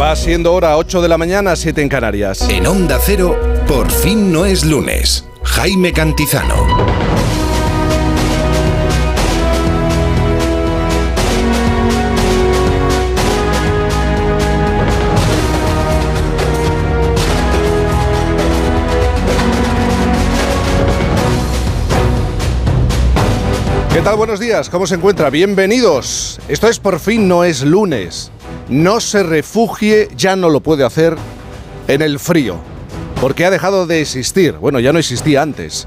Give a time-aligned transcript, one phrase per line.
[0.00, 2.48] Va siendo hora 8 de la mañana, 7 en Canarias.
[2.48, 5.24] En Onda Cero, por fin no es lunes.
[5.42, 6.89] Jaime Cantizano.
[24.00, 25.30] Buenos días, ¿cómo se encuentra?
[25.30, 26.40] Bienvenidos.
[26.48, 28.32] Esto es Por fin no es lunes.
[28.68, 31.16] No se refugie, ya no lo puede hacer
[31.86, 32.56] en el frío.
[33.20, 34.54] Porque ha dejado de existir.
[34.54, 35.86] Bueno, ya no existía antes.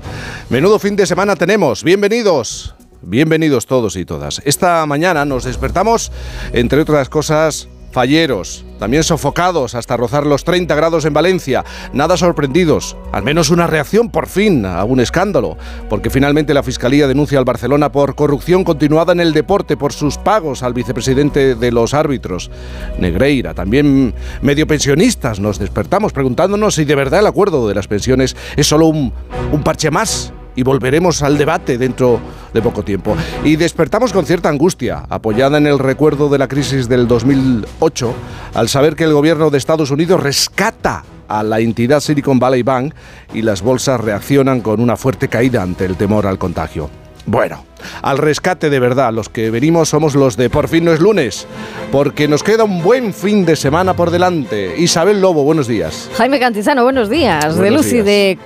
[0.50, 1.84] Menudo fin de semana tenemos.
[1.84, 2.76] Bienvenidos.
[3.02, 4.42] Bienvenidos todos y todas.
[4.46, 6.12] Esta mañana nos despertamos,
[6.54, 12.98] entre otras cosas, falleros, también sofocados hasta rozar los 30 grados en Valencia, nada sorprendidos,
[13.14, 15.58] al menos una reacción por fin a un escándalo,
[15.90, 20.18] porque finalmente la Fiscalía denuncia al Barcelona por corrupción continuada en el deporte por sus
[20.18, 22.52] pagos al vicepresidente de los árbitros,
[23.00, 28.36] Negreira, también medio pensionistas, nos despertamos preguntándonos si de verdad el acuerdo de las pensiones
[28.58, 29.14] es solo un,
[29.54, 32.20] un parche más y volveremos al debate dentro
[32.54, 33.16] de poco tiempo.
[33.44, 38.14] Y despertamos con cierta angustia, apoyada en el recuerdo de la crisis del 2008,
[38.54, 42.94] al saber que el gobierno de Estados Unidos rescata a la entidad Silicon Valley Bank
[43.34, 46.90] y las bolsas reaccionan con una fuerte caída ante el temor al contagio.
[47.26, 47.64] Bueno,
[48.02, 51.48] al rescate de verdad, los que venimos somos los de Por fin no es lunes,
[51.92, 54.76] porque nos queda un buen fin de semana por delante.
[54.78, 56.10] Isabel Lobo, buenos días.
[56.18, 57.56] Jaime Cantizano, buenos días.
[57.58, 58.06] de Lucy días.
[58.06, 58.38] de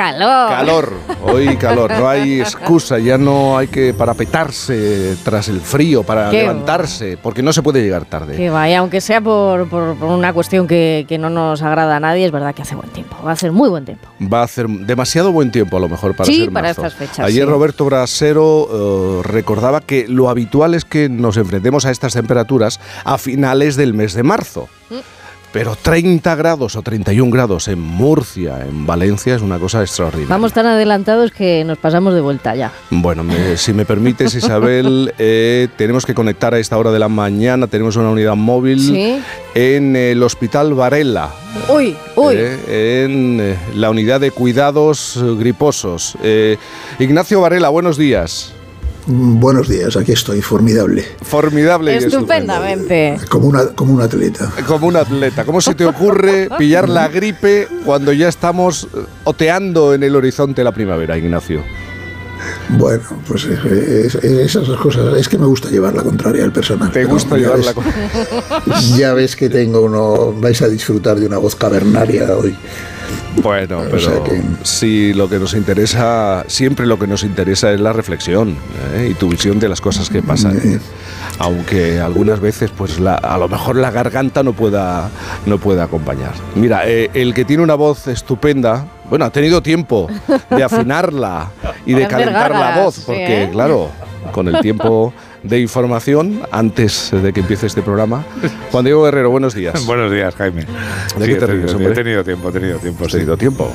[0.00, 0.48] Calor.
[0.48, 0.92] Calor,
[1.24, 6.38] hoy calor, no hay excusa, ya no hay que parapetarse tras el frío para Qué
[6.38, 8.34] levantarse, porque no se puede llegar tarde.
[8.34, 12.00] Que vaya, aunque sea por, por- por una cuestión que, que no nos agrada a
[12.00, 13.14] nadie, es verdad que hace buen tiempo.
[13.26, 14.08] Va a ser muy buen tiempo.
[14.20, 16.86] Va a hacer demasiado buen tiempo a lo mejor para Sí, ser para marzo.
[16.86, 17.50] estas fechas, Ayer sí.
[17.50, 23.18] Roberto Brasero eh, recordaba que lo habitual es que nos enfrentemos a estas temperaturas a
[23.18, 24.68] finales del mes de marzo.
[25.52, 30.28] Pero 30 grados o 31 grados en Murcia, en Valencia, es una cosa extraordinaria.
[30.32, 32.70] Vamos tan adelantados que nos pasamos de vuelta ya.
[32.90, 37.08] Bueno, me- si me permites, Isabel, eh, tenemos que conectar a esta hora de la
[37.08, 37.66] mañana.
[37.66, 39.20] Tenemos una unidad móvil Sí.
[39.56, 41.30] en el Hospital Varela,
[41.68, 42.34] Uy, uy.
[42.38, 46.14] eh, en eh, la unidad de cuidados griposos.
[46.22, 46.58] Eh,
[47.00, 48.52] Ignacio Varela, buenos días.
[49.12, 51.04] Buenos días, aquí estoy, formidable.
[51.22, 52.20] Formidable y estupendo.
[52.32, 53.18] Estupendamente.
[53.28, 54.52] Como, una, como un atleta.
[54.68, 55.44] Como un atleta.
[55.44, 60.62] ¿Cómo se te ocurre pillar la gripe cuando ya estamos eh, oteando en el horizonte
[60.62, 61.62] la primavera, Ignacio?
[62.78, 65.16] Bueno, pues eh, es- es- esas cosas.
[65.16, 66.92] Es que me gusta llevar la contraria al personaje.
[66.92, 70.32] ¿Te gusta Ya llevar ves- la co- Ya ves que tengo uno.
[70.40, 72.54] Vais a disfrutar de una voz cavernaria hoy.
[73.42, 77.72] Bueno, O sea pero que- sí, lo que nos interesa, siempre lo que nos interesa
[77.72, 78.56] es la reflexión
[78.94, 79.08] ¿eh?
[79.10, 80.60] y tu visión de las cosas que pasan.
[81.38, 85.08] Aunque algunas veces, pues la- a lo mejor la garganta no pueda,
[85.46, 86.32] no pueda acompañar.
[86.54, 90.08] Mira, eh, el que tiene una voz estupenda, bueno, ha tenido tiempo
[90.50, 91.50] de afinarla
[91.86, 93.48] y de calentar la voz, porque ¿eh?
[93.50, 93.90] claro,
[94.32, 95.12] con el tiempo
[95.42, 98.24] de información, antes de que empiece este programa.
[98.70, 99.84] Juan Diego Guerrero, buenos días.
[99.86, 100.66] Buenos días, Jaime.
[101.18, 101.92] ¿De qué te he ríes, tenido- hombre?
[101.92, 103.04] He tenido tiempo, he tenido tiempo.
[103.04, 103.16] Has sí.
[103.18, 103.72] tenido tiempo.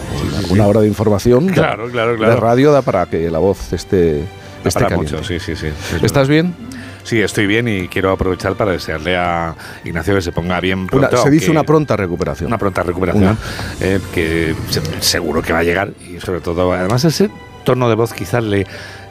[0.49, 1.47] Una hora de información.
[1.49, 2.39] Claro, claro, De claro.
[2.39, 4.19] radio da para que la voz esté,
[4.63, 5.67] Da esté para mucho, sí, sí, sí.
[5.95, 6.55] Es ¿Estás bien?
[7.03, 9.53] Sí, estoy bien y quiero aprovechar para desearle a
[9.83, 11.17] Ignacio que se ponga bien Una- pronto.
[11.17, 12.47] se dice una pronta recuperación.
[12.47, 13.37] Una pronta recuperación,
[13.79, 17.29] eh, que se- seguro que va a llegar y sobre todo, además ese
[17.63, 18.65] tono de voz quizás le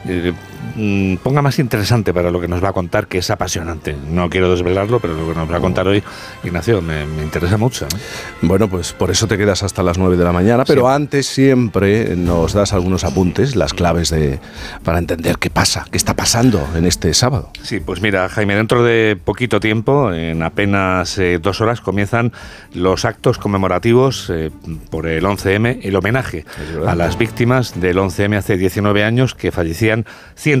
[0.07, 0.33] eh,
[0.75, 3.95] mm, ponga más interesante para lo que nos va a contar, que es apasionante.
[4.09, 6.03] No quiero desvelarlo, pero lo que nos va a contar hoy,
[6.43, 7.87] Ignacio, me, me interesa mucho.
[8.41, 10.87] Bueno, pues por eso te quedas hasta las 9 de la mañana, pero Sí.
[10.95, 14.39] antes siempre nos das algunos apuntes, las claves de
[14.83, 17.49] para entender qué pasa, qué está pasando en este sábado.
[17.63, 22.31] Sí, pues mira, Jaime, dentro de poquito tiempo, en apenas eh, dos horas, comienzan
[22.73, 24.51] los actos conmemorativos eh,
[24.89, 26.45] por el 11M, el homenaje
[26.85, 30.05] a las víctimas del 11M hace 19 años, que fallecían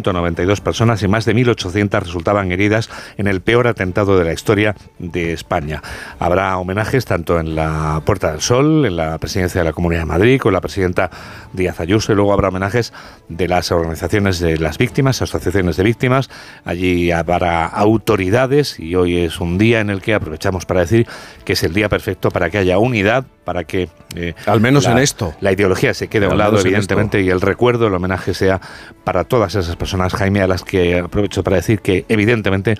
[0.05, 4.75] 192 personas y más de 1.800 resultaban heridas en el peor atentado de la historia
[4.99, 5.81] de España.
[6.19, 10.05] Habrá homenajes tanto en la Puerta del Sol, en la presidencia de la Comunidad de
[10.05, 11.09] Madrid, con la presidenta
[11.53, 12.93] Díaz Ayuso, y luego habrá homenajes
[13.29, 16.29] de las organizaciones de las víctimas, asociaciones de víctimas.
[16.65, 21.07] Allí habrá autoridades y hoy es un día en el que aprovechamos para decir
[21.43, 23.87] que es el día perfecto para que haya unidad, para que...
[24.15, 25.33] eh, Al menos la- en esto.
[25.39, 28.59] La ideología se quede a un lado, evidentemente, y el recuerdo, el homenaje sea
[29.05, 32.75] para todas esas personas, Jaime, a las que aprovecho para decir que, evidentemente,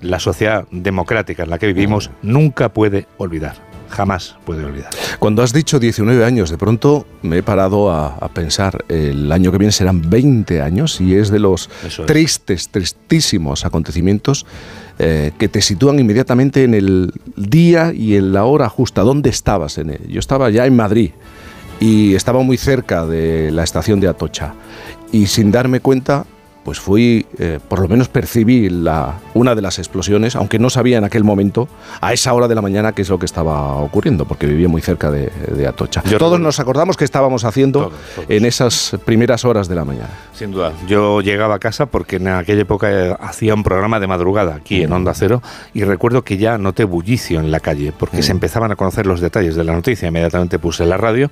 [0.00, 3.56] la sociedad democrática en la que vivimos nunca puede olvidar.
[3.90, 4.90] jamás puede olvidar.
[5.20, 9.52] Cuando has dicho 19 años, de pronto me he parado a, a pensar, el año
[9.52, 12.06] que viene serán 20 años y es de los Eso es.
[12.06, 14.46] tristes, tristísimos acontecimientos
[14.98, 19.02] eh, que te sitúan inmediatamente en el día y en la hora justa.
[19.02, 19.78] ¿Dónde estabas?
[19.78, 20.00] En él?
[20.08, 21.10] Yo estaba ya en Madrid
[21.80, 24.54] y estaba muy cerca de la estación de Atocha
[25.12, 26.26] y sin darme cuenta
[26.64, 30.98] pues fui, eh, por lo menos percibí la, una de las explosiones, aunque no sabía
[30.98, 31.68] en aquel momento,
[32.00, 34.80] a esa hora de la mañana, qué es lo que estaba ocurriendo, porque vivía muy
[34.80, 36.02] cerca de, de Atocha.
[36.04, 38.30] Yo todos recuerdo- nos acordamos que estábamos haciendo Todos, todos.
[38.30, 40.10] en esas primeras horas de la mañana.
[40.32, 40.72] Sin duda.
[40.88, 44.82] Yo llegaba a casa porque en aquella época eh, hacía un programa de madrugada aquí
[44.82, 45.42] en Onda Cero
[45.74, 49.20] y recuerdo que ya noté bullicio en la calle porque se empezaban a conocer los
[49.20, 50.08] detalles de la noticia.
[50.08, 51.30] Inmediatamente puse la radio.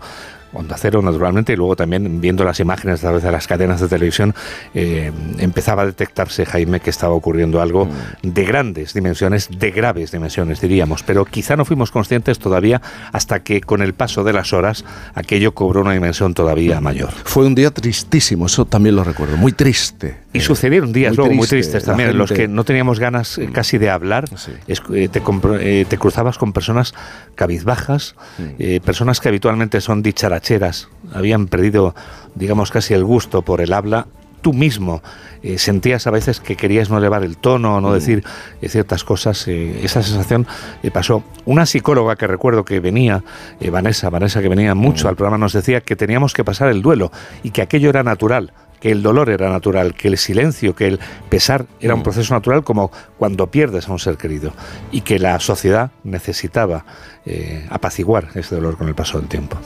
[0.53, 3.89] Onda Cero, naturalmente, y luego también viendo las imágenes a través de las cadenas de
[3.89, 4.35] televisión,
[4.75, 7.89] eh, empezaba a detectarse, Jaime, que estaba ocurriendo algo
[8.23, 11.03] de grandes dimensiones, de graves dimensiones, diríamos.
[11.03, 12.81] Pero quizá no fuimos conscientes todavía
[13.13, 14.85] hasta que con el paso de las horas
[15.15, 17.11] aquello cobró una dimensión todavía mayor.
[17.25, 20.22] Fue un día tristísimo, eso también lo recuerdo, muy triste.
[20.35, 23.37] Y sucedieron días muy luego muy triste, tristes también, en los que no teníamos ganas
[23.39, 24.29] eh, casi de hablar.
[24.39, 24.53] Sí.
[24.67, 25.23] Eh, te,
[25.61, 26.95] eh, cruzabas con personas
[27.35, 28.43] cabizbajas, Mm.
[28.59, 31.95] eh, personas que habitualmente son dicharacheras, habían perdido,
[32.35, 34.07] digamos, casi el gusto por el habla.
[34.41, 35.03] Tú mismo
[35.45, 37.83] eh, sentías a veces que querías no elevar el tono o Mm.
[37.83, 38.25] no decir
[38.67, 39.47] ciertas cosas.
[39.49, 40.47] esa sensación
[40.93, 41.25] pasó.
[41.45, 43.23] Una psicóloga que recuerdo que venía,
[43.71, 44.79] Vanessa, Vanessa que venía Mm.
[44.79, 47.11] mucho al programa, nos decía que teníamos que pasar el duelo
[47.43, 48.53] y que aquello era natural
[48.83, 51.99] que el dolor era natural, que el silencio, que el pesar era Mm.
[51.99, 54.53] un proceso natural como cuando pierdes a un ser querido
[54.91, 56.85] y que la sociedad necesitaba
[57.25, 59.57] eh, apaciguar ese dolor con el paso del tiempo.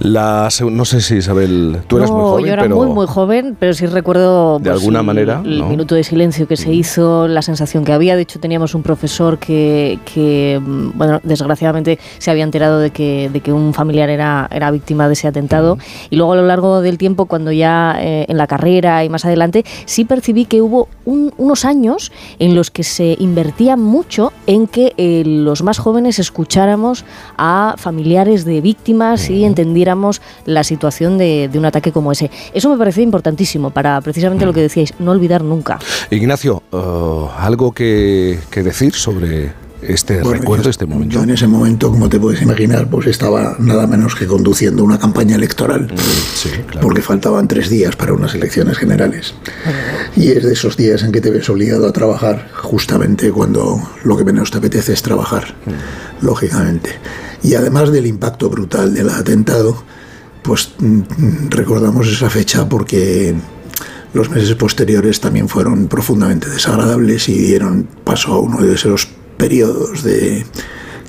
[0.00, 2.86] La seg- no sé si Isabel, tú eras No, muy joven, yo era pero muy,
[2.88, 5.68] muy joven, pero sí recuerdo De pues, alguna el- manera, el ¿no?
[5.68, 8.16] minuto de silencio que se hizo, la sensación que había.
[8.16, 13.30] De hecho, teníamos un profesor que, que, mm, bueno, desgraciadamente se había enterado de que,
[13.32, 15.78] de que un familiar era, era víctima de ese atentado.
[16.10, 19.24] Y luego a lo largo del tiempo, cuando ya eh, en la carrera y más
[19.24, 24.66] adelante, sí percibí que hubo un- unos años en los que se invertía mucho en
[24.66, 26.18] que eh, los más jóvenes
[26.74, 27.04] escucháramos
[27.38, 32.30] a familiares de víctimas y entendiéramos la situación de, de un ataque como ese.
[32.52, 35.78] Eso me parecía importantísimo para precisamente lo que decíais, no olvidar nunca.
[36.10, 36.76] Ignacio, eh,
[37.38, 41.14] algo que, que decir sobre este Bueno, recuerdo, yo- este momento.
[41.14, 44.98] Yo en ese momento, como te puedes imaginar, pues estaba nada menos que conduciendo una
[44.98, 45.92] campaña electoral.
[46.34, 46.80] Sí, claro.
[46.80, 49.34] Porque faltaban tres días para unas elecciones generales.
[50.16, 54.16] Y es de esos días en que te ves obligado a trabajar justamente cuando lo
[54.16, 55.54] que menos te apetece es trabajar,
[56.24, 56.98] lógicamente.
[57.42, 59.84] Y además del impacto brutal del atentado,
[60.42, 63.34] pues mm, recordamos esa fecha porque
[64.12, 70.02] los meses posteriores también fueron profundamente desagradables y dieron paso a uno de esos periodos
[70.02, 70.46] de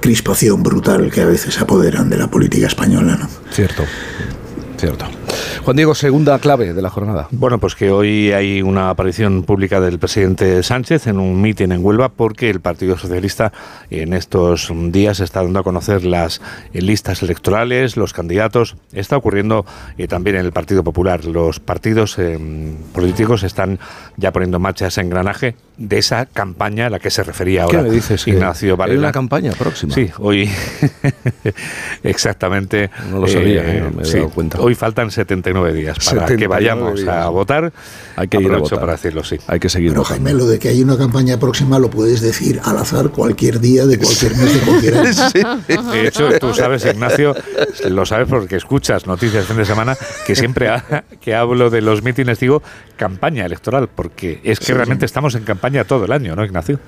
[0.02, 3.18] crispación brutal que a veces se apoderan de la política española.
[3.18, 3.30] ¿no?
[3.52, 3.84] Cierto,
[4.78, 5.06] cierto.
[5.66, 7.28] Juan Diego, segunda clave de la jornada.
[7.32, 11.84] Bueno, pues que hoy hay una aparición pública del presidente Sánchez en un mitin en
[11.84, 13.52] Huelva porque el Partido Socialista
[13.90, 16.40] en estos días está dando a conocer las
[16.72, 18.76] eh, listas electorales, los candidatos.
[18.94, 19.66] Está ocurriendo
[19.98, 21.26] eh, también en el Partido Popular.
[21.26, 22.38] Los partidos eh,
[22.94, 23.80] políticos están
[24.18, 27.80] ya poniendo en marcha ese engranaje de esa campaña a la que se refería ahora
[27.80, 28.28] ¿Qué me dices?
[28.28, 29.00] Ignacio ¿Hay Varela.
[29.00, 29.94] una campaña próxima?
[29.94, 30.50] Sí, hoy
[32.04, 32.90] exactamente.
[33.10, 34.62] No lo sabía, eh, no me he dado cuenta.
[34.62, 37.08] Hoy faltan 79 días para 79 que vayamos días.
[37.16, 37.72] a votar.
[38.16, 38.80] Hay que ir a votar.
[38.80, 39.38] para decirlo, sí.
[39.48, 40.24] Hay que seguir Pero votando.
[40.26, 43.86] Jaime, lo de que hay una campaña próxima lo puedes decir al azar cualquier día
[43.86, 45.92] de cualquier mes de cualquier año.
[45.92, 47.36] De hecho, tú sabes, Ignacio,
[47.90, 52.04] lo sabes porque escuchas noticias fin de semana, que siempre ha- que hablo de los
[52.04, 52.62] mítines digo
[52.98, 56.80] campaña electoral, porque es que realmente estamos en campaña todo el año, ¿no, Ignacio?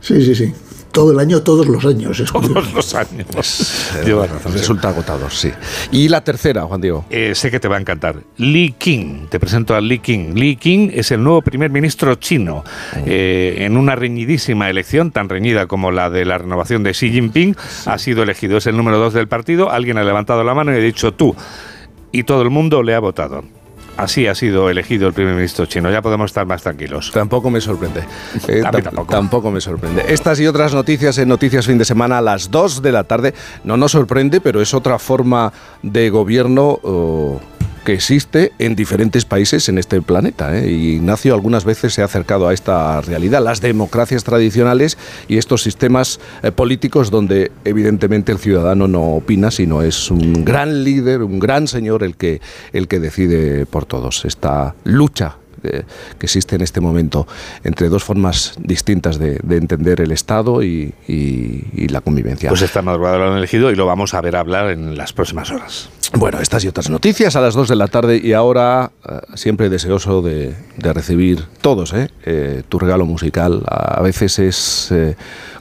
[0.00, 0.52] Sí, sí, sí.
[0.92, 2.22] Todo el año, todos los años.
[2.30, 3.26] Todos los años.
[3.34, 4.52] Razón, sí.
[4.52, 5.50] Resulta agotador, sí.
[5.90, 7.06] Y la tercera, Juan Diego.
[7.08, 8.16] Eh, sé que te va a encantar.
[8.36, 10.34] Lee King, te presento a Lee King.
[10.34, 12.62] Lee King es el nuevo primer ministro chino.
[13.06, 17.56] Eh, en una reñidísima elección, tan reñida como la de la renovación de Xi Jinping,
[17.86, 18.58] ha sido elegido.
[18.58, 19.70] Es el número dos del partido.
[19.70, 21.34] Alguien ha levantado la mano y ha dicho tú.
[22.12, 23.42] Y todo el mundo le ha votado.
[23.96, 25.90] Así ha sido elegido el primer ministro chino.
[25.90, 27.10] Ya podemos estar más tranquilos.
[27.12, 28.04] Tampoco me sorprende.
[28.48, 29.12] Eh, tampoco.
[29.12, 30.04] tampoco me sorprende.
[30.08, 33.34] Estas y otras noticias en Noticias Fin de Semana a las 2 de la tarde.
[33.64, 37.40] No nos sorprende, pero es otra forma de gobierno oh,
[37.84, 40.56] que existe en diferentes países en este planeta.
[40.56, 40.70] ¿eh?
[40.70, 44.98] Y Ignacio algunas veces se ha acercado a esta realidad, las democracias tradicionales
[45.28, 50.84] y estos sistemas eh, políticos donde evidentemente el ciudadano no opina, sino es un gran
[50.84, 52.40] líder, un gran señor el que,
[52.72, 54.24] el que decide por todos.
[54.24, 57.26] Esta lucha que existe en este momento
[57.64, 62.48] entre dos formas distintas de, entender el Estado y, y, la convivencia.
[62.48, 65.50] Pues esta madrugada lo han elegido y lo vamos a ver hablar en las próximas
[65.50, 65.90] horas.
[66.14, 69.70] Bueno, estas y otras noticias a las 2 de la tarde y ahora eh, siempre
[69.70, 73.62] deseoso de, recibir todos eh, eh, tu regalo musical.
[73.66, 74.92] A veces es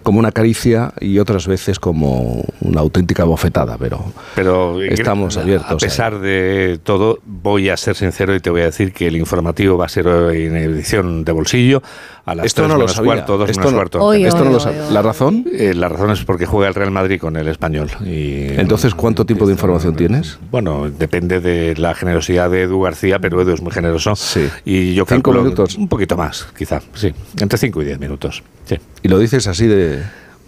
[0.04, 4.04] como una caricia y otras veces como una auténtica bofetada, pero,
[4.36, 5.72] pero estamos abiertos.
[5.72, 9.16] A pesar de todo, voy a ser sincero y te voy a decir que el
[9.16, 11.82] informativo va a ser hoy en edición de bolsillo
[12.32, 13.14] a las Esto no lo sabía.
[13.14, 14.90] cuarto, Esto, no, Esto no lo sabía.
[14.90, 15.46] ¿La razón?
[15.52, 17.90] Eh, la razón es porque juega el Real Madrid con el español.
[18.06, 20.40] Y, Entonces, ¿cuánto tiempo de información tienes?
[20.50, 24.16] Bueno, depende de la generosidad de Edu García, pero Edu es muy generoso.
[24.16, 24.48] Sí.
[24.66, 25.76] Y yo ¿Cinco minutos?
[25.76, 26.82] Un poquito más, quizá.
[26.94, 28.44] Sí, entre cinco y diez minutos.
[28.66, 28.78] Sí.
[29.04, 30.02] Y lo dices así de...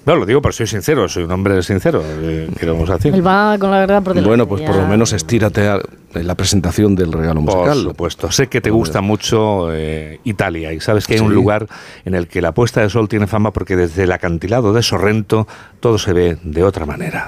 [0.06, 3.14] No, lo digo porque soy sincero, soy un hombre sincero, eh, queremos decir.
[3.14, 4.28] Él va con la verdad por delante.
[4.28, 5.66] Bueno, pues por lo menos estírate
[6.14, 7.84] en la presentación del regalo musical.
[7.84, 8.32] Por supuesto.
[8.32, 11.68] Sé que te gusta mucho eh, Italia y sabes que hay un lugar
[12.04, 15.48] en el que la puesta de sol tiene fama porque desde el acantilado de Sorrento
[15.80, 17.28] todo se ve de otra manera.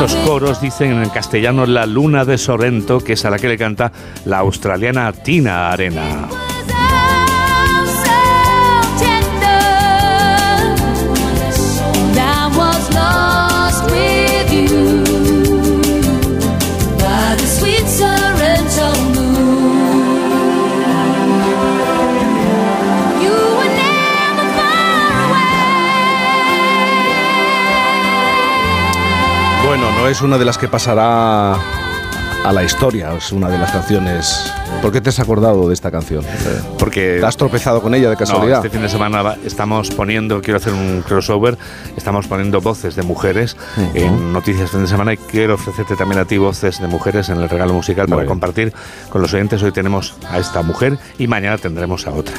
[0.00, 3.58] Esos coros dicen en castellano la luna de Sorrento, que es a la que le
[3.58, 3.90] canta
[4.26, 6.28] la australiana Tina Arena.
[30.10, 31.56] Es una de las que pasará
[32.44, 34.52] a la historia, es una de las canciones
[34.82, 36.24] ¿Por qué te has acordado de esta canción?
[36.78, 37.18] Porque...
[37.18, 38.58] ¿Te has tropezado con ella de casualidad?
[38.64, 41.58] este fin de semana estamos poniendo, quiero hacer un crossover,
[41.96, 43.56] estamos poniendo voces de mujeres
[43.94, 47.38] en Noticias fin de semana y quiero ofrecerte también a ti voces de mujeres en
[47.38, 48.72] el regalo musical para compartir
[49.08, 49.62] con los oyentes.
[49.64, 52.36] Hoy tenemos a esta mujer y mañana tendremos a otra.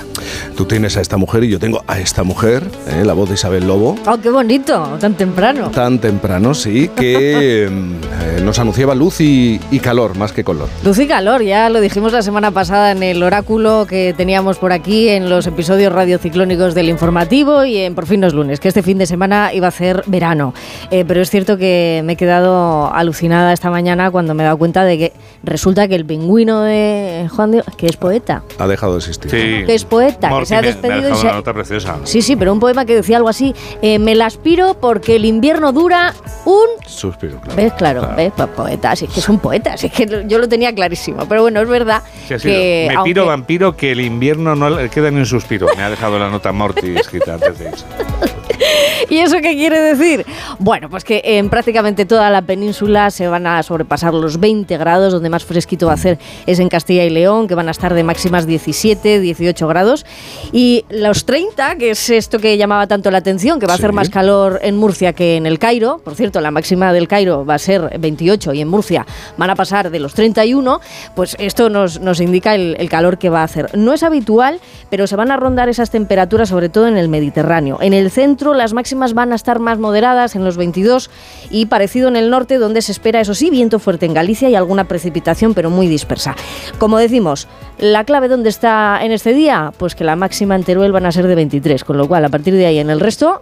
[0.55, 3.03] Tú tienes a esta mujer y yo tengo a esta mujer, ¿eh?
[3.03, 3.97] la voz de Isabel Lobo.
[4.07, 4.97] ¡Oh, qué bonito!
[5.01, 5.71] Tan temprano.
[5.71, 10.69] Tan temprano, sí, que eh, nos anunciaba luz y, y calor, más que color.
[10.83, 14.71] Luz y calor, ya lo dijimos la semana pasada en el oráculo que teníamos por
[14.71, 18.83] aquí en los episodios radiociclónicos del informativo y en Por fin los lunes, que este
[18.83, 20.53] fin de semana iba a ser verano.
[20.91, 24.59] Eh, pero es cierto que me he quedado alucinada esta mañana cuando me he dado
[24.59, 28.43] cuenta de que resulta que el pingüino de Juan Diego, que es poeta.
[28.59, 29.31] Ha dejado de existir.
[29.31, 29.65] Sí.
[29.65, 31.09] Que es poeta, que se ha despedido.
[31.19, 31.97] y nota preciosa.
[32.03, 35.25] Sí, sí, pero un poema que decía algo así, eh, me la aspiro porque el
[35.25, 36.13] invierno dura
[36.45, 36.67] un...
[36.85, 37.55] Suspiro, claro.
[37.55, 37.73] ¿Ves?
[37.73, 38.31] Claro, ¿ves?
[38.35, 41.27] Pues poeta, así que es un poeta, que yo lo tenía clarísimo.
[41.27, 42.03] Pero bueno, es verdad
[42.37, 45.67] me piro vampiro que el invierno no le queda ni un suspiro.
[45.75, 47.85] Me ha dejado la nota Morty escrita antes de eso.
[49.07, 50.25] ¿Y eso qué quiere decir?
[50.57, 55.13] Bueno, pues que en prácticamente toda la península se van a sobrepasar los 20 grados,
[55.13, 57.93] donde más fresquito va a ser es en Castilla y León, que van a estar
[57.93, 60.05] de máximas 17, 18 grados.
[60.51, 63.93] Y los 30, que es esto que llamaba tanto la atención, que va a hacer
[63.93, 65.99] más calor en Murcia que en el Cairo.
[66.03, 69.05] Por cierto, la máxima del Cairo va a ser 28 y en Murcia
[69.37, 70.81] van a pasar de los 31.
[71.15, 73.77] Pues esto nos, nos indica el, el calor que va a hacer.
[73.77, 77.77] No es habitual, pero se van a rondar esas temperaturas, sobre todo en el Mediterráneo.
[77.81, 81.09] En el centro, las máximas van a estar más moderadas en los 22
[81.49, 84.55] y parecido en el norte, donde se espera, eso sí, viento fuerte en Galicia y
[84.55, 86.35] alguna precipitación, pero muy dispersa.
[86.77, 89.73] Como decimos, ¿la clave dónde está en este día?
[89.77, 92.29] Pues que la máxima en Teruel van a ser de 23, con lo cual a
[92.29, 93.41] partir de ahí en el resto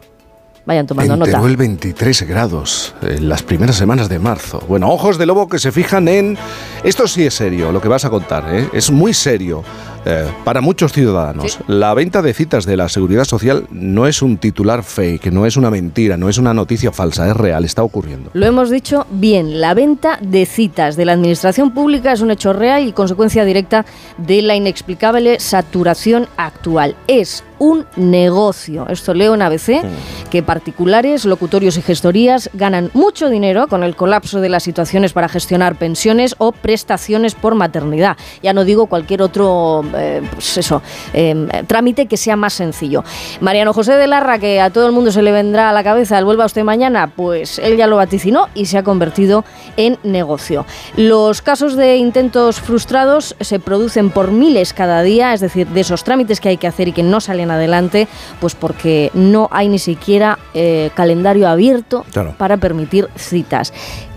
[0.67, 1.31] Vayan tomando en nota.
[1.31, 4.61] Teruel 23 grados en las primeras semanas de marzo.
[4.67, 6.37] Bueno, ojos de lobo que se fijan en...
[6.83, 8.67] Esto sí es serio, lo que vas a contar, ¿eh?
[8.73, 9.63] es muy serio.
[10.09, 14.37] Eh, para muchos ciudadanos, la venta de citas de la Seguridad Social no es un
[14.37, 18.29] titular fake, no es una mentira, no es una noticia falsa, es real, está ocurriendo.
[18.31, 22.53] Lo hemos dicho bien, la venta de citas de la Administración Pública es un hecho
[22.53, 23.85] real y consecuencia directa
[24.17, 26.95] de la inexplicable saturación actual.
[27.07, 28.87] Es un negocio.
[28.89, 29.81] Esto leo en ABC,
[30.29, 35.29] que particulares, locutorios y gestorías ganan mucho dinero con el colapso de las situaciones para
[35.29, 38.17] gestionar pensiones o prestaciones por maternidad.
[38.43, 40.81] Ya no digo cualquier otro eh, pues eso,
[41.13, 43.03] em, trámite que sea más sencillo.
[43.41, 46.17] Mariano José de Larra, que a todo el mundo se le vendrá a la cabeza
[46.17, 49.43] el vuelva usted mañana, pues él ya lo vaticinó y se ha convertido
[49.77, 50.65] en negocio.
[50.95, 56.03] Los casos de intentos frustrados se producen por miles cada día, es decir, de esos
[56.03, 58.07] trámites que hay que hacer y que no salen adelante,
[58.39, 62.05] pues porque no hay ni siquiera eh, calendario abierto
[62.37, 63.73] para permitir citas.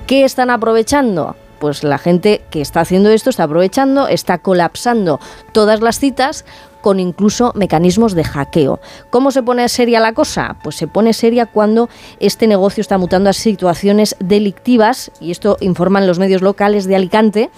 [0.06, 1.36] ¿Qué están aprovechando?
[1.60, 5.20] Pues la gente que está haciendo esto está aprovechando, está colapsando
[5.52, 6.44] todas las citas
[6.80, 8.80] con incluso mecanismos de hackeo.
[9.10, 10.56] ¿Cómo se pone seria la cosa?
[10.62, 16.06] Pues se pone seria cuando este negocio está mutando a situaciones delictivas, y esto informan
[16.06, 17.50] los medios locales de Alicante,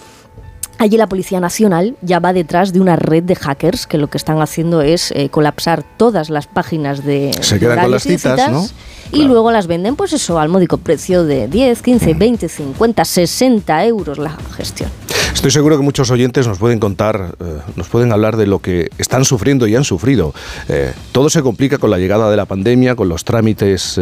[0.83, 4.17] Allí la Policía Nacional ya va detrás de una red de hackers que lo que
[4.17, 7.31] están haciendo es eh, colapsar todas las páginas de...
[7.39, 8.67] Se quedan con las citas, ¿no?
[9.13, 13.85] Y luego las venden, pues eso, al módico precio de 10, 15, 20, 50, 60
[13.85, 14.89] euros la gestión.
[15.33, 18.89] Estoy seguro que muchos oyentes nos pueden contar, eh, nos pueden hablar de lo que
[18.97, 20.33] están sufriendo y han sufrido.
[20.67, 23.95] Eh, todo se complica con la llegada de la pandemia, con los trámites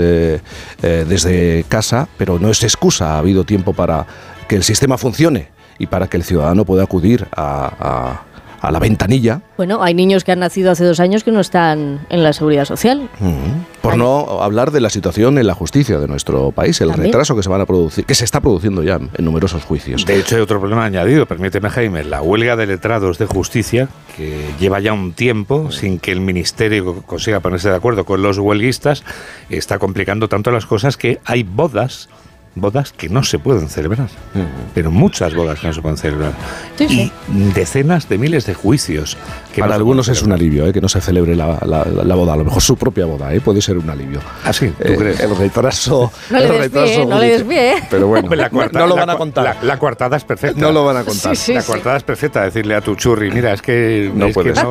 [0.81, 3.13] desde casa, pero no es excusa.
[3.13, 4.07] Ha habido tiempo para
[4.47, 8.21] que el sistema funcione y para que el ciudadano pueda acudir a,
[8.61, 9.41] la ventanilla.
[9.57, 12.65] Bueno, hay niños que han nacido hace dos años que no están en la seguridad
[12.65, 13.09] social.
[13.81, 17.41] Por no hablar de la situación en la justicia de nuestro país, el retraso que
[17.41, 20.05] se van a producir, que se está produciendo ya en numerosos juicios.
[20.05, 24.53] De hecho, hay otro problema añadido, permíteme Jaime, la huelga de letrados de justicia, que
[24.59, 29.03] lleva ya un tiempo sin que el ministerio consiga ponerse de acuerdo con los huelguistas,
[29.49, 32.09] está complicando tanto las cosas que hay bodas
[32.55, 34.09] bodas que no se pueden celebrar,
[34.73, 36.33] pero muchas bodas que no se pueden celebrar.
[36.79, 37.11] Y
[37.53, 39.17] decenas de miles de juicios.
[39.53, 40.73] Que Para algunos es un alivio ¿eh?
[40.73, 41.45] que no se celebre la,
[42.15, 43.41] boda, a lo mejor su propia boda, ¿eh?
[43.41, 44.19] puede ser un alivio.
[44.45, 45.19] Ah, sí, ¿tú eh, crees?
[45.19, 46.11] El retraso.
[46.29, 47.73] No le desvíe, no le desvíe.
[47.89, 48.29] Pero bueno,
[48.71, 49.57] no lo van a contar.
[49.63, 50.59] La, coartada es perfecta.
[50.59, 51.35] No lo van a contar.
[51.47, 54.27] la coartada es perfecta, decirle a tu churri, mira, es que no,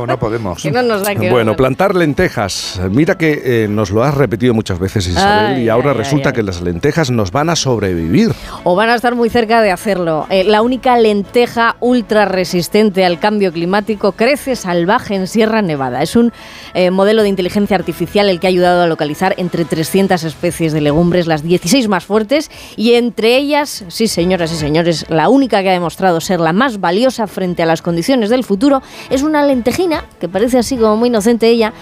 [0.06, 0.62] no, podemos.
[1.30, 2.80] bueno, plantar lentejas.
[2.90, 7.10] Mira que nos lo has repetido muchas veces, Isabel, y ahora resulta que las lentejas
[7.10, 8.32] nos van a sobrevivir.
[8.64, 10.26] O van a estar muy cerca de hacerlo.
[10.28, 16.02] Eh, la única lenteja ultra resistente al cambio climático crece salvaje en Sierra Nevada.
[16.02, 16.32] Es un
[16.74, 20.80] eh, modelo de inteligencia artificial el que ha ayudado a localizar entre 300 especies de
[20.80, 25.70] legumbres, las 16 más fuertes, y entre ellas, sí señoras y señores, la única que
[25.70, 30.04] ha demostrado ser la más valiosa frente a las condiciones del futuro es una lentejina,
[30.18, 31.72] que parece así como muy inocente ella,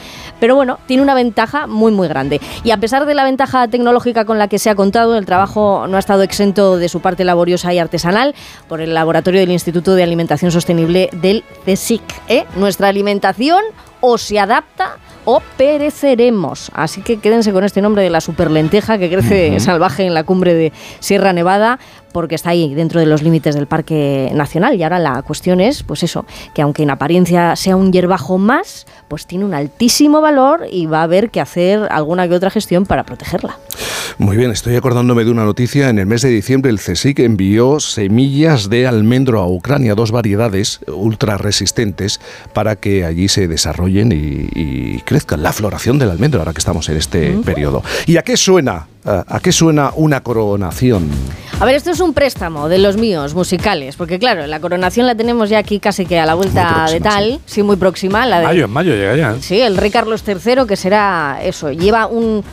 [0.41, 2.41] pero bueno, tiene una ventaja muy muy grande.
[2.65, 5.87] Y a pesar de la ventaja tecnológica con la que se ha contado, el trabajo
[5.89, 8.35] no ha estado exento de su parte laboriosa y artesanal
[8.69, 12.03] por el laboratorio del Instituto de Alimentación Sostenible del CSIC.
[12.29, 12.45] ¿eh?
[12.57, 13.63] Nuestra alimentación
[14.01, 16.71] o se adapta o pereceremos.
[16.73, 20.55] Así que quédense con este nombre de la superlenteja que crece salvaje en la cumbre
[20.55, 21.79] de Sierra Nevada
[22.13, 24.75] porque está ahí dentro de los límites del Parque Nacional.
[24.77, 28.87] Y ahora la cuestión es, pues eso, que aunque en apariencia sea un hierbajo más,
[29.09, 32.87] pues tiene un altísimo valor y va a haber que hacer alguna que otra gestión
[32.87, 33.59] para protegerla.
[34.19, 35.89] Muy bien, estoy acordándome de una noticia.
[35.89, 40.81] En el mes de diciembre el CSIC envió semillas de almendro a Ucrania, dos variedades
[40.89, 42.21] ultra resistentes,
[42.53, 45.43] para que allí se desarrollen y, crezcan.
[45.43, 47.83] La floración del almendro, ahora que estamos en este periodo.
[48.07, 48.89] ¿Y a qué suena?
[49.05, 51.09] ¿A qué suena una coronación?
[51.61, 55.15] A ver, esto es un préstamo de los míos musicales, porque claro, la coronación la
[55.15, 57.63] tenemos ya aquí casi que a la vuelta de tal, sí.
[57.63, 58.27] muy próxima.
[58.27, 59.37] La de, mayo, en mayo llega ya.
[59.41, 62.45] Sí, el rey Carlos III, que será eso, lleva un,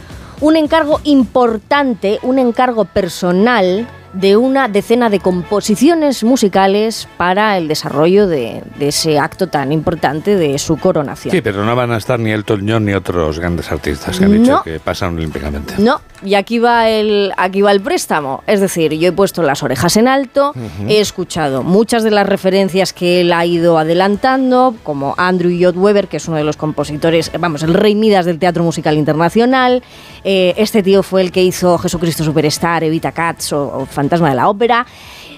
[0.41, 8.27] un encargo importante, un encargo personal de una decena de composiciones musicales para el desarrollo
[8.27, 11.31] de, ese acto tan importante de su coronación.
[11.33, 14.41] Sí, pero no van a estar ni Elton John ni otros grandes artistas que han
[14.41, 15.75] dicho que pasan olímpicamente.
[15.77, 18.43] No, y aquí va el aquí va el préstamo.
[18.47, 20.53] Es decir, yo he puesto las orejas en alto,
[20.87, 26.07] he escuchado muchas de las referencias que él ha ido adelantando, como Andrew Lloyd Webber,
[26.07, 29.83] que es uno de los compositores, vamos, el rey Midas del teatro musical internacional.
[30.27, 34.35] Eh, este tío fue el que hizo Jesucristo Superstar, Evita Katz o, o Fantasma de
[34.35, 34.83] la Ópera.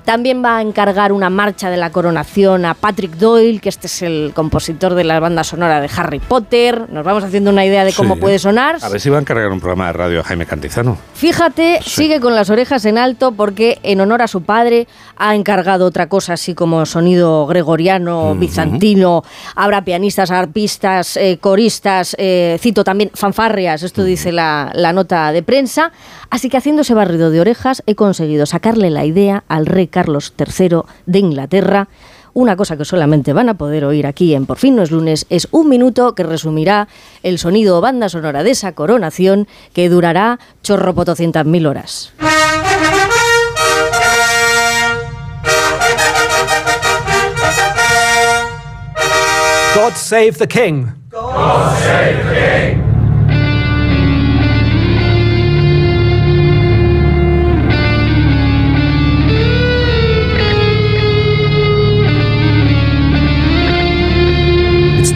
[0.07, 4.01] También va a encargar una marcha de la coronación a Patrick Doyle, que este es
[4.01, 6.89] el compositor de la banda sonora de Harry Potter.
[6.89, 8.77] Nos vamos haciendo una idea de cómo puede sonar.
[8.81, 10.97] A ver si va a encargar un programa de radio a Jaime Cantizano.
[11.13, 15.85] Fíjate, sigue con las orejas en alto porque en honor a su padre ha encargado
[15.85, 19.25] otra cosa así como sonido gregoriano, bizantino.
[19.55, 25.43] Habrá pianistas, arpistas, eh, coristas, eh, cito también fanfarrias, esto dice la, la nota de
[25.43, 25.91] prensa.
[26.29, 30.33] Así que haciendo ese barrido de orejas he conseguido sacarle la idea al rey Carlos
[30.37, 31.87] III de Inglaterra.
[32.33, 35.25] Una cosa que solamente van a poder oír aquí en Por fin no es lunes
[35.29, 36.87] es un minuto que resumirá
[37.23, 40.93] el sonido banda sonora de esa coronación que durará chorro
[41.45, 42.13] mil horas.
[49.73, 50.87] God save the king.
[51.09, 52.86] God save the king.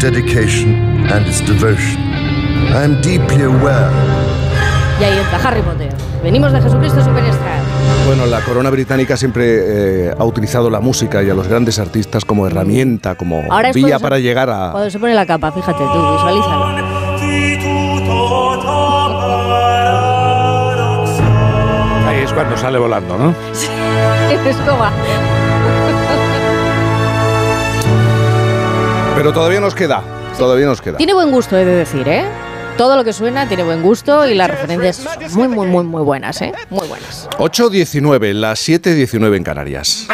[0.02, 0.74] Dedication
[1.12, 2.02] and its devotion.
[2.74, 3.92] I am deeply aware
[5.00, 5.90] Y ahí entra Harry Potter.
[6.24, 7.60] Venimos de Jesucristo Superstar.
[8.06, 12.24] Bueno, la corona británica siempre eh, ha utilizado la música y a los grandes artistas
[12.24, 14.72] como herramienta, como vía para llegar a...
[14.72, 16.66] Cuando se pone la capa, fíjate tú, visualízalo.
[22.08, 23.36] Ahí es cuando sale volando, ¿no?
[23.54, 23.68] Sí,
[24.50, 24.86] es como...
[29.22, 30.04] Pero todavía nos queda,
[30.36, 30.98] todavía nos queda.
[30.98, 32.26] Tiene buen gusto, he de decir, ¿eh?
[32.76, 36.02] Todo lo que suena tiene buen gusto y las referencias son muy, muy, muy, muy
[36.02, 36.52] buenas, ¿eh?
[36.72, 37.30] Muy buenas.
[37.38, 40.08] 8.19, las 7.19 en Canarias.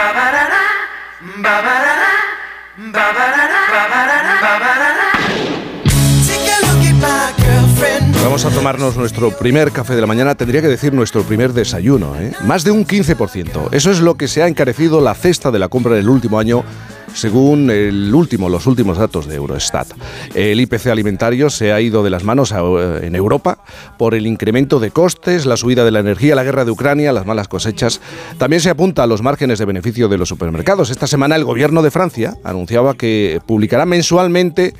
[8.25, 12.17] Vamos a tomarnos nuestro primer café de la mañana, tendría que decir nuestro primer desayuno,
[12.19, 12.33] ¿eh?
[12.41, 13.69] Más de un 15%.
[13.71, 16.39] Eso es lo que se ha encarecido la cesta de la compra en el último
[16.39, 16.65] año
[17.13, 19.87] según el último, los últimos datos de Eurostat.
[20.35, 23.59] El IPC alimentario se ha ido de las manos en Europa
[23.97, 27.25] por el incremento de costes, la subida de la energía, la guerra de Ucrania, las
[27.25, 28.01] malas cosechas.
[28.37, 30.89] También se apunta a los márgenes de beneficio de los supermercados.
[30.89, 34.73] Esta semana el gobierno de Francia anunciaba que publicará mensualmente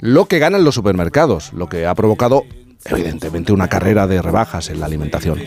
[0.00, 2.44] lo que ganan los supermercados, lo que ha provocado
[2.84, 5.38] evidentemente una carrera de rebajas en la alimentación.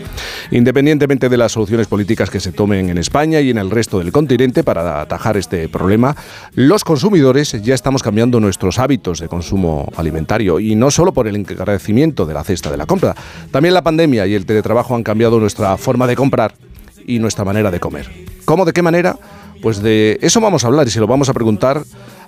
[0.50, 4.12] Independientemente de las soluciones políticas que se tomen en España y en el resto del
[4.12, 6.16] continente para atajar este problema,
[6.54, 11.36] los consumidores ya estamos cambiando nuestros hábitos de consumo alimentario y no solo por el
[11.36, 13.14] encarecimiento de la cesta de la compra,
[13.50, 16.54] también la pandemia y el teletrabajo han cambiado nuestra forma de comprar
[17.06, 18.08] y nuestra manera de comer.
[18.44, 18.64] ¿Cómo?
[18.64, 19.16] ¿De qué manera?
[19.60, 21.82] Pues de eso vamos a hablar y se lo vamos a preguntar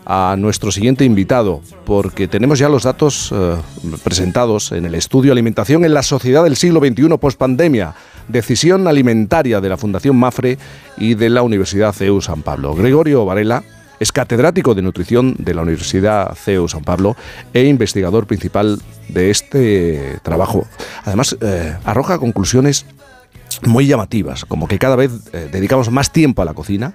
[0.06, 3.56] a nuestro siguiente invitado, porque tenemos ya los datos eh,
[4.02, 7.94] presentados en el estudio Alimentación en la Sociedad del siglo XXI post-pandemia,
[8.28, 10.58] decisión alimentaria de la Fundación Mafre
[10.96, 12.74] y de la Universidad CEU San Pablo.
[12.74, 13.62] Gregorio Varela
[14.00, 17.16] es catedrático de nutrición de la Universidad CEU San Pablo
[17.52, 20.66] e investigador principal de este trabajo.
[21.04, 22.86] Además, eh, arroja conclusiones
[23.66, 26.94] muy llamativas, como que cada vez eh, dedicamos más tiempo a la cocina,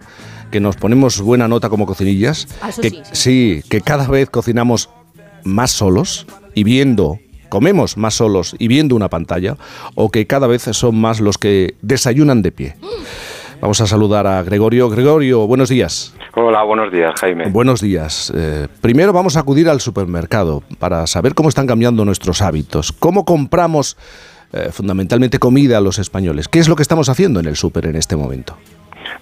[0.52, 3.64] que nos ponemos buena nota como cocinillas, Ah, eso que, sí, sí.
[3.70, 4.90] que cada vez cocinamos
[5.44, 7.20] más solos y viendo,
[7.50, 9.58] comemos más solos y viendo una pantalla,
[9.96, 12.76] o que cada vez son más los que desayunan de pie.
[13.62, 14.90] Vamos a saludar a Gregorio.
[14.90, 16.14] Gregorio, buenos días.
[16.36, 17.50] Hola, buenos días, Jaime.
[17.50, 18.32] Buenos días.
[18.34, 22.94] Eh, primero vamos a acudir al supermercado para saber cómo están cambiando nuestros hábitos.
[22.94, 23.98] ¿Cómo compramos
[24.54, 26.48] eh, fundamentalmente comida a los españoles?
[26.48, 28.56] ¿Qué es lo que estamos haciendo en el súper en este momento?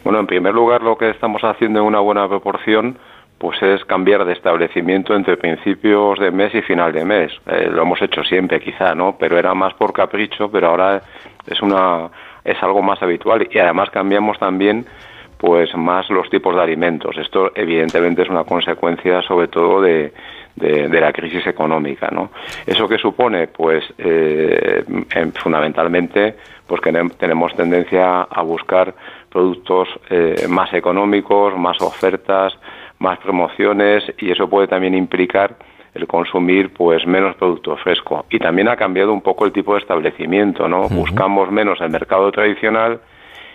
[0.03, 2.97] Bueno, en primer lugar, lo que estamos haciendo en una buena proporción
[3.37, 7.31] pues es cambiar de establecimiento entre principios de mes y final de mes.
[7.45, 9.15] Eh, lo hemos hecho siempre, quizá, ¿no?
[9.19, 11.03] Pero era más por capricho, pero ahora
[11.45, 12.09] es una
[12.43, 14.85] es algo más habitual y además cambiamos también
[15.37, 17.15] pues más los tipos de alimentos.
[17.17, 20.13] Esto evidentemente es una consecuencia sobre todo de,
[20.57, 22.31] de, de la crisis económica, ¿no?
[22.65, 24.83] Eso que supone, pues eh,
[25.15, 26.35] en- fundamentalmente,
[26.67, 28.93] pues que ne- tenemos tendencia a buscar
[29.29, 32.53] productos eh, más económicos, más ofertas,
[32.99, 35.55] más promociones y eso puede también implicar
[35.93, 39.79] el consumir pues menos producto fresco y también ha cambiado un poco el tipo de
[39.79, 40.89] establecimiento, ¿no?
[40.89, 42.99] Buscamos menos el mercado tradicional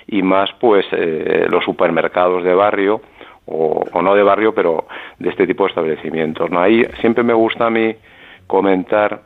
[0.07, 3.01] y más pues eh, los supermercados de barrio
[3.47, 4.87] o, o no de barrio pero
[5.19, 6.61] de este tipo de establecimientos ¿no?
[6.61, 7.95] ahí siempre me gusta a mí
[8.47, 9.23] comentar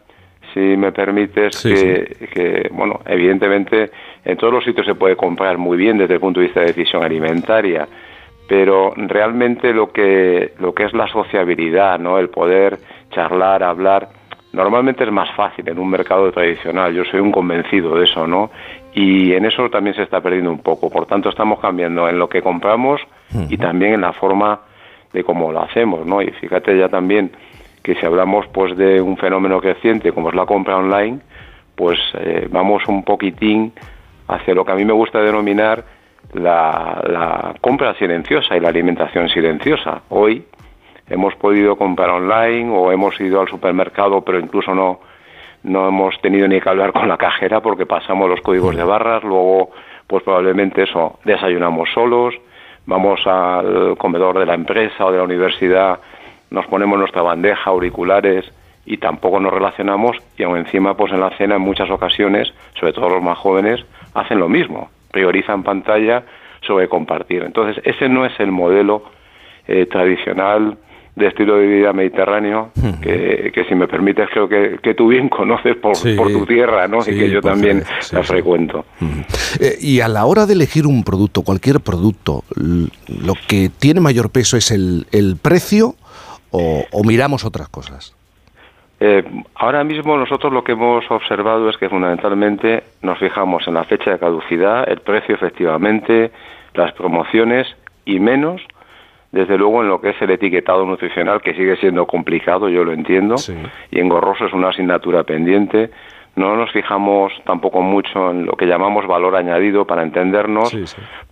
[0.55, 3.90] si me permites Sí, que, que, bueno evidentemente
[4.24, 6.66] en todos los sitios se puede comprar muy bien desde el punto de vista de
[6.66, 7.87] decisión alimentaria
[8.48, 12.79] pero realmente lo que lo que es la sociabilidad no el poder
[13.11, 14.09] charlar hablar
[14.57, 16.92] normalmente es más fácil en un mercado tradicional.
[16.94, 18.50] Yo soy un convencido de eso no
[18.99, 20.89] y en eso también se está perdiendo un poco.
[20.89, 23.03] Por tanto estamos cambiando en lo que compramos
[23.51, 24.59] y también en la forma
[25.13, 27.31] de cómo lo hacemos no y fíjate ya también
[27.83, 31.21] que si hablamos pues de un fenómeno creciente como es la compra online
[31.75, 33.73] pues eh, vamos un poquitín
[34.29, 35.85] hacia lo que a mí me gusta denominar
[36.33, 40.03] la, la compra silenciosa y la alimentación silenciosa.
[40.09, 40.45] Hoy
[41.09, 45.01] hemos podido comprar online o hemos ido al supermercado, pero incluso no,
[45.66, 49.24] no hemos tenido ni que hablar con la cajera porque pasamos los códigos de barras,
[49.24, 49.70] luego
[50.07, 52.35] pues probablemente eso, desayunamos solos,
[52.87, 55.98] vamos al comedor de la empresa o de la universidad,
[56.50, 58.50] nos ponemos nuestra bandeja, auriculares
[58.85, 62.92] y tampoco nos relacionamos y aún encima pues en la cena en muchas ocasiones, sobre
[62.92, 66.22] todo los más jóvenes, hacen lo mismo, priorizan pantalla
[66.61, 67.42] sobre compartir.
[67.42, 69.02] Entonces ese no es el modelo
[69.66, 70.79] eh, tradicional
[71.16, 72.70] de estilo de vida mediterráneo
[73.02, 76.46] que, que si me permites creo que, que tú bien conoces por, Sí, por tu
[76.46, 77.00] tierra ¿no?
[77.00, 78.85] sí, y que yo también sí, la frecuento.
[79.59, 84.31] Eh, y a la hora de elegir un producto, cualquier producto, lo que tiene mayor
[84.31, 85.94] peso es el, el precio
[86.50, 88.14] o, o miramos otras cosas.
[88.98, 89.24] Eh,
[89.55, 94.11] ahora mismo nosotros lo que hemos observado es que fundamentalmente nos fijamos en la fecha
[94.11, 96.31] de caducidad, el precio efectivamente,
[96.74, 97.66] las promociones
[98.07, 98.62] y menos,
[99.37, 102.92] desde luego, en lo que es el etiquetado nutricional, que sigue siendo complicado, yo lo
[102.92, 103.35] entiendo,
[103.90, 105.90] y engorroso es una asignatura pendiente.
[106.37, 110.75] No nos fijamos tampoco mucho en lo que llamamos valor añadido para entendernos,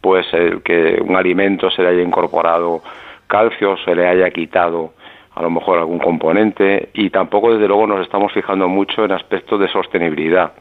[0.03, 2.83] pues el que un alimento se le haya incorporado
[3.27, 4.93] calcio, se le haya quitado
[5.35, 9.59] a lo mejor algún componente y tampoco desde luego nos estamos fijando mucho en aspectos
[9.61, 10.53] de sostenibilidad.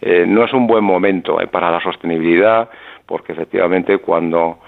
[0.00, 2.68] Eh, no es un buen momento eh, para la sostenibilidad
[3.06, 4.58] porque efectivamente cuando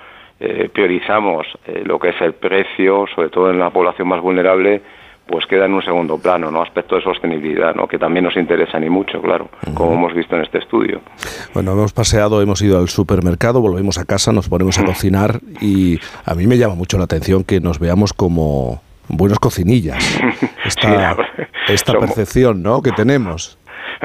[0.40, 1.46] eh, priorizamos
[1.84, 4.82] lo que es el precio, sobre todo en la población más vulnerable,
[5.30, 6.60] pues queda en un segundo plano, ¿no?
[6.60, 7.86] Aspecto de sostenibilidad, ¿no?
[7.86, 11.00] Que también nos interesa ni mucho, claro, como hemos visto en este estudio.
[11.54, 16.00] Bueno, hemos paseado, hemos ido al supermercado, volvemos a casa, nos ponemos a cocinar y
[16.24, 20.20] a mí me llama mucho la atención que nos veamos como buenos cocinillas.
[20.64, 21.16] Esta,
[21.68, 22.82] esta percepción ¿no?
[22.82, 23.58] que tenemos.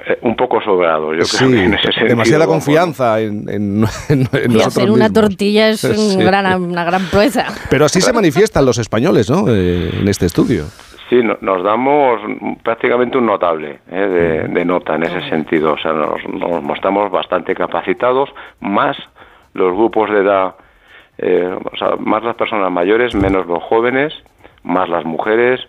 [0.08, 3.86] Eh, un poco sobrado, yo creo que en ese sentido, Demasiada confianza en, en,
[4.50, 7.46] y hacer una tortilla es una gran proeza.
[7.70, 9.46] Pero así se manifiestan los españoles, ¿no?
[9.48, 10.66] Eh, en este estudio.
[11.10, 12.20] Sí, nos damos
[12.64, 15.74] prácticamente un notable eh, de, nota en ese sentido.
[15.74, 18.30] O sea, nos, nos, mostramos bastante capacitados,
[18.60, 18.98] más
[19.54, 20.56] los grupos de edad,
[21.18, 24.14] o sea, más las personas mayores, menos los jóvenes
[24.66, 25.62] más las mujeres,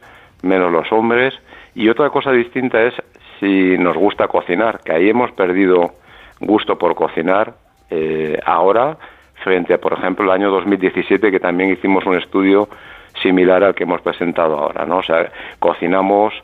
[0.43, 1.35] menos los hombres.
[1.75, 2.95] Y otra cosa distinta es
[3.40, 5.94] si nos gusta cocinar, que ahí hemos perdido
[6.40, 7.55] gusto por cocinar
[7.90, 8.96] eh, ahora
[9.42, 12.68] frente a, por ejemplo, el año 2017, que también hicimos un estudio
[13.22, 14.99] similar al que hemos presentado ahora, ¿no?
[14.99, 16.35] O sea, cocinamos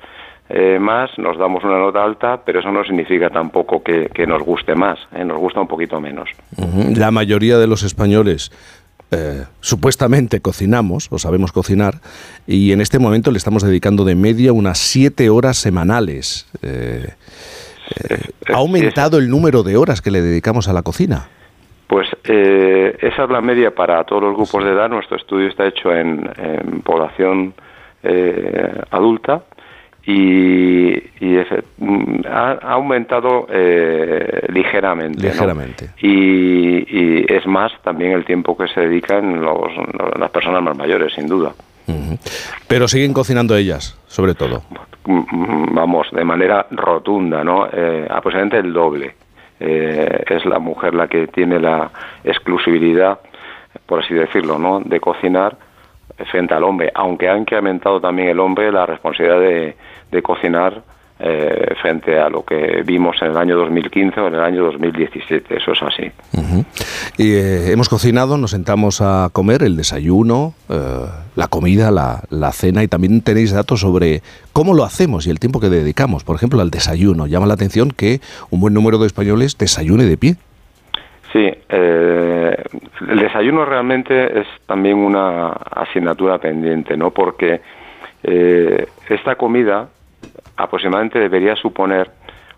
[0.48, 4.74] eh, más, nos damos una nota alta, pero eso no significa tampoco que, nos guste
[4.74, 5.24] más, ¿eh?
[5.24, 6.28] nos gusta un poquito menos.
[6.94, 8.50] La mayoría de los españoles
[9.14, 11.96] eh, supuestamente cocinamos o sabemos cocinar
[12.46, 16.50] y en este momento le estamos dedicando de media unas siete horas semanales.
[16.62, 17.08] Eh,
[18.08, 21.28] eh, ¿Ha aumentado el número de horas que le dedicamos a la cocina?
[21.88, 24.88] Pues esa es la media para todos los grupos de edad.
[24.88, 27.52] Nuestro estudio está hecho en, población
[28.90, 29.42] adulta
[30.04, 31.00] y,
[31.78, 35.22] mm, ha, aumentado eh, ligeramente.
[35.22, 35.90] Ligeramente.
[36.00, 39.70] Y, es más también el tiempo que se dedican los,
[40.18, 41.52] las personas más mayores, sin duda.
[42.68, 44.62] Pero siguen cocinando ellas, sobre todo.
[45.06, 47.66] Mm, vamos, de manera rotunda, ¿no?
[47.72, 49.14] Eh, aproximadamente el doble.
[49.58, 51.90] Eh, es la mujer la que tiene la
[52.24, 53.20] exclusividad,
[53.86, 54.80] por así decirlo, ¿no?
[54.80, 55.56] De cocinar
[56.30, 59.76] frente al hombre, aunque ha incrementado también el hombre la responsabilidad de,
[60.12, 60.82] de cocinar
[61.24, 65.56] eh, frente a lo que vimos en el año 2015 o en el año 2017.
[65.56, 66.10] Eso es así.
[67.16, 72.50] Y eh, hemos cocinado, nos sentamos a comer el desayuno, eh, la comida, la, la,
[72.50, 74.20] cena y también tenéis datos sobre
[74.52, 76.24] cómo lo hacemos y el tiempo que dedicamos.
[76.24, 77.28] Por ejemplo, al desayuno.
[77.28, 78.18] Llama la atención que
[78.50, 80.34] un buen número de españoles desayune de pie.
[81.32, 87.12] Sí, el desayuno realmente es también una asignatura pendiente, ¿no?
[87.12, 87.60] Porque
[88.24, 89.88] esta comida
[90.56, 92.10] aproximadamente debería suponer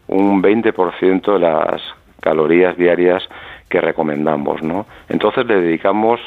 [0.08, 1.82] un 20% de las
[2.20, 3.22] calorías diarias
[3.68, 4.86] que recomendamos, ¿no?
[5.08, 6.20] Entonces le dedicamos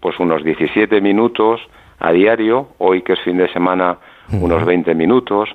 [0.00, 1.60] pues unos 17 minutos
[1.98, 3.98] a diario, hoy que es fin de semana
[4.32, 5.48] unos 20 minutos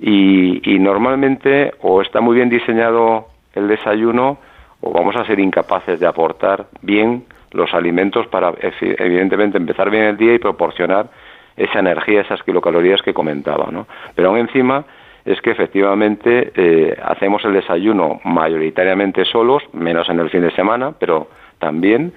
[0.00, 4.38] y, y normalmente o está muy bien diseñado el desayuno
[4.80, 10.16] o vamos a ser incapaces de aportar bien los alimentos para evidentemente empezar bien el
[10.16, 11.08] día y proporcionar
[11.56, 13.86] esa energía, esas kilocalorías que comentaba, ¿no?
[14.14, 14.84] Pero aún encima
[15.24, 20.94] es que efectivamente eh, hacemos el desayuno mayoritariamente solos, menos en el fin de semana,
[20.98, 22.12] pero también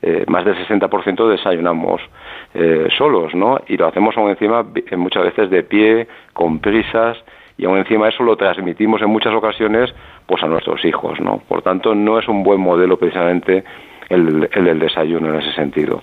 [0.00, 2.00] eh, más del 60% desayunamos
[2.54, 3.60] eh, solos, ¿no?
[3.66, 4.64] Y lo hacemos aún encima
[4.96, 7.18] muchas veces de pie, con prisas,
[7.58, 9.94] y aún encima eso lo transmitimos en muchas ocasiones
[10.26, 11.42] pues a nuestros hijos, ¿no?
[11.48, 13.64] Por tanto, no es un buen modelo precisamente
[14.08, 16.02] el, del desayuno en ese sentido.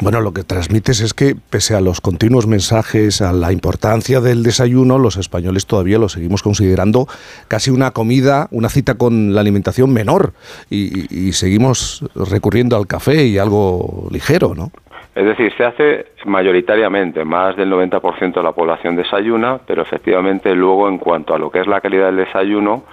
[0.00, 4.42] Bueno, lo que transmites es que pese a los continuos mensajes a la importancia del
[4.42, 7.06] desayuno, los españoles todavía lo seguimos considerando
[7.48, 10.32] casi una comida, una cita con la alimentación menor
[10.68, 14.70] y, seguimos recurriendo al café y algo ligero, ¿no?
[15.14, 20.88] Es decir, se hace mayoritariamente, más del 90% de la población desayuna, pero efectivamente luego
[20.88, 22.84] en cuanto a lo que es la calidad del desayuno,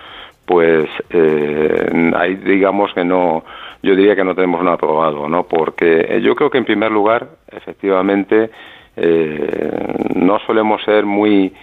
[0.45, 3.43] pues eh, hay digamos que no
[3.83, 5.43] yo diría que no tenemos nada probado, ¿no?
[5.43, 8.51] Porque eh, yo creo que en primer lugar, efectivamente,
[8.95, 11.53] eh, no solemos ser muy,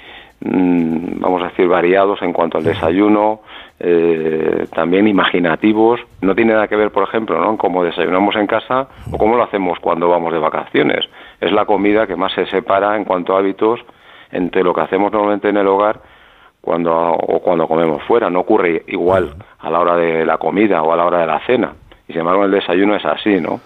[0.41, 3.41] mm, vamos a decir, variados en cuanto al desayuno,
[3.79, 6.01] eh, también imaginativos.
[6.21, 7.57] No tiene nada que ver, por ejemplo, ¿no?
[7.57, 11.09] Cómo desayunamos en casa o cómo lo hacemos cuando vamos de vacaciones.
[11.41, 13.81] Es la comida que más se separa en cuanto a hábitos
[14.33, 16.01] entre lo que hacemos normalmente en el hogar
[16.61, 18.29] cuando o cuando comemos fuera.
[18.29, 21.41] No ocurre igual a la hora de la comida o a la hora de la
[21.47, 21.73] cena.
[22.09, 23.61] Y sin embargo, el desayuno es así, ¿no?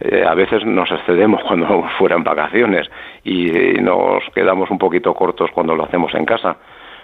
[0.00, 2.90] Eh, a veces nos excedemos cuando vamos fuera en vacaciones
[3.22, 6.56] y, nos quedamos un poquito cortos cuando lo hacemos en casa.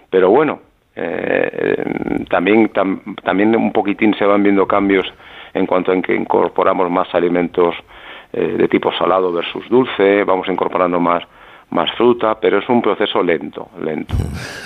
[0.08, 0.60] Pero bueno,
[0.96, 2.70] eh, también,
[3.22, 5.06] también un poquitín se van viendo cambios
[5.54, 7.74] en cuanto a que incorporamos más alimentos
[8.32, 11.22] eh, de tipo salado versus dulce, vamos incorporando más
[11.70, 14.14] más fruta, pero es un proceso lento, lento.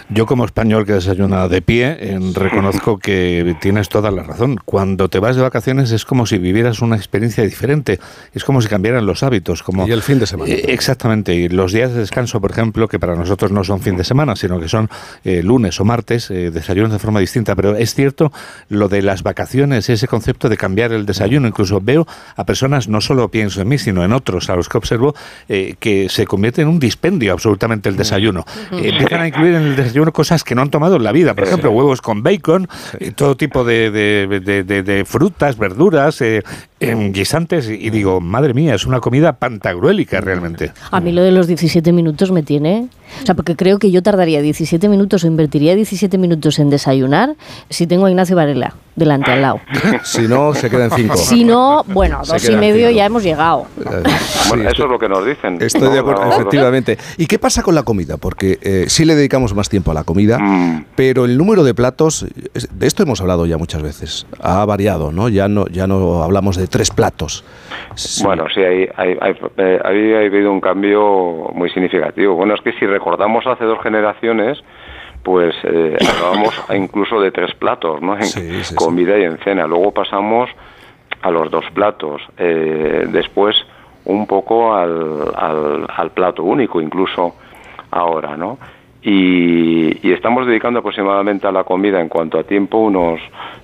[0.09, 4.59] Yo como español que desayuna de pie, reconozco que tienes toda la razón.
[4.65, 7.99] Cuando te vas de vacaciones es como si vivieras una experiencia diferente,
[8.33, 9.63] es como si cambiaran los hábitos.
[9.63, 10.51] Como, y el fin de semana.
[10.51, 13.97] Eh, exactamente, y los días de descanso, por ejemplo, que para nosotros no son fin
[13.97, 14.89] de semana, sino que son
[15.25, 17.55] eh, lunes o martes, eh, desayunos de forma distinta.
[17.55, 18.33] Pero es cierto
[18.69, 21.49] lo de las vacaciones, ese concepto de cambiar el desayuno.
[21.49, 24.79] Incluso veo a personas, no solo pienso en mí, sino en otros a los que
[24.79, 25.15] observo,
[25.47, 28.45] que se convierten en un dispendio absolutamente el desayuno.
[28.73, 31.35] Eh, empiezan a incluir en el desayuno cosas que no han tomado en la vida,
[31.35, 32.69] por ejemplo, huevos con bacon,
[33.01, 36.23] eh, todo tipo de, de, frutas, verduras,
[36.91, 40.73] eh, guisantes, y digo, madre mía, es una comida pantagruélica realmente.
[40.91, 42.89] A mí lo de los 17 minutos me tiene...
[43.23, 47.37] O sea, porque creo que yo tardaría 17 minutos o invertiría 17 minutos en desayunar
[47.71, 49.61] si tengo a Ignacio Varela delante al lado.
[50.05, 51.17] si no, se quedan cinco.
[51.17, 53.67] Si no, bueno, dos y medio ya hemos llegado.
[54.49, 55.59] bueno, eso es lo que nos dicen.
[55.61, 56.99] Estoy de acuerdo, efectivamente.
[57.17, 58.17] ¿Y qué pasa con la comida?
[58.17, 60.87] Porque eh, sí le dedicamos más tiempo a la comida, mm.
[60.97, 65.29] pero el número de platos, de esto hemos hablado ya muchas veces, ha variado, ¿no?
[65.29, 67.45] Ya no, ya no hablamos de tres platos.
[68.25, 72.35] Bueno, sí, eh, ha habido un cambio muy significativo.
[72.35, 74.59] Bueno, es que si recordamos hace dos generaciones,
[75.23, 78.17] pues eh, hablábamos incluso de tres platos, ¿no?
[78.17, 78.29] En
[78.75, 79.69] comida y en cena.
[79.69, 80.51] Luego pasamos
[81.23, 82.21] a los dos platos.
[82.39, 83.55] Eh, después
[84.07, 85.33] un poco al,
[85.87, 87.37] al, plato único, incluso
[87.93, 88.59] ahora, ¿no?
[89.01, 93.21] Y, y, estamos dedicando aproximadamente a la comida en cuanto a tiempo unos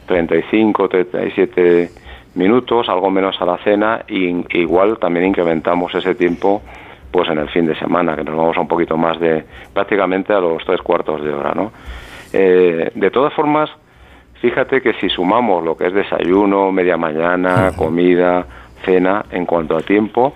[0.06, 1.90] 35, 37
[2.34, 6.62] minutos, algo menos a la cena, y igual también incrementamos ese tiempo
[7.10, 10.32] pues en el fin de semana, que nos vamos a un poquito más de prácticamente
[10.32, 11.72] a los tres cuartos de hora, ¿no?
[12.32, 13.68] Eh, de todas formas,
[14.40, 18.46] fíjate que si sumamos lo que es desayuno, media mañana, comida,
[18.84, 20.34] cena, en cuanto a tiempo,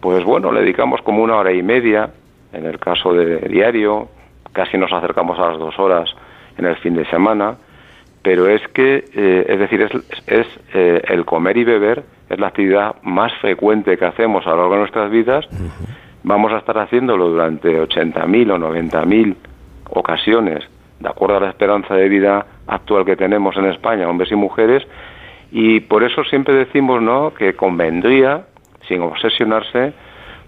[0.00, 2.10] pues bueno, le dedicamos como una hora y media,
[2.52, 4.08] en el caso de diario,
[4.52, 6.08] casi nos acercamos a las dos horas
[6.56, 7.56] en el fin de semana,
[8.24, 9.92] pero es que, eh, es decir, es,
[10.26, 14.56] es eh, el comer y beber es la actividad más frecuente que hacemos a lo
[14.56, 15.46] largo de nuestras vidas
[16.24, 19.36] vamos a estar haciéndolo durante 80.000 o 90.000
[19.90, 20.64] ocasiones,
[20.98, 24.82] de acuerdo a la esperanza de vida actual que tenemos en España, hombres y mujeres,
[25.52, 27.32] y por eso siempre decimos ¿no?
[27.34, 28.46] que convendría,
[28.88, 29.92] sin obsesionarse,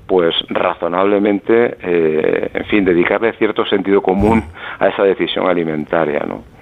[0.06, 4.42] pues razonablemente, eh, en fin, dedicarle cierto sentido común
[4.78, 6.55] a esa decisión alimentaria, ¿no?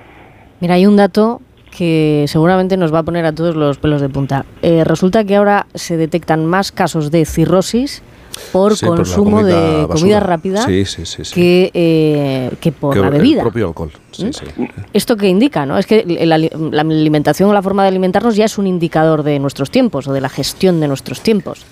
[0.61, 1.41] Mira, hay un dato
[1.77, 4.45] que seguramente nos va a poner a todos los pelos de punta.
[4.63, 8.03] Eh, resulta que ahora se detectan más casos de cirrosis
[8.53, 13.39] por consumo de comida rápida que, eh, que por la bebida.
[13.39, 13.91] El propio alcohol.
[14.19, 14.65] ¿Mm?
[14.93, 15.79] Esto que indica, ¿no?
[15.79, 19.71] Es que la, alimentación o la forma de alimentarnos ya es un indicador de nuestros
[19.71, 21.65] tiempos o de la gestión de nuestros tiempos.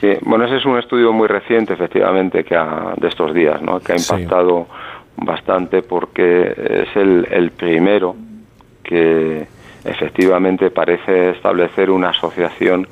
[0.00, 3.78] Sí, bueno, ese es un estudio muy reciente, efectivamente, que de estos días, ¿no?
[3.78, 4.66] Que ha impactado
[5.16, 8.16] bastante porque es el, el primero
[8.82, 9.46] que
[9.84, 12.86] efectivamente parece establecer una asociación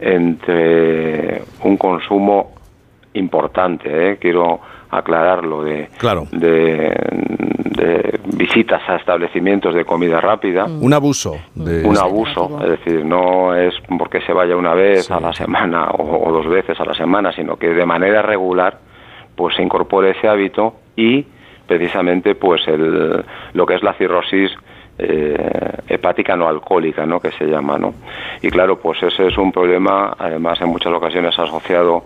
[0.00, 2.52] entre un consumo
[3.14, 4.16] importante, ¿eh?
[4.18, 5.88] quiero aclararlo, de,
[6.32, 10.66] de, visitas a establecimientos de comida rápida.
[10.66, 10.82] Mm.
[10.82, 11.36] Un abuso.
[11.54, 11.82] De...
[11.86, 16.30] Un abuso, es decir, no es porque se vaya una vez a la semana o,
[16.30, 18.78] dos veces a la semana, sino que de manera regular
[19.34, 21.24] pues se incorpore ese hábito y
[21.72, 24.50] precisamente pues el, lo que es la cirrosis
[24.98, 27.18] eh, hepática no alcohólica, ¿no?
[27.18, 27.94] que se llama, ¿no?
[28.42, 32.04] Y claro, pues ese es un problema, además en muchas ocasiones asociado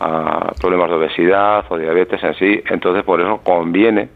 [0.00, 4.08] a problemas de obesidad o diabetes en sí, entonces por eso conviene,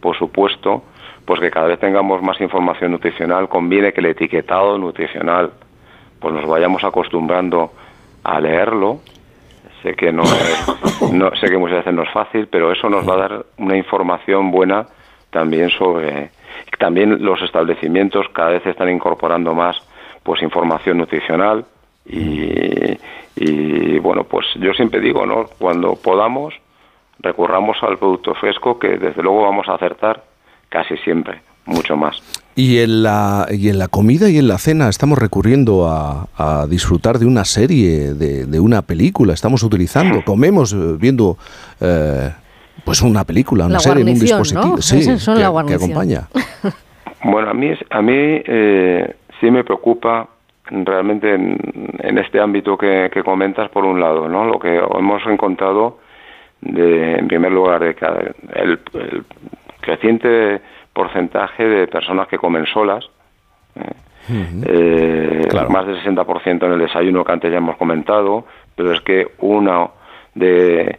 [0.00, 0.84] por supuesto,
[1.26, 5.52] pues que cada vez tengamos más información nutricional, conviene que el etiquetado nutricional
[6.18, 7.72] pues nos vayamos acostumbrando
[8.24, 9.00] a leerlo.
[9.82, 10.22] Sé que no,
[11.12, 13.76] no sé que muchas veces no es fácil, pero eso nos va a dar una
[13.76, 14.86] información buena
[15.30, 16.30] también sobre
[16.78, 19.76] también los establecimientos cada vez están incorporando más
[20.22, 21.64] pues información nutricional
[22.06, 22.98] y,
[23.36, 25.46] y bueno, pues yo siempre digo, ¿no?
[25.58, 26.54] Cuando podamos
[27.20, 30.24] recurramos al producto fresco que desde luego vamos a acertar
[30.68, 32.20] casi siempre, mucho más.
[32.54, 36.66] Y en la, y en la comida y en la cena estamos recurriendo a, a
[36.66, 41.36] disfrutar de una serie, de, de, una película, estamos utilizando, comemos eh, viendo
[41.80, 42.30] eh,
[42.84, 44.76] Pues una película, una serie, un dispositivo.
[44.80, 46.28] Sí, que, acompaña.
[47.22, 50.26] Bueno, a mí, a mí eh, sí me preocupa
[50.70, 54.44] realmente en, este ámbito que, comentas, por un lado, ¿no?
[54.44, 55.98] Lo que hemos encontrado,
[56.62, 58.06] de, en primer lugar, de que
[58.54, 58.80] el,
[59.80, 60.60] creciente
[61.00, 63.08] porcentaje de personas que comen solas,
[63.76, 63.92] ¿eh?
[64.66, 68.44] Eh, más del 60% en el desayuno que antes ya hemos comentado,
[68.76, 69.88] pero es que una
[70.34, 70.98] de,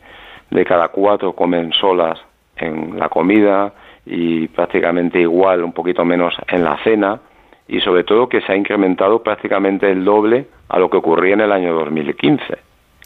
[0.49, 2.19] de cada cuatro comen solas
[2.57, 3.71] en la comida
[4.05, 7.19] y prácticamente igual, un poquito menos en la cena
[7.67, 11.41] y sobre todo que se ha incrementado prácticamente el doble a lo que ocurría en
[11.41, 12.43] el año 2015.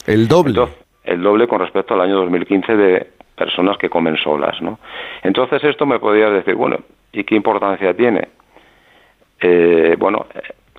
[0.07, 0.65] El doble.
[1.03, 4.79] el doble con respecto al año 2015 de personas que comen solas, ¿no?
[5.23, 6.77] Entonces esto me podría decir, bueno,
[7.11, 8.29] ¿y qué importancia tiene?
[9.41, 10.25] Eh, bueno,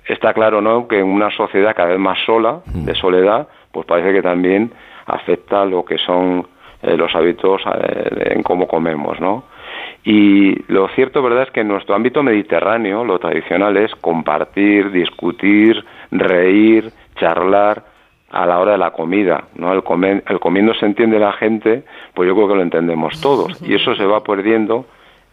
[0.05, 0.87] está claro, ¿no?
[0.87, 4.71] Que en una sociedad cada vez más sola, de soledad, pues parece que también
[5.05, 6.47] afecta lo que son
[6.81, 9.45] eh, los hábitos eh, en cómo comemos, ¿no?
[10.03, 15.83] Y lo cierto, verdad, es que en nuestro ámbito mediterráneo lo tradicional es compartir, discutir,
[16.11, 17.83] reír, charlar
[18.29, 19.71] a la hora de la comida, ¿no?
[19.73, 19.83] El,
[20.27, 23.95] el comiendo se entiende la gente, pues yo creo que lo entendemos todos y eso
[23.95, 24.85] se va perdiendo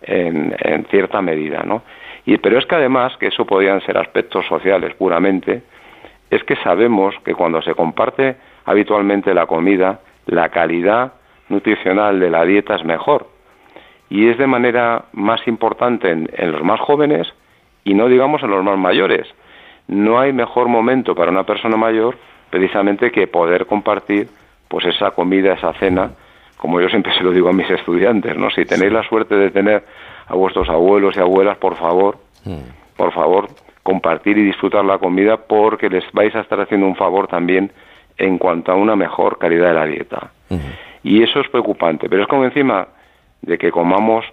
[0.03, 1.83] en, en cierta medida, ¿no?
[2.27, 5.63] Y, pero es que además, que eso podrían ser aspectos sociales puramente,
[6.31, 11.13] es que sabemos que cuando se comparte habitualmente la comida, la calidad
[11.49, 13.29] nutricional de la dieta es mejor
[14.09, 17.33] y es de manera más importante en, los más jóvenes
[17.85, 19.27] y no digamos en los más mayores.
[19.87, 22.17] No hay mejor momento para una persona mayor
[22.55, 24.29] precisamente que poder compartir
[24.69, 26.13] pues esa comida, esa cena,
[26.57, 28.49] como yo siempre se lo digo a mis estudiantes, ¿no?
[28.51, 29.85] Si tenéis la suerte de tener
[30.29, 32.97] a vuestros abuelos y abuelas, por favor, mm.
[32.97, 33.49] por favor,
[33.83, 37.73] compartir y disfrutar la comida porque les vais a estar haciendo un favor también
[38.19, 40.31] en cuanto a una mejor calidad de la dieta.
[41.03, 42.87] Y eso es preocupante, pero es como encima
[43.43, 44.25] de que comamos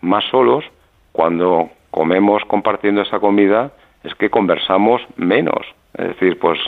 [0.00, 0.64] más solos,
[1.12, 3.70] cuando comemos compartiendo esa comida,
[4.02, 5.64] es que conversamos menos.
[5.98, 6.58] Es decir, pues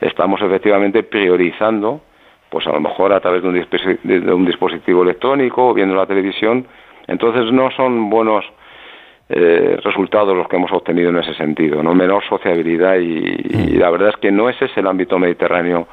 [0.00, 2.00] estamos efectivamente priorizando,
[2.48, 6.66] pues a lo mejor a través de un, dispositivo, electrónico o viendo la televisión.
[7.08, 8.44] Entonces no son buenos
[9.28, 13.90] eh, resultados los que hemos obtenido en ese sentido, no menor sociabilidad y, y, la
[13.90, 15.88] verdad es que no ese es el ámbito mediterráneo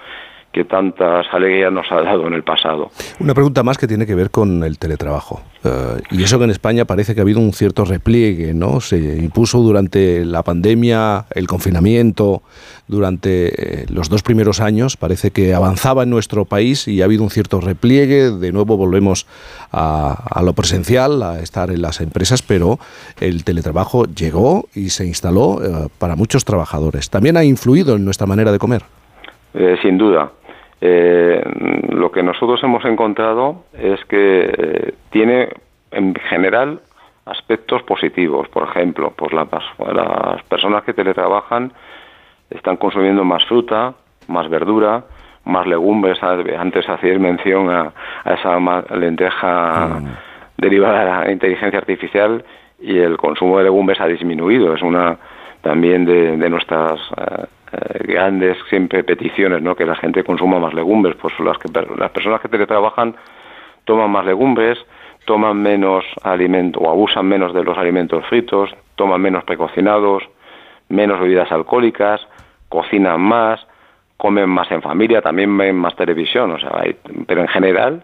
[0.54, 2.92] que tantas alegrías nos ha dado en el pasado.
[3.20, 5.42] Una pregunta más que tiene que ver con el teletrabajo.
[5.64, 8.80] Eh, y eso que en España parece que ha habido un cierto repliegue, ¿no?
[8.80, 12.44] Se impuso durante la pandemia, el confinamiento,
[12.88, 17.24] durante eh, los dos primeros años, parece que avanzaba en nuestro país y ha habido
[17.24, 18.30] un cierto repliegue.
[18.30, 19.26] De nuevo volvemos
[19.72, 22.78] a, lo presencial, a estar en las empresas, pero
[23.20, 27.10] el teletrabajo llegó y se instaló eh, para muchos trabajadores.
[27.10, 28.84] También ha influido en nuestra manera de comer.
[29.82, 30.32] sin duda.
[30.86, 31.42] Eh,
[31.92, 35.48] lo que nosotros hemos encontrado es que eh, tiene
[35.92, 36.82] en general
[37.26, 38.50] aspectos positivos.
[38.50, 41.72] Por ejemplo, pues las, personas que teletrabajan
[42.50, 43.94] están consumiendo más fruta,
[44.28, 45.06] más verdura,
[45.46, 46.22] más legumbres.
[46.22, 47.94] Antes hacíais mención a,
[48.26, 48.60] esa
[48.94, 50.08] lenteja mm.
[50.58, 52.44] derivada de la inteligencia artificial
[52.82, 54.74] y el consumo de legumbres ha disminuido.
[54.74, 55.18] Es una
[55.64, 59.76] también de, nuestras eh, grandes siempre peticiones, ¿no?
[59.76, 63.16] Que la gente consuma más legumbres, pues las que las personas que teletrabajan
[63.86, 64.78] toman más legumbres,
[65.26, 70.24] toman menos alimento o abusan menos de los alimentos fritos, toman menos precocinados,
[70.90, 72.20] menos bebidas alcohólicas,
[72.68, 73.66] cocinan más,
[74.18, 76.84] comen más en familia, también ven más televisión, o sea,
[77.26, 78.04] pero en general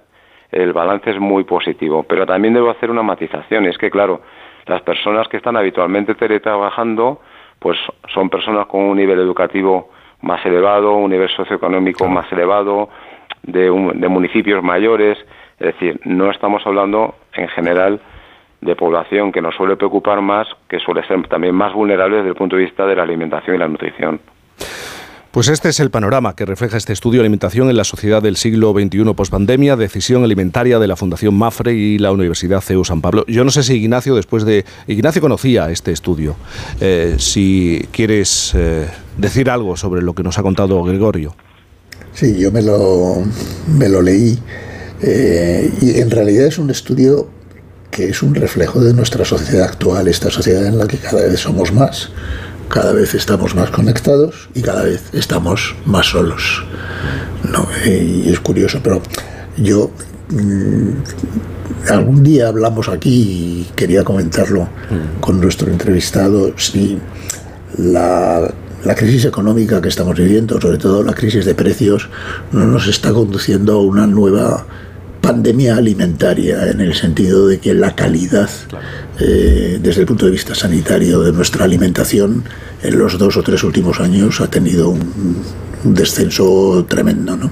[0.51, 2.03] el balance es muy positivo.
[2.03, 4.21] Pero también debo hacer una matización, y es que claro,
[4.65, 7.19] las personas que están habitualmente teletrabajando
[7.59, 7.77] pues
[8.13, 9.89] son personas con un nivel educativo
[10.21, 12.89] más elevado, un nivel socioeconómico más elevado,
[13.43, 13.63] de,
[13.95, 15.17] de municipios mayores,
[15.59, 17.99] es decir, no estamos hablando en general
[18.61, 22.35] de población que nos suele preocupar más, que suele ser también más vulnerable desde el
[22.35, 24.19] punto de vista de la alimentación y la nutrición.
[25.31, 28.73] Pues este es el panorama que refleja este estudio alimentación en la sociedad del siglo
[28.73, 33.25] XXI pospandemia, decisión alimentaria de la Fundación Mafre y la Universidad CEU San Pablo.
[33.27, 34.65] Yo no sé si Ignacio, después de...
[34.87, 36.35] Ignacio conocía este estudio.
[36.81, 38.87] Eh, si quieres eh,
[39.19, 41.35] decir algo sobre lo que nos ha contado Gregorio.
[42.11, 43.21] Sí, yo me lo,
[43.77, 44.39] me lo leí
[45.03, 47.29] eh, y en realidad es un estudio
[47.91, 51.39] que es un reflejo de nuestra sociedad actual, esta sociedad en la que cada vez
[51.39, 52.09] somos más
[52.69, 56.63] cada vez estamos más conectados y cada vez estamos más solos.
[57.51, 57.67] ¿no?
[57.85, 59.01] Y es curioso, pero
[59.57, 59.91] yo
[60.29, 65.19] mm, algún día hablamos aquí y quería comentarlo mm.
[65.19, 66.99] con nuestro entrevistado, si
[67.77, 68.53] la,
[68.83, 72.09] la crisis económica que estamos viviendo, sobre todo la crisis de precios,
[72.51, 74.65] no nos está conduciendo a una nueva
[75.21, 78.49] pandemia alimentaria, en el sentido de que la calidad,
[79.21, 82.43] eh, desde el punto de vista sanitario de nuestra alimentación,
[82.81, 85.43] en los dos o tres últimos años ha tenido un,
[85.83, 87.49] descenso tremendo, ¿no?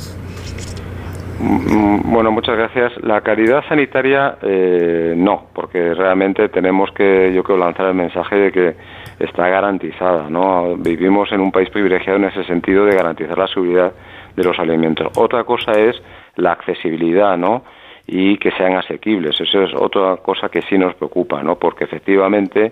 [1.39, 2.93] Mm, bueno, muchas gracias.
[3.03, 8.51] La calidad sanitaria eh, no, porque realmente tenemos que, yo creo, lanzar el mensaje de
[8.51, 8.76] que
[9.20, 10.76] está garantizada, ¿no?
[10.78, 13.91] Vivimos en un país privilegiado en ese sentido de garantizar la seguridad
[14.36, 15.07] de los alimentos.
[15.18, 15.95] Otra cosa es
[16.36, 17.63] la accesibilidad, ¿no?
[18.08, 19.39] Y que sean asequibles.
[19.39, 21.58] Eso es otra cosa que sí nos preocupa, ¿no?
[21.60, 22.72] Porque efectivamente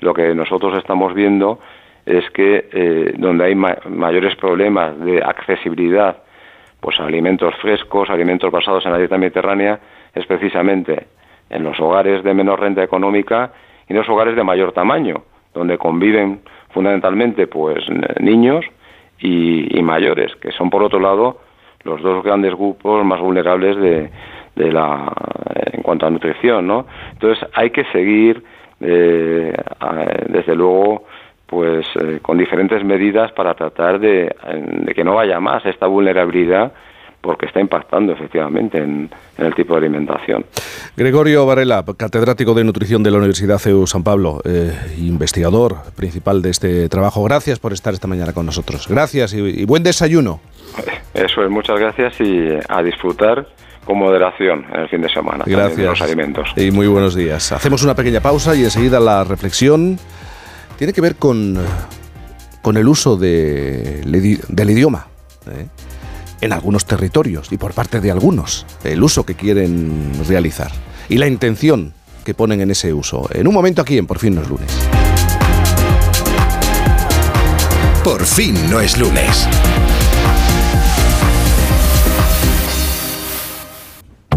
[0.00, 1.58] lo que nosotros estamos viendo
[2.04, 6.18] es que eh, donde hay mayores problemas de accesibilidad
[6.84, 9.80] pues alimentos frescos, alimentos basados en la dieta mediterránea,
[10.14, 11.06] es precisamente
[11.48, 13.52] en los hogares de menor renta económica
[13.88, 15.22] y en los hogares de mayor tamaño,
[15.54, 16.40] donde conviven
[16.74, 17.84] fundamentalmente pues
[18.20, 18.66] niños
[19.18, 21.40] y, mayores, que son por otro lado
[21.84, 24.10] los dos grandes grupos más vulnerables de,
[24.56, 25.12] de la
[25.72, 26.86] en cuanto a nutrición, ¿no?
[27.12, 28.42] Entonces hay que seguir
[28.80, 29.52] eh,
[30.28, 31.04] desde luego
[31.46, 34.34] pues eh, con diferentes medidas para tratar de,
[34.94, 36.72] que no vaya más esta vulnerabilidad
[37.20, 40.44] porque está impactando efectivamente en, el tipo de alimentación.
[40.94, 46.50] Gregorio Varela, catedrático de nutrición de la Universidad CEU San Pablo, eh, investigador principal de
[46.50, 47.24] este trabajo.
[47.24, 48.86] Gracias por estar esta mañana con nosotros.
[48.88, 50.40] Gracias y, buen desayuno.
[51.14, 53.46] Eso es, muchas gracias y a disfrutar
[53.84, 55.44] con moderación en el fin de semana.
[55.46, 55.86] Gracias.
[55.86, 56.48] los alimentos.
[56.56, 57.52] Y muy buenos días.
[57.52, 59.98] Hacemos una pequeña pausa y enseguida la reflexión
[60.76, 61.58] tiene que ver con,
[62.62, 64.02] con el uso de,
[64.48, 65.06] del idioma.
[65.46, 65.66] ¿eh?
[66.44, 70.70] en algunos territorios y por parte de algunos, el uso que quieren realizar
[71.08, 73.28] y la intención que ponen en ese uso.
[73.32, 74.70] En un momento aquí en Por fin no es lunes.
[78.02, 79.48] Por fin no es lunes.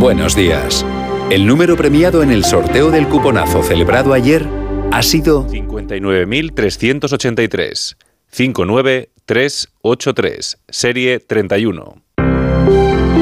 [0.00, 0.84] Buenos días.
[1.30, 4.48] El número premiado en el sorteo del cuponazo celebrado ayer
[4.90, 7.96] ha sido 59.383.
[8.30, 12.02] 59383, serie 31.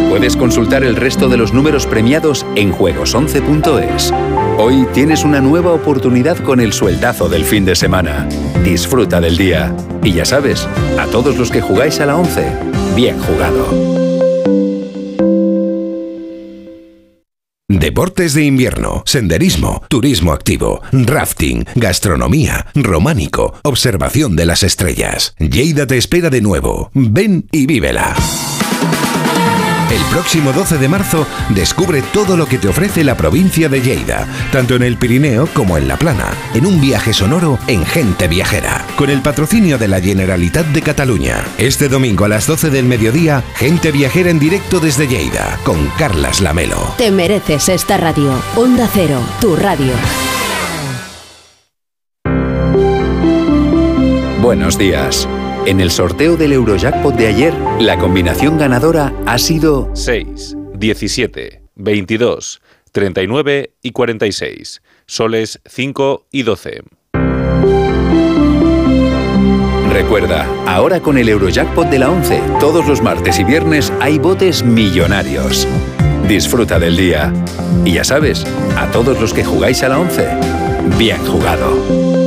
[0.08, 4.14] Puedes consultar el resto de los números premiados en juegos11.es.
[4.56, 8.28] Hoy tienes una nueva oportunidad con el sueldazo del fin de semana.
[8.62, 9.74] Disfruta del día.
[10.04, 12.46] Y ya sabes, a todos los que jugáis a la 11,
[12.94, 14.07] bien jugado.
[17.70, 25.34] Deportes de invierno, senderismo, turismo activo, rafting, gastronomía, románico, observación de las estrellas.
[25.38, 26.90] Lleida te espera de nuevo.
[26.94, 28.16] Ven y vívela.
[29.90, 34.26] El próximo 12 de marzo descubre todo lo que te ofrece la provincia de Lleida,
[34.52, 38.84] tanto en el Pirineo como en La Plana, en un viaje sonoro en Gente Viajera,
[38.96, 41.42] con el patrocinio de la Generalitat de Cataluña.
[41.56, 46.42] Este domingo a las 12 del mediodía, Gente Viajera en directo desde Lleida, con Carlas
[46.42, 46.94] Lamelo.
[46.98, 48.32] Te mereces esta radio.
[48.56, 49.92] Onda Cero, tu radio.
[54.42, 55.26] Buenos días.
[55.66, 62.60] En el sorteo del Eurojackpot de ayer, la combinación ganadora ha sido 6, 17, 22,
[62.92, 64.82] 39 y 46.
[65.06, 66.82] Soles 5 y 12.
[69.92, 74.62] Recuerda, ahora con el Eurojackpot de la 11, todos los martes y viernes hay botes
[74.62, 75.66] millonarios.
[76.28, 77.32] Disfruta del día.
[77.84, 78.44] Y ya sabes,
[78.76, 80.28] a todos los que jugáis a la 11,
[80.98, 82.17] bien jugado.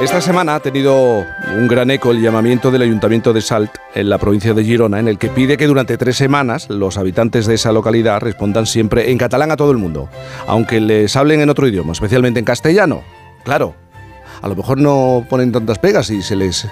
[0.00, 1.24] Esta semana ha tenido
[1.56, 5.08] un gran eco el llamamiento del Ayuntamiento de Salt en la provincia de Girona, en
[5.08, 9.16] el que pide que durante tres semanas los habitantes de esa localidad respondan siempre en
[9.16, 10.10] catalán a todo el mundo,
[10.46, 13.02] aunque les hablen en otro idioma, especialmente en castellano.
[13.42, 13.74] Claro,
[14.42, 16.68] a lo mejor no ponen tantas pegas y se les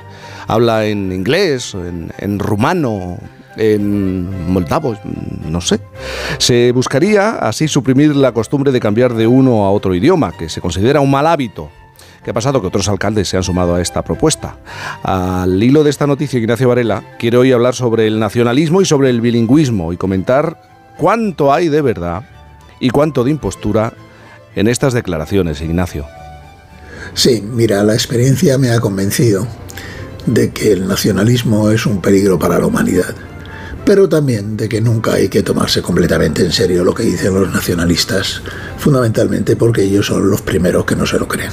[0.46, 3.16] habla en inglés, en, en rumano,
[3.56, 4.98] en moldavo,
[5.48, 5.80] no sé.
[6.36, 10.60] Se buscaría así suprimir la costumbre de cambiar de uno a otro idioma, que se
[10.60, 11.70] considera un mal hábito
[12.24, 12.62] ¿Qué ha pasado?
[12.62, 14.56] Que otros alcaldes se han sumado a esta propuesta.
[15.02, 19.10] Al hilo de esta noticia, Ignacio Varela quiere hoy hablar sobre el nacionalismo y sobre
[19.10, 20.58] el bilingüismo y comentar
[20.96, 22.22] cuánto hay de verdad
[22.80, 23.92] y cuánto de impostura
[24.54, 26.06] en estas declaraciones, Ignacio.
[27.12, 29.46] Sí, mira, la experiencia me ha convencido
[30.24, 33.14] de que el nacionalismo es un peligro para la humanidad,
[33.84, 37.52] pero también de que nunca hay que tomarse completamente en serio lo que dicen los
[37.52, 38.42] nacionalistas,
[38.78, 41.50] fundamentalmente porque ellos son los primeros que no se lo creen.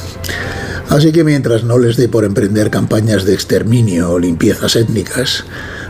[0.90, 5.46] Así que mientras no les dé por emprender campañas de exterminio o limpiezas étnicas,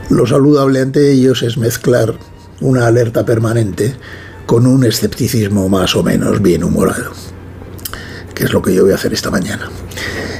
[0.09, 2.15] lo saludable ante ellos es mezclar
[2.59, 3.95] una alerta permanente
[4.45, 7.11] con un escepticismo más o menos bien humorado,
[8.35, 9.69] que es lo que yo voy a hacer esta mañana.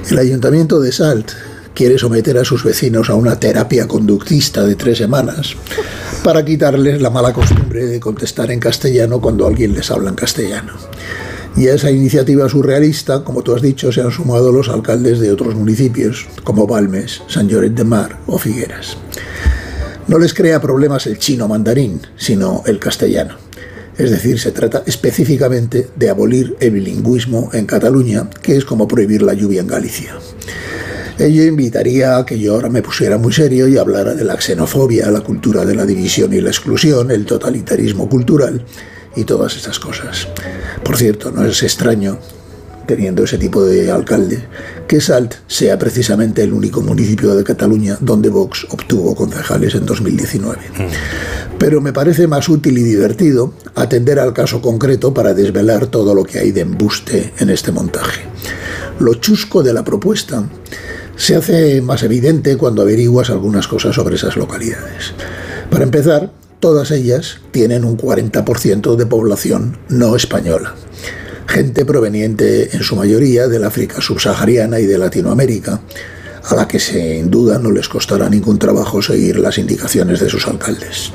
[0.10, 1.32] El ayuntamiento de Salt
[1.74, 5.55] quiere someter a sus vecinos a una terapia conductista de tres semanas
[6.24, 10.74] para quitarles la mala costumbre de contestar en castellano cuando alguien les habla en castellano.
[11.55, 15.32] Y a esa iniciativa surrealista, como tú has dicho, se han sumado los alcaldes de
[15.32, 18.97] otros municipios, como Balmes, San Lloret de Mar o Figueras.
[20.07, 23.36] No les crea problemas el chino mandarín, sino el castellano.
[23.97, 29.22] Es decir, se trata específicamente de abolir el bilingüismo en Cataluña, que es como prohibir
[29.22, 30.15] la lluvia en Galicia.
[31.22, 35.11] Ello invitaría a que yo ahora me pusiera muy serio y hablara de la xenofobia,
[35.11, 38.65] la cultura de la división y la exclusión, el totalitarismo cultural
[39.15, 40.28] y todas estas cosas.
[40.84, 42.17] Por cierto, no es extraño,
[42.88, 44.43] teniendo ese tipo de alcalde,
[44.88, 50.57] que Salt sea precisamente el único municipio de Cataluña donde Vox obtuvo concejales en 2019.
[51.59, 56.24] Pero me parece más útil y divertido atender al caso concreto para desvelar todo lo
[56.24, 58.24] que hay de embuste en este montaje.
[58.97, 60.43] Lo chusco de la propuesta
[61.22, 65.13] se hace más evidente cuando averiguas algunas cosas sobre esas localidades.
[65.69, 70.74] Para empezar, todas ellas tienen un 40% de población no española.
[71.45, 75.82] Gente proveniente en su mayoría del África subsahariana y de Latinoamérica,
[76.43, 80.47] a la que sin duda no les costará ningún trabajo seguir las indicaciones de sus
[80.47, 81.11] alcaldes.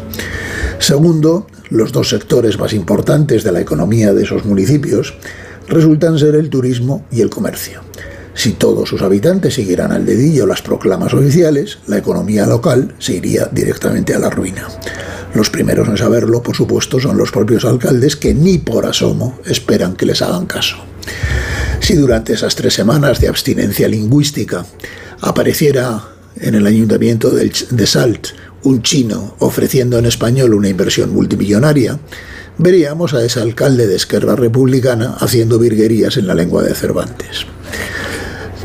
[0.78, 5.14] Segundo, los dos sectores más importantes de la economía de esos municipios
[5.66, 7.80] resultan ser el turismo y el comercio.
[8.37, 13.49] Si todos sus habitantes siguieran al dedillo las proclamas oficiales, la economía local se iría
[13.51, 14.68] directamente a la ruina.
[15.34, 19.97] Los primeros en saberlo, por supuesto, son los propios alcaldes que ni por asomo esperan
[19.97, 20.76] que les hagan caso.
[21.80, 24.66] Si durante esas tres semanas de abstinencia lingüística
[25.22, 26.05] apareciera
[26.39, 28.28] en el ayuntamiento de Salt
[28.64, 31.99] un chino ofreciendo en español una inversión multimillonaria,
[32.59, 37.47] veríamos a ese alcalde de Esquerra Republicana haciendo virguerías en la lengua de Cervantes.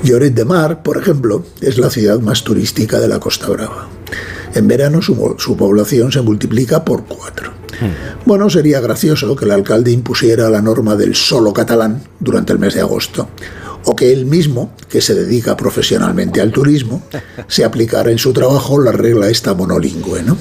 [0.03, 3.87] Lloret de Mar, por ejemplo, es la ciudad más turística de la Costa Brava.
[4.53, 7.51] En verano su, su población se multiplica por cuatro.
[7.79, 8.25] Hmm.
[8.25, 12.73] Bueno, sería gracioso que el alcalde impusiera la norma del solo catalán durante el mes
[12.73, 13.29] de agosto,
[13.85, 17.03] o que él mismo, que se dedica profesionalmente al turismo,
[17.47, 20.23] se aplicara en su trabajo la regla esta monolingüe.
[20.23, 20.35] ¿no?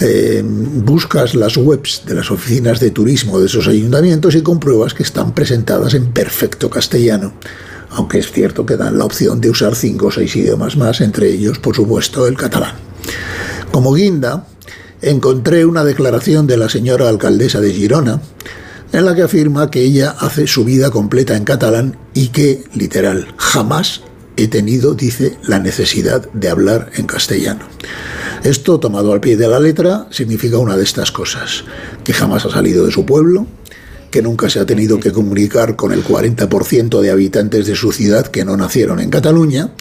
[0.00, 5.04] Eh, buscas las webs de las oficinas de turismo de esos ayuntamientos y compruebas que
[5.04, 7.32] están presentadas en perfecto castellano
[7.98, 11.30] aunque es cierto que dan la opción de usar cinco o seis idiomas más, entre
[11.30, 12.76] ellos, por supuesto, el catalán.
[13.72, 14.46] Como guinda,
[15.02, 18.22] encontré una declaración de la señora alcaldesa de Girona,
[18.92, 23.34] en la que afirma que ella hace su vida completa en catalán y que, literal,
[23.36, 24.02] jamás
[24.36, 27.66] he tenido, dice, la necesidad de hablar en castellano.
[28.44, 31.64] Esto, tomado al pie de la letra, significa una de estas cosas,
[32.04, 33.48] que jamás ha salido de su pueblo,
[34.10, 38.26] que nunca se ha tenido que comunicar con el 40% de habitantes de su ciudad
[38.26, 39.72] que no nacieron en Cataluña,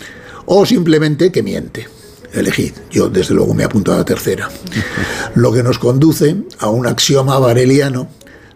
[0.45, 1.87] o simplemente que miente.
[2.33, 4.49] Elegid, yo desde luego me apunto a la tercera.
[5.35, 8.09] Lo que nos conduce a un axioma vareliano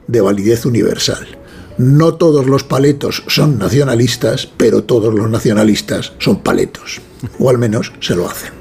[0.08, 1.38] de validez universal.
[1.78, 7.02] No todos los paletos son nacionalistas, pero todos los nacionalistas son paletos,
[7.40, 8.52] o al menos se lo hacen.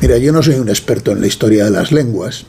[0.00, 2.46] Mira, yo no soy un experto en la historia de las lenguas,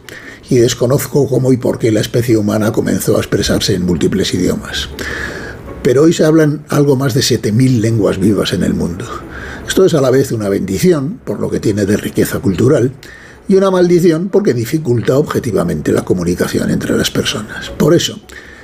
[0.50, 4.90] y desconozco cómo y por qué la especie humana comenzó a expresarse en múltiples idiomas.
[5.82, 9.06] Pero hoy se hablan algo más de 7.000 lenguas vivas en el mundo.
[9.68, 12.94] Esto es a la vez una bendición, por lo que tiene de riqueza cultural,
[13.48, 17.70] y una maldición porque dificulta objetivamente la comunicación entre las personas.
[17.70, 18.20] Por eso,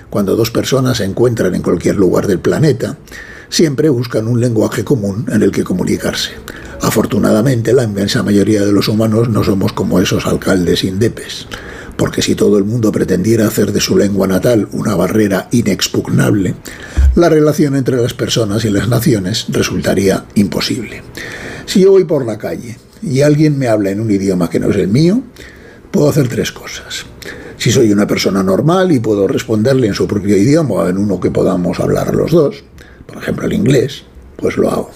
[0.10, 2.98] cuando dos personas se encuentran en cualquier lugar del planeta,
[3.50, 6.32] siempre buscan un lenguaje común en el que comunicarse.
[6.82, 11.48] Afortunadamente, la inmensa mayoría de los humanos no somos como esos alcaldes indepes
[12.00, 16.56] porque si todo el mundo pretendiera hacer de su lengua natal una barrera inexpugnable,
[17.16, 21.04] la relación entre las personas y las naciones resultaría imposible.
[21.66, 24.70] Si yo voy por la calle y alguien me habla en un idioma que no
[24.70, 25.22] es el mío,
[25.92, 27.06] puedo hacer tres cosas.
[27.58, 31.20] Si soy una persona normal y puedo responderle en su propio idioma o en uno
[31.20, 32.64] que podamos hablar los dos,
[33.06, 34.04] por ejemplo el inglés,
[34.38, 34.92] pues lo hago.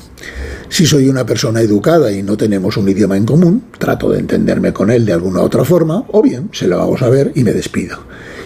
[0.73, 4.73] Si soy una persona educada y no tenemos un idioma en común, trato de entenderme
[4.73, 7.99] con él de alguna otra forma, o bien se lo hago saber y me despido.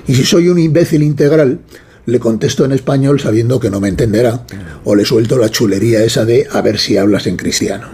[0.08, 1.62] Y si soy un imbécil integral,
[2.06, 4.46] le contesto en español sabiendo que no me entenderá,
[4.84, 7.88] o le suelto la chulería esa de a ver si hablas en cristiano.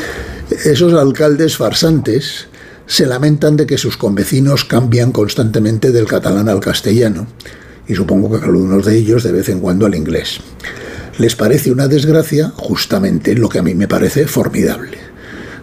[0.64, 2.48] Esos alcaldes farsantes
[2.88, 7.28] se lamentan de que sus convecinos cambian constantemente del catalán al castellano,
[7.86, 10.40] y supongo que algunos de ellos de vez en cuando al inglés.
[11.18, 14.98] Les parece una desgracia justamente lo que a mí me parece formidable.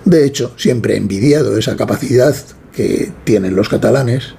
[0.04, 2.36] De hecho, siempre he envidiado esa capacidad
[2.76, 4.34] que tienen los catalanes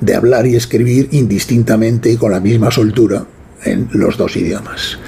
[0.00, 3.26] de hablar y escribir indistintamente y con la misma soltura
[3.62, 4.98] en los dos idiomas.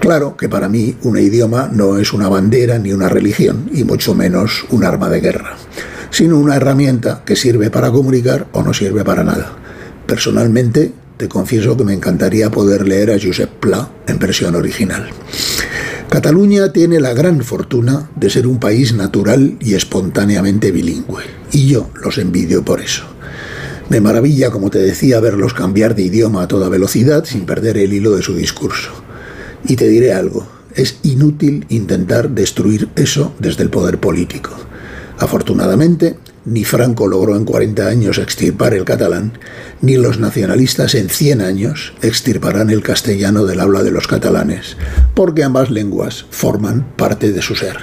[0.00, 4.14] Claro que para mí un idioma no es una bandera ni una religión, y mucho
[4.14, 5.56] menos un arma de guerra,
[6.10, 9.52] sino una herramienta que sirve para comunicar o no sirve para nada.
[10.06, 15.10] Personalmente, te confieso que me encantaría poder leer a Josep Pla en versión original.
[16.08, 21.90] Cataluña tiene la gran fortuna de ser un país natural y espontáneamente bilingüe, y yo
[22.02, 23.04] los envidio por eso.
[23.90, 27.92] Me maravilla, como te decía, verlos cambiar de idioma a toda velocidad sin perder el
[27.92, 28.90] hilo de su discurso.
[29.66, 34.52] Y te diré algo, es inútil intentar destruir eso desde el poder político.
[35.18, 36.16] Afortunadamente,
[36.50, 39.38] ni Franco logró en 40 años extirpar el catalán,
[39.80, 44.76] ni los nacionalistas en 100 años extirparán el castellano del habla de los catalanes,
[45.14, 47.76] porque ambas lenguas forman parte de su ser.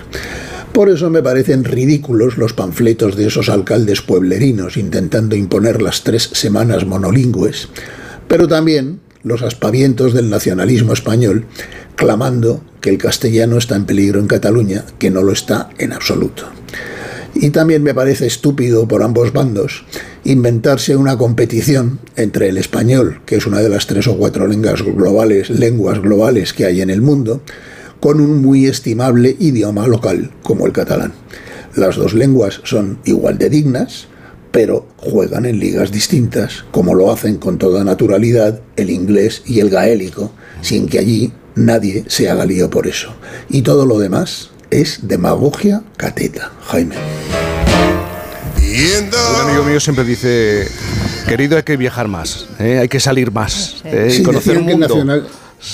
[0.74, 6.30] Por eso me parecen ridículos los panfletos de esos alcaldes pueblerinos intentando imponer las tres
[6.34, 7.70] semanas monolingües,
[8.28, 11.46] pero también los aspavientos del nacionalismo español
[11.96, 16.44] clamando que el castellano está en peligro en Cataluña, que no lo está en absoluto.
[17.40, 19.86] Y también me parece estúpido por ambos bandos
[20.24, 24.82] inventarse una competición entre el español, que es una de las tres o cuatro lenguas
[24.82, 27.42] globales, lenguas globales que hay en el mundo,
[28.00, 31.14] con un muy estimable idioma local como el catalán.
[31.76, 34.08] Las dos lenguas son igual de dignas,
[34.52, 39.70] pero juegan en ligas distintas, como lo hacen con toda naturalidad el inglés y el
[39.70, 40.32] gaélico,
[40.62, 43.14] sin que allí nadie se haga lío por eso.
[43.48, 46.96] Y todo lo demás es demagogia cateta, Jaime.
[48.58, 50.68] Un amigo mío siempre dice,
[51.28, 52.80] querido, hay que viajar más, ¿eh?
[52.80, 54.18] hay que salir más ¿eh?
[54.20, 55.26] y conocer el mundo.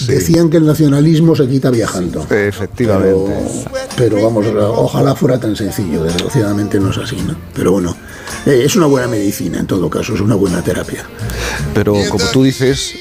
[0.07, 2.25] Decían que el nacionalismo se quita viajando.
[2.29, 3.33] Efectivamente.
[3.97, 7.35] Pero, vamos, ojalá fuera tan sencillo, desgraciadamente no es así, ¿no?
[7.53, 7.95] Pero bueno,
[8.45, 11.05] eh, es una buena medicina en todo caso, es una buena terapia.
[11.73, 12.93] Pero como tú dices,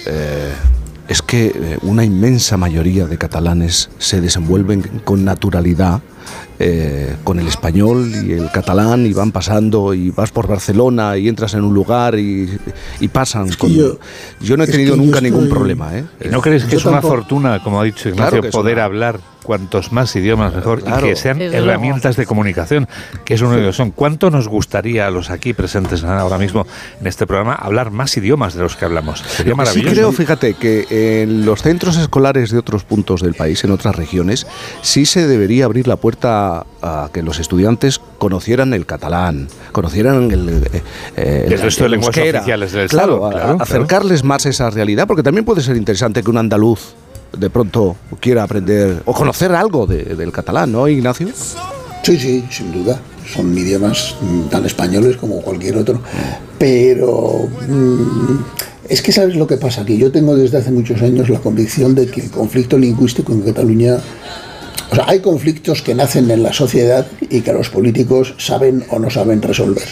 [1.13, 6.01] es que eh, una inmensa mayoría de catalanes se desenvuelven con naturalidad
[6.59, 11.29] eh, con el español y el catalán y van pasando y vas por Barcelona y
[11.29, 12.59] entras en un lugar y,
[13.13, 13.71] pasan con...
[13.71, 15.99] Yo, no he tenido nunca ningún problema.
[15.99, 16.05] ¿eh?
[16.31, 20.55] ¿No crees que es una fortuna, como ha dicho Ignacio, poder hablar cuantos más idiomas
[20.55, 22.89] mejor y que sean herramientas de comunicación,
[23.25, 23.91] que es uno de ellos son.
[23.91, 26.67] ¿Cuánto nos gustaría a los aquí presentes ahora mismo
[27.01, 29.21] en este programa hablar más idiomas de los que hablamos?
[29.21, 29.89] Sería maravilloso.
[29.89, 33.97] Sí creo, fíjate, que en los centros escolares de otros puntos del país, en otras
[33.97, 34.47] regiones,
[34.83, 40.65] sí se debería abrir la puerta a, que los estudiantes conocieran el catalán, conocieran el,
[41.17, 43.31] eh, el, resto de lenguas oficiales del Estado.
[43.31, 46.95] Claro, acercarles más esa realidad, porque también puede ser interesante que un andaluz
[47.37, 51.29] de pronto quiera aprender o conocer algo del catalán, ¿no, Ignacio?
[52.03, 53.01] Sí, sí, sin duda.
[53.33, 54.17] Son idiomas
[54.51, 56.01] tan españoles como cualquier otro.
[56.59, 58.39] Pero mm,
[58.89, 61.95] es que sabes lo que pasa, que yo tengo desde hace muchos años la convicción
[61.95, 63.99] de que el conflicto lingüístico en Cataluña
[64.93, 68.99] o sea, hay conflictos que nacen en la sociedad y que los políticos saben o
[68.99, 69.89] no saben resolver.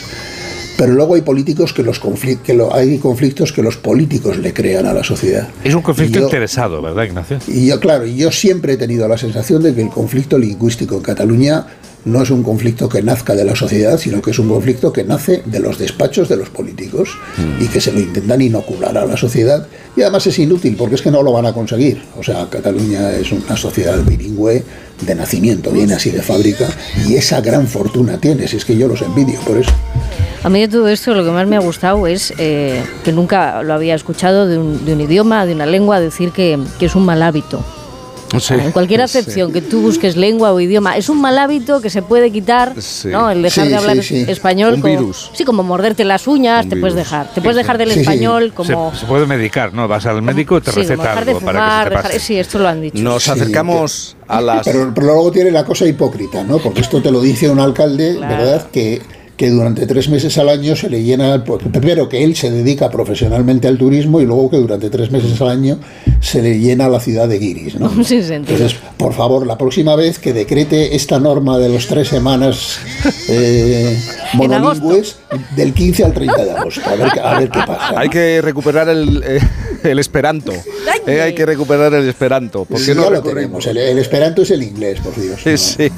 [0.81, 2.01] Pero luego hay políticos que los
[2.43, 5.47] que lo, hay conflictos que los políticos le crean a la sociedad.
[5.63, 7.39] Es un conflicto interesado, ¿verdad, Ignacio?
[7.49, 11.03] Y yo, claro, yo siempre he tenido la sensación de que el conflicto lingüístico en
[11.03, 11.67] Cataluña
[12.05, 15.05] no es un conflicto que nazca de la sociedad, sino que es un conflicto que
[15.05, 17.11] nace de los despachos de los políticos
[17.61, 19.67] y que se lo intentan inocular a la sociedad.
[19.97, 22.03] Y además es inútil porque es que no lo van a conseguir.
[22.19, 24.63] O sea, Cataluña es una sociedad bilingüe
[25.01, 26.69] de nacimiento, viene así de fábrica
[27.07, 29.71] y esa gran fortuna tiene, si es que yo los envidio por eso.
[30.43, 33.63] A mí de todo esto lo que más me ha gustado es eh, que nunca
[33.63, 36.95] lo había escuchado de un, de un, idioma, de una lengua, decir que, que es
[36.95, 37.63] un mal hábito.
[38.51, 42.03] En cualquier acepción que tú busques lengua o idioma, es un mal hábito que se
[42.03, 42.75] puede quitar,
[43.05, 43.31] ¿no?
[43.31, 44.75] El dejar de hablar español.
[44.75, 45.31] Un como, virus.
[45.35, 47.33] Sí, como morderte las uñas, te puedes dejar.
[47.35, 48.95] Te puedes dejar del español como...
[48.95, 49.89] Se, puede medicar, ¿no?
[49.89, 52.19] Vas al médico y te receta algo fumar, para que se te pase.
[52.21, 53.03] Sí, esto lo han dicho.
[53.03, 54.65] Nos acercamos a las...
[54.65, 56.59] Pero, pero, luego tiene la cosa hipócrita, ¿no?
[56.59, 58.37] Porque esto te lo dice un alcalde, claro.
[58.37, 58.71] ¿verdad?
[58.71, 59.03] Que
[59.41, 63.69] que durante tres meses al año se le llena, primero que él se dedica profesionalmente
[63.69, 65.79] al turismo y luego que durante tres meses al año
[66.21, 67.77] se le llena la ciudad de guiris.
[67.77, 67.91] ¿no?
[68.11, 72.79] Entonces, por favor, la próxima vez que decrete esta norma de los tres semanas
[73.29, 73.99] eh,
[74.35, 75.17] monolingües,
[75.57, 77.99] del 15 al 30 de agosto, a ver, a ver qué pasa.
[77.99, 79.41] Hay que recuperar el, eh,
[79.85, 80.53] el esperanto.
[81.07, 82.65] Eh, hay que recuperar el esperanto.
[82.65, 83.67] ¿Por qué no ya lo tenemos.
[83.67, 85.41] El, el esperanto es el inglés, por Dios.
[85.45, 85.57] ¿no?
[85.57, 85.91] Sí.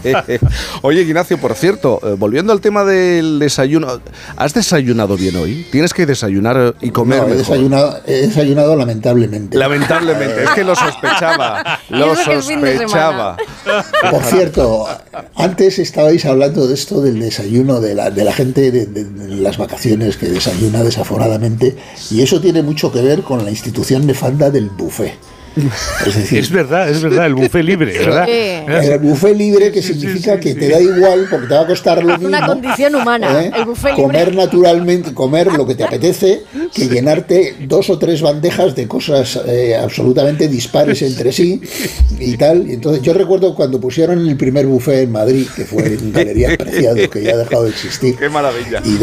[0.82, 4.00] Oye, Ignacio, por cierto, eh, volviendo al tema del desayuno,
[4.36, 5.66] ¿has desayunado bien hoy?
[5.72, 7.38] Tienes que desayunar y comer No, he, mejor.
[7.46, 9.58] desayunado, he desayunado lamentablemente.
[9.58, 10.11] Lamentablemente,
[10.44, 12.14] es que lo sospechaba, lo
[12.86, 13.36] sospechaba.
[14.10, 14.86] Por cierto,
[15.36, 19.28] antes estabais hablando de esto del desayuno, de la, de la gente de, de- de
[19.36, 21.76] las vacaciones que desayuna desaforadamente,
[22.10, 25.14] y eso tiene mucho que ver con la institución nefanda del buffet.
[26.06, 28.24] Es decir, Es verdad, es verdad, el buffet libre, ¿verdad?
[28.26, 28.32] Sí.
[28.90, 32.12] el buffet libre que significa que te da igual porque te va a costar lo
[32.14, 32.28] Es mismo.
[32.36, 33.50] una condición humana, ¿eh?
[33.56, 34.44] el buffet comer libre.
[34.44, 36.42] naturalmente, comer lo que te apetece,
[36.74, 41.60] que llenarte dos o tres bandejas de cosas eh, absolutamente dispares entre sí
[42.18, 42.68] y tal.
[42.68, 46.56] Y entonces yo recuerdo cuando pusieron el primer buffet en Madrid, que fue en Galerías
[46.56, 48.16] Preciado, que ya ha dejado de existir.
[48.16, 48.80] Qué maravilla.
[48.84, 48.98] Y,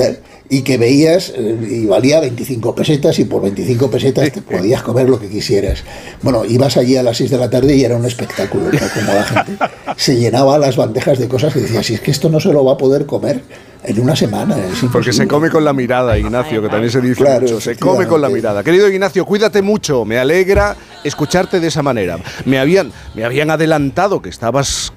[0.52, 5.08] y que veías eh, y valía 25 pesetas y por 25 pesetas te podías comer
[5.10, 5.84] lo que quisieras.
[6.24, 9.24] Bueno, ibas allí a las 6 de la tarde y era un espectáculo, como la
[9.24, 9.58] gente
[9.98, 12.66] se llenaba las bandejas de cosas que decías, si es que esto no se lo
[12.66, 13.42] va a poder comer
[13.84, 14.56] en una semana.
[14.58, 15.28] es Porque se imposible".
[15.28, 17.62] come con la mirada, Ignacio, que también se dice Claro, mucho.
[17.62, 18.64] Se come con la mirada.
[18.64, 20.04] Querido Ignacio, cuídate mucho.
[20.04, 22.18] Me alegra escucharte de esa manera.
[22.46, 24.92] Me habían, me habían adelantado que estabas,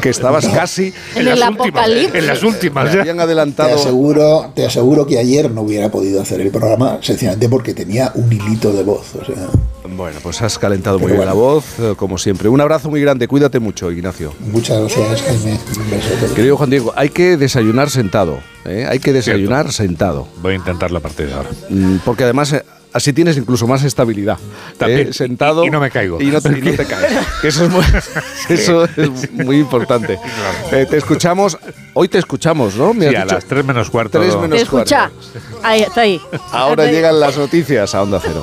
[0.00, 0.92] que estabas casi.
[1.14, 2.14] En las el últimas, apocalipsis.
[2.14, 3.00] En las Me últimas, ya.
[3.00, 3.18] habían
[3.54, 8.12] Te aseguro, te aseguro que ayer no hubiera podido hacer el programa sencillamente porque tenía
[8.14, 9.14] un hilito de voz.
[9.20, 9.48] O sea,
[9.96, 12.48] Bueno, pues has calentado muy bien la voz, eh, como siempre.
[12.48, 13.28] Un abrazo muy grande.
[13.28, 14.32] Cuídate mucho, Ignacio.
[14.40, 15.58] muchas gracias, Jaime.
[15.76, 16.34] Un beso.
[16.34, 18.38] Querido Juan Diego, hay que desayunar sentado.
[18.64, 18.86] ¿eh?
[18.88, 20.26] Hay que desayunar sentado.
[20.40, 21.50] Voy a intentarlo a partir de ahora.
[21.68, 22.62] Mm, Porque además eh,
[22.92, 24.38] así tienes incluso más estabilidad.
[24.78, 25.08] También.
[25.08, 25.12] ¿eh?
[25.12, 25.64] Sentado.
[25.64, 26.20] Y- y no me caigo.
[26.20, 27.12] Y no te, y no te caes.
[27.42, 27.84] Eso es muy,
[28.48, 30.18] eso es muy importante.
[30.72, 31.58] Eh, te escuchamos.
[31.92, 32.94] Hoy te escuchamos, ¿no?
[32.94, 34.18] Me Sí, a dicho- las 3 menos cuarto.
[34.20, 35.10] Tres menos- Te escucha.
[35.62, 36.20] Ahí, está ahí.
[36.50, 36.92] Ahora Está ahí.
[36.94, 38.42] llegan las noticias a Onda Cero.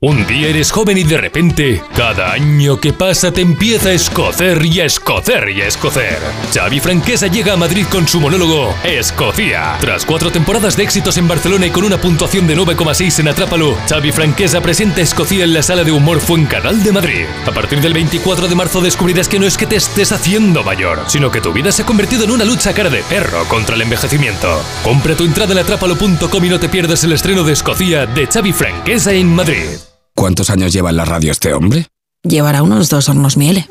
[0.00, 4.64] Un día eres joven y de repente, cada año que pasa te empieza a escocer
[4.64, 6.16] y a escocer y a escocer.
[6.54, 9.76] Xavi Franquesa llega a Madrid con su monólogo Escocia.
[9.80, 13.76] Tras cuatro temporadas de éxitos en Barcelona y con una puntuación de 9,6 en Atrápalo,
[13.88, 17.26] Xavi Franquesa presenta Escocia en la sala de humor Fuencanal de Madrid.
[17.44, 21.02] A partir del 24 de marzo descubrirás que no es que te estés haciendo mayor,
[21.08, 23.82] sino que tu vida se ha convertido en una lucha cara de perro contra el
[23.82, 24.62] envejecimiento.
[24.84, 28.52] Compra tu entrada en atrápalo.com y no te pierdas el estreno de Escocia de Xavi
[28.52, 29.66] Franquesa en Madrid.
[30.18, 31.86] ¿Cuántos años lleva en la radio este hombre?
[32.24, 33.68] Llevará unos dos hornos miele.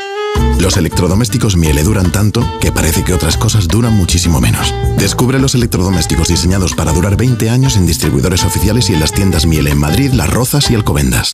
[0.62, 4.74] Los electrodomésticos Miele duran tanto que parece que otras cosas duran muchísimo menos.
[4.98, 9.45] Descubre los electrodomésticos diseñados para durar 20 años en distribuidores oficiales y en las tiendas
[9.45, 11.34] Miele en Madrid, Las Rozas y Alcobendas.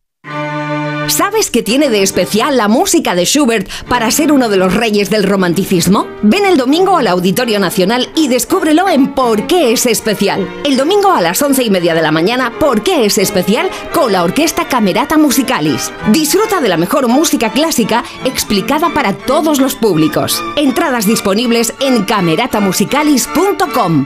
[1.07, 5.09] ¿Sabes qué tiene de especial la música de Schubert para ser uno de los reyes
[5.09, 6.07] del romanticismo?
[6.21, 10.47] Ven el domingo al Auditorio Nacional y descúbrelo en Por qué es especial.
[10.63, 13.69] El domingo a las once y media de la mañana, ¿Por qué es especial?
[13.93, 15.91] con la Orquesta Camerata Musicalis.
[16.11, 20.41] Disfruta de la mejor música clásica explicada para todos los públicos.
[20.55, 24.05] Entradas disponibles en cameratamusicalis.com.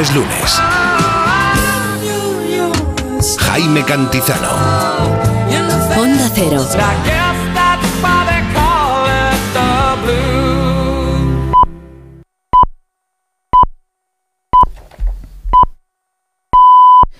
[0.00, 0.60] es lunes.
[3.38, 4.48] Jaime Cantizano.
[5.98, 6.66] Onda Cero.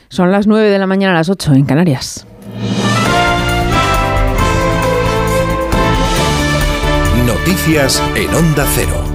[0.09, 2.27] Son las 9 de la mañana a las 8 en Canarias.
[7.27, 9.10] Noticias en Onda Cero.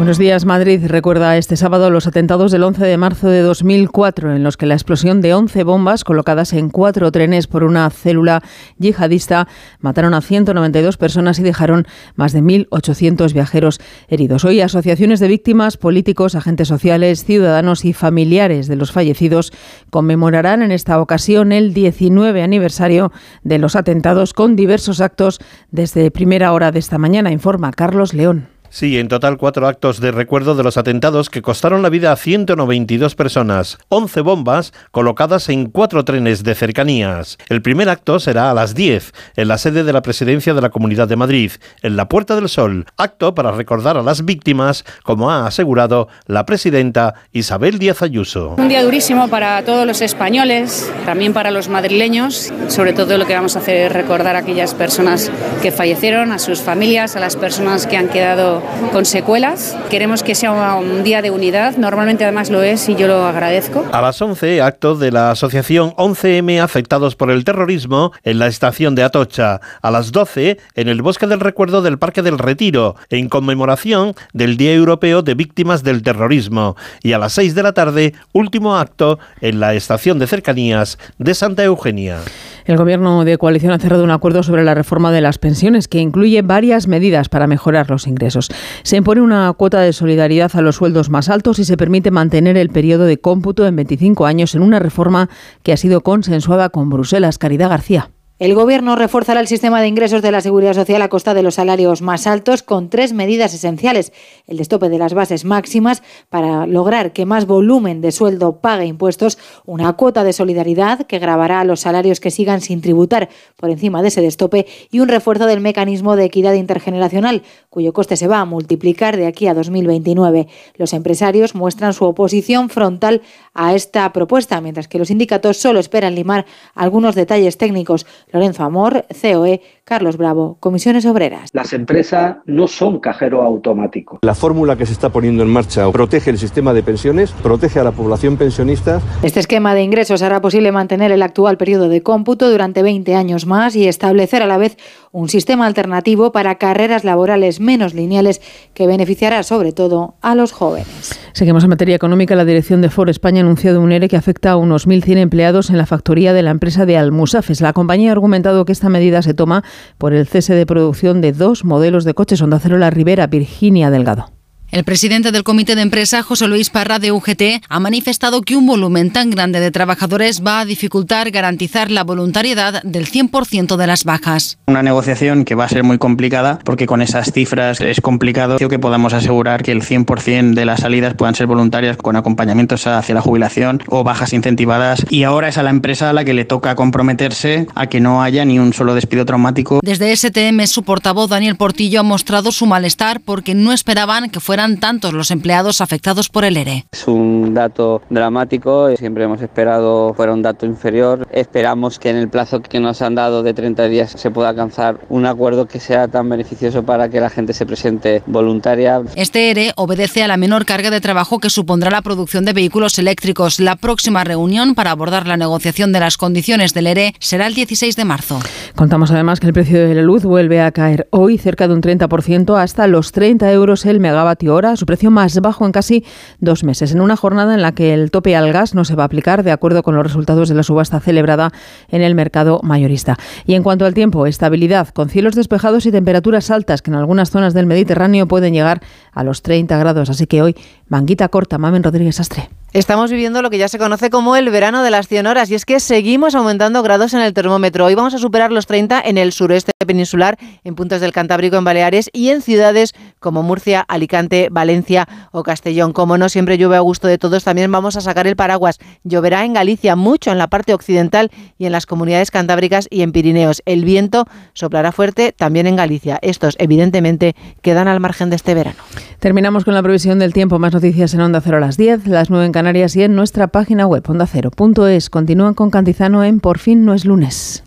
[0.00, 0.80] Buenos días, Madrid.
[0.86, 4.72] Recuerda este sábado los atentados del 11 de marzo de 2004, en los que la
[4.72, 8.42] explosión de 11 bombas colocadas en cuatro trenes por una célula
[8.78, 9.46] yihadista
[9.78, 13.78] mataron a 192 personas y dejaron más de 1.800 viajeros
[14.08, 14.46] heridos.
[14.46, 19.52] Hoy, asociaciones de víctimas, políticos, agentes sociales, ciudadanos y familiares de los fallecidos
[19.90, 25.40] conmemorarán en esta ocasión el 19 aniversario de los atentados con diversos actos
[25.70, 28.59] desde primera hora de esta mañana, informa Carlos León.
[28.72, 32.16] Sí, en total cuatro actos de recuerdo de los atentados que costaron la vida a
[32.16, 37.36] 192 personas, 11 bombas colocadas en cuatro trenes de cercanías.
[37.48, 40.70] El primer acto será a las 10 en la sede de la Presidencia de la
[40.70, 41.50] Comunidad de Madrid,
[41.82, 46.46] en la Puerta del Sol, acto para recordar a las víctimas, como ha asegurado la
[46.46, 48.54] presidenta Isabel Díaz Ayuso.
[48.56, 52.52] Un día durísimo para todos los españoles, también para los madrileños.
[52.68, 55.28] Sobre todo lo que vamos a hacer es recordar a aquellas personas
[55.60, 58.59] que fallecieron, a sus familias, a las personas que han quedado
[58.92, 59.76] con secuelas.
[59.88, 63.84] Queremos que sea un día de unidad, normalmente además lo es y yo lo agradezco.
[63.92, 68.94] A las 11, acto de la asociación 11M afectados por el terrorismo en la estación
[68.94, 69.60] de Atocha.
[69.82, 74.56] A las 12, en el Bosque del Recuerdo del Parque del Retiro, en conmemoración del
[74.56, 76.76] Día Europeo de Víctimas del Terrorismo.
[77.02, 81.34] Y a las 6 de la tarde, último acto en la estación de cercanías de
[81.34, 82.18] Santa Eugenia.
[82.64, 85.98] El Gobierno de coalición ha cerrado un acuerdo sobre la reforma de las pensiones que
[85.98, 88.48] incluye varias medidas para mejorar los ingresos.
[88.82, 92.56] Se impone una cuota de solidaridad a los sueldos más altos y se permite mantener
[92.56, 95.28] el periodo de cómputo en 25 años en una reforma
[95.62, 97.38] que ha sido consensuada con Bruselas.
[97.38, 98.10] Caridad García.
[98.40, 101.56] El Gobierno reforzará el sistema de ingresos de la Seguridad Social a costa de los
[101.56, 104.14] salarios más altos con tres medidas esenciales.
[104.46, 109.36] El destope de las bases máximas para lograr que más volumen de sueldo pague impuestos,
[109.66, 114.08] una cuota de solidaridad que grabará los salarios que sigan sin tributar por encima de
[114.08, 118.46] ese destope y un refuerzo del mecanismo de equidad intergeneracional, cuyo coste se va a
[118.46, 120.48] multiplicar de aquí a 2029.
[120.76, 123.20] Los empresarios muestran su oposición frontal
[123.52, 128.06] a esta propuesta, mientras que los sindicatos solo esperan limar algunos detalles técnicos.
[128.32, 131.50] Lorenzo Amor, COE, Carlos Bravo, Comisiones Obreras.
[131.52, 134.18] Las empresas no son cajero automático.
[134.22, 137.84] La fórmula que se está poniendo en marcha protege el sistema de pensiones, protege a
[137.84, 139.00] la población pensionista.
[139.22, 143.46] Este esquema de ingresos hará posible mantener el actual periodo de cómputo durante 20 años
[143.46, 144.76] más y establecer a la vez
[145.12, 148.40] un sistema alternativo para carreras laborales menos lineales
[148.74, 151.18] que beneficiará sobre todo a los jóvenes.
[151.32, 152.36] Seguimos en materia económica.
[152.36, 155.70] La dirección de Ford España ha anunciado un ERE que afecta a unos 1.100 empleados
[155.70, 157.60] en la factoría de la empresa de Almusafes.
[157.60, 159.64] La compañía ha argumentado que esta medida se toma
[159.98, 163.90] por el cese de producción de dos modelos de coches Honda Cero La Ribera, Virginia
[163.90, 164.39] Delgado.
[164.72, 168.68] El presidente del comité de empresa, José Luis Parra de UGT, ha manifestado que un
[168.68, 174.04] volumen tan grande de trabajadores va a dificultar garantizar la voluntariedad del 100% de las
[174.04, 174.58] bajas.
[174.68, 178.78] Una negociación que va a ser muy complicada porque con esas cifras es complicado que
[178.78, 183.22] podamos asegurar que el 100% de las salidas puedan ser voluntarias con acompañamientos hacia la
[183.22, 185.04] jubilación o bajas incentivadas.
[185.10, 188.22] Y ahora es a la empresa a la que le toca comprometerse a que no
[188.22, 189.80] haya ni un solo despido traumático.
[189.82, 194.59] Desde STM, su portavoz Daniel Portillo ha mostrado su malestar porque no esperaban que fuera
[194.60, 196.84] serán tantos los empleados afectados por el ERE.
[196.92, 201.26] Es un dato dramático, siempre hemos esperado fuera un dato inferior.
[201.32, 204.98] Esperamos que en el plazo que nos han dado de 30 días se pueda alcanzar
[205.08, 209.00] un acuerdo que sea tan beneficioso para que la gente se presente voluntaria.
[209.14, 212.98] Este ERE obedece a la menor carga de trabajo que supondrá la producción de vehículos
[212.98, 213.60] eléctricos.
[213.60, 217.96] La próxima reunión para abordar la negociación de las condiciones del ERE será el 16
[217.96, 218.40] de marzo.
[218.76, 221.80] Contamos además que el precio de la luz vuelve a caer hoy cerca de un
[221.80, 226.04] 30% hasta los 30 euros el megavatio hora, su precio más bajo en casi
[226.38, 229.04] dos meses, en una jornada en la que el tope al gas no se va
[229.04, 231.52] a aplicar de acuerdo con los resultados de la subasta celebrada
[231.88, 233.16] en el mercado mayorista.
[233.46, 237.30] Y en cuanto al tiempo, estabilidad con cielos despejados y temperaturas altas que en algunas
[237.30, 238.80] zonas del Mediterráneo pueden llegar
[239.12, 240.10] a los 30 grados.
[240.10, 240.56] Así que hoy,
[240.88, 242.59] manguita corta, Mamen Rodríguez Astre.
[242.72, 245.56] Estamos viviendo lo que ya se conoce como el verano de las 100 horas y
[245.56, 247.84] es que seguimos aumentando grados en el termómetro.
[247.84, 251.64] Hoy vamos a superar los 30 en el sureste peninsular, en puntos del Cantábrico, en
[251.64, 255.92] Baleares y en ciudades como Murcia, Alicante, Valencia o Castellón.
[255.92, 258.78] Como no siempre llueve a gusto de todos, también vamos a sacar el paraguas.
[259.02, 263.10] Lloverá en Galicia, mucho en la parte occidental y en las comunidades cantábricas y en
[263.10, 263.62] Pirineos.
[263.66, 266.20] El viento soplará fuerte también en Galicia.
[266.22, 268.78] Estos, evidentemente, quedan al margen de este verano.
[269.18, 270.60] Terminamos con la previsión del tiempo.
[270.60, 273.46] Más noticias en Onda Cero a las 10, las 9 en Canarias y en nuestra
[273.46, 275.08] página web ondacero.es.
[275.08, 277.64] Continúan con Cantizano en Por fin no es lunes.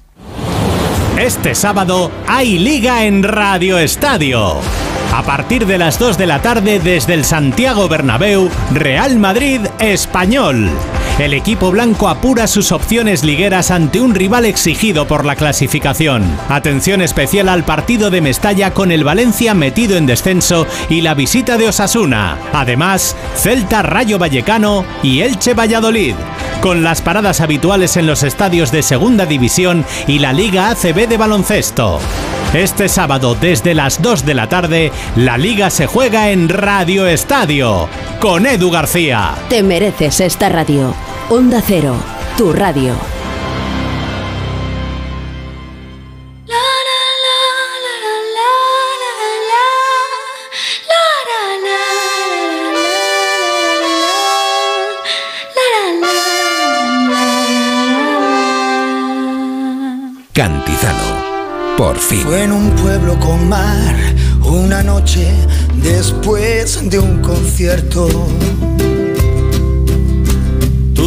[1.19, 4.57] Este sábado hay liga en Radio Estadio.
[5.11, 10.69] A partir de las 2 de la tarde desde el Santiago Bernabéu, Real Madrid Español.
[11.19, 16.23] El equipo blanco apura sus opciones ligueras ante un rival exigido por la clasificación.
[16.49, 21.55] Atención especial al partido de Mestalla con el Valencia metido en descenso y la visita
[21.57, 22.39] de Osasuna.
[22.51, 26.15] Además, Celta Rayo Vallecano y Elche Valladolid.
[26.61, 31.17] Con las paradas habituales en los estadios de Segunda División y la Liga ACB de
[31.17, 31.99] baloncesto.
[32.53, 37.89] Este sábado desde las 2 de la tarde, la liga se juega en Radio Estadio
[38.19, 39.33] con Edu García.
[39.49, 40.93] Te mereces esta radio.
[41.29, 41.95] Onda Cero,
[42.37, 42.93] tu radio.
[60.33, 60.97] Cantizano.
[61.77, 62.19] Por fin.
[62.19, 63.95] Fue en un pueblo con mar,
[64.43, 65.31] una noche
[65.81, 68.09] después de un concierto.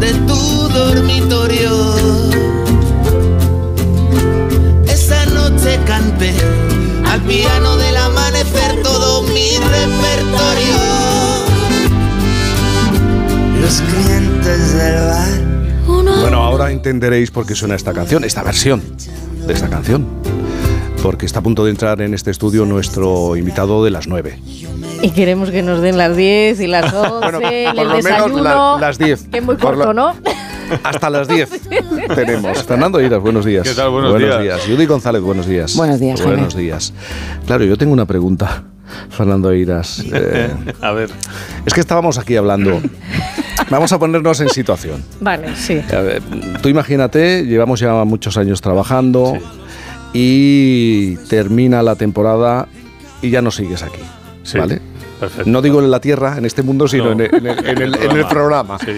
[0.00, 1.70] de tu dormitorio.
[4.86, 6.34] Esa noche canté
[7.06, 10.78] al piano del amanecer todo mi repertorio.
[13.60, 15.50] Los clientes del bar.
[16.20, 18.82] Bueno, ahora entenderéis por qué suena esta canción, esta versión
[19.46, 20.06] de esta canción.
[21.02, 24.38] Porque está a punto de entrar en este estudio nuestro invitado de las 9.
[25.02, 28.04] Y queremos que nos den las 10 y las 11, Bueno, el por lo menos
[28.04, 28.42] desayuno.
[28.42, 29.28] la- las 10.
[29.28, 30.14] Que es muy corto, ¿no?
[30.84, 31.50] Hasta las 10
[32.14, 32.62] tenemos.
[32.64, 33.66] Fernando Iras, buenos días.
[33.66, 33.90] ¿Qué tal?
[33.90, 34.60] Buenos días.
[34.66, 35.74] Judy González, buenos días.
[35.74, 36.34] Buenos días, Jaime.
[36.36, 36.92] Buenos días.
[37.46, 38.64] Claro, yo tengo una pregunta,
[39.08, 40.04] Fernando Iras.
[40.12, 40.50] Eh,
[40.82, 41.10] A ver.
[41.64, 42.78] es que estábamos aquí hablando.
[43.70, 45.02] Vamos a ponernos en situación.
[45.20, 45.80] Vale, sí.
[45.92, 46.22] A ver,
[46.62, 49.38] tú imagínate, llevamos ya muchos años trabajando
[50.12, 52.68] y termina la temporada
[53.22, 54.00] y ya no sigues aquí.
[54.58, 54.80] ¿Vale?
[55.20, 55.50] perfecto.
[55.50, 57.12] No digo en la tierra, en este mundo, sino No.
[57.12, 58.78] en, el, en el- en el- en el programa.
[58.78, 58.92] Sí.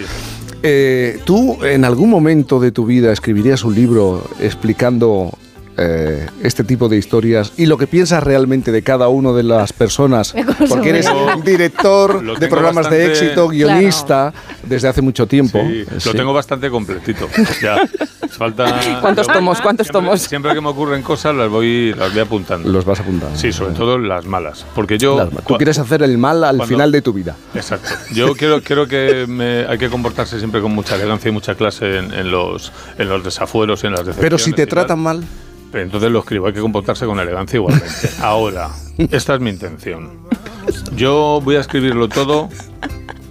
[0.63, 5.31] Eh, ¿Tú en algún momento de tu vida escribirías un libro explicando
[5.77, 9.73] eh, este tipo de historias y lo que piensas realmente de cada una de las
[9.73, 10.33] personas?
[10.57, 11.07] ¿Cómo Porque eres
[11.43, 15.59] director de programas de bastante- éxito, guionista, desde hace mucho tiempo.
[15.67, 16.09] Sí, Sí.
[16.09, 17.27] Lo tengo bastante completito.
[17.61, 17.77] Ya.
[18.29, 18.79] Falta.
[19.01, 19.61] ¿Cuántos yo- tomos?
[19.61, 20.21] ¿Cuántos siempre- tomos?
[20.21, 22.67] Siempre que me ocurren cosas las voy, las voy apuntando.
[22.69, 23.37] Los vas apuntando.
[23.37, 24.65] Sí, sobre todo las malas.
[24.73, 25.17] Porque yo.
[25.17, 27.35] Las- Tú quieres hacer el mal al cuando- final de tu vida.
[27.53, 27.89] Exacto.
[28.13, 31.99] Yo quiero, quiero que me- hay que comportarse siempre con mucha elegancia y mucha clase
[31.99, 34.23] en, en los, en los desafueros y en las decepciones.
[34.25, 35.23] Pero si te tratan mal,
[35.73, 37.89] Pero entonces lo escribo, hay que comportarse con elegancia igualmente.
[38.21, 38.69] Ahora,
[39.09, 40.11] esta es mi intención.
[40.95, 42.49] Yo voy a escribirlo todo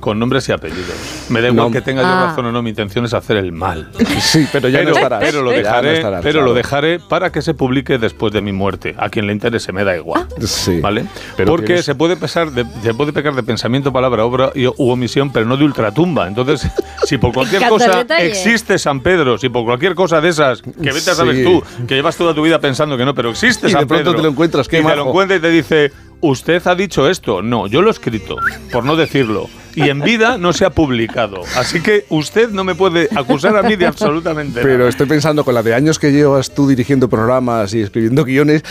[0.00, 0.96] con nombres y apellidos.
[1.28, 1.72] Me da igual No.
[1.72, 2.26] que tenga yo Ah.
[2.30, 3.88] razón o no, mi intención es hacer el mal.
[4.20, 5.20] Sí, pero ya no estarás.
[5.20, 6.46] Pero lo Ya no dejaré, estarás, pero claro.
[6.48, 8.96] lo dejaré para que se publique después de mi muerte.
[8.98, 10.26] A quien le interese me da igual.
[10.44, 10.80] Sí.
[10.80, 11.04] ¿Vale?
[11.36, 14.66] Pero Porque tienes- se puede pesar de, se puede pecar de pensamiento, palabra, obra y,
[14.66, 16.26] u omisión, pero no de ultratumba.
[16.26, 16.66] Entonces,
[17.06, 21.12] si por cualquier cosa existe San Pedro, si por cualquier cosa de esas que vete
[21.12, 21.44] a saber Sí.
[21.44, 24.02] tú, que llevas toda tu vida pensando que no, pero existe Y de San pronto
[24.06, 24.16] Pedro.
[24.16, 25.08] te lo encuentras, qué y te lo majo.
[25.10, 27.42] encuentra y te dice, usted ha dicho esto.
[27.42, 28.36] No, yo lo he escrito,
[28.72, 29.50] por no decirlo.
[29.74, 31.42] Y en vida no se ha publicado.
[31.56, 34.62] Así que usted no me puede acusar a mí de absolutamente nada.
[34.62, 38.64] Pero estoy pensando, con la de años que llevas tú dirigiendo programas y escribiendo guiones,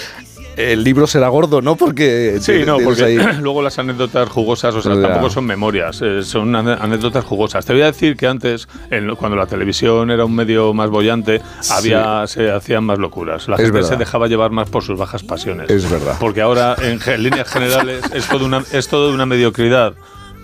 [0.57, 1.75] el libro será gordo, ¿no?
[1.75, 5.01] Porque Sí, no, porque ahí- luego las anécdotas jugosas, o sea, Ya.
[5.01, 7.65] tampoco son memorias, eh, son anécdotas jugosas.
[7.65, 11.41] Te voy a decir que antes, en- cuando la televisión era un medio más bollante,
[11.71, 13.47] había, se hacían más locuras.
[13.47, 13.89] La Es gente verdad.
[13.89, 15.69] se dejaba llevar más por sus bajas pasiones.
[15.69, 16.17] Es verdad.
[16.19, 19.93] Porque ahora, en líneas generales, es todo una, es todo una mediocridad.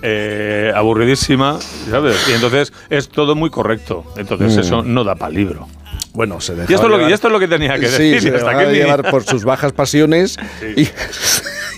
[0.04, 1.58] eh, aburridísima,
[1.90, 2.28] ¿sabes?
[2.30, 4.04] Y entonces es todo muy correcto.
[4.16, 4.60] Entonces Mm.
[4.60, 5.68] eso no da para libro.
[6.18, 8.10] Bueno, se Y esto, es lo que, y esto es lo que tenía que Sí,
[8.10, 8.22] decir.
[8.22, 10.36] se y hasta dejaba mi- llevar por sus bajas pasiones
[10.76, 10.90] y,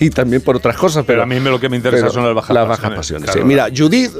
[0.06, 1.04] y también por otras cosas.
[1.04, 2.96] Pero, Pero a mí me- lo que me interesa son las bajas las pasiones, bajas
[2.96, 3.24] pasiones.
[3.26, 3.40] claro.
[3.42, 3.46] sí.
[3.46, 4.12] Mira, Judith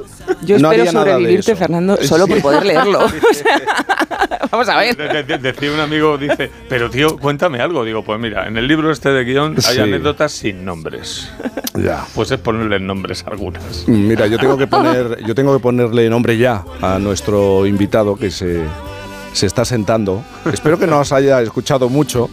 [0.42, 1.56] Yo no espero haría nada de sobrevivirte.
[1.56, 2.42] Fernando, solo por Sí.
[2.42, 2.98] poder leerlo.
[4.51, 4.97] Vamos a ver.
[4.97, 7.82] De- de- de- decía un amigo, dice, pero tío, cuéntame algo.
[7.84, 9.80] Digo, pues mira, en el libro este de guion hay Sí.
[9.80, 11.30] anécdotas sin nombres.
[11.74, 12.05] Ya.
[12.14, 13.86] Pues es ponerle nombres a algunas.
[13.88, 18.30] Mira, yo tengo que poner, yo tengo que ponerle nombre ya a nuestro invitado que
[18.30, 18.60] se,
[19.32, 20.23] se está sentando.
[20.52, 22.31] Espero que no os haya escuchado mucho.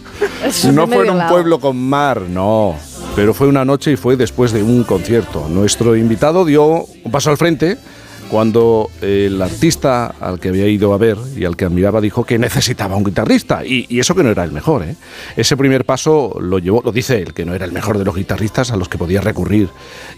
[0.73, 2.75] No fue en un pueblo con mar, no.
[3.15, 5.47] Pero fue una noche y fue después de un concierto.
[5.49, 7.77] Nuestro invitado dio un paso al frente
[8.29, 12.37] cuando el artista al que había ido a ver y al que admiraba dijo que
[12.37, 13.65] necesitaba un guitarrista.
[13.65, 14.83] Y, y eso que no era el mejor.
[14.83, 14.95] ¿eh?
[15.35, 18.15] Ese primer paso lo llevó, lo dice él, que no era el mejor de los
[18.15, 19.69] guitarristas a los que podía recurrir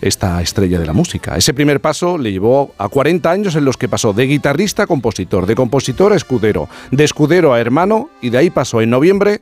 [0.02, 1.38] esta estrella de la música.
[1.38, 4.88] Ese primer paso le llevó a 40 años en los que pasó de guitarrista a
[4.88, 9.42] compositor, de compositor a escudero, de escudero a hermano y de ahí pasó en noviembre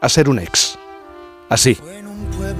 [0.00, 0.78] a ser un ex.
[1.48, 1.76] Así,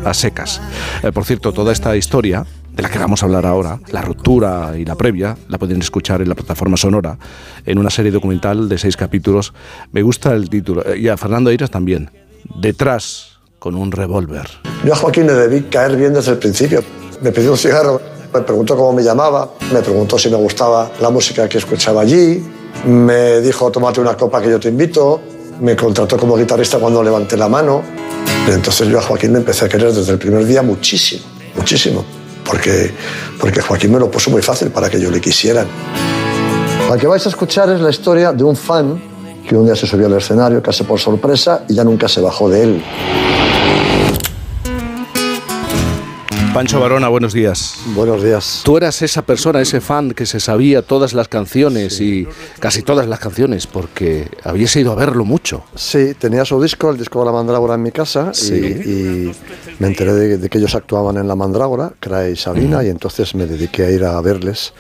[0.04, 0.60] a secas.
[1.02, 4.72] Eh, por cierto, toda esta historia de la que vamos a hablar ahora, la ruptura
[4.78, 7.18] y la previa, la pueden escuchar en la plataforma sonora,
[7.66, 9.52] en una serie documental de seis capítulos.
[9.92, 12.10] Me gusta el título, eh, y a Fernando Eiras también.
[12.56, 14.48] Detrás, con un revólver.
[14.84, 16.82] Yo a Joaquín le debí caer bien desde el principio.
[17.20, 18.00] Me pidió un cigarro,
[18.32, 22.42] me preguntó cómo me llamaba, me preguntó si me gustaba la música que escuchaba allí,
[22.86, 25.20] me dijo tómate una copa que yo te invito,
[25.60, 27.82] me contrató como guitarrista cuando levanté la mano.
[28.48, 31.22] Entonces yo a Joaquín le empecé a querer desde el primer día muchísimo,
[31.54, 32.04] muchísimo,
[32.44, 32.93] porque,
[33.40, 35.64] porque Joaquín me lo puso muy fácil para que yo le quisiera.
[36.89, 39.01] La que vais a escuchar es la historia de un fan
[39.48, 42.48] que un día se subió al escenario casi por sorpresa y ya nunca se bajó
[42.48, 42.82] de él.
[46.54, 47.76] Pancho Barona, buenos días.
[47.94, 48.60] Buenos días.
[48.62, 52.28] Tú eras esa persona, ese fan que se sabía todas las canciones y
[52.60, 55.64] casi todas las canciones porque habías ido a verlo mucho.
[55.74, 58.54] Sí, tenía su disco, el disco de la Mandrágora en mi casa Sí.
[58.54, 59.32] y, y
[59.78, 63.34] me enteré de, de que ellos actuaban en la Mandrágora, Cray y Sabina, y entonces
[63.34, 64.74] me dediqué a ir a verles.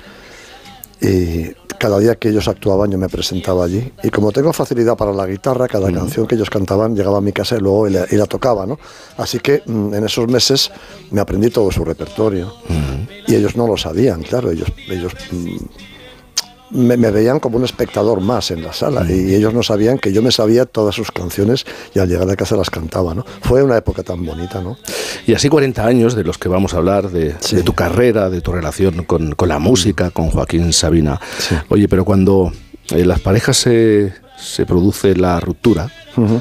[1.00, 1.52] Y
[1.82, 3.92] cada día que ellos actuaban yo me presentaba allí.
[4.04, 7.32] Y como tengo facilidad para la guitarra, cada canción que ellos cantaban llegaba a mi
[7.32, 8.78] casa y luego y la, y la tocaba, ¿no?
[9.16, 10.70] Así que mm, en esos meses
[11.10, 12.54] me aprendí todo su repertorio.
[13.26, 15.56] Y ellos no lo sabían, claro, ellos, ellos mm,
[16.72, 20.12] me, me veían como un espectador más en la sala y ellos no sabían que
[20.12, 23.24] yo me sabía todas sus canciones y al llegar a casa las cantaba, ¿no?
[23.42, 24.78] Fue una época tan bonita, ¿no?
[25.26, 28.40] Y así 40 años de los que vamos a hablar, de, de tu carrera, de
[28.40, 31.20] tu relación con, con la música, con Joaquín Sabina.
[31.68, 32.52] Oye, pero cuando
[32.90, 36.40] en las parejas se, se produce la ruptura, eh,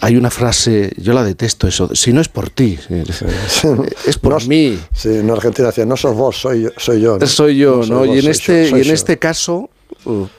[0.00, 3.04] hay una frase, yo la detesto eso, si no es por ti, eh,
[4.06, 4.78] es por mí.
[4.94, 6.70] Sí, en Argentina decían, no sos vos, soy yo.
[6.76, 7.26] Soy yo, ¿no?
[7.26, 7.98] Soy yo, ¿no?
[8.06, 8.92] vos, y en este, yo, y en yo.
[8.94, 9.70] este caso,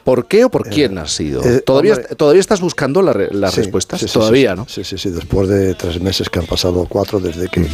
[0.04, 1.44] ¿por qué o por quién has sido?
[1.44, 4.00] eh, ¿Todavía, hombre- ¿Todavía estás buscando la las Sí, respuestas?
[4.02, 4.68] sí, Todavía, ¿no?
[4.70, 7.66] Sí, sí, sí, después de tres meses que han pasado cuatro desde que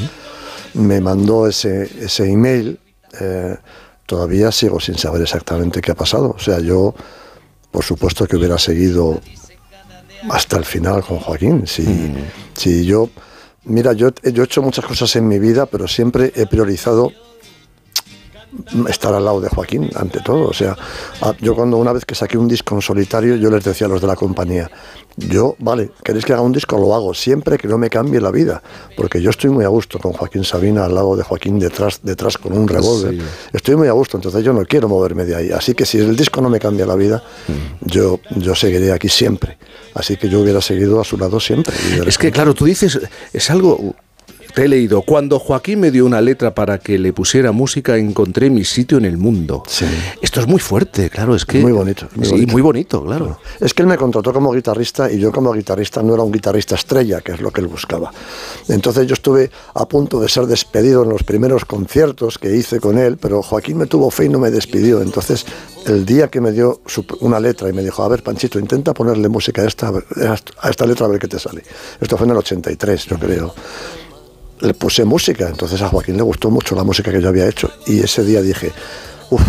[0.73, 2.79] me mandó ese, ese email,
[3.19, 3.57] eh,
[4.05, 6.33] todavía sigo sin saber exactamente qué ha pasado.
[6.37, 6.95] O sea, yo,
[7.71, 9.21] por supuesto que hubiera seguido
[10.29, 11.65] hasta el final con Joaquín.
[11.67, 12.13] Si,
[12.53, 13.09] si yo,
[13.63, 17.11] mira, yo, yo he hecho muchas cosas en mi vida, pero siempre he priorizado
[18.87, 20.47] estar al lado de Joaquín ante todo.
[20.47, 20.77] O sea,
[21.39, 24.01] yo cuando una vez que saqué un disco en solitario, yo les decía a los
[24.01, 24.69] de la compañía,
[25.17, 28.31] yo, vale, queréis que haga un disco, lo hago, siempre que no me cambie la
[28.31, 28.63] vida,
[28.95, 32.37] porque yo estoy muy a gusto con Joaquín Sabina al lado de Joaquín detrás, detrás
[32.37, 33.15] con un revólver.
[33.15, 33.21] Sí.
[33.53, 35.51] Estoy muy a gusto, entonces yo no quiero moverme de ahí.
[35.51, 37.21] Así que si el disco no me cambia la vida,
[37.81, 39.57] yo, yo seguiré aquí siempre.
[39.93, 41.73] Así que yo hubiera seguido a su lado siempre.
[42.07, 42.99] Es que, claro, tú dices,
[43.33, 43.95] es algo
[44.51, 45.01] te he leído.
[45.01, 49.05] Cuando Joaquín me dio una letra para que le pusiera música, encontré mi sitio en
[49.05, 49.63] el mundo.
[50.21, 51.59] Esto es muy fuerte, claro, es que...
[51.59, 52.07] Muy bonito.
[52.15, 52.51] Muy sí, bonito.
[52.51, 53.39] muy bonito, claro.
[53.59, 56.75] Es que él me contrató como guitarrista y yo como guitarrista no era un guitarrista
[56.75, 58.11] estrella, que es lo que él buscaba.
[58.67, 62.97] Entonces yo estuve a punto de ser despedido en los primeros conciertos que hice con
[62.97, 65.01] él, pero Joaquín me tuvo fe y no me despidió.
[65.01, 65.45] Entonces
[65.85, 66.81] el día que me dio
[67.21, 69.91] una letra y me dijo, a ver Panchito, intenta ponerle música a esta,
[70.59, 71.63] a esta letra a ver qué te sale.
[71.99, 73.53] Esto fue en el 83, yo creo.
[74.61, 77.69] Le puse música, entonces a Joaquín le gustó mucho la música que yo había hecho.
[77.87, 78.71] Y ese día dije,
[79.31, 79.41] uff,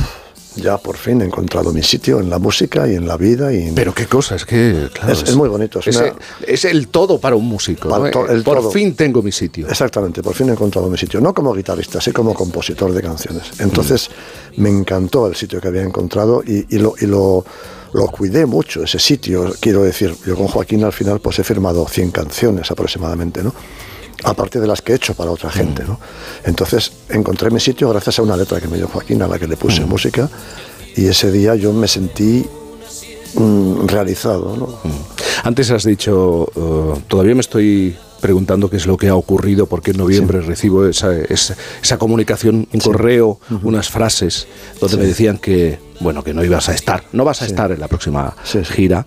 [0.56, 3.52] ya por fin he encontrado mi sitio en la música y en la vida.
[3.52, 4.88] Y en- Pero qué cosa, es que...
[4.92, 6.14] claro, Es- es muy bonito, es Es, una-
[6.46, 7.88] es el todo para un músico.
[7.90, 8.10] Para ¿no?
[8.10, 8.70] to- el Por todo.
[8.70, 9.68] fin tengo mi sitio.
[9.68, 13.50] Exactamente, por fin he encontrado mi sitio, no como guitarrista, sí como compositor de canciones.
[13.60, 14.10] Entonces
[14.56, 17.44] me encantó el sitio que había encontrado y, y lo, y lo,
[17.92, 19.52] lo cuidé mucho, ese sitio.
[19.60, 23.54] Quiero decir, yo con Joaquín al final pues he firmado 100 canciones aproximadamente, ¿no?
[24.24, 25.98] Aparte de las que he hecho para otra gente, ¿no?
[26.44, 29.46] Entonces encontré mi sitio gracias a una letra que me dio Joaquín, a la que
[29.46, 30.28] le puse música,
[30.96, 32.46] y ese día yo me sentí
[33.34, 34.78] mm, realizado, ¿no?
[35.44, 39.90] Antes has dicho, eh, todavía me estoy preguntando qué es lo que ha ocurrido, porque
[39.90, 44.46] en noviembre recibo esa, esa, esa comunicación, un correo, unas frases,
[44.80, 45.00] donde Sí.
[45.02, 47.88] me decían que, bueno, que no ibas a estar, no vas a estar en la
[47.88, 48.34] próxima
[48.64, 49.04] gira,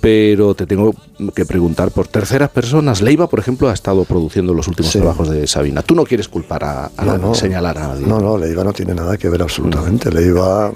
[0.00, 0.94] pero te tengo
[1.34, 3.02] que preguntar por terceras personas.
[3.02, 5.82] Leiva, por ejemplo, ha estado produciendo los últimos trabajos de Sabina.
[5.82, 7.34] Tú no quieres culpar a, a No, nadie, no.
[7.34, 8.06] señalar a nadie.
[8.06, 10.10] No, no, Leiva no tiene nada que ver absolutamente.
[10.10, 10.72] Leiva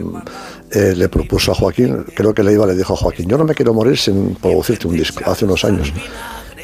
[0.71, 3.55] eh, le propuso a Joaquín, creo que Leiva le dijo a Joaquín, yo no me
[3.55, 5.93] quiero morir sin producirte un disco, hace unos años.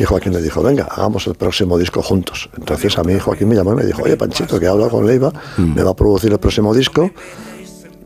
[0.02, 2.50] Y Joaquín le dijo, venga, hagamos el próximo disco juntos.
[2.58, 5.06] Entonces a mí Joaquín me llamó y me dijo, oye Panchito, que he hablado con
[5.06, 7.08] Leiva, me va a producir el próximo disco,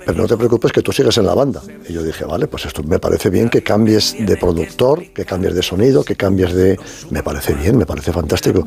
[0.04, 1.62] pero no te preocupes que tú sigues en la banda.
[1.88, 5.54] Y yo dije, vale, pues esto me parece bien que cambies de productor, que cambies
[5.54, 6.78] de sonido, que cambies de...
[7.08, 8.62] Me parece bien, me parece fantástico.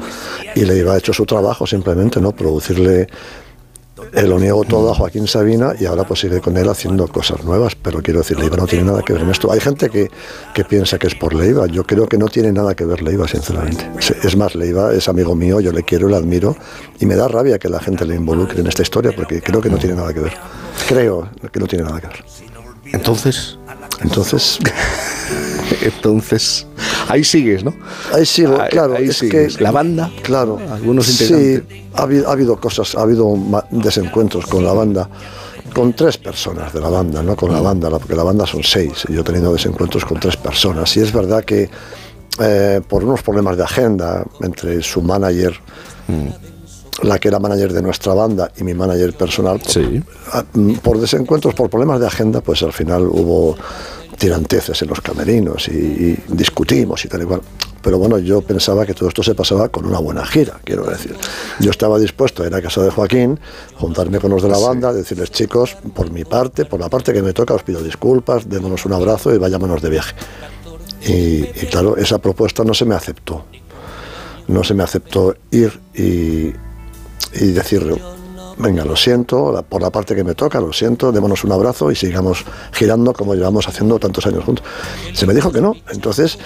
[0.55, 2.31] Y Leiva ha hecho su trabajo simplemente, ¿no?
[2.31, 3.09] Producirle
[4.27, 7.75] lo niego todo a Joaquín Sabina y ahora pues sigue con él haciendo cosas nuevas,
[7.75, 9.51] pero quiero decir, Leiva no tiene nada que ver en esto.
[9.51, 10.09] Hay gente que,
[10.53, 13.27] que piensa que es por Leiva, yo creo que no tiene nada que ver Leiva,
[13.27, 13.89] sinceramente.
[13.99, 16.55] Es- Es más, Leiva es amigo mío, yo le quiero, le admiro
[16.99, 19.69] y me da rabia que la gente le involucre en esta historia porque creo que
[19.69, 20.33] no tiene nada que ver.
[20.87, 22.23] Creo que no tiene nada que ver.
[22.93, 23.57] Entonces...
[24.01, 24.59] Entonces...
[25.81, 26.65] Entonces,
[27.07, 27.73] ahí sigues, ¿no?
[28.13, 28.95] Ahí sigo, Ahí- claro.
[28.95, 29.57] ahí es sigues.
[29.57, 30.59] que La banda, claro.
[30.71, 31.77] algunos sí, integrantes.
[31.95, 33.37] ha habido, ha habido cosas, ha habido
[33.71, 35.09] desencuentros con la banda,
[35.73, 38.63] con tres personas de la banda, no con la banda, la- porque la banda son
[38.63, 39.05] seis.
[39.07, 40.95] y Yo he tenido desencuentros con tres personas.
[40.97, 41.69] Y es verdad que
[42.41, 45.59] eh, por unos problemas de agenda entre su manager,
[47.03, 49.83] la que era manager de nuestra banda, y mi manager personal, por,
[50.33, 53.55] ah, mm, por desencuentros, por problemas de agenda, pues al final hubo
[54.19, 57.41] tiranteces en los camerinos y, y discutimos y tal y cual.
[57.81, 61.15] Pero bueno, yo pensaba que todo esto se pasaba con una buena gira, quiero decir.
[61.59, 63.39] Yo estaba dispuesto a ir a casa de Joaquín,
[63.75, 67.21] juntarme con los de la banda, decirles, chicos, por mi parte, por la parte que
[67.21, 70.13] me toca, os pido disculpas, démonos un abrazo y vayámonos de viaje.
[71.01, 73.45] Y, y claro, esa propuesta no se me aceptó.
[74.49, 76.51] No se me aceptó ir y,
[77.33, 77.95] y decir,
[78.59, 81.91] venga, lo siento, la- por la parte que me toca, lo siento, démonos un abrazo
[81.91, 84.65] y sigamos girando como llevamos haciendo tantos años juntos.
[85.13, 86.37] Se me dijo que no, entonces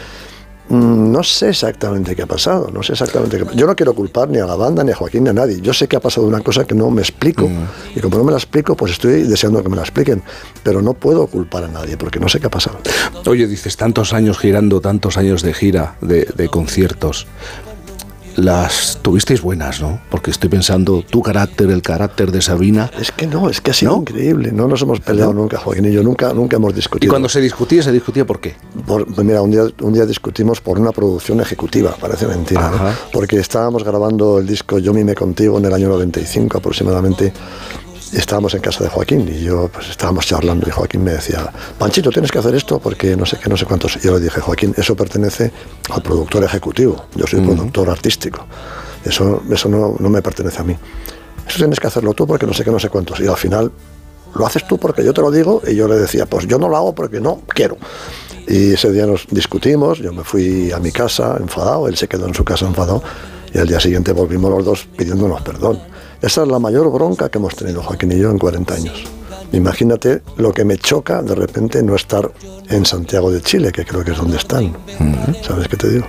[0.70, 4.30] mm, no sé exactamente qué ha pasado, no sé exactamente qué Yo no quiero culpar
[4.30, 5.60] ni a la banda, ni a Joaquín, ni a nadie.
[5.60, 7.50] Yo sé que ha pasado una cosa que no me explico
[7.96, 10.24] y como no me la explico, pues estoy deseando que me la expliquen,
[10.64, 12.78] pero no puedo culpar a nadie porque no sé qué ha pasado.
[13.26, 17.28] Oye, dices, tantos años girando, tantos años de gira, de, de conciertos.
[18.36, 20.02] Las tuvisteis buenas, ¿no?
[20.10, 22.90] Porque estoy pensando, tu carácter, el carácter de Sabina.
[23.00, 24.52] Es que no, es que ha sido increíble.
[24.52, 27.08] No nos hemos peleado nunca, Joaquín y yo, nunca, nunca hemos discutido.
[27.08, 28.56] Y cuando se discutía, se discutía por qué.
[28.88, 33.38] Por- pues mira, un día, un día discutimos por una producción ejecutiva, parece mentira, porque
[33.38, 37.32] estábamos grabando el disco Yo mime contigo en el año 95 aproximadamente.
[38.14, 42.12] Estábamos en casa de Joaquín y yo pues estábamos charlando y Joaquín me decía, Panchito,
[42.12, 43.98] tienes que hacer esto porque no sé qué, no sé cuántos.
[43.98, 45.52] Y yo le dije, Joaquín, eso pertenece
[45.90, 48.46] al productor ejecutivo, yo soy productor artístico,
[49.04, 50.78] eso, eso no, no me pertenece a mí.
[51.48, 53.20] Eso tienes que hacerlo tú porque no sé qué, no sé cuántos.
[53.20, 53.72] Y al final
[54.36, 56.70] lo haces tú porque yo te lo digo y yo le decía, pues yo no
[56.70, 57.78] lo hago porque no quiero.
[58.48, 62.28] Y ese día nos discutimos, yo me fui a mi casa enfadado, él se quedó
[62.28, 63.04] en su casa enfadado
[63.54, 65.80] y al día siguiente volvimos los dos pidiéndonos perdón.
[66.24, 69.04] Esa es la mayor bronca que hemos tenido Joaquín y yo en 40 años.
[69.52, 72.32] Imagínate lo que me choca de repente no estar
[72.70, 74.74] en Santiago de Chile, que creo que es donde están.
[75.42, 76.06] ¿Sabes qué te digo?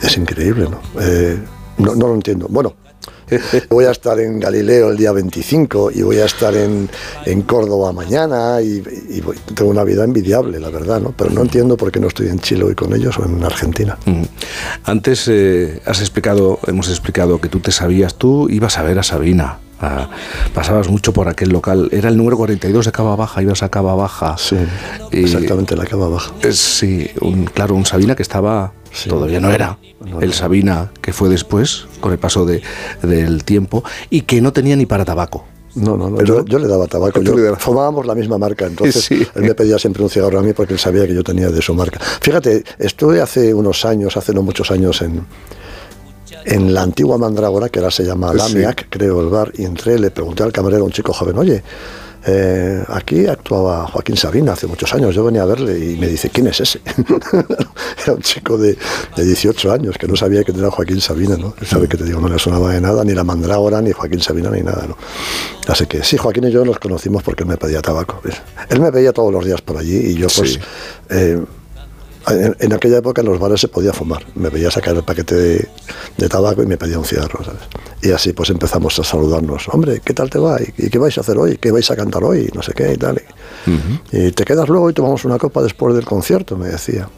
[0.00, 0.80] Es increíble, ¿no?
[1.00, 1.36] Eh,
[1.78, 2.46] no, no lo entiendo.
[2.48, 2.74] Bueno,
[3.70, 6.88] voy a estar en Galileo el día 25 y voy a estar en,
[7.26, 11.12] en Córdoba mañana y, y voy- tengo una vida envidiable, la verdad, ¿no?
[11.16, 13.96] Pero no entiendo por qué no estoy en Chile hoy con ellos o en Argentina.
[14.84, 19.02] Antes eh, has explicado, hemos explicado que tú te sabías, tú ibas a ver a
[19.02, 19.58] Sabina.
[19.80, 20.10] ah,
[20.54, 21.88] pasabas mucho por aquel local.
[21.92, 24.36] Era el número 42 de Cava Baja, ibas a Cava Baja.
[24.38, 24.56] Sí,
[25.12, 26.32] Y- exactamente la Cava Baja.
[26.42, 28.72] Eh, Sí, un, claro, un Sabina que estaba,
[29.08, 29.78] todavía no era
[30.20, 32.62] el Sabina que fue después, con el paso de-
[33.02, 35.44] del tiempo, y que no tenía ni para tabaco.
[35.76, 36.20] No, no, no.
[36.24, 37.22] Yo, yo le daba tabaco.
[37.22, 39.24] Yo, fumábamos la misma marca, entonces Sí.
[39.36, 41.62] él me pedía siempre un cigarro a mí porque él sabía que yo tenía de
[41.62, 42.00] su marca.
[42.20, 45.24] Fíjate, estuve hace unos años, hace no muchos años, en,
[46.44, 48.38] en la antigua Mandrágora, que ahora se llama Sí.
[48.38, 51.62] Lamiac, creo, el bar, y entré, le pregunté al camarero, a un chico joven, oye,
[52.26, 56.30] eh, aquí actuaba Joaquín Sabina hace muchos años, yo venía a verle y me dice,
[56.30, 56.80] ¿quién es ese?
[58.02, 58.76] era un chico de,
[59.16, 61.54] de 18 años que no sabía que era Joaquín Sabina, ¿no?
[61.64, 64.50] Sabe que te digo, no le sonaba de nada, ni la Mandrágora, ni Joaquín Sabina,
[64.50, 64.96] ni nada, ¿no?
[65.66, 68.20] Así que sí, Joaquín y yo nos conocimos porque él me pedía tabaco.
[68.22, 68.36] ¿ves?
[68.68, 70.54] Él me veía todos los días por allí y yo pues...
[70.54, 70.58] Sí.
[71.10, 71.40] eh,
[72.28, 74.24] en, en aquella época en los bares se podía fumar.
[74.34, 75.68] Me veía sacar el paquete de,
[76.16, 77.60] de tabaco y me pedía un cigarro, ¿sabes?
[78.02, 79.68] Y así pues empezamos a saludarnos.
[79.68, 80.58] Hombre, ¿qué tal te va?
[80.60, 81.56] ¿Y, y qué vais a hacer hoy?
[81.58, 82.50] ¿Qué vais a cantar hoy?
[82.54, 83.20] No sé qué y tal.
[84.12, 87.08] Y, y te quedas luego y tomamos una copa después del concierto, me decía.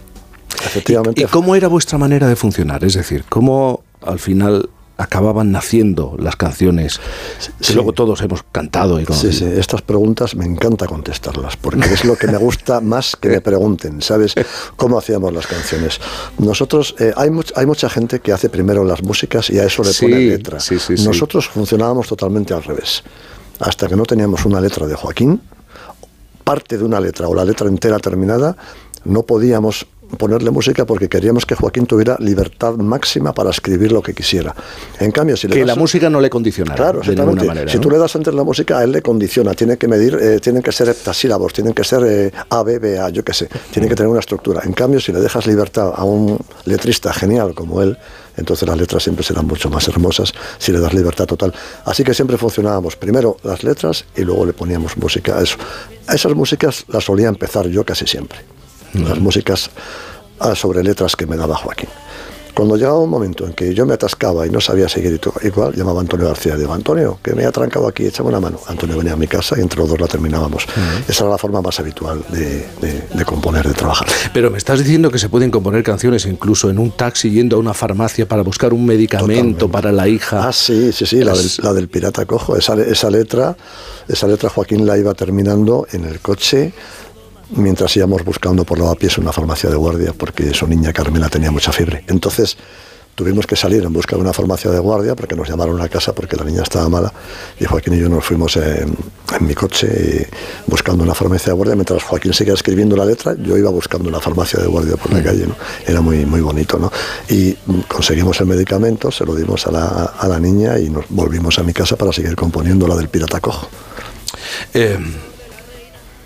[0.65, 1.21] Efectivamente.
[1.21, 2.85] ¿Y cómo era vuestra manera de funcionar?
[2.85, 7.01] Es decir, ¿cómo al final acababan naciendo las canciones
[7.59, 7.75] que Sí.
[7.75, 9.33] luego todos hemos cantado y Sí, conocido?
[9.33, 13.41] sí, estas preguntas me encanta contestarlas, porque es lo que me gusta más que me
[13.41, 14.35] pregunten, ¿sabes?
[14.77, 15.99] ¿Cómo hacíamos las canciones?
[16.39, 19.83] Nosotros, eh, hay, much- hay mucha gente que hace primero las músicas y a eso
[19.83, 20.61] le Sí, pone letra.
[20.61, 21.05] sí, sí, sí.
[21.05, 23.03] Nosotros funcionábamos totalmente al revés.
[23.61, 25.41] Hasta que no teníamos una letra de Joaquín,
[26.45, 28.57] parte de una letra o la letra entera terminada,
[29.05, 29.87] no podíamos
[30.19, 34.55] ponerle música porque queríamos que Joaquín tuviera libertad máxima para escribir lo que quisiera.
[35.01, 37.47] En cambio, si le Que das la música no le condicionara Claro, de ninguna exactamente.
[37.49, 37.71] manera.
[37.71, 37.81] si ¿no?
[37.83, 39.55] tú le das antes la música, a él le condiciona.
[39.55, 42.99] Tiene que medir, eh, tienen que ser heptasílabos, tienen que ser eh, A, B, B,
[42.99, 43.49] A, yo qué sé.
[43.71, 44.63] Tiene que tener una estructura.
[44.65, 47.97] En cambio, si le dejas libertad a un letrista genial como él,
[48.37, 51.53] entonces las letras siempre serán mucho más hermosas si le das libertad total.
[51.85, 55.57] Así que siempre funcionábamos primero las letras y luego le poníamos música a eso.
[56.09, 58.39] Esas músicas las solía empezar yo casi siempre.
[58.95, 59.71] Las músicas
[60.41, 61.89] ah, sobre letras que me daba Joaquín.
[62.55, 66.01] Cuando llegaba un momento en que yo me atascaba y no sabía seguir igual, llamaba
[66.01, 68.61] a Antonio García y digo, Antonio, que me he atrancado aquí, échame una mano.
[68.67, 70.67] Antonio venía a mi casa y entre los dos la terminábamos.
[71.09, 74.07] Esa era la forma más habitual de, de- de componer, de trabajar.
[74.35, 77.59] Pero me estás diciendo que se pueden componer canciones incluso en un taxi yendo a
[77.59, 80.47] una farmacia para buscar un medicamento para la hija.
[80.49, 82.55] Ah, sí, sí, sí, la del, la del pirata cojo.
[82.59, 83.57] Esa, esa letra,
[84.07, 86.75] esa letra Joaquín la iba terminando en el coche
[87.57, 91.73] mientras íbamos buscando por lavapiés una farmacia de guardia, porque su niña Carmela tenía mucha
[91.73, 92.05] fiebre.
[92.09, 92.57] Entonces
[93.15, 96.15] tuvimos que salir en busca de una farmacia de guardia porque nos llamaron a casa
[96.15, 97.13] porque la niña estaba mala
[97.61, 98.97] y Joaquín y yo nos fuimos en,
[99.39, 100.27] en mi coche
[100.67, 104.19] buscando una farmacia de guardia mientras Joaquín seguía escribiendo la letra yo iba buscando una
[104.19, 105.55] farmacia de guardia por la calle ¿no?
[105.87, 106.91] era muy muy bonito ¿no?
[107.29, 109.89] y mm, conseguimos el medicamento se lo dimos a la,
[110.19, 113.41] a la niña y nos volvimos a mi casa para seguir componiendo la del pirata
[113.41, 113.69] cojo
[114.73, 114.99] Eh,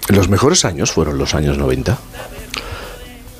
[0.08, 1.98] los mejores años fueron los años 90.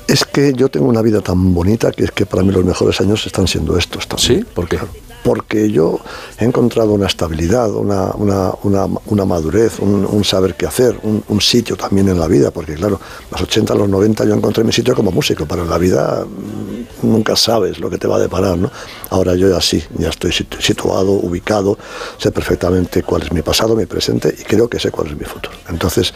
[0.07, 2.99] Es que yo tengo una vida tan bonita que es que para mí los mejores
[3.01, 4.39] años están siendo estos también.
[4.39, 4.45] ¿Sí?
[4.53, 4.79] ¿Por qué?
[5.27, 5.99] Porque yo
[6.39, 11.21] he encontrado una estabilidad, una, una, una, una madurez, un, un saber qué hacer, un,
[11.27, 12.97] un sitio también en la vida, porque claro,
[13.29, 17.07] los 80, los 90 yo encontré mi sitio como músico, pero en la vida mm,
[17.11, 18.71] nunca sabes lo que te va a deparar, ¿no?
[19.09, 21.77] Ahora yo ya sí, ya estoy situ- situado, ubicado,
[22.17, 25.25] sé perfectamente cuál es mi pasado, mi presente y creo que sé cuál es mi
[25.25, 25.53] futuro.
[25.67, 26.13] Entonces,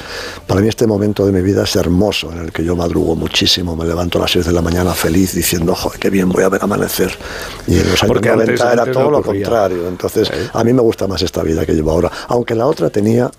[0.47, 3.75] para mí este momento de mi vida es hermoso, en el que yo madrugo muchísimo,
[3.75, 6.49] me levanto a las 6 de la mañana feliz diciendo, joder, qué bien voy a
[6.49, 7.11] ver amanecer.
[7.67, 9.87] Y en los años Porque 90 antes- era antes todo lo contrario.
[9.87, 13.29] Entonces, a mí me gusta más esta vida que llevo ahora, aunque la otra tenía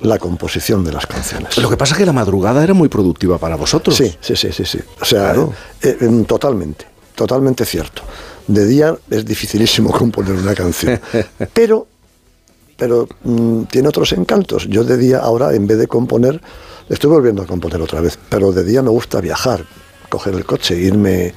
[0.00, 1.56] la composición de las canciones.
[1.58, 3.96] Lo que pasa es que la madrugada era muy productiva para vosotros.
[3.96, 4.78] Sí, sí, sí, sí, sí.
[5.00, 8.02] O sea, eh, eh, totalmente, totalmente cierto.
[8.46, 11.00] De día es dificilísimo componer una canción,
[11.52, 11.86] pero,
[12.76, 14.66] pero mm, tiene otros encantos.
[14.68, 16.40] Yo de día ahora, en vez de componer,
[16.88, 19.64] estoy volviendo a componer otra vez, pero de día me gusta viajar,
[20.10, 21.32] coger el coche, irme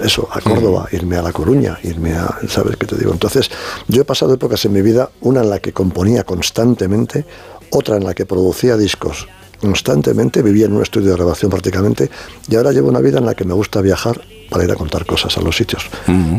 [0.00, 3.12] eso, a Córdoba, irme a La Coruña, irme a, ¿sabes qué te digo?
[3.12, 3.50] Entonces,
[3.88, 7.24] yo he pasado épocas en mi vida, una en la que componía constantemente,
[7.70, 9.26] otra en la que producía discos
[9.60, 12.08] constantemente, vivía en un estudio de grabación prácticamente,
[12.48, 15.04] y ahora llevo una vida en la que me gusta viajar para ir a contar
[15.04, 15.82] cosas a los sitios.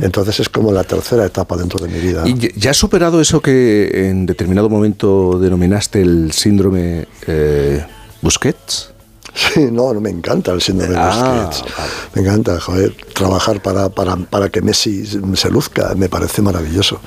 [0.02, 2.24] Entonces es como la tercera etapa dentro de mi vida.
[2.26, 7.86] ¿Y ya- ya has superado eso que en determinado momento denominaste el síndrome eh,
[8.22, 8.94] Busquets?
[9.40, 11.74] Sí, no, no me encanta el síndrome de Ah, Busquets.
[12.14, 17.00] Me encanta, joder, trabajar para, para, para que Messi se luzca, me parece maravilloso.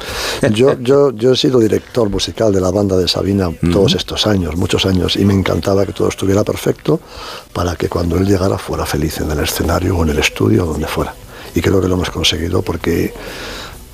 [0.53, 4.57] Yo, yo, yo he sido director musical de la banda de Sabina todos estos años,
[4.57, 7.01] muchos años, y me encantaba que todo estuviera perfecto
[7.53, 10.67] para que cuando él llegara fuera feliz en el escenario o en el estudio o
[10.73, 11.15] donde fuera.
[11.55, 13.13] Y creo que lo hemos conseguido porque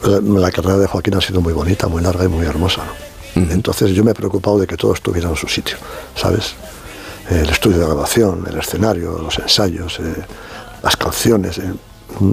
[0.05, 2.83] la, la carrera de Joaquín ha sido muy bonita, muy larga y muy hermosa.
[3.35, 3.53] ¿no?
[3.53, 5.77] Entonces yo me he preocupado de que todo estuviera en su sitio,
[6.17, 6.55] ¿sabes?
[7.31, 10.15] El estudio de grabación, el escenario, los ensayos, eh,
[10.83, 11.59] las canciones.
[11.59, 11.73] eh.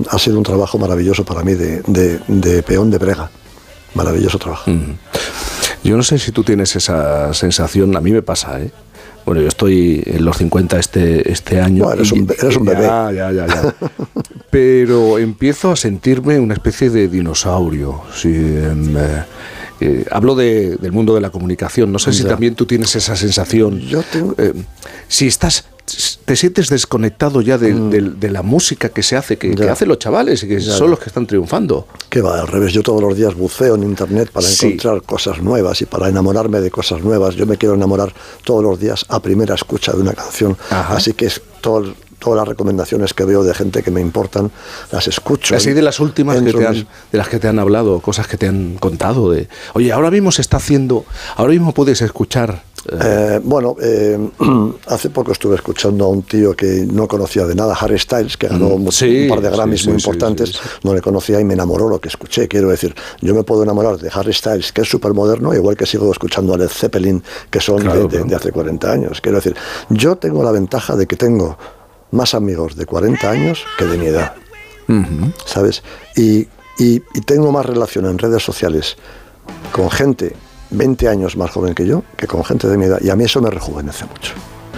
[0.09, 3.29] Ha sido un trabajo maravilloso para mí de, de- de peón de brega.
[3.93, 4.71] Maravilloso trabajo.
[5.83, 8.71] Yo no sé si tú tienes esa sensación, a mí me pasa, ¿eh?
[9.25, 11.83] Bueno, yo estoy en los 50 este, este año.
[11.85, 12.83] Bueno, eres un eres un bebé.
[12.83, 13.75] Ya, ya, ya, ya.
[14.51, 18.01] Pero empiezo a sentirme una especie de dinosaurio.
[18.13, 19.23] Sí, em, eh,
[19.79, 21.91] eh, hablo de- del mundo de la comunicación.
[21.91, 22.29] No sé si Ya.
[22.29, 23.81] también tú tienes esa sensación.
[24.37, 24.53] Eh,
[25.07, 25.65] si estás,
[26.25, 29.69] te sientes desconectado ya de, de- de la música que se hace, que, que Mm.
[29.69, 31.87] Hacen los chavales y que Ya, son los que están triunfando.
[32.09, 34.65] Que va, al revés, yo todos los días buceo en internet para Sí.
[34.67, 37.35] encontrar cosas nuevas y para enamorarme de cosas nuevas.
[37.35, 40.57] Yo me quiero enamorar todos los días a primera escucha de una canción.
[40.71, 41.93] Así que es todo-
[42.25, 44.51] todas las recomendaciones que veo de gente que me importan,
[44.91, 45.55] las escucho.
[45.55, 47.59] Así de las últimas que Entro te en han, mis- de las que te han
[47.59, 51.05] hablado, cosas que te han contado de, oye, ahora mismo se está haciendo,
[51.37, 52.63] ahora mismo puedes escuchar.
[52.91, 54.17] eh, Eh, bueno, eh,
[54.87, 58.47] hace poco estuve escuchando a un tío que no conocía de nada, Harry Styles, que
[58.47, 60.53] ganó Mm, un- sí, un par de Grammys sí, muy importantes,
[60.83, 62.47] no le conocía y me enamoró lo que escuché.
[62.47, 65.85] Quiero decir, yo me puedo enamorar de Harry Styles, que es súper moderno, igual que
[65.87, 69.19] sigo escuchando a Led Zeppelin, que son Claro, de hace 40 años.
[69.21, 69.55] Quiero decir,
[69.89, 71.57] yo tengo la ventaja de que tengo
[72.11, 74.33] más amigos de 40 años que de mi edad.
[75.45, 75.83] ¿sabes?
[76.15, 78.97] Y, y- y tengo más relación en redes sociales
[79.71, 80.35] con gente
[80.71, 82.99] 20 años más joven que yo que con gente de mi edad.
[83.01, 84.33] Y a mí eso me rejuvenece mucho.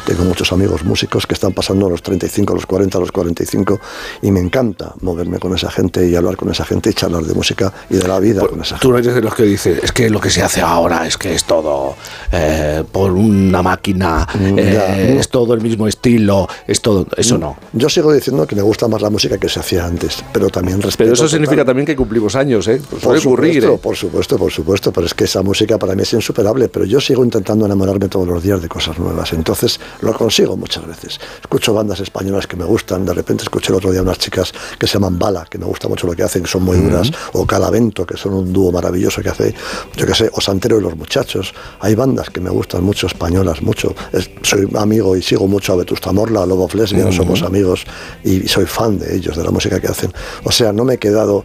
[0.08, 3.78] Tengo muchos amigos músicos que están pasando los 35, los 40, los 45
[4.22, 7.34] y me encanta moverme con esa gente y hablar con esa gente y charlar de
[7.34, 8.82] música y de la vida con esa gente.
[8.84, 11.18] tú no eres de los que dice, es que lo que se hace ahora es
[11.18, 11.96] que es todo
[12.32, 14.98] eh, por una máquina, Mm, eh, ya.
[14.98, 17.58] es todo el mismo estilo, es todo, eso no.
[17.74, 20.82] Yo sigo diciendo que me gusta más la música que se hacía antes, pero también
[20.82, 21.00] respeto.
[21.00, 22.82] Pero eso total- significa también que cumplimos años, ¿eh?
[22.90, 23.80] Pues Por ocurrir, supuesto, ¿eh?
[23.84, 27.02] por supuesto, por supuesto, pero es que esa música para mí es insuperable, pero yo
[27.02, 31.20] sigo intentando enamorarme todos los días de cosas nuevas, entonces lo consigo muchas veces.
[31.42, 34.86] Escucho bandas españolas que me gustan, de repente escuché el otro día unas chicas que
[34.88, 37.46] se llaman Bala, que me gusta mucho lo que hacen, que son muy duras, o
[37.46, 39.56] Calavento, que son un dúo maravilloso que hace,
[39.96, 41.54] yo qué sé, o Santero y los Muchachos.
[41.80, 43.96] Hay bandas que me gustan mucho, españolas, mucho.
[44.14, 47.18] Es- soy amigo y sigo mucho a Vetusta Morla, a Lobo of Lesbian, Ujú.
[47.18, 47.86] somos amigos
[48.24, 50.14] y soy fan de ellos, de la música que hacen.
[50.44, 51.44] O sea, no me he quedado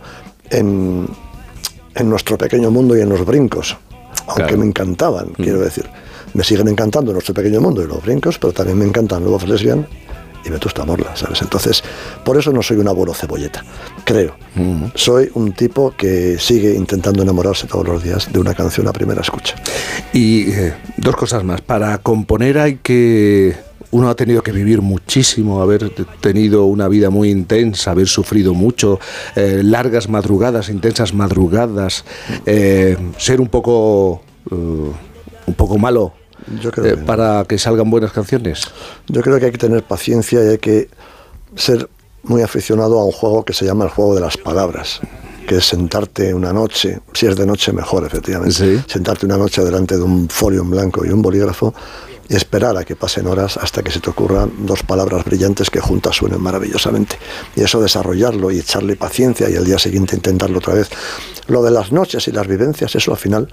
[0.50, 1.08] en,
[1.94, 3.76] en nuestro pequeño mundo y en los brincos,
[4.26, 4.58] aunque Claro.
[4.58, 5.88] me encantaban, quiero decir.
[6.34, 9.86] Me siguen encantando nuestro pequeño mundo y los brincos, pero también me encantan Love Lesbian
[10.44, 11.42] y Vetusta Morla, ¿sabes?
[11.42, 11.82] Entonces,
[12.24, 13.64] por eso no soy un abuelo cebolleta,
[14.04, 14.34] creo.
[14.94, 19.20] Soy un tipo que sigue intentando enamorarse todos los días de una canción a primera
[19.20, 19.54] escucha.
[20.12, 21.60] Y eh, dos cosas más.
[21.60, 23.54] Para componer hay que...
[23.92, 25.90] Uno ha tenido que vivir muchísimo, haber
[26.22, 28.98] tenido una vida muy intensa, haber sufrido mucho,
[29.36, 32.06] eh, largas madrugadas, intensas madrugadas,
[32.46, 36.14] eh, ser un poco, eh, un poco malo
[36.60, 38.64] Yo creo eh, que para que salgan buenas canciones.
[39.08, 40.88] Yo creo que hay que tener paciencia y hay que
[41.56, 41.88] ser
[42.22, 45.00] muy aficionado a un juego que se llama el juego de las palabras,
[45.46, 49.96] que es sentarte una noche, si es de noche mejor, efectivamente, sentarte una noche delante
[49.96, 51.74] de un folio en blanco y un bolígrafo
[52.28, 55.80] y esperar a que pasen horas hasta que se te ocurran dos palabras brillantes que
[55.80, 57.18] juntas suenen maravillosamente.
[57.56, 60.88] Y eso desarrollarlo y echarle paciencia y el día siguiente intentarlo otra vez.
[61.48, 63.48] Lo de las noches y las vivencias, eso al final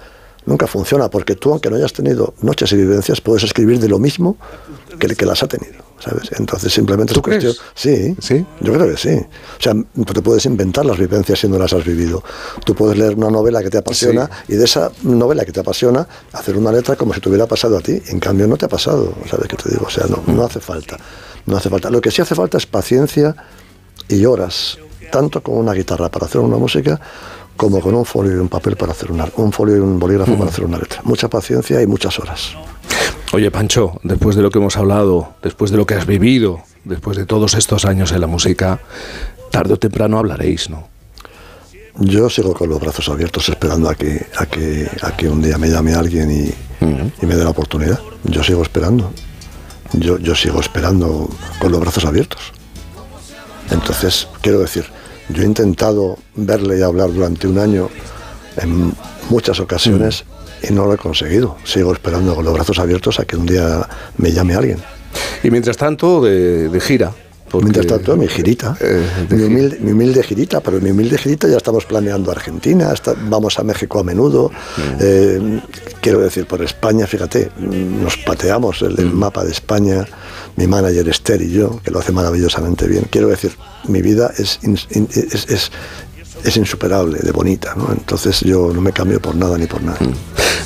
[0.45, 3.99] nunca funciona, porque tú, aunque no hayas tenido noches y vivencias, puedes escribir de lo
[3.99, 4.37] mismo
[4.99, 6.31] que el que las ha tenido, ¿sabes?
[6.37, 7.53] Entonces simplemente ¿Tú es cuestión...
[7.75, 9.15] Sí, sí, yo creo que sí.
[9.15, 12.23] O sea, tú te puedes inventar las vivencias si no las has vivido.
[12.65, 16.07] Tú puedes leer una novela que te apasiona y de esa novela que te apasiona
[16.33, 18.01] hacer una letra como si te hubiera pasado a ti.
[18.07, 19.85] En cambio, no te ha pasado, ¿sabes qué te digo?
[19.85, 20.97] O sea, no, no hace falta.
[21.45, 21.89] No hace falta.
[21.89, 23.35] Lo que sí hace falta es paciencia
[24.07, 24.77] y horas,
[25.11, 26.99] tanto con una guitarra para hacer una música
[27.59, 30.37] como con un folio y un papel para hacer una, un folio y un bolígrafo
[30.37, 31.01] para hacer una letra.
[31.03, 32.53] Mucha paciencia y muchas horas.
[33.33, 37.17] Oye, Pancho, después de lo que hemos hablado, después de lo que has vivido, después
[37.17, 38.79] de todos estos años en la música,
[39.51, 40.87] tarde o temprano hablaréis, ¿no?
[41.97, 45.57] Yo sigo con los brazos abiertos esperando a que, a que, a que un día
[45.57, 46.85] me llame alguien y,
[47.21, 47.99] y me dé la oportunidad.
[48.23, 49.11] Yo sigo esperando.
[49.91, 51.29] Yo, yo sigo esperando
[51.59, 52.53] con los brazos abiertos.
[53.69, 54.85] Entonces, quiero decir,
[55.29, 57.89] yo he intentado verle y hablar durante un año
[58.57, 58.93] en
[59.29, 60.25] muchas ocasiones
[60.67, 61.57] y no lo he conseguido.
[61.63, 63.87] Sigo esperando con los brazos abiertos a que un día
[64.17, 64.79] me llame alguien.
[65.43, 67.13] Y mientras tanto, de, gira.
[67.53, 72.31] Mientras tanto, mi girita, eh, mi, humilde, girita, pero mi humilde girita ya estamos planeando
[72.31, 72.93] Argentina,
[73.29, 74.81] vamos a México a menudo, mm.
[74.99, 75.61] eh,
[76.01, 79.13] quiero decir, por España, fíjate, nos pateamos el, mm.
[79.13, 80.05] mapa de España,
[80.55, 83.05] mi manager Esther y yo, que lo hace maravillosamente bien.
[83.09, 83.51] Quiero decir,
[83.87, 85.71] mi vida es, es, es
[86.57, 87.89] insuperable, de bonita, ¿no?
[87.91, 89.97] Entonces yo no me cambio por nada ni por nada.
[89.99, 90.13] Mm.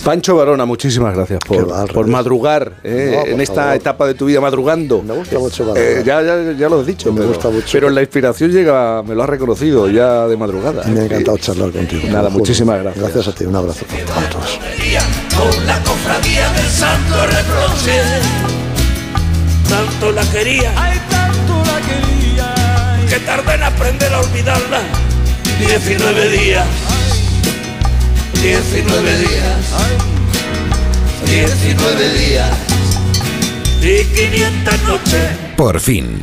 [0.03, 3.23] Pancho Barona, muchísimas gracias por, por madrugar ¿eh?
[3.27, 5.01] en esta etapa de tu vida madrugando.
[5.01, 7.69] Me gusta mucho eh, ya, ya, ya, lo has dicho, me pero, gusta mucho.
[7.71, 10.83] pero la inspiración llega, me lo has reconocido ya de madrugada.
[10.87, 12.09] Me ha encantado charlar contigo.
[12.11, 13.01] Nada, muchísimas gracias.
[13.01, 14.59] Gracias a ti, un abrazo para todos.
[15.37, 18.01] Con la cofradía del santo reproche,
[19.69, 25.12] tanto la quería, ay, tanto la quería, que tardé en aprender a olvidarla
[25.59, 26.67] 19 días,
[28.41, 29.57] 19 días,
[31.25, 32.57] 19 días
[33.81, 35.37] y 500 noches.
[35.55, 36.21] Por fin.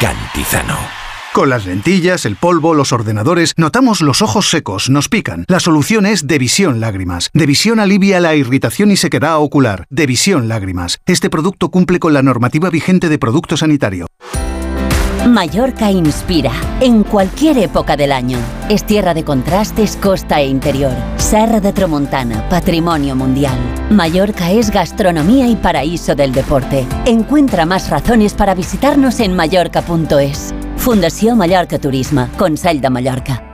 [0.00, 1.03] Cantizano.
[1.34, 5.44] Con las lentillas, el polvo, los ordenadores, notamos los ojos secos, nos pican.
[5.48, 7.28] La solución es Devisión Lágrimas.
[7.34, 9.84] Devisión alivia la irritación y sequedad ocular.
[9.90, 11.00] Devisión Lágrimas.
[11.06, 14.06] Este producto cumple con la normativa vigente de producto sanitario.
[15.26, 18.38] Mallorca inspira en cualquier época del año.
[18.68, 20.94] Es tierra de contrastes, costa e interior.
[21.16, 23.58] Serra de Tramontana, patrimonio mundial.
[23.90, 26.86] Mallorca es gastronomía y paraíso del deporte.
[27.06, 30.54] Encuentra más razones para visitarnos en mallorca.es.
[30.76, 33.53] Fundación Mallorca Turismo, Consell de Mallorca.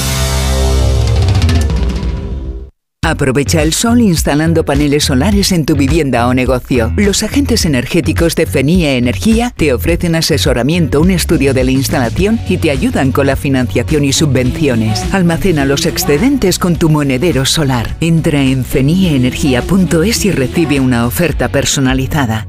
[3.11, 6.93] Aprovecha el sol instalando paneles solares en tu vivienda o negocio.
[6.95, 12.57] Los agentes energéticos de FENIE Energía te ofrecen asesoramiento, un estudio de la instalación y
[12.57, 15.03] te ayudan con la financiación y subvenciones.
[15.13, 17.97] Almacena los excedentes con tu monedero solar.
[17.99, 22.47] Entra en fenieenergia.es y recibe una oferta personalizada.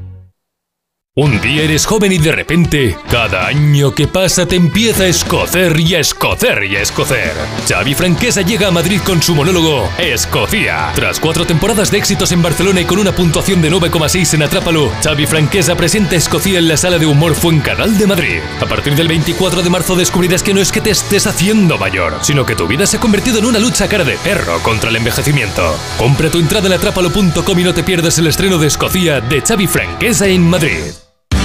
[1.15, 5.79] Un día eres joven y de repente, cada año que pasa te empieza a escocer
[5.79, 7.31] y a escocer y a escocer.
[7.69, 10.91] Xavi Franquesa llega a Madrid con su monólogo Escocia.
[10.95, 14.91] Tras cuatro temporadas de éxitos en Barcelona y con una puntuación de 9,6 en Atrápalo,
[15.03, 18.39] Xavi Franquesa presenta Escocia en la sala de humor Fuencanal de Madrid.
[18.59, 22.17] A partir del 24 de marzo descubrirás que no es que te estés haciendo mayor,
[22.23, 24.95] sino que tu vida se ha convertido en una lucha cara de perro contra el
[24.95, 25.77] envejecimiento.
[25.99, 29.67] Compra tu entrada en atrápalo.com y no te pierdas el estreno de Escocia de Xavi
[29.67, 31.02] Franquesa en Madrid.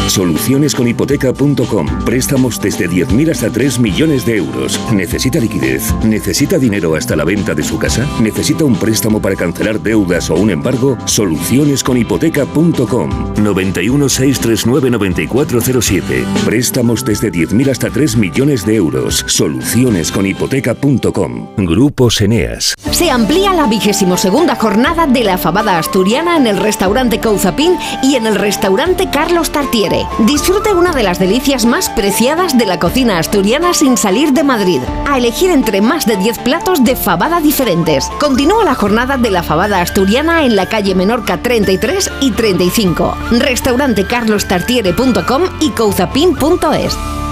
[0.08, 2.04] Solucionesconhipoteca.com.
[2.04, 4.80] Préstamos desde 10.000 hasta 3 millones de euros.
[4.92, 5.92] ¿Necesita liquidez?
[6.04, 8.06] ¿Necesita dinero hasta la venta de su casa?
[8.20, 10.96] ¿Necesita un préstamo para cancelar deudas o un embargo?
[11.04, 13.34] Solucionesconhipoteca.com.
[13.42, 16.24] 91 639 9407.
[16.44, 19.24] Préstamos desde 10.000 hasta 3 millones de euros.
[19.26, 21.48] Solucionesconhipoteca.com.
[21.58, 22.74] Grupo Eneas.
[22.90, 28.16] Se amplía la vigésimo segunda jornada de la fabada asturiana en el restaurante Cauzapín y
[28.16, 30.26] en el restaurante Carlos Tartiere Tartiere.
[30.26, 34.80] Disfrute una de las delicias más preciadas de la cocina asturiana sin salir de Madrid.
[35.06, 38.08] A elegir entre más de 10 platos de fabada diferentes.
[38.20, 43.16] Continúa la jornada de la fabada asturiana en la calle Menorca 33 y 35.
[43.32, 47.27] Restaurante carlostartiere.com y couzapin.es.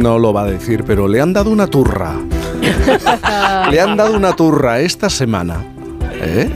[0.00, 2.14] no lo va a decir, pero le han dado una turra.
[3.70, 5.62] le han dado una turra esta semana.
[6.12, 6.50] ¿eh?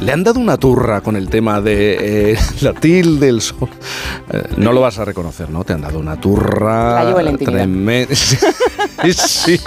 [0.00, 3.68] Le han dado una turra con el tema de eh, la tilde del sol.
[4.30, 5.64] Eh, no lo vas a reconocer, ¿no?
[5.64, 8.14] Te han dado una turra La llevo en tremenda.
[9.14, 9.58] sí.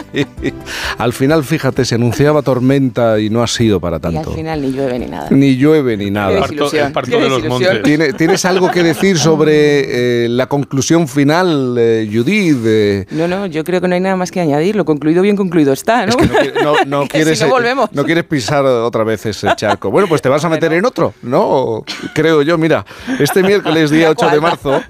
[0.98, 4.32] Al final, fíjate, se anunciaba tormenta y no ha sido para Y al tanto.
[4.32, 5.28] final ni llueve ni nada.
[5.32, 6.46] Ni llueve ni nada.
[6.46, 7.50] El parto qué de los desilusión.
[7.74, 7.84] montes.
[7.84, 12.58] ¿Tiene- ¿Tienes algo que decir sobre eh, la conclusión final, eh, Judith?
[12.66, 14.76] Eh, No, no, yo creo que no hay nada más que añadir.
[14.76, 16.14] Lo concluido bien concluido está, ¿no?
[16.20, 17.90] Es que no, no- quieres, si no volvemos.
[17.92, 19.90] no quieres pisar otra vez ese charco.
[19.92, 21.84] Bueno, pues te vas a meter en otro, ¿no?
[22.14, 22.58] Creo yo.
[22.58, 22.86] Mira,
[23.20, 24.82] este miércoles, día 8 de marzo,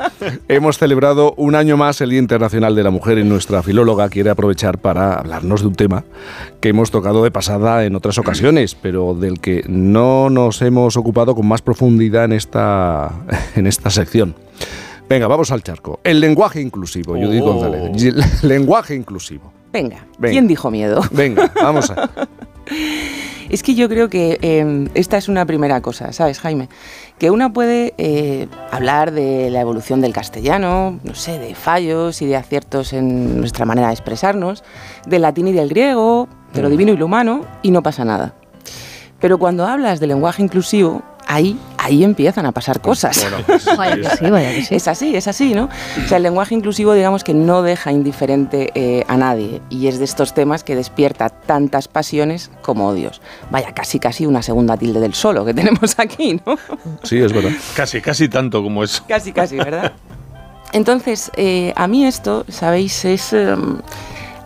[0.48, 4.30] hemos celebrado un año más el Día Internacional de la Mujer y nuestra filóloga quiere
[4.30, 6.04] aprovechar para hablarnos de un tema
[6.62, 11.36] que hemos tocado de pasada en otras ocasiones, pero del que no nos hemos ocupado
[11.36, 13.12] con más profundidad en esta,
[13.56, 14.36] en esta sección.
[15.08, 16.00] Venga, vamos al charco.
[16.04, 17.54] El lenguaje inclusivo, Judith Oh.
[17.54, 18.04] González.
[18.44, 19.52] Y- Lenguaje inclusivo.
[19.74, 20.32] Venga, Venga.
[20.32, 21.02] ¿quién dijo miedo?
[21.12, 22.10] Venga, vamos a.
[23.50, 26.70] Es que yo creo que eh, esta es una primera cosa, ¿sabes, Jaime?
[27.18, 32.28] Que una puede eh, hablar de la evolución del castellano, no sé, de fallos y
[32.28, 34.64] de aciertos en nuestra manera de expresarnos,
[35.08, 38.36] del latín y del griego, de lo divino y lo humano, y no pasa nada.
[39.20, 41.58] Pero cuando hablas de lenguaje inclusivo, ahí,
[41.90, 43.26] ahí empiezan a pasar cosas.
[43.78, 44.76] Vaya que sí, vaya que sí.
[44.76, 45.70] Es así, es así, ¿no?
[46.04, 50.00] O sea, el lenguaje inclusivo, digamos que no deja indiferente eh, a nadie y es
[50.00, 53.22] de estos temas que despierta tantas pasiones como odios.
[53.52, 56.58] Vaya, casi, casi una segunda tilde del solo que tenemos aquí, ¿no?
[57.04, 57.52] Sí, es verdad.
[57.76, 59.04] Casi, casi tanto como eso.
[59.08, 59.94] Casi, casi, ¿verdad?
[60.72, 63.04] Entonces, eh, a mí esto, ¿sabéis?
[63.06, 63.56] Es eh,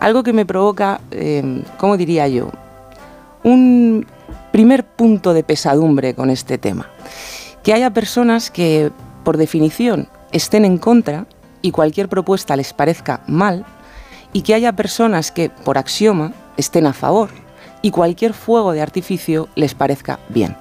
[0.00, 2.50] algo que me provoca, eh, ¿cómo diría yo?
[3.42, 4.06] Un
[4.54, 6.86] primer punto de pesadumbre con este tema.
[7.64, 8.92] Que haya personas que,
[9.24, 11.26] por definición, estén en contra
[11.60, 13.66] y cualquier propuesta les parezca mal,
[14.32, 17.30] y que haya personas que, por axioma, estén a favor
[17.82, 20.56] y cualquier fuego de artificio les parezca bien.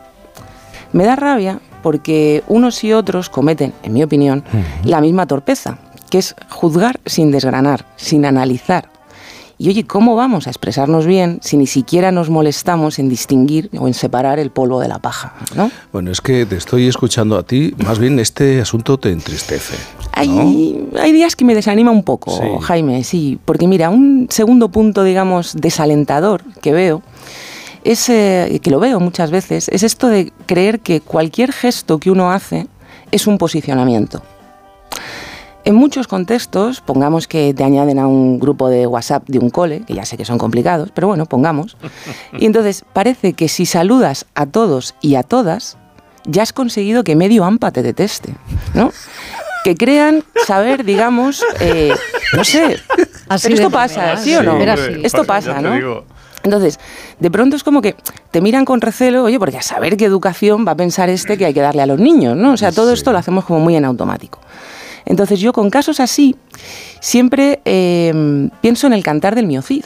[0.91, 4.43] Me da rabia porque unos y otros cometen, en mi opinión,
[4.85, 5.77] la misma torpeza,
[6.09, 8.89] que es juzgar sin desgranar, sin analizar.
[9.64, 13.88] Y oye, ¿cómo vamos a expresarnos bien si ni siquiera nos molestamos en distinguir o
[13.88, 15.35] en separar el polvo de la paja?
[15.56, 15.72] ¿no?
[15.94, 19.76] Bueno, es que te estoy escuchando a ti, más bien este asunto te entristece.
[20.11, 22.44] Hay, hay días que me desanima un poco, Sí.
[22.60, 27.02] Jaime, sí, porque mira, un segundo punto, digamos, desalentador que veo
[27.85, 32.11] es, eh, que lo veo muchas veces, es esto de creer que cualquier gesto que
[32.11, 32.68] uno hace
[33.11, 34.23] es un posicionamiento.
[35.65, 39.84] En muchos contextos, pongamos que te añaden a un grupo de WhatsApp de un cole,
[39.88, 41.77] que ya sé que son complicados, pero bueno, pongamos.
[42.38, 45.77] Y entonces parece que si saludas a todos y a todas,
[46.26, 48.35] ya has conseguido que medio AMPA te deteste,
[48.73, 48.91] ¿no?
[49.64, 51.94] Que crean saber, digamos, eh,
[52.35, 52.80] no sé,
[53.30, 54.57] Así pero esto pasa, ¿sí o no?
[54.57, 55.76] Esto Pasa, ¿no?
[55.76, 56.06] digo.
[56.44, 56.80] Entonces,
[57.19, 57.95] de pronto es como que
[58.31, 61.45] te miran con recelo, oye, porque a saber qué educación va a pensar este que
[61.45, 62.52] hay que darle a los niños, ¿no?
[62.52, 64.40] O sea, todo esto lo hacemos como muy en automático.
[65.05, 66.35] Entonces yo con casos así
[66.99, 69.84] siempre eh, pienso en el cantar del miocid.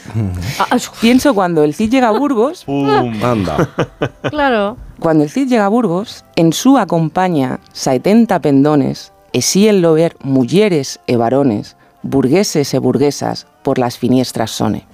[1.02, 2.66] Pienso cuando el Cid llega a Burgos,
[3.24, 3.70] Anda.
[4.30, 4.78] Claro.
[5.00, 10.16] cuando el Cid llega a Burgos, en su acompaña 70 pendones, e si el lover
[10.24, 14.86] mulleres e varones, burgueses e burguesas, por las finiestras sone.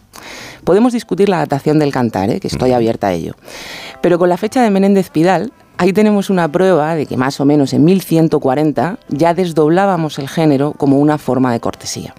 [0.63, 2.39] Podemos discutir la adaptación del cantar, ¿eh?
[2.39, 3.35] que estoy abierta a ello.
[4.01, 7.45] Pero con la fecha de Menéndez Pidal, ahí tenemos una prueba de que más o
[7.45, 12.13] menos en 1140 ya desdoblábamos el género como una forma de cortesía.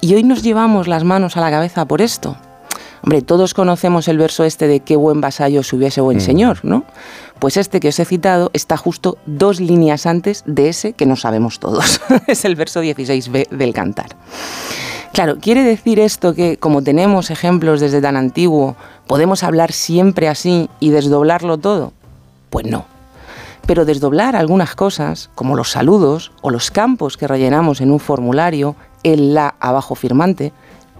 [0.00, 2.36] Y hoy nos llevamos las manos a la cabeza por esto.
[3.02, 6.84] Hombre, todos conocemos el verso este de qué buen vasallo si hubiese buen señor, ¿no?
[7.38, 11.16] Pues este que os he citado está justo dos líneas antes de ese que no
[11.16, 12.00] sabemos todos.
[12.26, 14.16] es el verso 16b del cantar.
[15.12, 18.76] Claro, ¿quiere decir esto que como tenemos ejemplos desde tan antiguo,
[19.06, 21.92] podemos hablar siempre así y desdoblarlo todo?
[22.50, 22.86] Pues no.
[23.66, 28.76] Pero desdoblar algunas cosas, como los saludos o los campos que rellenamos en un formulario,
[29.02, 30.52] el la abajo firmante,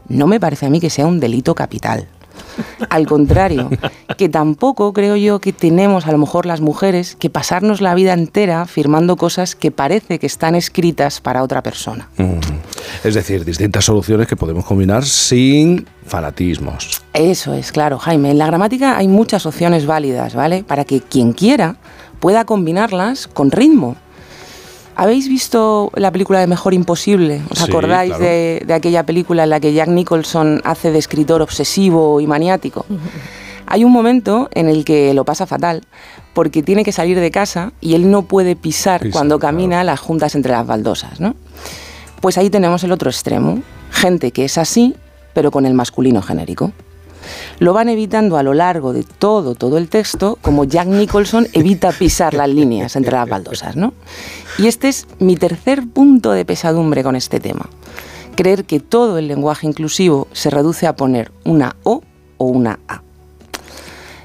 [0.08, 2.08] no me parece a mí que sea un delito capital.
[2.90, 3.70] Al contrario,
[4.16, 8.12] que tampoco creo yo que tenemos a lo mejor las mujeres que pasarnos la vida
[8.12, 12.08] entera firmando cosas que parece que están escritas para otra persona.
[13.04, 17.02] Es decir, distintas soluciones que podemos combinar sin fanatismos.
[17.12, 18.30] Eso es, claro, Jaime.
[18.30, 20.64] En la gramática hay muchas opciones válidas, ¿vale?
[20.64, 21.76] Para que quien quiera
[22.20, 23.96] pueda combinarlas con ritmo.
[24.96, 27.40] ¿Habéis visto la película de Mejor Imposible?
[27.50, 28.24] ¿Os Sí, acordáis claro.
[28.24, 32.84] de, de aquella película en la que Jack Nicholson hace de escritor obsesivo y maniático?
[33.70, 35.82] Hay un momento en el que lo pasa fatal
[36.32, 40.00] porque tiene que salir de casa y él no puede pisar Pisar, cuando camina las
[40.00, 41.34] juntas entre las baldosas, ¿no?
[42.20, 44.96] Pues ahí tenemos el otro extremo, gente que es así,
[45.34, 46.72] pero con el masculino genérico.
[47.58, 51.92] Lo van evitando a lo largo de todo, todo el texto, como Jack Nicholson evita
[51.92, 53.92] pisar las líneas entre las baldosas, ¿no?
[54.58, 57.68] Y este es mi tercer punto de pesadumbre con este tema.
[58.36, 62.02] Creer que todo el lenguaje inclusivo se reduce a poner una O
[62.36, 63.02] o una A.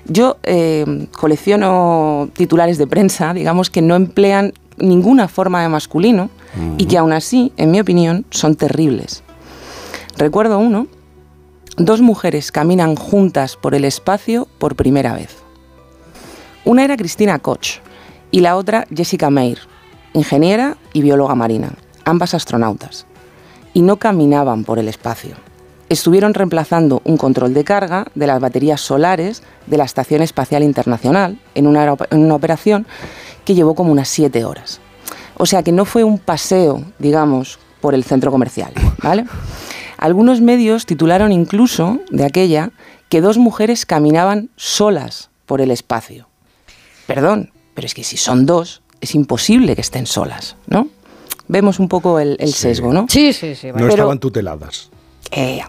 [0.06, 6.30] Yo eh, colecciono titulares de prensa, digamos, que no emplean ninguna forma de masculino
[6.78, 9.24] y que aún así, en mi opinión, son terribles.
[10.18, 10.88] Recuerdo uno,
[11.78, 15.38] dos mujeres caminan juntas por el espacio por primera vez.
[16.66, 17.80] Una era Cristina Koch
[18.32, 19.60] y la otra Jessica Meir,
[20.14, 21.74] ingeniera y bióloga marina,
[22.06, 23.06] ambas astronautas.
[23.74, 25.36] Y no caminaban por el espacio.
[25.94, 31.38] Estuvieron reemplazando un control de carga de las baterías solares de la Estación Espacial Internacional
[31.54, 32.88] en una, aero- en una operación
[33.46, 34.80] que llevó como unas siete horas.
[35.38, 39.26] O sea que no fue un paseo, digamos, por el centro comercial, ¿vale?
[40.00, 42.72] Algunos medios titularon incluso de aquella
[43.08, 46.28] que dos mujeres caminaban solas por el espacio.
[47.06, 50.88] Perdón, pero es que si son dos, es imposible que estén solas, ¿no?
[51.48, 53.06] Vemos un poco el, el sesgo, ¿no?
[53.10, 53.68] Sí, sí, sí.
[53.68, 54.90] No Pero- estaban tuteladas.
[55.32, 55.62] Eh,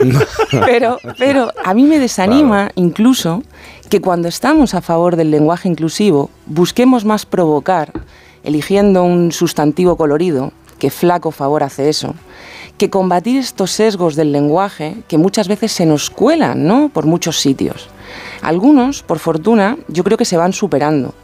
[0.50, 3.42] pero, pero a mí me desanima incluso
[3.90, 7.92] que cuando estamos a favor del lenguaje inclusivo busquemos más provocar,
[8.44, 12.14] eligiendo un sustantivo colorido, que flaco favor hace eso,
[12.78, 16.88] que combatir estos sesgos del lenguaje que muchas veces se nos cuelan ¿no?
[16.88, 17.88] por muchos sitios.
[18.42, 21.14] Algunos, por fortuna, yo creo que se van superando.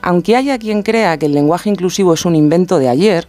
[0.00, 3.28] Aunque haya quien crea que el lenguaje inclusivo es un invento de ayer,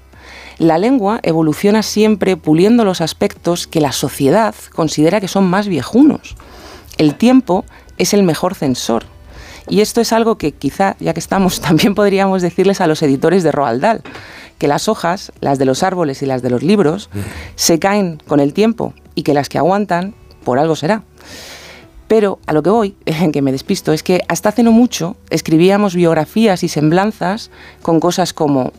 [0.57, 6.35] la lengua evoluciona siempre puliendo los aspectos que la sociedad considera que son más viejunos.
[6.97, 7.65] El tiempo
[7.97, 9.05] es el mejor censor.
[9.69, 13.43] Y esto es algo que quizá, ya que estamos, también podríamos decirles a los editores
[13.43, 14.01] de Roald Dahl,
[14.57, 17.09] que las hojas, las de los árboles y las de los libros,
[17.55, 21.03] se caen con el tiempo y que las que aguantan, por algo será.
[22.07, 22.95] Pero a lo que voy,
[23.34, 27.49] que me despisto, es que hasta hace no mucho escribíamos biografías y semblanzas
[27.81, 28.71] con cosas como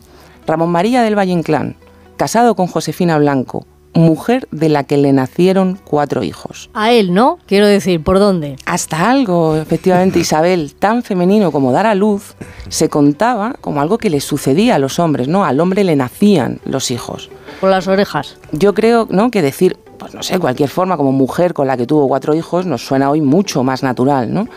[0.47, 1.75] Ramón María del Valle Inclán,
[2.17, 6.69] casado con Josefina Blanco, mujer de la que le nacieron cuatro hijos.
[6.73, 7.39] A él, ¿no?
[7.45, 8.57] Quiero decir, ¿por dónde?
[8.65, 12.35] Hasta algo, efectivamente, Isabel, tan femenino como dar a luz,
[12.67, 15.45] se contaba como algo que le sucedía a los hombres, ¿no?
[15.45, 17.29] Al hombre le nacían los hijos.
[17.61, 18.37] Por las orejas.
[18.51, 19.31] Yo creo, ¿no?
[19.31, 22.65] Que decir, pues no sé, cualquier forma como mujer con la que tuvo cuatro hijos
[22.65, 24.47] nos suena hoy mucho más natural, ¿no?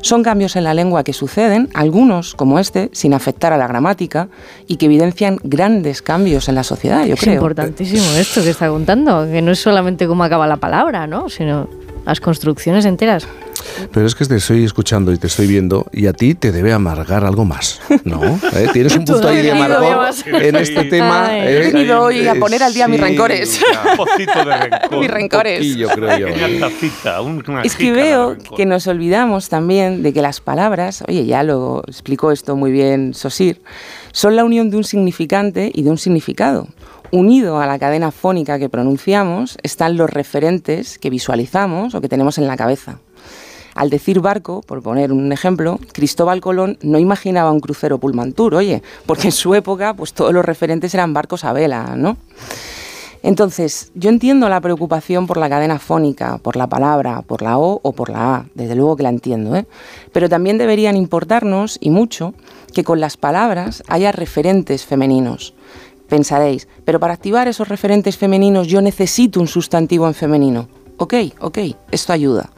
[0.00, 4.28] Son cambios en la lengua que suceden, algunos, como este, sin afectar a la gramática
[4.66, 9.26] y que evidencian grandes cambios en la sociedad, yo es importantísimo esto que está contando,
[9.30, 11.28] que no es solamente cómo acaba la palabra, ¿no?
[11.28, 11.68] Sino
[12.04, 13.26] las construcciones enteras.
[13.92, 16.72] Pero es que te estoy escuchando y te estoy viendo y a ti te debe
[16.72, 18.22] amargar algo más, ¿no?
[18.54, 18.68] ¿Eh?
[18.72, 21.26] Tienes un punto ahí de amargor en este tema.
[21.28, 21.56] Ay, ¿eh?
[21.68, 23.60] he venido hoy a Eh, poner al día mis sí, rencores.
[23.90, 24.98] Un pocito de rencor.
[25.00, 25.58] Mis rencores.
[25.58, 26.26] poquillo, creo yo.
[26.34, 27.20] Una tacita,
[27.64, 32.32] Es que veo que nos olvidamos también de que las palabras, oye, ya lo explicó
[32.32, 33.62] esto muy bien Sosir,
[34.12, 36.66] son la unión de un significante y de un significado.
[37.12, 42.38] Unido a la cadena fónica que pronunciamos están los referentes que visualizamos o que tenemos
[42.38, 43.00] en la cabeza.
[43.74, 48.82] Al decir barco, por poner un ejemplo, Cristóbal Colón no imaginaba un crucero Pullmantur, oye,
[49.04, 52.16] porque en su época pues todos los referentes eran barcos a vela, ¿no?
[53.22, 57.78] Entonces, yo entiendo la preocupación por la cadena fónica, por la palabra, por la O
[57.82, 59.66] o por la A, desde luego que la entiendo, ¿eh?
[60.12, 62.32] pero también deberían importarnos, y mucho,
[62.72, 65.54] que con las palabras haya referentes femeninos.
[66.12, 70.68] Pensaréis, pero para activar esos referentes femeninos yo necesito un sustantivo en femenino.
[70.98, 71.58] Ok, ok,
[71.90, 72.50] esto ayuda.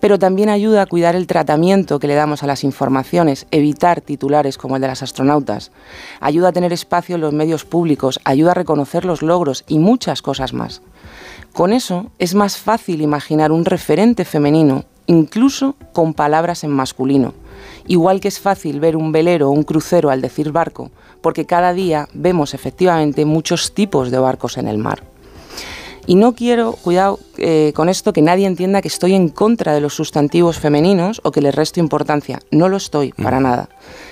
[0.00, 4.58] Pero también ayuda a cuidar el tratamiento que le damos a las informaciones, evitar titulares
[4.58, 5.72] como el de las astronautas.
[6.20, 10.20] Ayuda a tener espacio en los medios públicos, ayuda a reconocer los logros y muchas
[10.20, 10.82] cosas más.
[11.54, 17.32] Con eso es más fácil imaginar un referente femenino, incluso con palabras en masculino.
[17.86, 20.90] Igual que es fácil ver un velero o un crucero al decir barco,
[21.20, 25.04] porque cada día vemos efectivamente muchos tipos de barcos en el mar.
[26.06, 29.80] Y no quiero, cuidado eh, con esto, que nadie entienda que estoy en contra de
[29.80, 32.40] los sustantivos femeninos o que les resto importancia.
[32.50, 33.68] No lo estoy, para nada.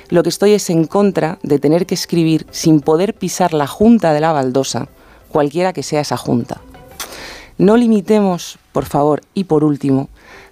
[0.08, 4.12] Lo que estoy es en contra de tener que escribir sin poder pisar la junta
[4.12, 4.88] de la baldosa,
[5.28, 6.60] cualquiera que sea esa junta.
[7.56, 10.08] No limitemos, por favor, y por último,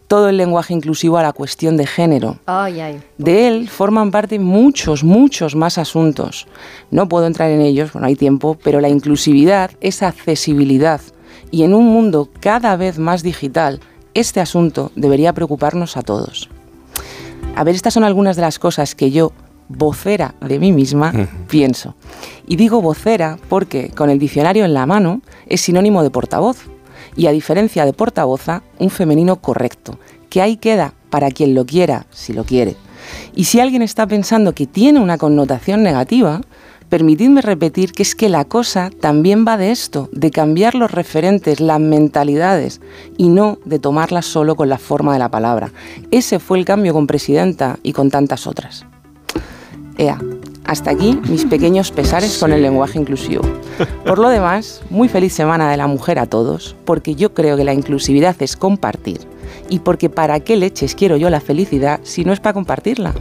[0.06, 2.38] todo el lenguaje inclusivo a la cuestión de género.
[2.46, 3.02] Ay, ay.
[3.18, 6.46] De él forman parte muchos, muchos más asuntos.
[6.90, 11.00] No puedo entrar en ellos, no hay tiempo, pero la inclusividad es accesibilidad.
[11.50, 13.80] Y en un mundo cada vez más digital,
[14.14, 16.48] este asunto debería preocuparnos a todos.
[17.54, 19.32] A ver, estas son algunas de las cosas que yo,
[19.68, 21.12] vocera de mí misma,
[21.48, 21.94] pienso.
[22.46, 26.58] Y digo vocera porque con el diccionario en la mano es sinónimo de portavoz.
[27.16, 29.98] Y a diferencia de portavoza, un femenino correcto,
[30.28, 32.76] que ahí queda para quien lo quiera, si lo quiere.
[33.34, 36.40] Y si alguien está pensando que tiene una connotación negativa,
[36.88, 41.60] permitidme repetir que es que la cosa también va de esto, de cambiar los referentes,
[41.60, 42.80] las mentalidades,
[43.16, 45.72] y no de tomarlas solo con la forma de la palabra.
[46.10, 48.86] Ese fue el cambio con Presidenta y con tantas otras.
[49.98, 50.18] Ea,
[50.66, 53.42] hasta aquí mis pequeños pesares con el lenguaje inclusivo.
[54.04, 57.64] Por lo demás, muy feliz Semana de la Mujer a todos, porque yo creo que
[57.64, 59.20] la inclusividad es compartir,
[59.68, 63.14] y porque para qué leches quiero yo la felicidad si no es para compartirla.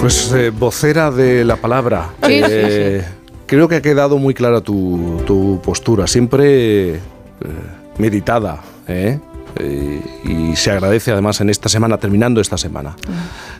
[0.00, 2.10] Pues eh, vocera de la palabra.
[2.26, 3.04] Sí, Eh,
[3.46, 7.00] Creo que ha quedado muy clara tu, tu postura, siempre eh,
[7.98, 9.18] meditada, ¿eh?
[9.56, 12.96] Eh, y se agradece además en esta semana, terminando esta semana,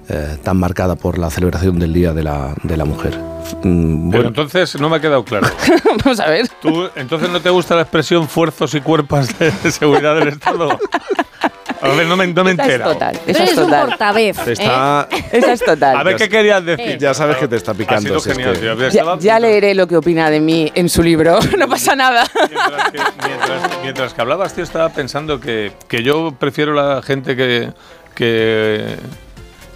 [0.08, 3.18] eh, tan marcada por la celebración del Día de la, de la Mujer.
[3.62, 5.48] Mm, Pero bueno, entonces no me ha quedado claro.
[6.04, 6.48] Vamos a ver.
[6.60, 10.78] ¿Tú, entonces no te gusta la expresión fuerzos y cuerpos de seguridad del Estado?
[11.82, 13.20] A ver, no me, no me Esa es total.
[13.26, 13.86] Esa es un total.
[13.88, 14.36] portavez.
[14.44, 15.96] te está, Esa es total.
[15.96, 16.98] A ver qué querías decir.
[16.98, 18.02] ya sabes que te está Ha picando.
[18.08, 18.90] sido si es genial, que-.
[18.90, 22.24] Ya, ya leeré lo que opina de mí en su libro, no pasa nada.
[22.34, 27.34] Mientras que, mientras- mientras que hablabas, tío, estaba pensando que, que yo prefiero la gente
[27.36, 27.72] que,
[28.14, 28.96] que,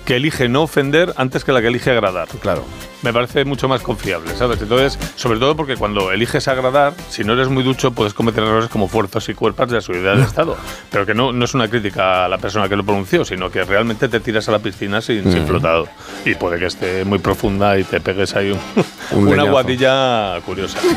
[0.05, 2.28] que elige no ofender antes que la que elige agradar.
[2.40, 2.64] Claro.
[3.02, 4.60] Me parece mucho más confiable, ¿sabes?
[4.62, 8.70] Entonces, sobre todo porque cuando eliges agradar, si no eres muy ducho, puedes cometer errores
[8.70, 10.56] como fuerzas y cuerpos de la seguridad del Estado.
[10.90, 13.62] Pero que no, no es una crítica a la persona que lo pronunció, sino que
[13.64, 15.48] realmente te tiras a la piscina sin, sin Ujú.
[15.48, 15.89] flotado.
[16.24, 18.85] Y puede que esté muy profunda y te pegues ahí un-
[19.18, 20.78] Un una guadilla curiosa.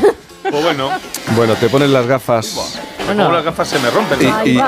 [0.50, 0.88] Pues bueno,
[1.36, 2.80] Bueno, te pones las gafas.
[3.06, 4.18] me pongo las gafas se me rompen.
[4.46, 4.60] y- y-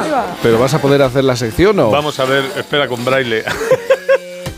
[0.43, 1.91] ¿Pero vas a poder hacer la sección o...?
[1.91, 3.45] Vamos a ver, espera con braille.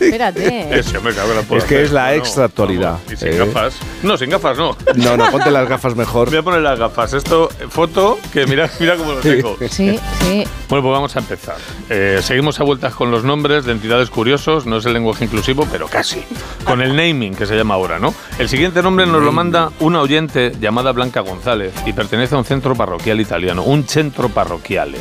[0.07, 0.69] Espérate.
[0.73, 2.93] La Es que es la extra actualidad.
[2.93, 3.37] vamos, Y sin ¿eh?
[3.39, 3.75] gafas.
[4.03, 4.77] No, sin gafas no.
[4.97, 6.29] No, no, ponte las gafas mejor.
[6.31, 7.13] Voy a poner las gafas.
[7.13, 9.57] Esto, foto, que mira, mira cómo lo tengo.
[9.69, 10.45] Sí, sí.
[10.69, 11.57] Bueno, pues vamos a empezar.
[11.91, 14.67] Eh, seguimos a vueltas con los nombres de entidades curiosos.
[14.67, 16.23] No es el lenguaje inclusivo, pero casi.
[16.65, 18.15] Con el naming, que se llama ahora, ¿no?
[18.39, 22.45] El siguiente nombre nos lo manda una oyente llamada Blanca González y pertenece a un
[22.45, 24.99] centro parroquial italiano, un centro parroquiale.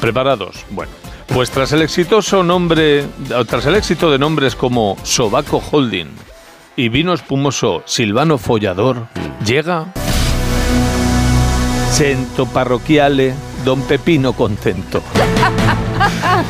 [0.00, 0.64] ¿Preparados?
[0.70, 0.92] Bueno.
[1.34, 3.04] Pues tras el exitoso nombre,
[3.46, 6.08] tras el éxito de nombres como Sobaco Holding
[6.74, 9.08] y vino espumoso Silvano Follador,
[9.44, 9.92] llega
[11.92, 15.02] Centro Parroquiale Don Pepino Contento.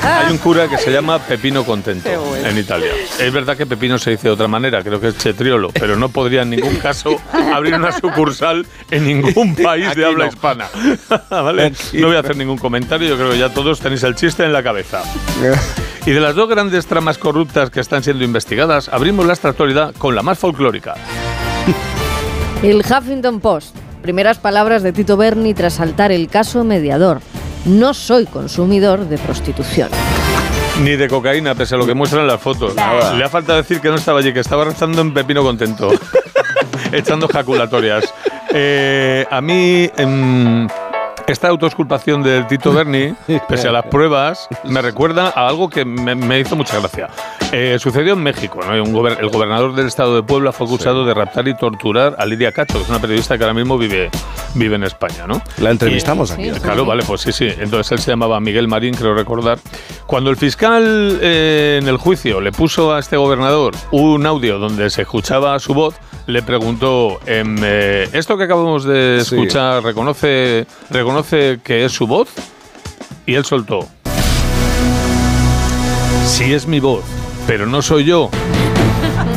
[0.02, 2.08] Hay un cura que se llama Pepino Contento
[2.44, 2.92] en Italia.
[3.18, 6.10] Es verdad que Pepino se dice de otra manera, creo que es Chetriolo, pero no
[6.10, 7.16] podría en ningún caso
[7.52, 10.30] abrir una sucursal en ningún país Aquí de habla no.
[10.30, 10.66] hispana.
[11.30, 11.72] ¿Vale?
[11.94, 14.52] No voy a hacer ningún comentario, yo creo que ya todos tenéis el chiste en
[14.52, 15.02] la cabeza.
[16.04, 20.14] Y de las dos grandes tramas corruptas que están siendo investigadas, abrimos la actualidad con
[20.14, 20.94] la más folclórica.
[22.62, 23.76] El Huffington Post.
[24.08, 27.20] Primeras palabras de Tito Berni tras saltar el caso mediador.
[27.66, 29.90] No soy consumidor de prostitución.
[30.82, 32.74] Ni de cocaína, pese a lo que muestran las fotos.
[32.74, 35.90] Le ha falta decir que no estaba allí, que estaba rezando en Pepino Contento,
[36.92, 38.14] echando jaculatorias.
[38.54, 40.66] Eh, a mí, em,
[41.28, 43.14] esta autoexculpación del Tito Berni,
[43.48, 47.08] pese a las pruebas, me recuerda a algo que me, me hizo mucha gracia.
[47.52, 48.60] Eh, sucedió en México.
[48.62, 48.82] ¿no?
[48.82, 52.26] Un gober- el gobernador del estado de Puebla fue acusado de raptar y torturar a
[52.26, 54.10] Lidia Cacho, que es una periodista que ahora mismo vive,
[54.54, 55.26] vive en España.
[55.26, 55.40] ¿no?
[55.58, 56.54] La entrevistamos Y- aquí.
[56.54, 57.48] Sí, Claro, vale, pues sí, sí.
[57.58, 59.58] Entonces él se llamaba Miguel Marín, creo recordar.
[60.06, 64.90] Cuando el fiscal eh, en el juicio le puso a este gobernador un audio donde
[64.90, 65.94] se escuchaba su voz,
[66.26, 72.28] le preguntó, em, eh, ¿esto que acabamos de escuchar reconoce, reconoce que es su voz?
[73.26, 73.88] Y él soltó.
[76.26, 77.04] Sí es mi voz,
[77.46, 78.30] pero no soy yo.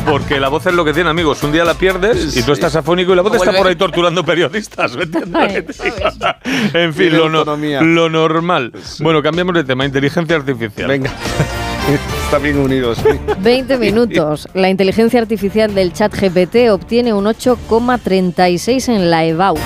[0.08, 1.42] Porque la voz es lo que tiene, amigos.
[1.42, 4.24] Un día la pierdes y tú estás afónico y la voz está por ahí torturando
[4.24, 4.96] periodistas.
[4.96, 5.80] ¿me entiendes
[6.74, 8.72] en fin, lo, no- lo normal.
[9.00, 9.84] Bueno, cambiamos de tema.
[9.84, 10.88] Inteligencia artificial.
[10.88, 11.12] Venga.
[12.24, 12.98] Están bien unidos.
[13.40, 14.48] 20 minutos.
[14.54, 19.56] La inteligencia artificial del chat GPT obtiene un 8,36 en la EBAU.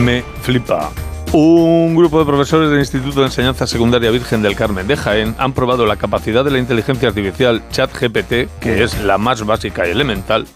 [0.00, 0.90] Me flipa.
[1.38, 5.52] Un grupo de profesores del Instituto de Enseñanza Secundaria Virgen del Carmen de Jaén han
[5.52, 10.46] probado la capacidad de la inteligencia artificial ChatGPT, que es la más básica y elemental,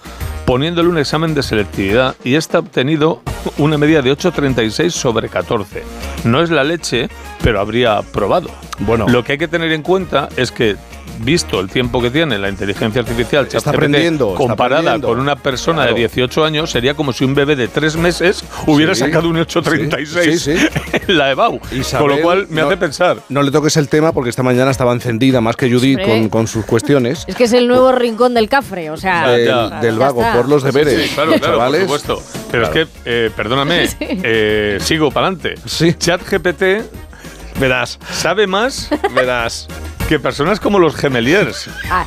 [0.46, 3.20] poniéndole un examen de selectividad y está obtenido
[3.58, 5.82] una media de 8,36 sobre 14.
[6.24, 7.10] No es la leche,
[7.42, 8.48] pero habría probado.
[8.78, 9.06] Bueno.
[9.06, 10.76] Lo que hay que tener en cuenta es que
[11.24, 15.08] visto el tiempo que tiene la inteligencia artificial Está ChatGPT, aprendiendo, está comparada aprendiendo.
[15.08, 15.94] con una persona Claro.
[15.94, 19.36] de 18 años, sería como si un bebé de 3 meses hubiera Sí, sacado un
[19.36, 20.66] 8,36 sí, sí.
[20.92, 21.60] en la EBAU.
[21.72, 23.18] Isabel, con lo cual me no- hace pensar.
[23.28, 26.20] No le toques el tema porque esta mañana estaba encendida más que Judith Hombre.
[26.20, 27.24] con, con sus cuestiones.
[27.28, 29.28] Es que es el nuevo rincón del cafre, o sea.
[29.30, 30.04] del, ya del está.
[30.12, 30.94] vago, por los deberes.
[31.02, 31.84] Sí, sí, claro, claro, chavales.
[31.86, 32.22] por supuesto.
[32.50, 33.96] Pero es que, eh, perdóname, Sí.
[34.00, 35.54] eh, sigo para adelante.
[35.66, 35.94] Sí.
[35.94, 36.62] ChatGPT
[37.58, 39.68] Verás, sabe más verás.
[40.10, 41.70] Que personas como los gemeliers.
[41.88, 42.04] Ah,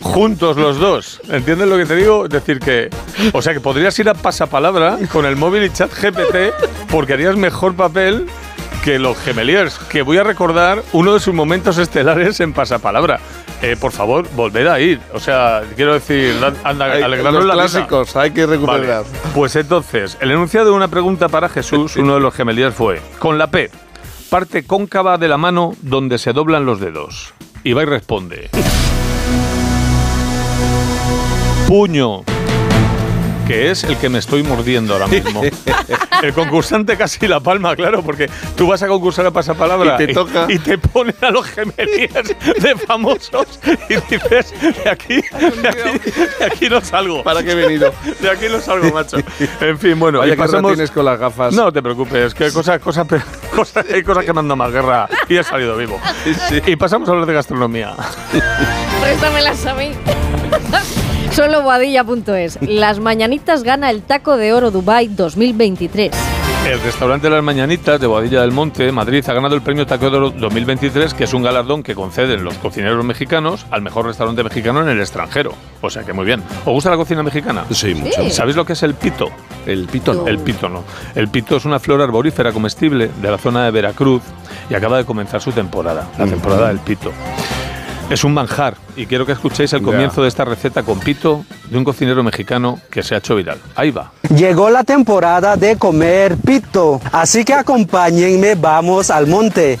[0.00, 1.20] Juntos los dos.
[1.28, 2.24] ¿Entiendes lo que te digo?
[2.24, 2.88] Es decir, que.
[3.34, 6.54] O sea, que podrías ir a pasapalabra con el móvil y chat GPT
[6.90, 8.26] porque harías mejor papel
[8.82, 9.78] que los gemeliers.
[9.90, 13.20] Que voy a recordar uno de sus momentos estelares en pasapalabra.
[13.60, 14.98] Eh, por favor, volver a ir.
[15.12, 16.34] O sea, quiero decir,
[16.64, 17.68] anda, Hay- alegrarnos los la vida.
[17.70, 19.04] clásicos, hay que recuperar.
[19.04, 19.04] Vale.
[19.34, 23.36] Pues entonces, el enunciado de una pregunta para Jesús, uno de los gemeliers fue: con
[23.36, 23.70] la P,
[24.30, 27.34] parte cóncava de la mano donde se doblan los dedos.
[27.64, 28.48] Ibai responde:
[31.66, 32.22] puño,
[33.50, 35.42] que es el que me estoy mordiendo ahora mismo.
[36.22, 40.12] El concursante casi la palma, claro, porque tú vas a concursar a pasapalabra Y te
[40.12, 40.46] toca.
[40.48, 43.58] y te ponen a los gemeliers de famosos
[43.88, 44.54] y dices,
[44.84, 45.14] de aquí,
[45.62, 45.90] de aquí,
[46.38, 47.24] de aquí no salgo.
[47.24, 47.92] ¿Para qué he venido?
[48.20, 49.16] De aquí no salgo, macho.
[49.60, 50.72] En fin, bueno, Vaya y pasamos...
[50.72, 51.52] tienes con las gafas.
[51.54, 53.06] No te preocupes, que hay cosas, cosas,
[53.54, 55.98] cosas, hay cosas que me han dado más guerra y he salido vivo.
[56.66, 57.94] Y pasamos a hablar de gastronomía.
[59.00, 59.90] préstamelas a mí.
[61.32, 62.58] Solo boadilla.es.
[62.60, 66.12] Las mañanitas gana el taco de oro Dubai 2023.
[66.66, 70.16] El restaurante Las Mañanitas de Boadilla del Monte, Madrid, ha ganado el premio Taco de
[70.18, 74.82] Oro 2023, que es un galardón que conceden los cocineros mexicanos al mejor restaurante mexicano
[74.82, 75.54] en el extranjero.
[75.80, 76.42] O sea que muy bien.
[76.66, 77.64] ¿Os gusta la cocina mexicana?
[77.70, 78.22] Sí, mucho.
[78.22, 78.30] Sí.
[78.30, 79.30] ¿Sabéis lo que es el pito?
[79.66, 80.28] El pito no.
[80.28, 80.84] El pito no.
[81.14, 84.22] El pito es una flor arborífera comestible de la zona de Veracruz
[84.68, 87.10] y acaba de comenzar su temporada, la temporada del pito.
[88.10, 91.78] Es un manjar y quiero que escuchéis el comienzo de esta receta con pito de
[91.78, 93.58] un cocinero mexicano que se ha hecho viral.
[93.76, 94.10] Ahí va.
[94.34, 99.78] Llegó la temporada de comer pito, así que acompáñenme, vamos al monte.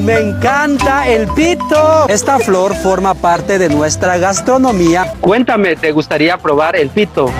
[0.00, 2.06] Me encanta el pito.
[2.08, 5.14] Esta flor forma parte de nuestra gastronomía.
[5.20, 7.30] Cuéntame, ¿te gustaría probar el pito?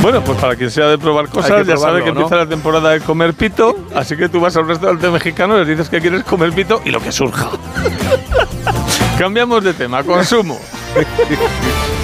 [0.00, 2.20] Bueno, pues para quien sea de probar cosas, ya sabe que ¿no?
[2.20, 5.68] empieza la temporada de comer pito, así que tú vas a un restaurante mexicano, les
[5.68, 7.50] dices que quieres comer pito y lo que surja.
[9.18, 10.58] Cambiamos de tema, consumo.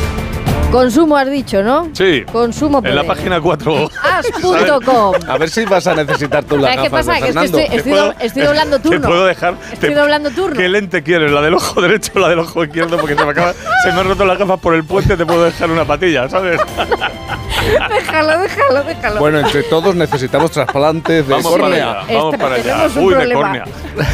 [0.76, 1.88] Consumo has dicho, ¿no?
[1.94, 2.22] Sí.
[2.30, 3.88] Consumo En la página 4.
[4.02, 5.14] As.com.
[5.28, 7.12] A ver si vas a necesitar tú ¿Sabes qué gafas pasa?
[7.14, 7.58] de Que es que Fernando.
[7.58, 9.00] estoy, estoy do- estoy doblando turno.
[9.00, 9.54] Te puedo dejar.
[9.72, 10.56] Estoy te- doblando turno.
[10.56, 11.32] ¿Qué lente quieres?
[11.32, 12.98] ¿La del ojo derecho o la del ojo izquierdo?
[12.98, 15.44] Porque se me, acaba, se me han roto las gafas por el puente, te puedo
[15.44, 16.60] dejar una patilla, ¿sabes?
[17.88, 19.20] déjalo, déjalo, déjalo.
[19.20, 22.62] Bueno, entre todos necesitamos trasplantes de Vamos para allá, vamos para allá.
[22.62, 23.40] tenemos un Uy, de problema.
[23.42, 23.64] córnea.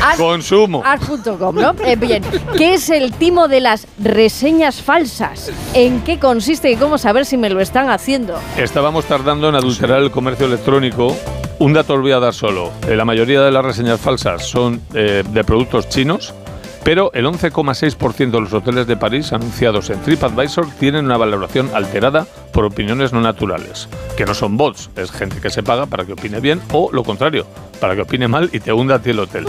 [0.05, 0.83] As- Consumo.
[0.87, 1.75] As.com, ¿no?
[1.85, 2.23] Eh, bien,
[2.57, 5.51] ¿qué es el timo de las reseñas falsas?
[5.75, 8.39] ¿En qué consiste y cómo saber si me lo están haciendo?
[8.59, 11.17] Estábamos tardando en adulterar el comercio electrónico.
[11.59, 12.71] Un dato os voy a dar solo.
[12.87, 16.35] Eh, la mayoría de las reseñas falsas son eh, de productos chinos,
[16.85, 22.27] pero el 11,6% de los hoteles de París anunciados en TripAdvisor tienen una valoración alterada
[22.53, 23.89] por opiniones no naturales,
[24.19, 27.03] que no son bots, es gente que se paga para que opine bien o lo
[27.03, 27.47] contrario,
[27.81, 29.47] para que opine mal y te hunda a ti el hotel.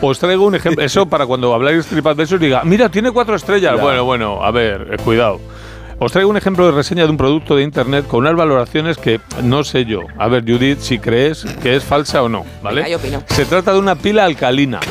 [0.00, 3.76] Os traigo un ejemplo, eso para cuando habláis de TripAdvisor diga, mira, tiene cuatro estrellas.
[3.76, 3.82] Ya.
[3.82, 5.40] Bueno, bueno, a ver, eh, cuidado.
[6.00, 9.20] Os traigo un ejemplo de reseña de un producto de internet con unas valoraciones que
[9.42, 10.02] no sé yo.
[10.16, 12.82] A ver, Judith, si crees que es falsa o no, ¿vale?
[12.82, 13.22] Venga, yo opino.
[13.26, 14.80] Se trata de una pila alcalina.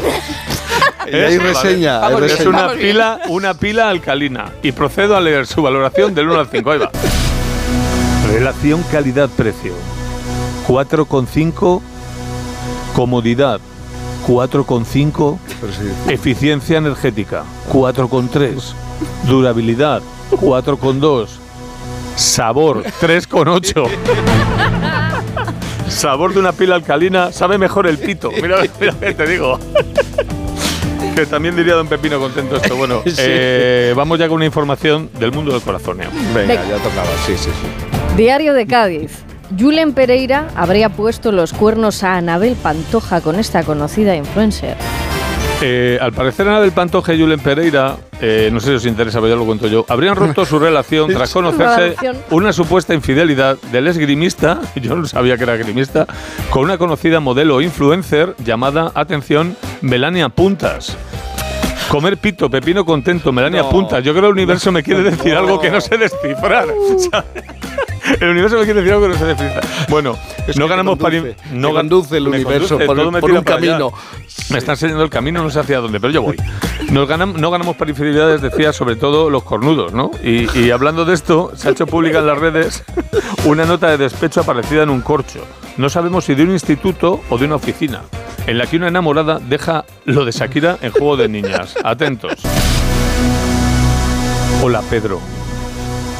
[1.09, 1.53] Y hay ¿Vale?
[1.53, 4.51] reseña, hay Es una pila, una pila alcalina.
[4.61, 6.69] Y procedo a leer su valoración del 1 al 5.
[6.69, 6.91] Ahí va.
[8.29, 9.71] Relación calidad-precio.
[10.67, 11.81] 4,5.
[12.93, 13.61] Comodidad.
[14.27, 15.39] 4,5.
[15.61, 16.11] Pero sí.
[16.11, 18.73] Eficiencia energética, 4,3.
[19.27, 20.01] Durabilidad,
[20.31, 21.27] 4,2.
[22.15, 23.87] Sabor, 3,8.
[25.87, 28.31] Sabor de una pila alcalina, sabe mejor el pito.
[28.31, 29.59] Mira, mira que te digo.
[31.15, 32.75] Que también diría don Pepino contento esto.
[32.75, 33.13] Bueno, Sí.
[33.17, 36.09] eh, vamos ya con una información del mundo del corazoneo.
[36.33, 36.67] Venga, Venga.
[36.69, 38.15] ya tocaba, sí, sí, sí.
[38.15, 39.11] Diario de Cádiz.
[39.57, 44.75] Julen Pereira habría puesto los cuernos a Anabel Pantoja con esta conocida influencer.
[45.59, 49.19] Eh, al parecer Ana del Pantoja y Julen Pereira, eh, no sé si os interesa,
[49.19, 51.95] pero ya lo cuento yo, habrían roto su relación tras conocerse
[52.29, 56.05] una supuesta infidelidad del esgrimista, yo no sabía que era esgrimista,
[56.51, 60.95] con una conocida modelo influencer llamada, atención, Melania Puntas.
[61.89, 64.01] Comer pito, pepino contento, Melania punta.
[64.01, 66.67] Yo creo que el universo me quiere decir algo que no sé descifrar.
[67.09, 67.56] ¿sabes?
[68.19, 69.67] El universo me quiere decir algo que no sé descifrar.
[69.89, 70.17] Bueno,
[70.55, 71.21] no ganamos para
[71.51, 73.91] no conduce el me universo conduce, por, un camino.
[74.49, 76.37] Me está enseñando el camino, no sé hacia dónde, pero yo voy.
[76.89, 80.11] Nos ganam- no ganamos para infidelidades, decía, sobre todo los cornudos, ¿no?
[80.23, 82.83] Y, y hablando de esto, se ha hecho pública en las redes
[83.45, 85.45] una nota de despecho aparecida en un corcho.
[85.77, 88.03] No sabemos si de un instituto o de una oficina,
[88.47, 91.75] en la que una enamorada deja lo de Shakira en juego de niñas.
[91.83, 92.33] Atentos.
[94.63, 95.19] Hola, Pedro.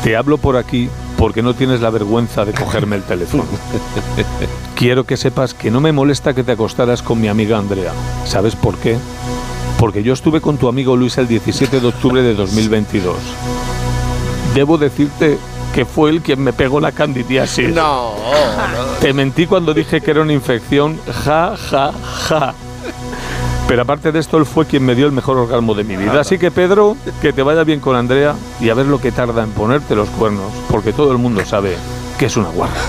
[0.03, 3.45] Te hablo por aquí porque no tienes la vergüenza de cogerme el teléfono.
[4.75, 7.91] Quiero que sepas que no me molesta que te acostaras con mi amiga Andrea.
[8.25, 8.97] ¿Sabes por qué?
[9.79, 13.15] Porque yo estuve con tu amigo Luis el 17 de octubre de 2022.
[14.53, 15.37] Debo decirte
[15.73, 17.69] que fue él quien me pegó la candidiasis.
[17.69, 18.15] No,
[19.01, 20.99] Te mentí cuando dije que era una infección.
[21.23, 21.91] Ja, ja,
[22.27, 22.53] ja.
[23.67, 26.21] Pero aparte de esto, él fue quien me dio el mejor orgasmo de mi vida.
[26.21, 29.43] Así que, Pedro, que te vaya bien con Andrea y a ver lo que tarda
[29.43, 31.75] en ponerte los cuernos, porque todo el mundo sabe
[32.17, 32.79] que es una guarra.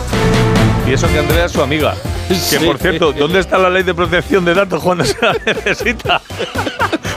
[0.88, 1.94] Y eso que Andrea es su amiga.
[2.50, 6.20] Que por cierto, ¿dónde está la ley de protección de datos cuando se la necesita?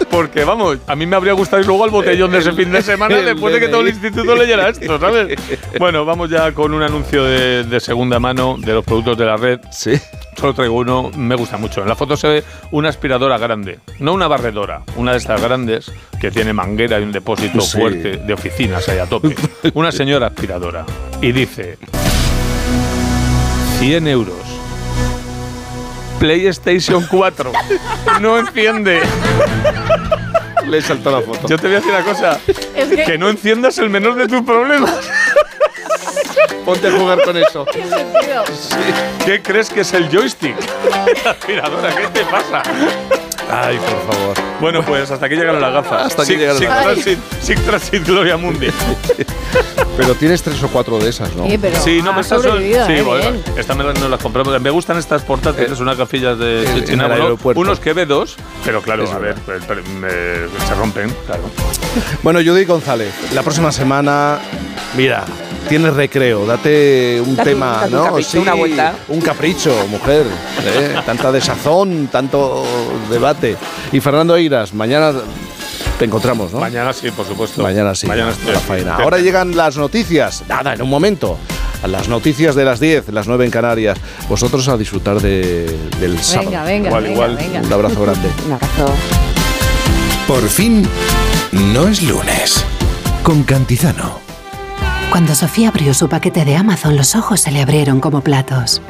[0.10, 2.82] Porque vamos, a mí me habría gustado ir luego al botellón de ese fin de
[2.82, 5.40] semana El después de que todo el instituto leyera esto, ¿sabes?
[5.80, 9.38] Bueno, vamos ya con un anuncio de, de segunda mano de los productos de la
[9.38, 9.60] red.
[9.72, 9.94] Sí.
[10.38, 11.82] Solo traigo uno, me gusta mucho.
[11.82, 15.92] En la foto se ve una aspiradora grande, no una barredora, una de estas grandes
[16.20, 17.78] que tiene manguera y un depósito Sí.
[17.78, 19.34] fuerte de oficinas ahí a tope.
[19.76, 20.86] Una señora aspiradora.
[21.22, 21.78] Y dice,
[23.82, 24.36] 100 euros.
[26.20, 27.52] PlayStation 4.
[28.22, 29.02] No enciende.
[30.68, 31.48] Le he saltado la foto.
[31.48, 32.40] Yo te voy a decir una cosa.
[32.76, 34.92] Es que- que no enciendas el menor de tus problemas.
[36.66, 37.66] Ponte a jugar con eso.
[39.26, 40.56] ¿Qué crees que es el joystick?
[41.26, 42.62] La aspiradora, ¿qué te pasa?
[43.50, 44.36] Ay, por favor.
[44.62, 46.06] Bueno, pues hasta aquí llegaron las gafas.
[46.08, 47.18] Hasta aquí llegaron las gafas.
[47.42, 48.68] Sig Transit Gloria Mundi.
[49.98, 51.46] Pero tienes tres o cuatro de esas, ¿no?
[51.48, 52.60] Sí, pero Sí, no, me estas son.
[52.60, 53.02] Sí, ¿eh?
[53.06, 54.60] bueno, estas me las, no las compramos.
[54.62, 56.66] Me gustan estas portátiles, unas gafillas de
[56.98, 57.60] aeropuerto.
[57.60, 61.44] Unos que ve dos, pero claro, Es a ver, pero- pero me- se rompen, claro.
[62.24, 64.40] Bueno, Judith González, la próxima semana,
[64.96, 65.26] mira,
[65.70, 68.06] tienes recreo, date un Date un- tema, date un ¿no?
[68.06, 68.96] capricho, una vuelta.
[69.10, 70.26] Un capricho, mujer.
[70.66, 70.96] ¿eh?
[71.06, 72.64] Tanta desazón, tanto
[73.10, 73.56] debate.
[73.92, 75.14] Y Fernando Eiras, mañana
[76.00, 76.60] te encontramos, ¿no?
[76.60, 77.62] Mañana sí, por supuesto.
[77.62, 78.68] Mañana sí, Mañana estoy la aquí.
[78.68, 78.84] faena.
[78.86, 79.04] Perfecto.
[79.04, 80.44] Ahora llegan las noticias.
[80.48, 81.38] Nada, en un momento.
[81.88, 83.98] Las noticias de las 10, las 9 en Canarias.
[84.30, 86.50] Vosotros a disfrutar de- del sábado.
[86.52, 87.36] Venga, venga, igual, venga, igual.
[87.38, 87.60] venga.
[87.62, 88.30] Un abrazo grande.
[88.46, 88.94] Un abrazo.
[90.28, 90.88] Por fin,
[91.74, 92.64] no es lunes.
[93.24, 94.20] Con Cantizano.
[95.12, 98.82] Cuando Sofía abrió su paquete de Amazon, los ojos se le abrieron como platos.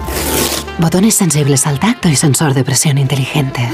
[0.77, 3.67] Botones sensibles al tacto y sensor de presión inteligente.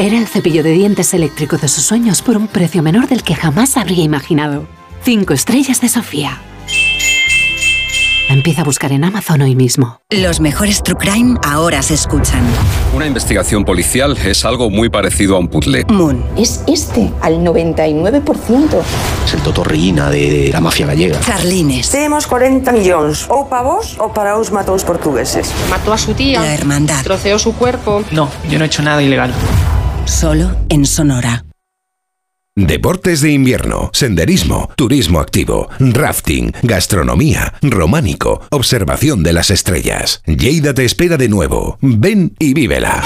[0.00, 3.36] Era el cepillo de dientes eléctrico de sus sueños por un precio menor del que
[3.36, 4.66] jamás habría imaginado.
[5.04, 6.40] Cinco estrellas de Sofía.
[8.30, 10.02] Empieza a buscar en Amazon hoy mismo.
[10.08, 12.44] Los mejores True Crime ahora se escuchan.
[12.94, 15.84] Una investigación policial es algo muy parecido a un puzzle.
[15.88, 16.24] Moon.
[16.36, 18.82] Es este, al 99%.
[19.26, 21.18] Es el Totorrillina de, la mafia gallega.
[21.26, 21.90] Carlines.
[21.90, 25.50] Temos 40 millóns, ou para vos ou para os matou os portugueses.
[25.68, 26.40] Mató a su tía.
[26.40, 27.02] La hermandad.
[27.02, 28.04] Troceou su cuerpo.
[28.12, 29.34] No, yo no he hecho nada ilegal.
[30.06, 31.49] Solo en Sonora.
[32.56, 40.20] Deportes de invierno, senderismo, turismo activo, rafting, gastronomía, románico, observación de las estrellas.
[40.26, 41.78] Lleida te espera de nuevo.
[41.80, 43.04] Ven y vívela.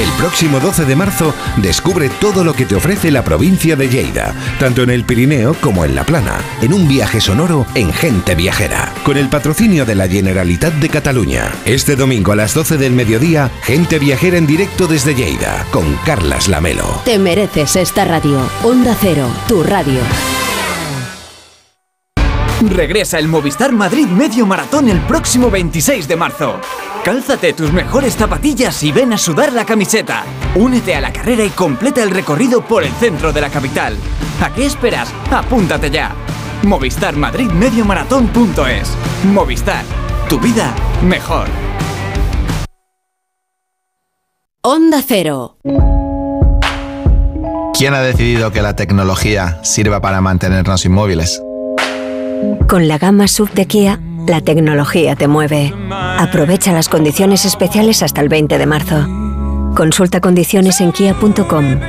[0.00, 4.34] El próximo 12 de marzo descubre todo lo que te ofrece la provincia de Lleida,
[4.58, 8.94] tanto en el Pirineo como en la Plana, en un viaje sonoro en Gente Viajera,
[9.04, 11.52] con el patrocinio de la Generalitat de Cataluña.
[11.66, 16.48] Este domingo a las 12 del mediodía, Gente Viajera en directo desde Lleida, con Carlas
[16.48, 17.02] Lamelo.
[17.04, 18.40] Te mereces esta radio.
[18.62, 20.00] Onda Cero, tu radio.
[22.68, 26.60] Regresa el Movistar Madrid Medio Maratón el próximo 26 de marzo.
[27.02, 30.24] Cálzate tus mejores zapatillas y ven a sudar la camiseta.
[30.54, 33.96] Únete a la carrera y completa el recorrido por el centro de la capital.
[34.42, 35.10] ¿A qué esperas?
[35.30, 36.14] Apúntate ya.
[36.62, 38.90] Movistar Madrid Medio Maratón.es.
[39.24, 39.84] Movistar.
[40.28, 41.48] Tu vida mejor.
[44.62, 45.56] Onda Cero.
[47.72, 51.42] ¿Quién ha decidido que la tecnología sirva para mantenernos inmóviles?
[52.68, 55.72] Con la gama SUV de Kia, la tecnología te mueve.
[55.90, 59.06] Aprovecha las condiciones especiales hasta el 20 de marzo.
[59.74, 61.80] Consulta condiciones en kia.com.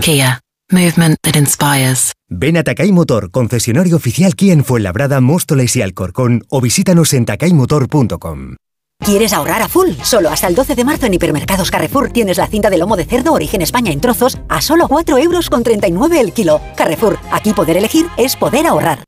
[0.00, 0.40] Kia,
[0.70, 2.12] movement that inspires.
[2.28, 7.24] Ven a Takay Motor, concesionario oficial Kia en Fuenlabrada, Móstoles y Alcorcón o visítanos en
[7.24, 8.56] takaymotor.com.
[9.04, 9.90] ¿Quieres ahorrar a full?
[10.02, 13.06] Solo hasta el 12 de marzo en Hipermercados Carrefour tienes la cinta de lomo de
[13.06, 16.60] cerdo origen España en trozos a solo 4 euros con 39 el kilo.
[16.76, 19.04] Carrefour, aquí poder elegir es poder ahorrar.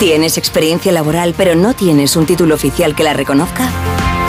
[0.00, 3.70] ¿Tienes experiencia laboral pero no tienes un título oficial que la reconozca?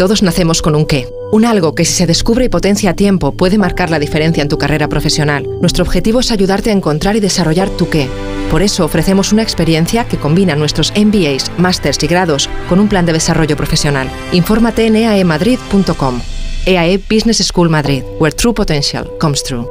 [0.00, 3.32] Todos nacemos con un qué, un algo que si se descubre y potencia a tiempo
[3.32, 5.46] puede marcar la diferencia en tu carrera profesional.
[5.60, 8.08] Nuestro objetivo es ayudarte a encontrar y desarrollar tu qué.
[8.50, 13.04] Por eso ofrecemos una experiencia que combina nuestros MBAs, másters y grados con un plan
[13.04, 14.10] de desarrollo profesional.
[14.32, 16.22] Infórmate en eaemadrid.com.
[16.64, 19.66] EAE Business School Madrid, where true potential comes true.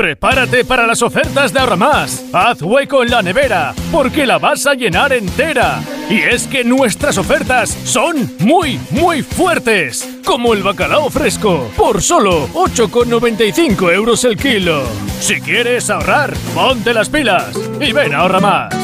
[0.00, 2.24] Prepárate para las ofertas de Ahorra Más.
[2.32, 5.82] Haz hueco en la nevera, porque la vas a llenar entera.
[6.08, 10.08] Y es que nuestras ofertas son muy, muy fuertes.
[10.24, 14.84] Como el bacalao fresco, por solo 8,95 euros el kilo.
[15.20, 18.74] Si quieres ahorrar, ponte las pilas y ven a Ahorra Más.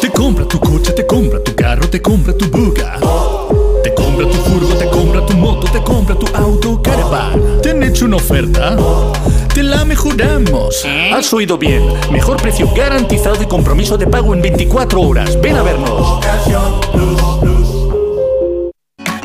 [0.00, 2.94] Te compra tu coche, te compra tu carro, te compra tu buga.
[3.82, 4.67] Te compra tu furgo,
[5.78, 7.60] te compra tu auto, caravan.
[7.62, 8.76] ¿Te han hecho una oferta?
[9.54, 10.84] Te la mejoramos.
[11.12, 11.82] Has oído bien.
[12.10, 15.40] Mejor precio garantizado y compromiso de pago en 24 horas.
[15.40, 16.20] Ven a vernos.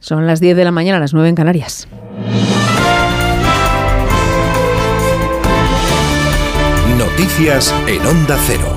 [0.00, 1.86] Son las 10 de la mañana, las 9 en Canarias.
[6.98, 8.74] Noticias en Onda Cero.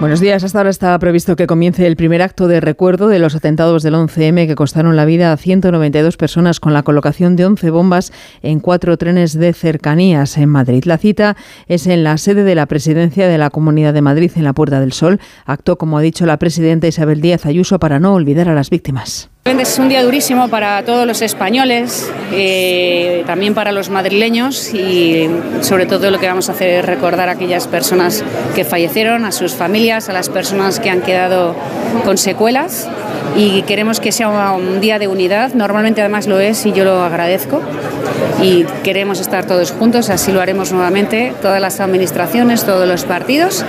[0.00, 0.44] Buenos días.
[0.44, 3.94] Hasta ahora estaba previsto que comience el primer acto de recuerdo de los atentados del
[3.94, 8.12] 11M que costaron la vida a 192 personas con la colocación de 11 bombas
[8.42, 10.84] en cuatro trenes de cercanías en Madrid.
[10.84, 14.44] La cita es en la sede de la Presidencia de la Comunidad de Madrid, en
[14.44, 15.18] la Puerta del Sol.
[15.44, 19.30] Acto, como ha dicho la presidenta Isabel Díaz Ayuso, para no olvidar a las víctimas.
[19.44, 25.28] Es un día durísimo para todos los españoles, eh, también para los madrileños y
[25.62, 28.22] sobre todo lo que vamos a hacer es recordar a aquellas personas
[28.54, 31.56] que fallecieron, a sus familias, a las personas que han quedado
[32.04, 32.88] con secuelas
[33.36, 37.02] y queremos que sea un día de unidad, normalmente además lo es y yo lo
[37.02, 37.60] agradezco
[38.42, 43.64] y queremos estar todos juntos, así lo haremos nuevamente, todas las administraciones, todos los partidos.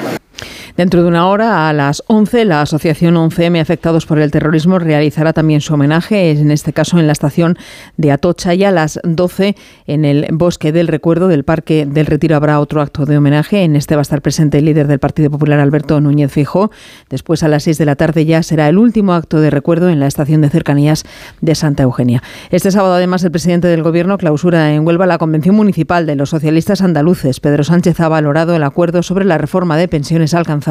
[0.80, 5.34] Dentro de una hora, a las 11, la Asociación 11M Afectados por el Terrorismo realizará
[5.34, 7.58] también su homenaje, en este caso en la estación
[7.98, 9.58] de Atocha, y a las 12
[9.88, 13.66] en el Bosque del Recuerdo del Parque del Retiro habrá otro acto de homenaje.
[13.66, 16.72] En este va a estar presente el líder del Partido Popular, Alberto Núñez Fijó.
[17.10, 20.00] Después, a las 6 de la tarde, ya será el último acto de recuerdo en
[20.00, 21.04] la estación de cercanías
[21.42, 22.24] de Santa Eugenia.
[22.52, 26.30] Este sábado, además, el presidente del Gobierno clausura en Huelva la Convención Municipal de los
[26.30, 27.42] Socialistas Andaluces.
[27.42, 30.69] Pedro Sánchez ha valorado el acuerdo sobre la reforma de pensiones alcanzada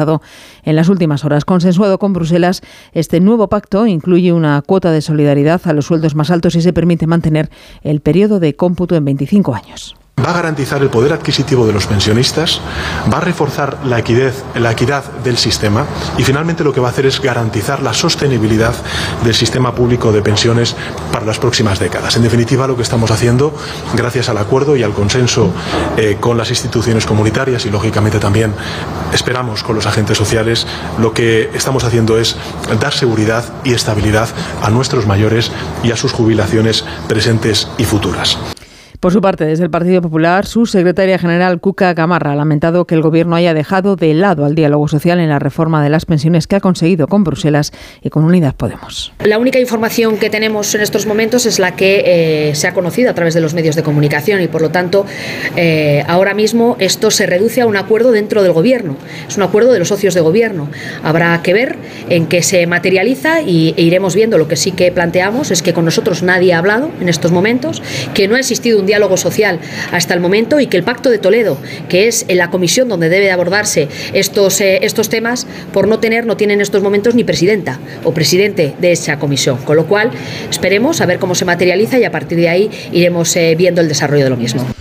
[0.63, 1.45] en las últimas horas.
[1.45, 2.61] Consensuado con Bruselas,
[2.93, 6.73] este nuevo pacto incluye una cuota de solidaridad a los sueldos más altos y se
[6.73, 7.49] permite mantener
[7.81, 11.87] el periodo de cómputo en 25 años va a garantizar el poder adquisitivo de los
[11.87, 12.61] pensionistas,
[13.11, 15.85] va a reforzar la equidad, la equidad del sistema
[16.17, 18.73] y finalmente lo que va a hacer es garantizar la sostenibilidad
[19.23, 20.75] del sistema público de pensiones
[21.11, 22.15] para las próximas décadas.
[22.15, 23.53] En definitiva, lo que estamos haciendo,
[23.93, 25.51] gracias al acuerdo y al consenso
[25.97, 28.53] eh, con las instituciones comunitarias y lógicamente también
[29.13, 30.67] esperamos con los agentes sociales,
[30.99, 32.35] lo que estamos haciendo es
[32.79, 34.29] dar seguridad y estabilidad
[34.61, 35.51] a nuestros mayores
[35.83, 38.37] y a sus jubilaciones presentes y futuras.
[38.99, 42.95] Por su parte, desde el Partido Popular, su secretaria general Cuca Gamarra ha lamentado que
[42.95, 46.47] el Gobierno haya dejado de lado al diálogo social en la reforma de las pensiones
[46.47, 47.71] que ha conseguido con Bruselas
[48.01, 49.13] y con Unidas Podemos.
[49.23, 53.09] La única información que tenemos en estos momentos es la que eh, se ha conocido
[53.09, 55.05] a través de los medios de comunicación y, por lo tanto,
[55.55, 58.97] eh, ahora mismo esto se reduce a un acuerdo dentro del Gobierno.
[59.29, 60.67] Es un acuerdo de los socios de Gobierno.
[61.03, 61.77] Habrá que ver
[62.09, 64.37] en qué se materializa y e iremos viendo.
[64.37, 67.81] Lo que sí que planteamos es que con nosotros nadie ha hablado en estos momentos,
[68.13, 69.59] que no ha existido un diálogo social
[69.91, 71.57] hasta el momento y que el Pacto de Toledo,
[71.87, 76.25] que es en la comisión donde debe abordarse estos, eh, estos temas, por no tener,
[76.25, 79.57] no tiene en estos momentos ni presidenta o presidente de esa comisión.
[79.57, 80.11] Con lo cual,
[80.49, 83.87] esperemos a ver cómo se materializa y a partir de ahí iremos eh, viendo el
[83.87, 84.78] desarrollo de lo mismo.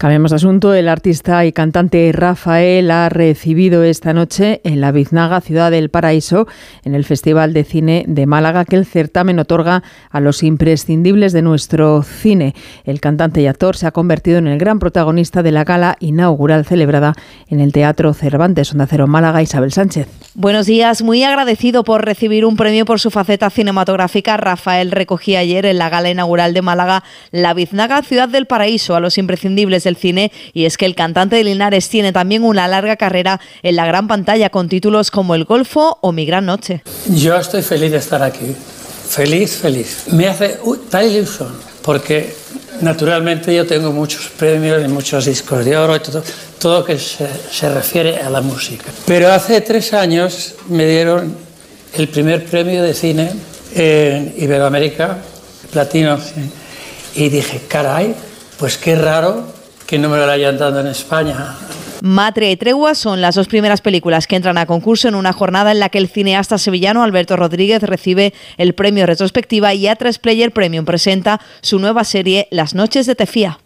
[0.00, 0.72] Cambiemos de asunto.
[0.72, 6.48] El artista y cantante Rafael ha recibido esta noche en la Biznaga, Ciudad del Paraíso,
[6.84, 11.42] en el Festival de Cine de Málaga, que el certamen otorga a los imprescindibles de
[11.42, 12.54] nuestro cine.
[12.84, 16.64] El cantante y actor se ha convertido en el gran protagonista de la gala inaugural
[16.64, 17.12] celebrada
[17.48, 20.08] en el Teatro Cervantes, Onda Cero Málaga, Isabel Sánchez.
[20.32, 21.02] Buenos días.
[21.02, 24.38] Muy agradecido por recibir un premio por su faceta cinematográfica.
[24.38, 29.00] Rafael recogía ayer en la gala inaugural de Málaga la Biznaga, Ciudad del Paraíso, a
[29.00, 32.96] los imprescindibles del cine y es que el cantante de Linares tiene también una larga
[32.96, 36.82] carrera en la gran pantalla con títulos como El Golfo o Mi Gran Noche.
[37.06, 38.54] Yo estoy feliz de estar aquí,
[39.08, 40.04] feliz, feliz.
[40.12, 40.58] Me hace
[40.88, 41.48] tal ilusión
[41.82, 42.34] porque
[42.80, 46.22] naturalmente yo tengo muchos premios y muchos discos de oro y todo,
[46.58, 48.84] todo que se, se refiere a la música.
[49.06, 51.34] Pero hace tres años me dieron
[51.94, 53.30] el primer premio de cine
[53.74, 55.18] en Iberoamérica,
[55.72, 56.18] platino,
[57.14, 58.14] y dije, caray,
[58.58, 59.59] pues qué raro
[59.90, 61.56] que no me hayan dado en España.
[62.00, 65.72] Matria y Tregua son las dos primeras películas que entran a concurso en una jornada
[65.72, 70.52] en la que el cineasta sevillano Alberto Rodríguez recibe el premio retrospectiva y A3 Player
[70.52, 73.58] Premium presenta su nueva serie Las noches de Tefía.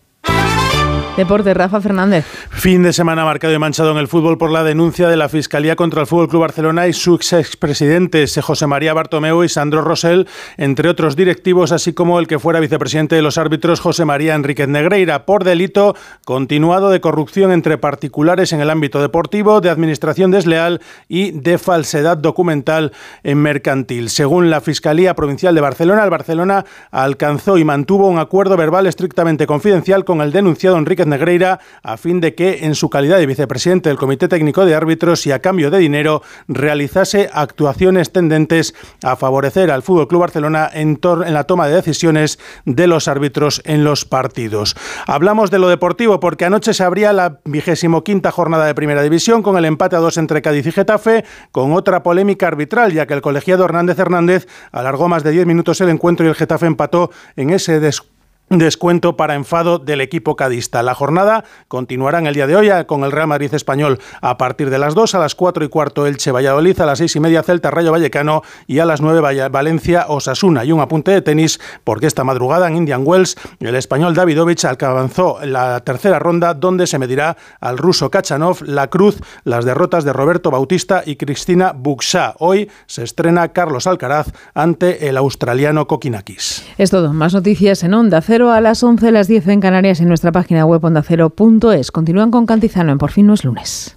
[1.16, 2.26] Deporte, Rafa Fernández.
[2.50, 5.76] Fin de semana marcado y manchado en el fútbol por la denuncia de la Fiscalía
[5.76, 10.26] contra el Fútbol Club Barcelona y sus expresidentes José María Bartomeu y Sandro Rosell,
[10.56, 14.66] entre otros directivos, así como el que fuera vicepresidente de los árbitros José María Enríquez
[14.66, 20.80] Negreira, por delito continuado de corrupción entre particulares en el ámbito deportivo, de administración desleal
[21.06, 22.90] y de falsedad documental
[23.22, 24.10] en mercantil.
[24.10, 29.46] Según la Fiscalía Provincial de Barcelona, el Barcelona alcanzó y mantuvo un acuerdo verbal estrictamente
[29.46, 33.88] confidencial con el denunciado Enrique Negreira a fin de que, en su calidad de vicepresidente
[33.88, 39.70] del Comité Técnico de Árbitros y a cambio de dinero, realizase actuaciones tendentes a favorecer
[39.70, 44.04] al Fútbol Club Barcelona en, en la toma de decisiones de los árbitros en los
[44.04, 44.76] partidos.
[45.06, 49.42] Hablamos de lo deportivo porque anoche se abría la vigésimo quinta jornada de Primera División
[49.42, 53.14] con el empate a dos entre Cádiz y Getafe, con otra polémica arbitral, ya que
[53.14, 57.10] el colegiado Hernández Hernández alargó más de 10 minutos el encuentro y el Getafe empató
[57.36, 58.13] en ese descuento
[58.50, 60.82] descuento para enfado del equipo cadista.
[60.82, 64.70] La jornada continuará en el día de hoy con el Real Madrid español a partir
[64.70, 67.42] de las 2, a las 4 y cuarto Elche Valladolid, a las 6 y media
[67.42, 70.64] Celta Rayo Vallecano y a las 9 Valencia Osasuna.
[70.64, 75.38] Y un apunte de tenis porque esta madrugada en Indian Wells el español Davidovich alcanzó
[75.44, 80.50] la tercera ronda donde se medirá al ruso Kachanov, la cruz, las derrotas de Roberto
[80.50, 82.34] Bautista y Cristina Buxa.
[82.38, 86.64] Hoy se estrena Carlos Alcaraz ante el australiano Kokinakis.
[86.78, 87.12] Es todo.
[87.12, 90.84] Más noticias en Onda a las 11, las 10 en Canarias en nuestra página web
[90.84, 91.92] ondacero.es.
[91.92, 93.96] Continúan con Cantizano en Por fin no es lunes.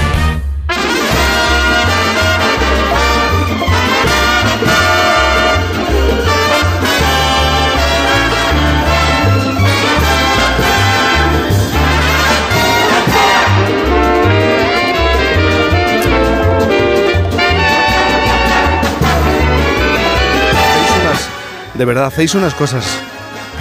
[21.81, 22.85] De verdad, hacéis unas cosas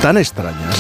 [0.03, 0.77] tan extrañas.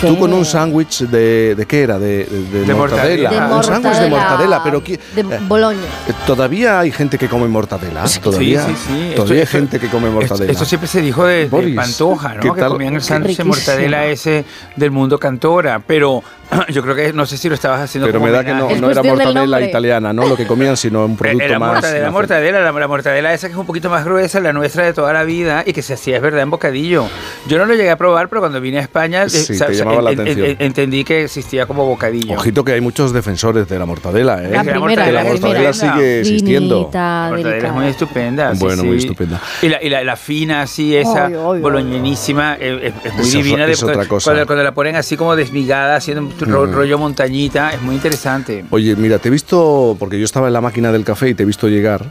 [0.00, 3.50] Tú con un sándwich de, de qué era, de, de, mortadela.
[3.54, 5.82] Un sándwich de mortadela, pero de Boloña.
[6.08, 8.04] Eh, Todavía hay gente que come mortadela.
[8.22, 9.12] Todavía, sí, sí, sí.
[9.14, 10.50] todavía Esto- hay gente que come mortadela.
[10.50, 12.54] Esto siempre se dijo de, de Boris, Pantoja, ¿qué ¿no?
[12.54, 14.46] Que comían el Qué sándwich de mortadela ese
[14.76, 15.82] del mundo cantora.
[15.86, 16.22] Pero
[16.68, 18.68] yo creo que no sé si lo estabas haciendo Pero como me da que no,
[18.80, 20.26] no era mortadela italiana, ¿no?
[20.26, 21.72] Lo que comían, sino un producto Era más.
[21.74, 24.92] mortadela, mortadela, la, la mortadela esa que es un poquito más gruesa, la nuestra de
[24.92, 27.06] toda la vida y que se hacía, es verdad, en bocadillo.
[27.48, 30.02] Yo no lo llegué a probar, pero cuando vine a España eh, Sí, te llamaba
[30.02, 30.46] la en- en- atención.
[30.50, 32.34] en- entendí que existía como bocadillo.
[32.36, 34.50] Ojito que hay muchos defensores de la mortadela, ¿eh?
[34.50, 35.94] La Que primera, que la la mortadela primera.
[35.94, 36.90] sigue existiendo.
[36.92, 38.54] La mortadela es muy estupenda.
[38.54, 38.88] sí, Bueno, sí.
[38.88, 39.40] muy estupenda.
[39.62, 43.44] Y la, y la, la fina así, esa boloñenísima, eh, es, es muy Esa es-
[43.44, 43.66] divina.
[43.66, 44.30] es otra cosa.
[44.30, 48.64] Cuando, cuando la ponen así como desmigada, haciendo ro- rollo montañita, es muy interesante.
[48.70, 51.42] Oye, mira, te he visto, porque yo estaba en la máquina del café y te
[51.42, 52.04] he visto llegar.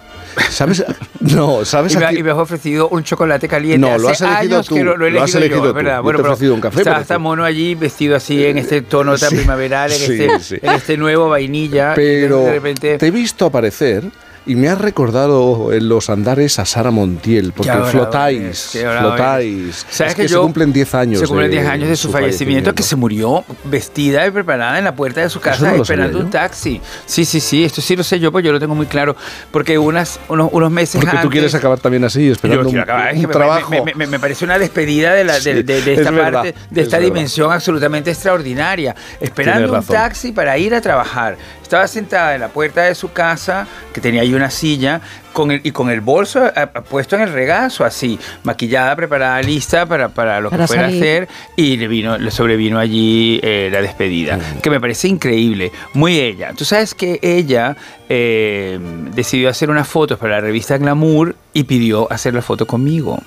[0.50, 0.84] ¿Sabes?
[1.26, 1.94] No, ¿sabes?
[1.94, 3.80] Y me, a quién- y me has ofrecido un chocolate caliente.
[3.80, 5.64] No, lo Hace has elegido años tú, que lo, lo he lo has elegido elegido
[5.64, 5.76] yo, tú.
[5.76, 5.98] ¿verdad?
[5.98, 8.82] Yo Bueno, te he ofrecido un café, Está, está mono allí vestido así en este
[8.84, 10.58] tono tan Sí, primaveral, en, sí, este, sí.
[10.62, 11.94] en este nuevo vainilla.
[11.96, 12.98] Pero de repente.
[13.00, 14.04] te he visto aparecer
[14.46, 19.86] y me has recordado en los andares a Sara Montiel, porque flotáis, flotáis.
[19.90, 21.20] ¿Sabes Es que que, se yo- cumplen 10 años.
[21.20, 24.84] Se cumplen de 10 años de su, fallecimiento, que se murió vestida y preparada en
[24.86, 26.82] la puerta de su casa no esperando un taxi.
[27.06, 29.16] Sí, sí, sí, esto sí lo sé yo, pues yo lo tengo muy claro.
[29.52, 33.10] Porque unas, unos, unos meses Porque tú antes- quieres acabar también así, esperando un, acabar,
[33.10, 33.72] es un me- trabajo.
[33.86, 36.56] Me, me- me parece una despedida de, la, de, de- de es esta verdad, parte,
[36.70, 37.14] de es esta verdad.
[37.14, 38.96] dimensión absolutamente extraordinaria.
[39.20, 41.38] Esperando un taxi para ir a trabajar.
[41.66, 45.02] Estaba sentada en la puerta de su casa, que tenía ahí una silla,
[45.36, 49.42] con el, y con el bolso a- a- puesto en el regazo, así, maquillada, preparada,
[49.42, 51.28] lista para, para lo que fuera a hacer.
[51.58, 55.74] Y le, vino, le sobrevino allí eh, la despedida, que me parece increíble.
[55.94, 56.54] Muy ella.
[56.56, 57.76] Tú sabes que ella
[58.08, 58.80] eh,
[59.14, 63.20] decidió hacer unas fotos para la revista Glamour y pidió hacer la foto conmigo.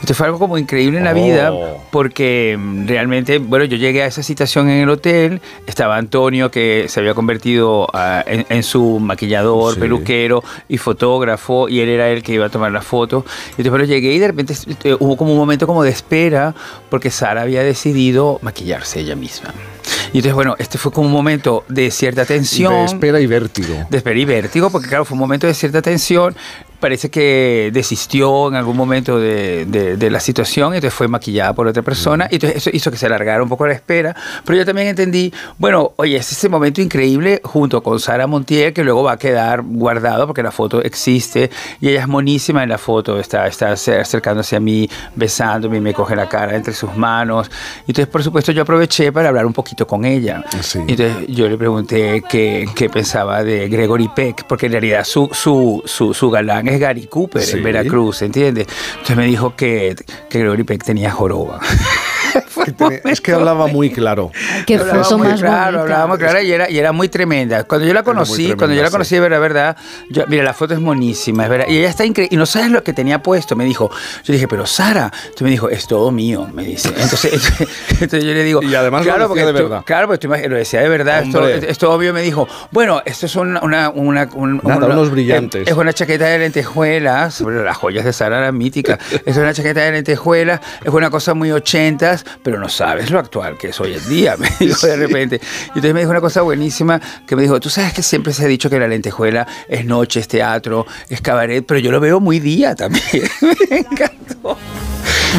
[0.00, 1.82] Esto fue algo como increíble en la vida Oh.
[1.90, 6.86] porque mm, realmente, bueno, yo llegué a esa citación en el hotel, estaba Antonio que
[6.88, 9.80] se había convertido ah, en, en su maquillador, Sí.
[9.80, 13.24] peluquero y fotógrafo y él era el que iba a tomar la foto.
[13.26, 14.54] Y entonces bueno, llegué y de repente
[14.84, 16.54] eh, hubo como un momento como de espera
[16.88, 19.52] porque Sara había decidido maquillarse ella misma.
[20.12, 22.72] Y entonces, bueno, este fue como un momento de cierta tensión.
[22.72, 23.86] De espera y vértigo.
[23.88, 26.34] De espera y vértigo, porque claro, fue un momento de cierta tensión.
[26.80, 31.52] Parece que desistió en algún momento de, de- de la situación, y entonces fue maquillada
[31.52, 34.16] por otra persona, y entonces eso hizo que se alargara un poco la espera.
[34.44, 38.82] Pero yo también entendí, bueno, oye, es ese momento increíble junto con Sara Montiel, que
[38.82, 41.50] luego va a quedar guardado porque la foto existe,
[41.80, 45.80] y ella es monísima en la foto, está, está acer- acercándose a mí, besándome, y
[45.80, 47.50] me coge la cara entre sus manos.
[47.80, 50.42] Entonces, por supuesto, yo aproveché para hablar un poquito con ella.
[50.88, 55.28] Y entonces yo le pregunté qué, qué pensaba de Gregory Peck, porque en realidad su,
[55.32, 57.56] su, su, su galán es Gary Cooper Sí.
[57.58, 58.66] en Veracruz, ¿entiendes?
[58.92, 59.96] Entonces me dijo que,
[60.28, 61.60] que Gregory Peck tenía joroba.
[62.64, 64.30] Que tiene- es que hablaba muy claro.
[64.66, 67.64] Qué Hablaba muy más claro, hablaba muy clara y era, y era muy tremenda.
[67.64, 68.92] Cuando yo la conocí, tremenda, cuando yo la sí.
[68.92, 69.76] conocí de verdad, verdad,
[70.10, 71.66] yo- mira, la foto es monísima, es verdad.
[71.68, 72.34] Y ella está increíble.
[72.34, 73.56] Y no sabes lo que tenía puesto.
[73.56, 73.90] Me dijo,
[74.24, 76.88] yo dije, pero Sara, tú me dijo, es todo mío, me dice.
[76.88, 77.32] Entonces,
[77.92, 79.84] entonces yo le digo, Y además lo claro, decía porque de tú- verdad.
[79.84, 81.22] Claro, porque tú lo decía de verdad.
[81.22, 85.10] Esto, esto obvio me dijo, bueno, esto es una, una, una- un- Nada, una- unos
[85.10, 85.66] brillantes.
[85.68, 88.98] Es una chaqueta de lentejuelas, bueno, las joyas de Sara eran míticas.
[89.24, 93.56] Es una chaqueta de lentejuelas, es una cosa muy ochentas, pero no sabes lo actual
[93.58, 95.36] que es hoy en día, me dijo de repente.
[95.36, 98.44] Y entonces me dijo una cosa buenísima que me dijo, tú sabes que siempre se
[98.44, 102.20] ha dicho que la lentejuela es noche, es teatro, es cabaret, pero yo lo veo
[102.20, 103.04] muy día también.
[103.70, 104.56] me encantó.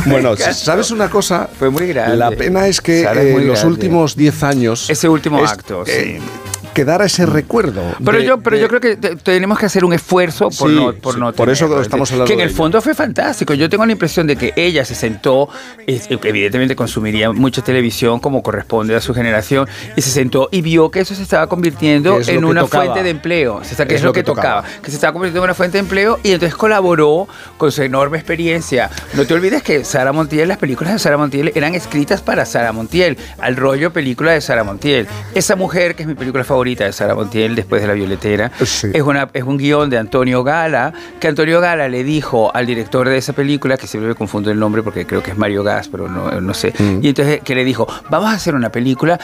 [0.05, 0.35] Bueno.
[0.37, 1.49] ¿sabes una cosa?
[1.57, 2.17] Fue muy grande.
[2.17, 4.89] La pena es que es eh, los últimos 10 años.
[4.89, 6.50] Ese último es- acto, eh, sí.
[6.73, 7.81] Quedara ese recuerdo.
[8.03, 10.69] Pero de- yo, pero de- yo creo que te- tenemos que hacer un esfuerzo por
[10.69, 11.81] Sí, no, por sí, no por eso tenerlo.
[11.83, 13.53] estamos Es hablando Que en el fondo fue fantástico.
[13.53, 15.49] Yo tengo la impresión de que ella se sentó,
[15.85, 19.67] es- evidentemente consumiría mucha televisión como corresponde a su generación,
[19.97, 22.61] y se sentó y vio que eso se estaba convirtiendo Que es en que una
[22.61, 22.85] tocaba.
[22.85, 23.55] fuente de empleo.
[23.55, 24.63] O sea, que es, lo que, tocaba.
[24.81, 27.27] Que se estaba convirtiendo en una fuente de empleo y entonces colaboró
[27.57, 28.89] con su enorme experiencia.
[29.13, 32.71] No te olvides que Sara Montiel, las películas de Sara Montiel eran escritas para Sara
[32.71, 35.07] Montiel, al rollo película de Sara Montiel.
[35.35, 39.01] Esa mujer, que es mi película favorita de Sara Montiel, después de La Violetera, es,
[39.03, 43.17] una, es un guion de Antonio Gala, que Antonio Gala le dijo al director de
[43.17, 46.07] esa película, que siempre me confundo el nombre porque creo que es Mario Gas, pero
[46.07, 49.19] no, no sé, y entonces que le dijo, vamos a hacer una película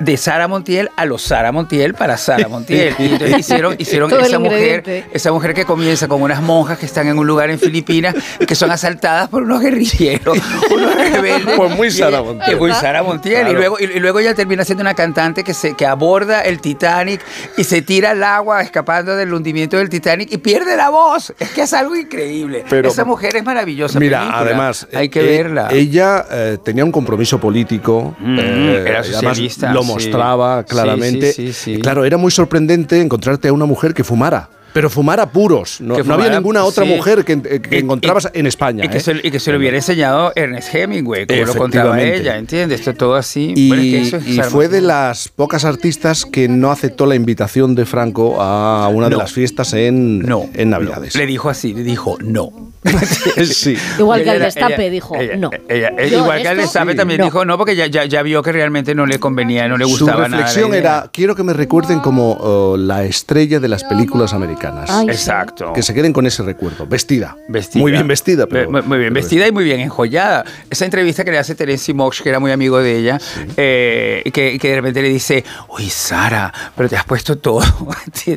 [0.00, 2.94] de Sara Montiel a los Sara Montiel para Sara Montiel.
[2.98, 7.06] Y entonces hicieron, hicieron esa mujer, esa mujer que comienza con unas monjas que están
[7.08, 8.14] en un lugar en Filipinas
[8.46, 10.38] que son asaltadas por unos guerrilleros,
[10.74, 11.54] unos rebeldes.
[11.56, 12.56] Pues muy Sara Montiel.
[12.58, 13.40] Muy Sara Montiel.
[13.42, 13.50] Claro.
[13.50, 16.60] Y, luego, y, y luego ella termina siendo una cantante que, se, que aborda el
[16.60, 17.20] Titanic
[17.56, 21.32] y se tira al agua escapando del hundimiento del Titanic y pierde la voz.
[21.38, 22.64] Es que es algo increíble.
[22.68, 23.98] Pero- esa mujer es maravillosa.
[23.98, 24.40] Mira, película.
[24.40, 25.68] además, hay que eh, verla.
[25.70, 31.52] Ella eh, tenía un compromiso político, Mm, eh, era además socialista, lo mostraba claramente.
[31.82, 34.48] claro, era muy sorprendente encontrarte a una mujer que fumara.
[34.74, 35.80] Pero fumar a puros.
[35.80, 36.90] No, había ninguna otra sí.
[36.90, 38.84] mujer que, que Y- encontrabas en España.
[38.84, 39.00] Y que, ¿eh?
[39.00, 42.16] se, y que se lo hubiera enseñado Ernest Hemingway, como lo contaba Efectivamente.
[42.20, 42.80] ella, ¿entiendes?
[42.80, 43.54] Esto todo así.
[43.56, 46.70] Y, Bueno, es que eso es y arma- fue de las pocas artistas que no
[46.72, 51.14] aceptó la invitación de Franco a una de las fiestas en, en Navidades.
[51.14, 52.50] Le dijo así, le dijo no.
[53.50, 53.76] sí.
[53.98, 55.50] Igual que al destape ella- dijo, ella- no.
[55.70, 57.24] ella- ella- Yo igual que al destape también no.
[57.26, 59.90] dijo no, porque ya, ya, ya vio que realmente no le convenía, no le Su
[59.92, 60.42] gustaba nada.
[60.42, 60.90] reflexión la idea.
[60.98, 64.63] era, quiero que me recuerden como oh, la estrella de las películas americanas.
[64.88, 65.06] Ay.
[65.08, 65.72] Exacto.
[65.72, 66.86] Que se queden con ese recuerdo.
[66.86, 67.36] Vestida.
[67.48, 67.80] Vestida.
[67.82, 68.70] Muy bien vestida, pero...
[68.70, 70.44] Muy, muy bien vestida y muy bien enjollada.
[70.70, 73.18] Esa entrevista que le hace Terence Mox, que era muy amigo de ella,
[73.56, 77.62] eh, que, que de repente le dice, uy, Sara, pero te has puesto todo.
[78.26, 78.30] y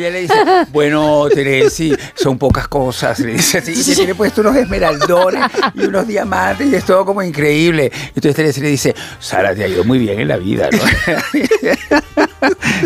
[0.00, 0.34] ella le dice,
[0.72, 3.18] bueno, Terence, son pocas cosas.
[3.20, 5.44] Le dice así, y se tiene puesto unos esmeraldones
[5.74, 7.90] y unos diamantes y es todo como increíble.
[7.94, 10.78] Y entonces Terence le dice, Sara, te ha ido muy bien en la vida, ¿no?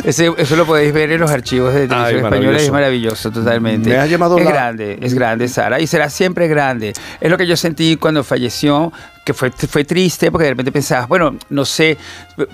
[0.05, 2.59] Ese- eso lo podéis ver en los archivos de televisión española,
[2.89, 3.31] maravilloso.
[3.31, 3.91] totalmente.
[3.91, 6.93] Me ha llamado es la- grande, es grande Sara y será siempre grande.
[7.21, 8.93] Es lo que yo sentí cuando falleció,
[9.29, 11.99] que fue, fue triste porque de repente pensabas, bueno, no sé,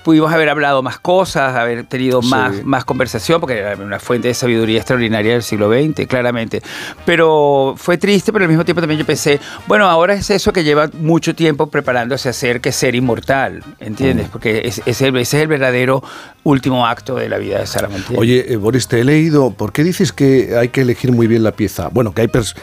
[0.03, 2.27] pudimos haber hablado más cosas, haber tenido Sí.
[2.27, 6.61] más, más conversación, porque era una fuente de sabiduría extraordinaria del siglo XX, claramente.
[7.05, 10.65] Pero fue triste, pero al mismo tiempo también yo pensé, bueno, ahora es eso que
[10.65, 14.27] lleva mucho tiempo preparándose a ser que ser inmortal, ¿entiendes?
[14.29, 16.03] Porque es, es el- ese es el verdadero
[16.43, 18.19] último acto de la vida de Sara Montiel.
[18.19, 21.41] Oye, eh, Boris, te he leído, ¿por qué dices que hay que elegir muy bien
[21.41, 21.87] la pieza?
[21.87, 22.53] Bueno, que hay pers-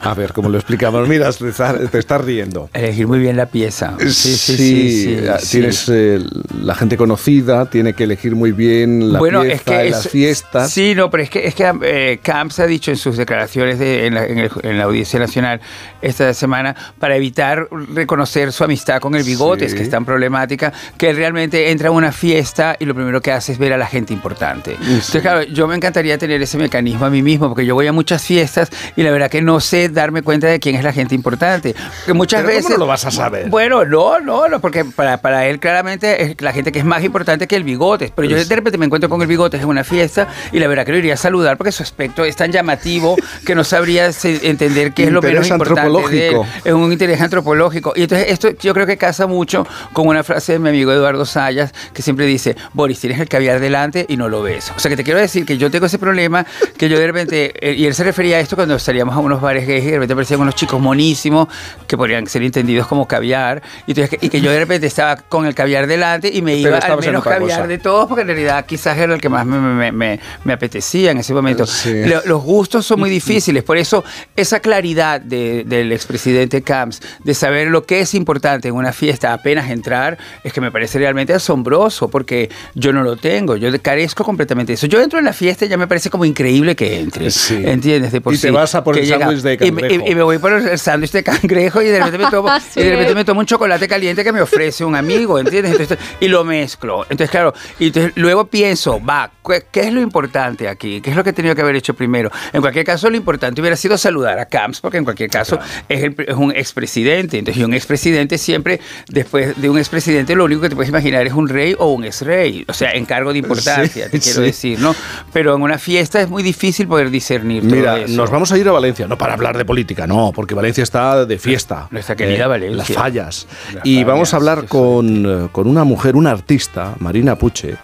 [0.00, 1.08] A ver, ¿cómo lo explicamos?
[1.08, 2.68] Mira, te estás, te estás riendo.
[2.72, 3.94] Elegir muy bien la pieza.
[3.98, 5.16] Sí, sí, Sí, sí.
[5.20, 6.20] sí, ah, tienes eh,
[6.62, 10.12] la gente conocida, tiene que elegir muy bien la bueno, pieza, es que las es-
[10.12, 10.70] fiestas.
[10.70, 14.06] Sí, no, pero es que, es que eh, Camps ha dicho en sus declaraciones de-
[14.06, 15.60] en, la, en el- en la Audiencia Nacional
[16.00, 21.10] esta semana, para evitar reconocer su amistad con el Bigotes, que es tan problemática, que
[21.10, 23.86] él realmente entra a una fiesta y lo primero que hace es ver a la
[23.86, 24.72] gente importante.
[24.80, 27.92] Entonces, claro, yo me encantaría tener ese mecanismo a mí mismo, porque yo voy a
[27.92, 31.14] muchas fiestas y la verdad que no sé darme cuenta de quién es la gente
[31.14, 31.74] importante.
[32.00, 32.70] Porque muchas Pero ¿cómo veces.
[32.70, 33.48] no lo vas a saber?
[33.48, 37.02] Bueno, no, no, no, porque para, para él claramente es la gente que es más
[37.02, 38.10] importante que el bigotes.
[38.14, 40.66] Pero yo Pues de repente me encuentro con el bigotes en una fiesta y la
[40.68, 43.16] verdad que lo iría a saludar porque su aspecto es tan llamativo
[43.46, 46.34] que no sabría entender qué es lo menos importante de él.
[46.36, 46.46] antropológico.
[46.64, 47.92] Es un interés antropológico.
[47.96, 51.24] Y entonces esto yo creo que casa mucho con una frase de mi amigo Eduardo
[51.24, 54.72] Sayas que siempre dice, Boris, tienes el caviar delante y no lo ves.
[54.76, 57.52] O sea que te quiero decir que yo tengo ese problema que yo de repente,
[57.60, 59.92] eh, y él se refería a esto cuando salíamos a unos bares gays y de
[59.92, 61.48] repente aparecían unos chicos monísimos
[61.86, 65.16] que podrían ser entendidos como caviar y, entonces, que- y que yo de repente estaba
[65.16, 67.66] con el caviar delante y me iba al menos caviar cosa.
[67.66, 71.10] de todos porque en realidad quizás era el que más me, me- me- me apetecía
[71.10, 71.66] en ese momento.
[71.66, 72.04] Sí.
[72.06, 74.04] Lo- los gustos son muy difíciles, por eso
[74.36, 79.32] esa claridad de- del expresidente Camps de saber lo que es importante en una fiesta
[79.32, 84.24] apenas entrar es que me parece realmente asombroso porque yo no lo tengo, yo carezco
[84.24, 84.86] completamente de eso.
[84.86, 87.60] Yo entro en la fiesta y ya me parece como increíble que entre, Sí.
[87.64, 88.12] ¿entiendes?
[88.12, 89.04] De por Y te sí, vas a por el
[89.42, 90.04] de y me- y- cangrejo.
[90.10, 92.80] Y, me voy por el sándwich de cangrejo y de repente me tomo, Sí.
[92.80, 95.72] y de repente me tomo un chocolate caliente que me ofrece un amigo, ¿entiendes?
[95.72, 97.02] Entonces, y lo mezclo.
[97.04, 101.00] Entonces, claro, y entonces luego pienso, va, ¿qué, qué es lo importante aquí?
[101.00, 102.30] ¿Qué es lo que he tenido que haber hecho primero?
[102.52, 105.58] En cualquier caso, lo importante hubiera sido saludar a Camps, porque en cualquier caso
[105.88, 107.38] es, el- es un expresidente.
[107.38, 111.26] Entonces, y un expresidente siempre, después de un expresidente, lo único que te puedes imaginar
[111.26, 112.64] es un rey o un exrey.
[112.68, 114.44] O sea, en cargo de importancia, Sí, te quiero sí.
[114.44, 114.94] decir, ¿no?
[115.32, 118.14] Pero en una fiesta es muy difícil poder discernir todo Mira, eso.
[118.14, 121.24] nos vamos a ir a Valencia, no para hablar de política, no, porque Valencia está
[121.26, 121.88] de fiesta.
[121.90, 122.76] Nuestra querida Eh, Valencia.
[122.76, 123.46] Las fallas.
[123.74, 127.76] Las y vamos a hablar con, eh, con una mujer, una artista, Marina Puche,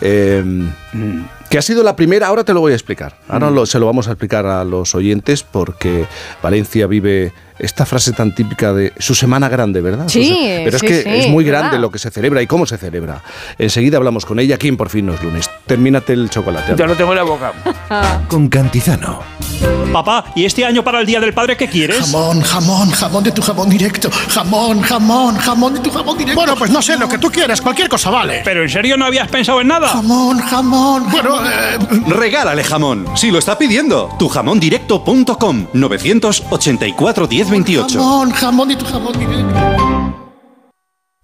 [0.00, 1.22] eh, Mm.
[1.48, 3.86] que ha sido la primera, ahora te lo voy a explicar, ahora lo- se lo
[3.86, 6.06] vamos a explicar a los oyentes porque
[6.42, 10.08] Valencia vive esta frase tan típica de su semana grande, ¿verdad?
[10.08, 11.80] Sí, Pero sí, es que sí, es muy grande ¿verdad?
[11.80, 13.22] lo que se celebra y cómo se celebra.
[13.58, 15.48] Enseguida hablamos con ella aquí en Por fin no es lunes.
[15.66, 16.74] Termínate el chocolate.
[16.76, 17.52] Ya lo tengo en la boca.
[18.28, 19.20] Con Cantizano.
[19.92, 21.98] Papá, ¿y este año para el Día del Padre qué quieres?
[22.00, 24.10] Jamón, jamón, jamón de tu jamón directo.
[24.30, 26.40] Jamón, jamón, jamón de tu jamón directo.
[26.40, 28.40] Bueno, pues no sé, lo que tú quieras, cualquier cosa vale.
[28.44, 29.88] ¿Pero en serio no habías pensado en nada?
[29.88, 31.10] Jamón, jamón.
[31.10, 33.06] Bueno, eh, Regálale jamón.
[33.16, 34.08] Si lo está pidiendo.
[34.18, 37.98] Tujamondirecto.com 984 1028.
[37.98, 39.54] jamón, jamón de tu jamón directo.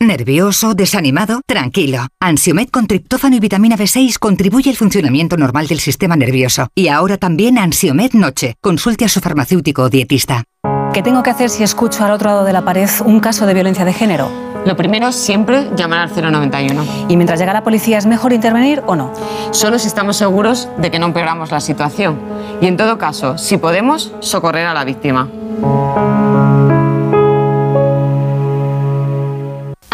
[0.00, 0.74] ¿Nervioso?
[0.74, 1.40] ¿Desanimado?
[1.46, 2.06] Tranquilo.
[2.20, 6.68] Ansiomed con triptófano y vitamina B6 contribuye al funcionamiento normal del sistema nervioso.
[6.74, 8.54] Y ahora también Ansiomed Noche.
[8.60, 10.44] Consulte a su farmacéutico o dietista.
[10.92, 13.54] ¿Qué tengo que hacer si escucho al otro lado de la pared un caso de
[13.54, 14.30] violencia de género?
[14.64, 16.84] Lo primero es siempre llamar al 091.
[17.08, 19.12] ¿Y mientras llega la policía es mejor intervenir o no?
[19.50, 22.18] Solo si estamos seguros de que no empeoramos la situación.
[22.60, 25.28] Y en todo caso, si podemos, socorrer a la víctima.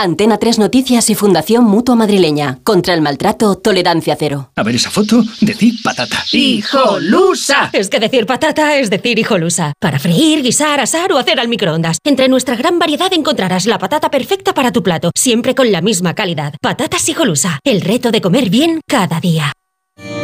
[0.04, 2.58] Antena 3 Noticias y Fundación Mutua Madrileña.
[2.62, 4.50] Contra el maltrato, tolerancia cero.
[4.54, 6.22] A ver esa foto, decir patata.
[6.30, 7.70] ¡Hijolusa!
[7.72, 9.72] Es que decir patata es decir hijolusa.
[9.80, 11.96] Para freír, guisar, asar o hacer al microondas.
[12.04, 16.14] Entre nuestra gran variedad encontrarás la patata perfecta para tu plato, siempre con la misma
[16.14, 16.52] calidad.
[16.60, 17.60] Patatas hijolusa.
[17.64, 19.52] El reto de comer bien cada día.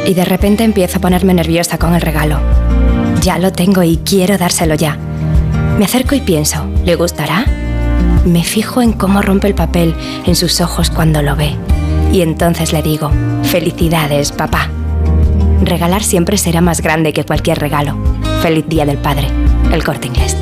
[0.07, 2.39] Y de repente empiezo a ponerme nerviosa con el regalo.
[3.23, 4.99] Ya lo tengo y quiero dárselo ya.
[5.79, 7.45] Me acerco y pienso, ¿le gustará?
[8.25, 9.95] Me fijo en cómo rompe el papel
[10.27, 11.57] en sus ojos cuando lo ve.
[12.13, 13.11] Y entonces le digo,
[13.45, 14.69] felicidades, papá.
[15.63, 17.97] Regalar siempre será más grande que cualquier regalo.
[18.43, 19.29] Feliz Día del Padre.
[19.73, 20.37] El corte inglés.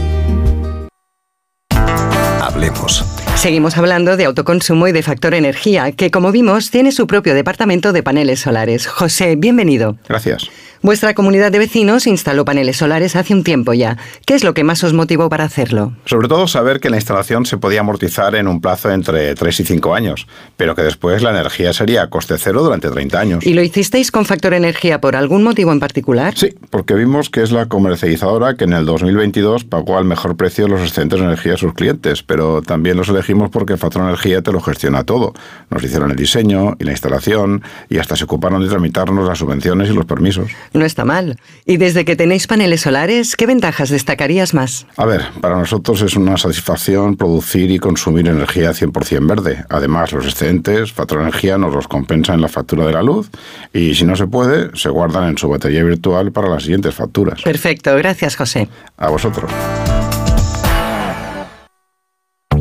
[2.40, 3.04] Hablemos.
[3.36, 7.92] Seguimos hablando de autoconsumo y de Factor Energía, que como vimos tiene su propio departamento
[7.92, 8.86] de paneles solares.
[8.88, 9.96] José, bienvenido.
[10.08, 10.50] Gracias.
[10.80, 13.96] Vuestra comunidad de vecinos instaló paneles solares hace un tiempo ya.
[14.26, 15.92] ¿Qué es lo que más os motivó para hacerlo?
[16.04, 19.64] Sobre todo saber que la instalación se podía amortizar en un plazo entre 3 y
[19.64, 23.46] 5 años, pero que después la energía sería a coste cero durante 30 años.
[23.46, 26.34] ¿Y lo hicisteis con Factor Energía por algún motivo en particular?
[26.36, 30.68] Sí, porque vimos que es la comercializadora que en el 2022 pagó al mejor precio
[30.68, 34.52] los excedentes de energía a sus clientes, pero también los elegimos porque Factor Energía te
[34.52, 35.34] lo gestiona todo.
[35.70, 39.90] Nos hicieron el diseño y la instalación y hasta se ocuparon de tramitarnos las subvenciones
[39.90, 40.50] y los permisos.
[40.72, 41.38] No está mal.
[41.64, 44.86] Y desde que tenéis paneles solares, ¿qué ventajas destacarías más?
[44.96, 49.64] A ver, para nosotros es una satisfacción producir y consumir energía 100% verde.
[49.68, 53.30] Además, los excedentes, Factor Energía nos los compensa en la factura de la luz
[53.72, 57.42] y si no se puede, se guardan en su batería virtual para las siguientes facturas.
[57.42, 58.68] Perfecto, gracias José.
[58.96, 59.50] A vosotros.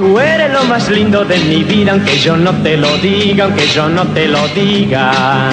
[0.00, 3.66] Tú eres lo más lindo de mi vida, aunque yo no te lo diga, aunque
[3.66, 5.50] yo no te lo diga.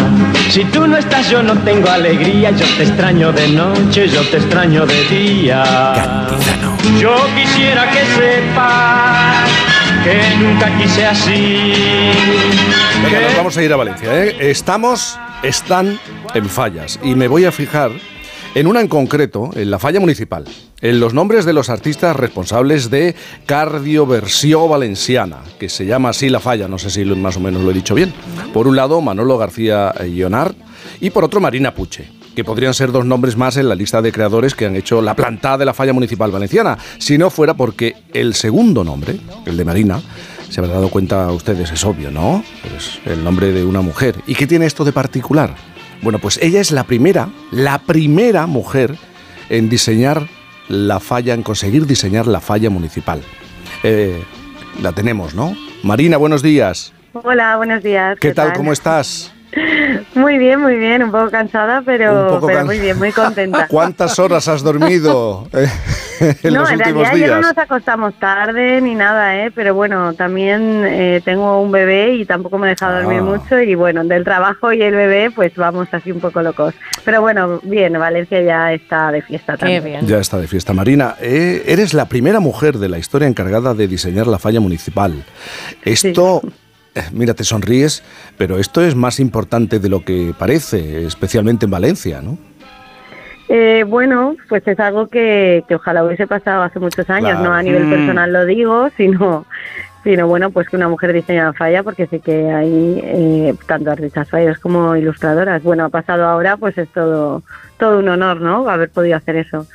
[0.49, 4.37] Si tú no estás, yo no tengo alegría, yo te extraño de noche, yo te
[4.37, 6.29] extraño de día.
[6.97, 9.49] Yo quisiera que sepas
[10.05, 12.13] que nunca quise así.
[13.03, 14.23] Venga, nos vamos a ir a Valencia.
[14.23, 14.37] ¿eh?
[14.39, 15.99] Estamos, están
[16.33, 17.91] en fallas y me voy a fijar
[18.55, 20.45] en una en concreto, en la falla municipal,
[20.81, 23.15] en los nombres de los artistas responsables de
[23.45, 27.71] Cardioversión Valenciana, que se llama así la falla, no sé si más o menos lo
[27.71, 28.13] he dicho bien.
[28.53, 30.53] Por un lado, Manolo García Llonar
[31.01, 34.11] y por otro, Marina Puche que podrían ser dos nombres más en la lista de
[34.11, 37.95] creadores que han hecho la plantada de la falla municipal valenciana, si no fuera porque
[38.13, 39.99] el segundo nombre, el de Marina,
[40.47, 42.43] se habrán dado cuenta ustedes, es obvio, ¿no?
[42.77, 44.17] Es el nombre de una mujer.
[44.27, 45.55] ¿Y qué tiene esto de particular?
[46.03, 48.95] Bueno, pues ella es la primera, la primera mujer
[49.49, 50.27] en diseñar
[50.69, 53.21] la falla, en conseguir diseñar la falla municipal.
[53.83, 54.23] Eh,
[54.81, 55.55] la tenemos, ¿no?
[55.83, 56.93] Marina, buenos días.
[57.13, 58.17] Hola, buenos días.
[58.19, 58.53] ¿Qué, tal?
[58.53, 59.33] ¿Cómo estás?
[60.15, 63.67] Muy bien, muy bien, un poco cansada, pero, pero muy bien, muy contenta.
[63.69, 65.67] ¿Cuántas horas has dormido eh,
[66.43, 67.29] en no, los en últimos realidad días?
[67.29, 69.51] ya no nos acostamos tarde ni nada, ¿eh?
[69.53, 73.23] pero bueno, también eh, tengo un bebé y tampoco me deja dormir Ah.
[73.23, 76.73] mucho y bueno, del trabajo y el bebé pues vamos así un poco locos.
[77.05, 80.05] Pero bueno, bien, Valencia ya está de fiesta también.
[80.05, 80.73] Ya está de fiesta.
[80.73, 85.23] Marina, eh, eres la primera mujer de la historia encargada de diseñar la falla municipal.
[85.83, 86.41] Esto,
[87.11, 88.03] mira, te sonríes,
[88.37, 92.37] pero esto es más importante de lo que parece, especialmente en Valencia, ¿no?
[93.49, 97.45] Eh, bueno, pues es algo que, que ojalá hubiese pasado hace muchos años, Claro.
[97.45, 97.89] no a nivel Mm.
[97.89, 99.45] personal lo digo, sino,
[100.03, 103.89] sino bueno, pues que una mujer diseña la falla, porque sé que hay eh, tanto
[103.89, 105.63] artistas fallas como ilustradoras.
[105.63, 107.41] Bueno, ha pasado ahora, pues es todo,
[107.79, 108.67] todo un honor, ¿no?
[108.69, 109.65] Haber podido hacer eso.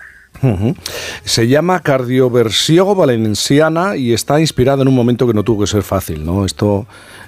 [1.25, 5.83] Se llama Cardioversión Valenciana y está inspirada en un momento que no tuvo que ser
[5.83, 6.45] fácil, ¿no?
[6.45, 6.87] Esto,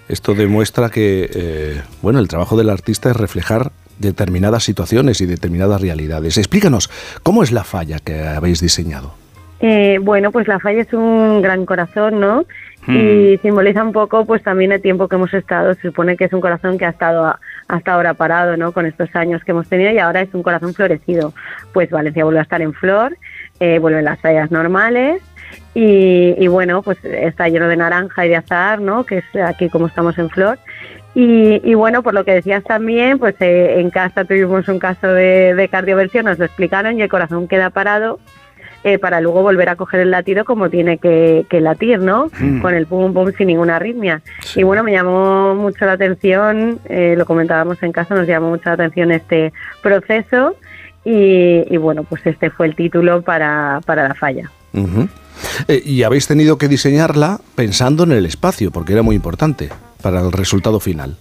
[0.08, 5.80] esto demuestra que, eh, bueno, el trabajo del artista es reflejar determinadas situaciones y determinadas
[5.80, 6.38] realidades.
[6.38, 6.90] Explícanos,
[7.22, 9.23] ¿cómo es la falla que habéis diseñado?
[9.66, 12.44] Eh, bueno, pues la falla es un gran corazón, ¿no?
[12.86, 15.72] Y simboliza un poco, pues también el tiempo que hemos estado.
[15.72, 18.72] Se supone que es un corazón que ha estado a- hasta ahora parado, ¿no?
[18.72, 21.32] Con estos años que hemos tenido y ahora es un corazón florecido.
[21.72, 23.16] Pues Valencia vuelve a estar en flor,
[23.58, 25.22] eh, vuelven las fallas normales
[25.72, 29.04] y, y bueno, pues está lleno de naranja y de azahar, ¿no?
[29.04, 30.58] Que es aquí como estamos en flor.
[31.14, 35.06] Y, y bueno, por lo que decías también, pues eh, en casa tuvimos un caso
[35.08, 38.18] de, de cardioversión, nos lo explicaron y el corazón queda parado
[38.84, 42.30] eh, para luego volver a coger el latido como tiene que, que latir, ¿no?
[42.38, 42.60] Mm.
[42.60, 44.22] Con el pum pum sin ninguna arritmia.
[44.54, 48.64] Y bueno, me llamó mucho la atención, eh, lo comentábamos en casa, nos llamó mucho
[48.66, 50.56] la atención este proceso
[51.04, 54.50] y, y bueno, pues este fue el título para, para la falla.
[55.68, 59.68] Eh, y habéis tenido que diseñarla pensando en el espacio, porque era muy importante
[60.02, 61.16] para el resultado final.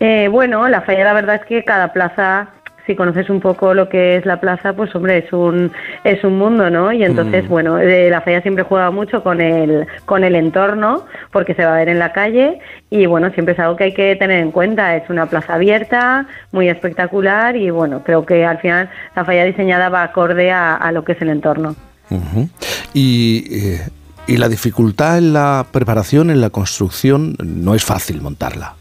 [0.00, 2.48] Eh, bueno, la falla la verdad es que cada plaza,
[2.86, 5.70] si conoces un poco lo que es la plaza, pues hombre, es un,
[6.02, 6.92] es un mundo, ¿no?
[6.92, 7.48] Y entonces, Mm.
[7.48, 11.74] bueno, eh, la falla siempre juega mucho con el, con el entorno, porque se va
[11.74, 12.58] a ver en la calle,
[12.90, 14.96] y bueno, siempre es algo que hay que tener en cuenta.
[14.96, 19.88] Es una plaza abierta, muy espectacular, y bueno, creo que al final la falla diseñada
[19.88, 21.76] va acorde a, a lo que es el entorno.
[22.10, 22.48] Ujú.
[22.92, 23.80] y, eh,
[24.26, 28.74] y la dificultad en la preparación, en la construcción, no es fácil montarla.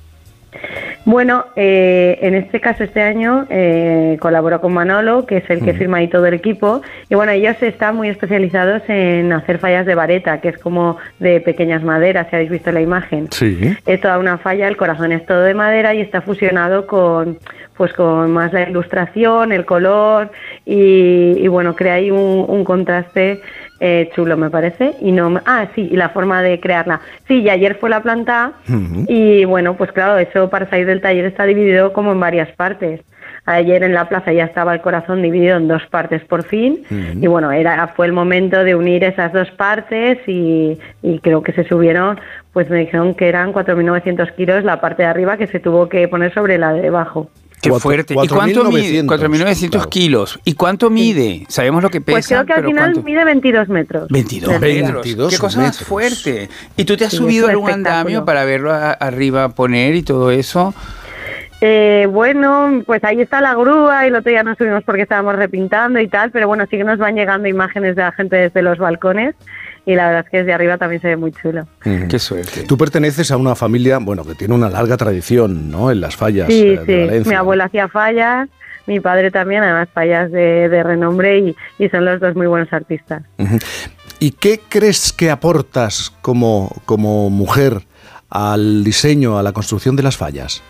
[1.04, 5.74] Bueno, eh, en este caso este año eh, colaboro con Manolo, que es el que
[5.74, 9.96] firma ahí todo el equipo, y bueno, ellos están muy especializados en hacer fallas de
[9.96, 13.32] vareta, que es como de pequeñas maderas, si habéis visto la imagen.
[13.32, 13.76] Sí.
[13.86, 17.40] Es toda una falla, el corazón es todo de madera y está fusionado con
[17.78, 20.30] pues con más la ilustración, el color
[20.68, 23.42] y, y bueno, crea ahí un, un contraste
[23.82, 24.94] eh, chulo me parece.
[25.02, 27.02] Y no ah sí y la forma de crearla.
[27.28, 28.54] Sí y ayer fue la planta
[29.08, 33.02] y bueno, pues claro, eso para salir del taller está dividido como en varias partes.
[33.46, 36.84] Ayer en la plaza ya estaba el corazón dividido en dos partes por fin.
[37.20, 41.52] Y bueno, era fue el momento de unir esas dos partes y, y creo que
[41.52, 42.20] se subieron,
[42.54, 46.08] pues me dijeron que eran 4.900 kilos la parte de arriba que se tuvo que
[46.08, 47.32] poner sobre la de abajo.
[47.62, 48.14] Qué Cuatro- fuerte.
[48.16, 49.04] ¿Y cuánto mide?
[49.04, 50.40] 4.900, 4.900 kilos.
[50.46, 51.46] ¿Y cuánto mide?
[51.48, 52.16] Sabemos lo que pesa.
[52.16, 53.04] Pues creo que al final ¿cuánto?
[53.04, 54.08] mide 22 metros.
[54.10, 54.74] 22 de altura.
[54.88, 55.04] metros.
[55.06, 56.50] 22 Qué cosa más fuerte.
[56.76, 60.32] ¿Y tú te has Sí, subido un andamio para verlo a- arriba poner y todo
[60.32, 60.74] eso?
[61.64, 65.36] Eh, bueno, pues ahí está la grúa y el otro día nos subimos porque estábamos
[65.36, 68.64] repintando y tal, pero bueno, sí que nos van llegando imágenes de la gente desde
[68.64, 69.36] los balcones
[69.86, 71.68] y la verdad es que desde arriba también se ve muy chulo.
[71.84, 72.64] Qué suerte.
[72.68, 75.92] Tú perteneces a una familia, bueno, que tiene una larga tradición, ¿no?
[75.92, 77.30] En las fallas Sí, eh, de sí, Valencia.
[77.32, 78.48] mi abuela hacía fallas,
[78.88, 82.72] mi padre también, además fallas de, de renombre y, y son los dos muy buenos
[82.74, 83.24] artistas.
[84.20, 87.82] ¿Y qué crees que aportas como, como mujer
[88.30, 90.62] al diseño, a la construcción de las fallas?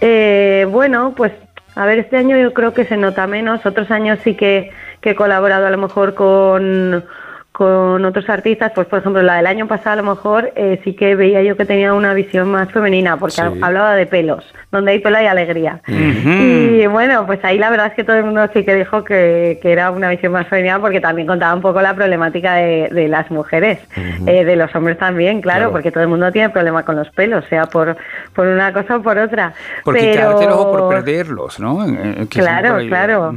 [0.00, 1.32] Eh, bueno, pues
[1.74, 3.64] a ver, este año yo creo que se nota menos.
[3.64, 7.04] Otros años sí que, que he colaborado a lo mejor con,
[7.52, 8.72] con otros artistas.
[8.74, 11.56] Pues por ejemplo, la del año pasado a lo mejor eh, sí que veía yo
[11.56, 13.42] que tenía una visión más femenina porque Sí.
[13.60, 14.44] hablaba de pelos.
[14.70, 15.80] Donde hay pelo hay alegría.
[15.86, 19.58] Y bueno, pues ahí la verdad es que todo el mundo sí que dijo que,
[19.60, 23.08] que era una visión más femenina porque también contaba un poco la problemática de, de
[23.08, 23.78] las mujeres,
[24.26, 25.72] eh, de los hombres también, claro, Claro.
[25.72, 27.96] porque todo el mundo tiene problema con los pelos, sea por,
[28.34, 29.52] por una cosa o por otra.
[29.84, 31.84] Por Pero- quitártelos o por perderlos, ¿no?
[31.86, 33.34] Eh, eh, Claro, claro.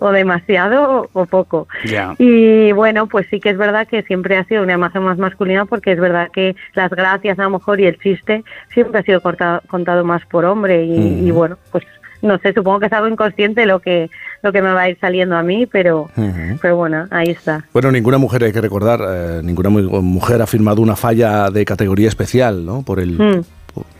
[0.00, 1.66] O demasiado o poco.
[1.84, 2.14] Ya.
[2.18, 5.64] Y bueno, pues sí que es verdad que siempre ha sido una imagen más masculina
[5.64, 9.20] porque es verdad que las gracias a lo mejor y el chiste siempre ha sido
[9.20, 11.84] contado más por hombre y, y bueno, pues
[12.22, 14.08] no sé, supongo que es algo inconsciente lo que
[14.42, 16.58] lo que me va a ir saliendo a mí, pero Ujú.
[16.60, 17.64] pero bueno, ahí está.
[17.72, 21.64] Bueno, ninguna mujer, hay que recordar, eh, ninguna mu- mujer ha firmado una falla de
[21.64, 22.82] categoría especial, ¿no?
[22.82, 23.12] Por el...
[23.18, 23.40] Mm.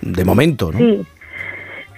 [0.01, 0.79] De momento, ¿no?
[0.79, 1.07] Sí.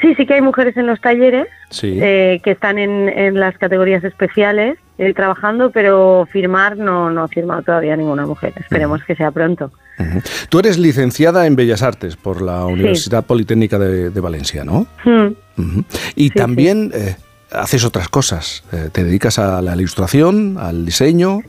[0.01, 1.99] Sí, sí que hay mujeres en los talleres Sí.
[2.01, 7.29] eh, que están en, en las categorías especiales eh, trabajando, pero firmar no, no ha
[7.29, 8.53] firmado todavía ninguna mujer.
[8.57, 9.73] Esperemos que sea pronto.
[9.99, 10.21] Ujú.
[10.51, 14.87] Tú eres licenciada en Bellas Artes por la Universidad Politécnica de, de Valencia, ¿no?
[15.07, 15.85] Ujú.
[16.15, 17.17] Y también eh,
[17.51, 18.65] haces otras cosas.
[18.73, 21.41] Eh, te dedicas a la ilustración, al diseño.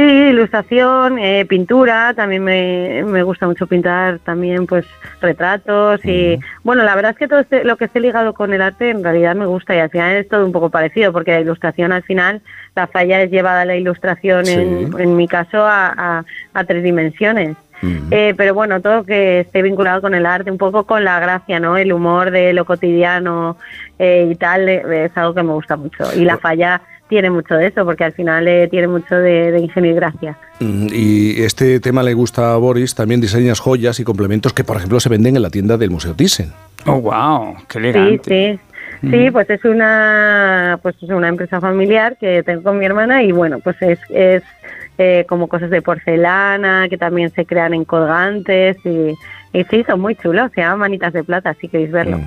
[0.00, 4.86] Sí, ilustración, eh, pintura, también me, me gusta mucho pintar también pues
[5.20, 8.62] retratos y bueno, la verdad es que todo este- lo que esté ligado con el
[8.62, 11.40] arte en realidad me gusta y al final es todo un poco parecido porque la
[11.40, 12.40] ilustración al final,
[12.74, 16.82] la falla es llevada a la ilustración en, en mi caso a, a- a tres
[16.82, 17.58] dimensiones.
[18.10, 21.60] Eh, pero bueno, todo que esté vinculado con el arte, un poco con la gracia,
[21.60, 21.76] ¿no?
[21.76, 23.58] El humor de lo cotidiano
[23.98, 26.04] eh, y tal, eh, es algo que me gusta mucho.
[26.16, 26.80] Y la falla
[27.10, 30.38] tiene mucho de eso, porque al final eh, tiene mucho de, de ingenio y gracia.
[30.60, 32.94] Mm, Y este tema le gusta a Boris.
[32.94, 36.14] También diseñas joyas y complementos que, por ejemplo, se wenden en la tienda del Museo
[36.14, 36.50] Thyssen.
[36.86, 38.58] Oh, wow, qué Sí, elegante.
[39.02, 39.08] sí.
[39.10, 43.32] Sí, pues es una pues es una empresa familiar que tengo con mi hermana y
[43.32, 44.42] bueno, pues es, es
[44.98, 49.14] eh, como cosas de porcelana que también se crean en colgantes y,
[49.58, 52.20] y sí, son muy chulos, se llaman manitas de plata, si queréis verlo.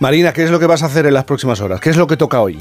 [0.00, 1.80] Marina, ¿qué es lo que vas a hacer en las próximas horas?
[1.80, 2.58] ¿Qué es lo que toca hoy?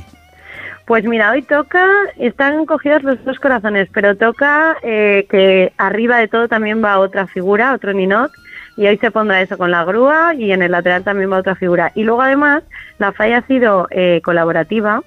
[0.85, 1.87] Pues mira, hoy toca,
[2.17, 7.27] están cogidos los dos corazones, pero toca eh, que arriba de todo también va otra
[7.27, 8.31] figura, otro ninot,
[8.77, 11.55] y hoy se pondrá eso con la grúa y en el lateral también va otra
[11.55, 11.91] figura.
[11.95, 12.63] Y luego además
[12.97, 15.03] la falla ha sido eh, colaborativa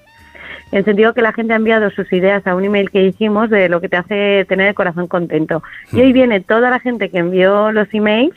[0.71, 3.49] en el sentido que la gente ha enviado sus ideas a un email que hicimos
[3.49, 5.63] de lo que te hace tener el corazón contento.
[5.91, 8.35] Y hoy viene toda la gente que envió los emails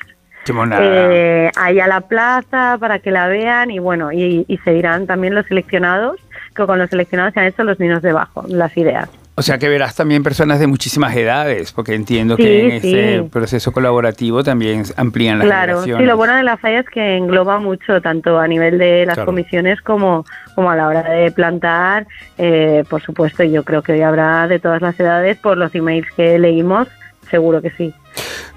[0.81, 5.07] eh, ahí a la plaza para que la vean y bueno, y, y se dirán
[5.07, 6.17] también los seleccionados,
[6.55, 9.09] que con los seleccionados se han hecho los niños debajo, las ideas.
[9.39, 13.71] O sea que verás también personas de muchísimas edades, porque entiendo que en este proceso
[13.71, 18.03] colaborativo también amplían las Claro, sí, lo bueno de la falla es que engloba mucho,
[18.03, 20.27] tanto a nivel de las comisiones como,
[20.57, 22.09] como a la hora de plantar.
[22.37, 26.09] Eh, por supuesto, yo creo que hoy habrá de todas las edades, por los emails
[26.17, 26.89] que leímos,
[27.31, 27.95] seguro que sí.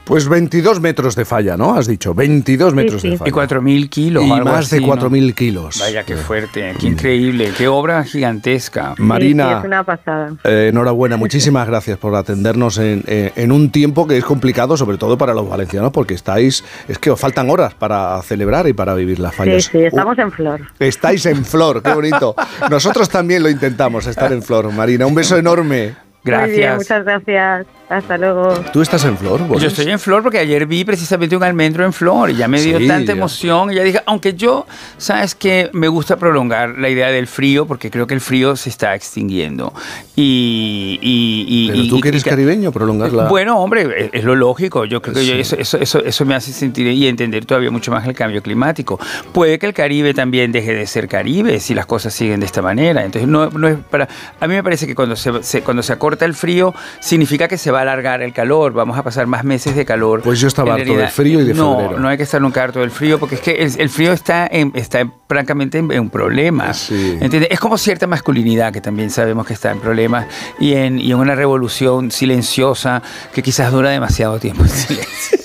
[0.03, 1.75] Pues 22 metros de falla, ¿no?
[1.75, 3.29] Has dicho, 22 metros de falla.
[3.29, 4.23] Y 4.000 kilos.
[4.25, 5.79] Y más de 4.000 kilos.
[5.79, 8.95] Vaya, qué fuerte, qué increíble, qué obra gigantesca.
[8.97, 10.33] Marina, es una pasada.
[10.43, 14.97] Eh, enhorabuena, muchísimas gracias por atendernos en, eh, en, un tiempo que es complicado, sobre
[14.97, 18.95] todo para los valencianos, porque estáis, es que os faltan horas para celebrar y para
[18.95, 19.65] vivir las fallas.
[19.65, 20.61] Sí, sí, estamos en flor.
[20.79, 22.35] Estáis en flor, qué bonito.
[22.69, 25.05] Nosotros también lo intentamos, estar en flor, Marina.
[25.05, 25.95] Un beso enorme.
[26.23, 26.77] Gracias.
[26.77, 27.67] muchas gracias.
[27.91, 28.53] Hasta luego.
[28.71, 29.41] ¿Tú estás en flor?
[29.59, 32.61] Yo estoy en flor porque ayer vi precisamente un almendro en flor y ya me
[32.61, 33.69] dio tanta emoción.
[33.69, 34.65] Y ya dije, aunque yo,
[34.97, 38.69] sabes que me gusta prolongar la idea del frío porque creo que el frío se
[38.69, 39.73] está extinguiendo.
[40.15, 40.99] Y.
[41.01, 43.27] y, Pero tú que eres caribeño, prolongarla.
[43.27, 44.85] Bueno, hombre, es, lo lógico.
[44.85, 48.07] Yo creo que eso, eso, eso, eso, me hace sentir y entender todavía mucho más
[48.07, 48.97] el cambio climático.
[49.33, 52.61] Puede que el Caribe también deje de ser Caribe si las cosas siguen de esta
[52.61, 53.03] manera.
[53.03, 54.07] Entonces, no, no es para.
[54.39, 57.57] A mí me parece que cuando se, se, cuando se acorta el frío, significa que
[57.57, 60.21] se va alargar el calor, vamos a pasar más meses de calor.
[60.21, 61.99] Pues yo estaba harto del frío y de no, febrero.
[61.99, 64.71] No, hay que estar nunca harto del frío, porque es que el, frío está, en,
[64.75, 66.71] está francamente en, un problema.
[66.71, 70.27] Es como cierta masculinidad que también sabemos que está en problemas
[70.59, 73.01] y en, y en una revolución silenciosa
[73.33, 75.37] que quizás dura demasiado tiempo en silencio.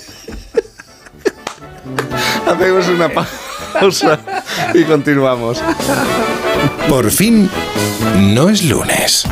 [2.47, 3.09] Hacemos una
[3.73, 4.19] pausa
[4.73, 5.61] y continuamos.
[6.89, 7.49] Por fin,
[8.33, 9.25] no es lunes.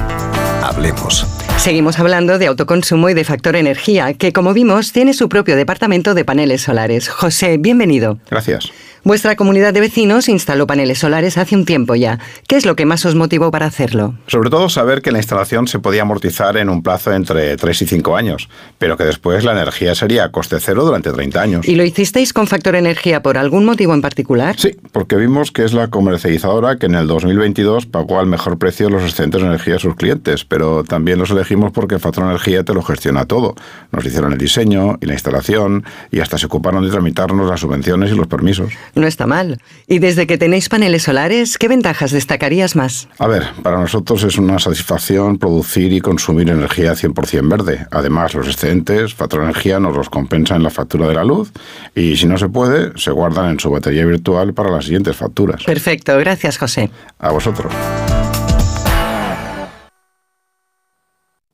[0.62, 1.26] Hablemos.
[1.58, 6.14] Seguimos hablando de autoconsumo y de factor energía, que como vimos tiene su propio departamento
[6.14, 7.10] de paneles solares.
[7.10, 8.20] José, bienvenido.
[8.30, 8.72] Gracias.
[9.06, 12.18] Vuestra comunidad de vecinos instaló paneles solares hace un tiempo ya.
[12.48, 14.16] ¿Qué es lo que más os motivó para hacerlo?
[14.26, 17.86] Sobre todo saber que la instalación se podía amortizar en un plazo entre 3 y
[17.86, 21.68] 5 años, pero que después la energía sería a coste cero durante 30 años.
[21.68, 24.56] ¿Y lo hicisteis con factor energía por algún motivo en particular?
[24.58, 28.90] Sí, porque vimos que es la comercializadora que en el 2022 pagó al mejor precio
[28.90, 32.74] los excedentes de energía a sus clientes, pero también los elegimos porque Factor Energía te
[32.74, 33.54] lo gestiona todo.
[33.92, 38.12] Nos hicieron el diseño y la instalación y hasta se ocuparon de tramitarnos las subvenciones
[38.12, 38.74] y los permisos.
[38.96, 39.62] No está mal.
[39.88, 43.10] Y desde que tenéis paneles solares, ¿qué ventajas destacarías más?
[43.20, 47.88] A ver, para nosotros es una satisfacción producir y consumir energía 100% verde.
[47.92, 51.52] Además, los excedentes, Factor Energía nos los compensa en la factura de la luz
[51.94, 55.64] y si no se puede, se guardan en su batería virtual para las siguientes facturas.
[55.64, 56.90] Perfecto, gracias José.
[57.20, 57.74] A vosotros.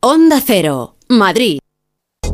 [0.02, 1.60] Onda Cero, Madrid.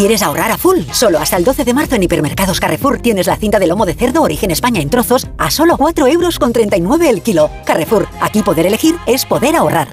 [0.00, 0.78] ¿Quieres ahorrar a full?
[0.92, 3.92] Solo hasta el 12 de marzo en Hipermercados Carrefour tienes la cinta de lomo de
[3.92, 7.50] cerdo origen España en trozos a solo 4 euros con 39 el kilo.
[7.66, 9.92] Carrefour, aquí poder elegir es poder ahorrar.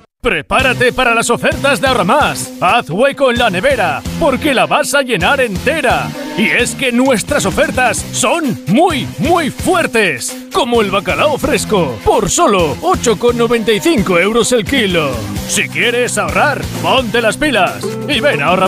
[0.21, 2.53] Prepárate para las ofertas de Ahorra Más.
[2.61, 6.11] Haz hueco en la nevera, porque la vas a llenar entera.
[6.37, 10.37] Y es que nuestras ofertas son muy, muy fuertes.
[10.53, 15.11] Como el bacalao fresco, por solo 8,95 euros el kilo.
[15.47, 18.67] Si quieres ahorrar, ponte las pilas y ven a Ahorra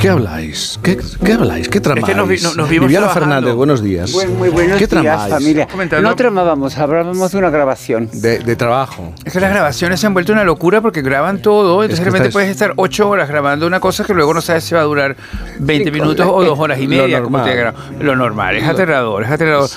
[0.00, 0.78] ¿Qué habláis?
[0.82, 1.68] ¿Qué, qué habláis?
[1.68, 2.06] ¿Qué tramáis?
[2.06, 3.34] que nos vi- nos- nos vimos Viviana trabajando.
[3.34, 4.10] Fernández, buenos días.
[4.12, 5.34] Buen- muy buenos ¿Qué días, tramáis?
[5.34, 5.66] familia.
[5.70, 8.08] Comentando- No tramábamos, hablábamos de una grabación.
[8.10, 9.12] De, de trabajo.
[9.26, 12.10] Es que las grabaciones se han vuelto una locura porque graban todo, entonces que de
[12.12, 14.80] repente estáis- puedes estar ocho horas grabando una cosa que luego no sabes si va
[14.80, 15.16] a durar
[15.58, 17.20] 20 Sí, minutos o dos horas y Lo media.
[17.22, 17.74] como normal.
[18.00, 19.68] Lo normal, es Lo- aterrador, es aterrador.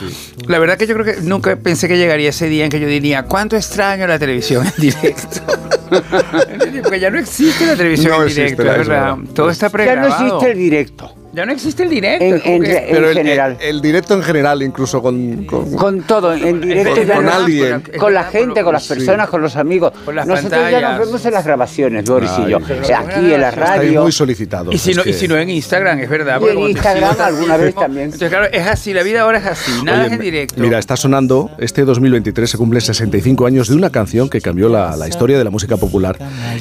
[0.48, 2.88] La verdad que yo creo que nunca pensé que llegaría ese día en que yo
[2.88, 5.42] diría, ¿cuánto extraño la televisión en directo?
[6.84, 9.16] Porque ya no existe la televisión No en existe, directo, es es verdad.
[9.18, 9.34] verdad.
[9.36, 10.08] Todo está pregrabado.
[10.22, 11.23] Existe el directo.
[11.34, 12.24] Ya no existe el directo.
[12.26, 13.58] En- en- Pero el, general.
[13.60, 15.46] el- el directo en general, incluso con...
[15.46, 17.84] con- Con todo, en directo Con- ya con no- alguien.
[18.00, 18.94] con la gente, con las Sí.
[18.94, 19.94] personas, con los amigos.
[20.06, 22.58] Con las Nosotros ya nos vemos en las grabaciones, Boris y yo.
[22.58, 24.04] Aquí en la Estáis radio.
[24.04, 24.76] muy solicitados.
[24.76, 26.40] Y si, es no, y si no en Instagram, es verdad.
[26.42, 28.06] Y en Instagram alguna vez también.
[28.06, 30.56] Entonces, claro, es así, la vida ahora es así, nada Oye, es en directo.
[30.62, 34.96] Mira, está sonando, este 2023 se cumple 65 años de una canción que cambió la,
[34.96, 36.16] la historia de la música popular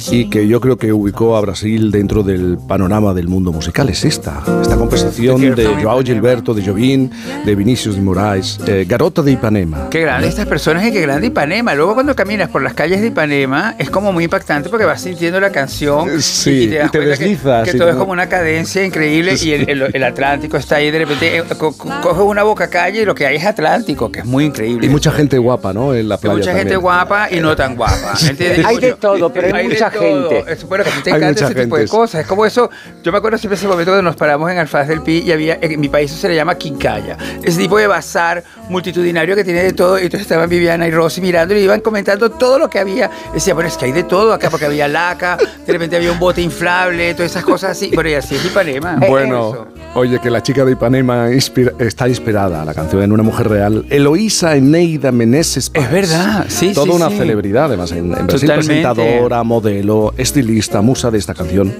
[0.09, 3.87] y que yo creo que ubicó a Brasil dentro del panorama del mundo musical.
[3.89, 7.09] Es esta, esta composición de Joao Gilberto, de Jobim,
[7.45, 9.89] de Vinicius de Moraes, eh, Garota de Ipanema.
[9.89, 11.75] Qué grande estas personas y qué grande Ipanema.
[11.75, 15.39] Luego cuando caminas por las calles de Ipanema es como muy impactante porque vas sintiendo
[15.39, 18.11] la canción Sí, y, te das y te que- deslizas, que, y todo es como
[18.13, 21.89] una cadencia increíble y el, el- el Atlántico está ahí de repente eh, co- co-
[22.01, 24.87] coges una boca calle y lo que hay es Atlántico, que es muy increíble.
[24.87, 25.93] Y mucha gente guapa, ¿no?
[25.93, 28.13] En la Hay playa mucha gente guapa y no tan guapa.
[28.29, 28.65] ¿entiendes?
[28.65, 30.29] Hay de todo, pero hay mucha todo.
[30.29, 30.53] gente.
[30.53, 31.91] Es, bueno, que a ti te Hay encanta mucha ese tipo de gente.
[31.97, 32.21] cosas.
[32.21, 32.69] Es como eso.
[33.03, 35.57] Yo me acuerdo siempre ese momento donde nos paramos en Alfaz del Pi y había,
[35.61, 37.17] en mi país eso se le llama quincalla.
[37.43, 39.97] Ese tipo de bazar multitudinario que tiene de todo.
[39.99, 43.09] Y entonces estaban Viviana y Rosy mirando y iban comentando todo lo que había.
[43.33, 46.19] Decía, bueno, es que hay de todo acá porque había laca, de repente había un
[46.19, 47.91] bote inflable, todas esas cosas así.
[48.03, 48.97] Bueno, y así es Ipanema.
[49.07, 53.47] Bueno, oye, que la chica de Ipanema inspira- está inspirada, la canción en una mujer
[53.49, 55.71] real, Eloísa Eneida Meneses.
[55.73, 57.17] Es verdad, sí, Toda sí, una sí.
[57.17, 61.73] celebridad, además, en, en Brasil, presentadora, modelo, estilista, musa de esta canción,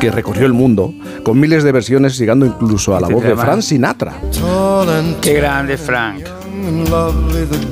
[0.00, 0.92] que recorrió el mundo,
[1.22, 3.36] con miles de versiones, llegando incluso a la Este voz de.
[3.36, 4.14] Frank Sinatra.
[5.20, 6.24] Qué grande, Frank.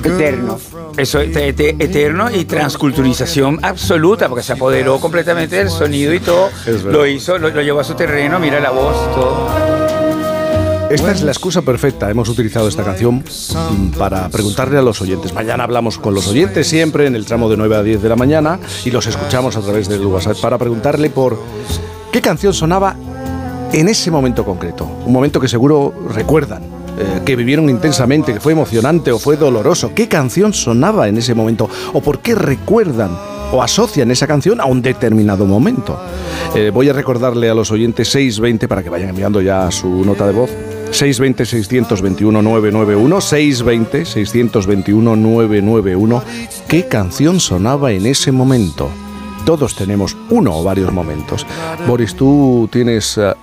[0.03, 0.57] Eterno.
[0.97, 6.49] Eso, te- te- eterno y transculturización absoluta, porque se apoderó completamente del sonido y todo.
[6.85, 9.47] Lo hizo, lo, lo llevó a su terreno, mira la voz, todo.
[10.89, 12.09] Esta es la excusa perfecta.
[12.09, 13.23] Hemos utilizado esta canción
[13.97, 15.33] para preguntarle a los oyentes.
[15.33, 18.15] Mañana hablamos con los oyentes siempre en el tramo de 9 a 10 de la
[18.15, 21.39] mañana y los escuchamos a través del WhatsApp para preguntarle por
[22.11, 22.95] qué canción sonaba
[23.73, 24.85] en ese momento concreto.
[25.05, 26.63] Un momento que seguro recuerdan,
[26.97, 29.93] eh, que vivieron intensamente, que fue emocionante o fue doloroso.
[29.93, 31.69] ¿Qué canción sonaba en ese momento?
[31.93, 33.11] ¿O por qué recuerdan?
[33.51, 35.99] o asocian esa canción a un determinado momento.
[36.55, 40.27] Eh, voy a recordarle a los oyentes 620 para que vayan enviando ya su nota
[40.27, 40.51] de voz.
[40.91, 46.21] 620-621-991, 620-621-991.
[46.67, 48.91] ¿Qué canción sonaba en ese momento?
[49.45, 51.45] Todos tenemos uno o varios momentos.
[51.87, 53.33] Boris, tú tienes eh,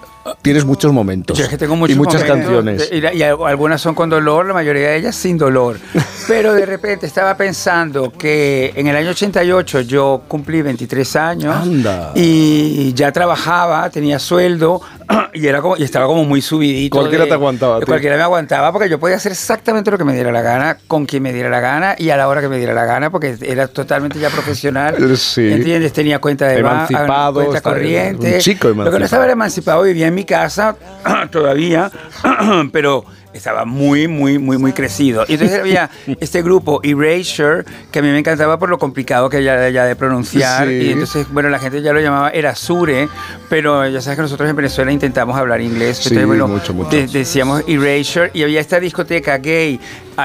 [0.43, 1.37] tienes muchos momentos.
[1.39, 2.91] Yo es que tengo y muchos muchas momentos canciones.
[2.93, 5.79] y, y algunas son con dolor, la mayoría de ellas sin dolor.
[6.29, 12.13] Pero de repente estaba pensando que en el año 88 yo cumplí 23 años Anda.
[12.15, 14.81] y ya trabajaba, tenía sueldo
[15.35, 16.97] y, era como, y estaba como muy subidito.
[16.99, 17.87] Cualquiera de- te aguantaba, tío.
[17.87, 21.07] Cualquiera me aguantaba porque yo podía hacer exactamente lo que me diera la gana, con
[21.07, 23.37] quien me diera la gana y a la hora que me diera la gana porque
[23.43, 24.97] era totalmente ya profesional.
[25.17, 25.53] Sí.
[25.53, 25.93] ¿Entiendes?
[25.93, 28.35] Tenía cuenta de Emancipado, cuenta corriente.
[28.35, 29.05] un chico Lo que no emancipado.
[29.05, 30.77] estaba era emancipado, vivía en mi casa
[31.31, 31.91] todavía,
[32.73, 33.05] pero
[33.37, 35.25] estaba muy, muy, muy, muy crecido.
[35.29, 35.91] Y entonces había
[36.21, 39.97] este grupo Erasure, que a mí me encantaba por lo complicado que ya, ya de
[39.97, 40.69] pronunciar.
[40.69, 40.75] Sí.
[40.75, 43.09] Y entonces, bueno, la gente ya lo llamaba Erasure,
[43.49, 45.97] pero ya sabes que nosotros en Venezuela intentamos hablar inglés.
[45.99, 46.91] Sí, entonces, bueno, mucho, mucho.
[46.97, 49.79] de- decíamos Erasure y había esta discoteca gay,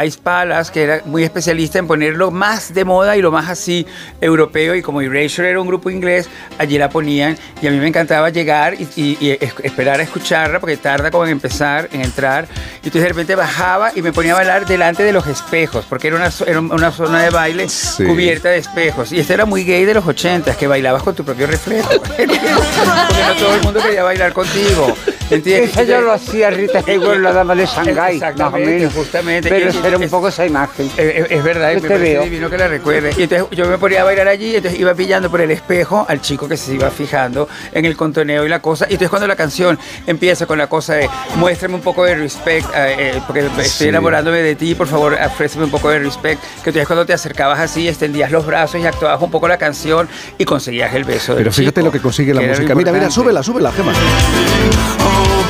[0.06, 3.86] Ice Palace, que era muy especialista en ponerlo más de moda y lo más así
[4.20, 4.76] europeo.
[4.76, 8.30] Y como Erasure era un grupo inglés, allí la ponían y a mí me encantaba
[8.30, 12.46] llegar y, y- y es- esperar a escucharla porque tarda como en empezar, en entrar.
[12.84, 16.08] Y entonces de repente bajaba y me ponía a bailar delante de los espejos, porque
[16.08, 19.12] era una, era una zona de baile cubierta de espejos.
[19.12, 21.90] Y este era muy gay de los 80, que bailabas con tu propio reflejo.
[22.08, 24.96] porque no todo el mundo quería bailar contigo.
[25.30, 25.72] ¿Entiendes?
[25.72, 28.94] Esa yo lo hacía Rita Hayworth, la dama de Shanghái, más o Exactamente, menos.
[28.94, 29.50] justamente.
[29.50, 30.90] Pero Era un poco esa imagen.
[30.98, 32.24] Es, es verdad, Yo me te parece veo.
[32.24, 33.14] divino que la recuerde.
[33.18, 36.22] Y entonces yo me ponía a bailar allí, entonces iba pillando por el espejo al
[36.22, 38.86] chico que se iba fijando en el contoneo y la cosa.
[38.90, 39.78] Y entonces cuando la canción
[40.08, 43.88] empieza con la cosa de muéstrame un poco de respect, eh, eh, porque estoy Sí.
[43.88, 46.42] enamorándome de ti, por favor, ofréceme un poco de respect.
[46.64, 50.08] Que entonces cuando te acercabas así, extendías los brazos y actuabas un poco la canción
[50.38, 52.76] y conseguías el beso del Pero fíjate chico, lo que consigue la que música.
[52.76, 53.92] Mira, mira, súbela, súbela, Gema.
[53.92, 53.96] ¿A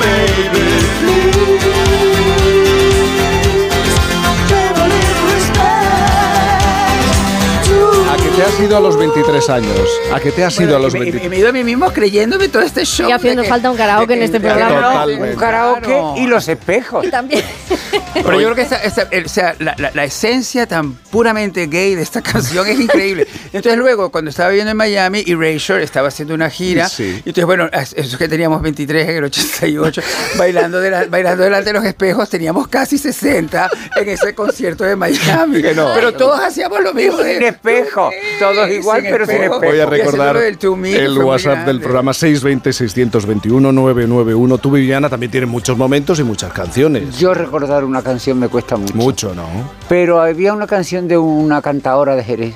[0.03, 1.40] que
[8.41, 9.79] te has ido a los 23 años?
[10.11, 11.51] ¿A que te has ido a los Y me- 23 y me he ido a
[11.51, 13.07] mí mismo creyéndome todo este show.
[13.07, 14.81] Y haciendo que- falta un karaoke en este programa.
[14.81, 15.33] Totalmente.
[15.33, 17.07] Un karaoke y los espejos.
[17.11, 17.43] También.
[18.13, 21.67] Pero yo creo que esta- esta- el- o sea, la, la- la esencia tan puramente
[21.67, 23.27] gay de esta canción es increíble.
[23.53, 26.89] Entonces luego, cuando estaba viviendo en Miami, Erasure estaba haciendo una gira.
[26.89, 27.03] Sí.
[27.23, 30.01] Y entonces, bueno, es- eso que teníamos 23 en el 88,
[30.37, 34.95] bailando, de la- bailando delante de los espejos, teníamos casi 60 en ese concierto de
[34.95, 35.61] Miami.
[35.61, 35.91] Que no.
[35.93, 37.17] Pero todos hacíamos lo mismo.
[37.17, 38.09] de- Sin espejo.
[38.39, 39.59] Todos igual, Sin pero sin espejo.
[39.59, 44.59] Voy a recordar el muy WhatsApp del programa 620-621-991.
[44.59, 47.17] Tú, Viviana, también tienes muchos momentos y muchas canciones.
[47.17, 48.95] Yo recordar una canción me cuesta mucho.
[48.95, 49.47] Mucho, ¿no?
[49.89, 52.55] Pero había una canción de una cantadora de Jerez.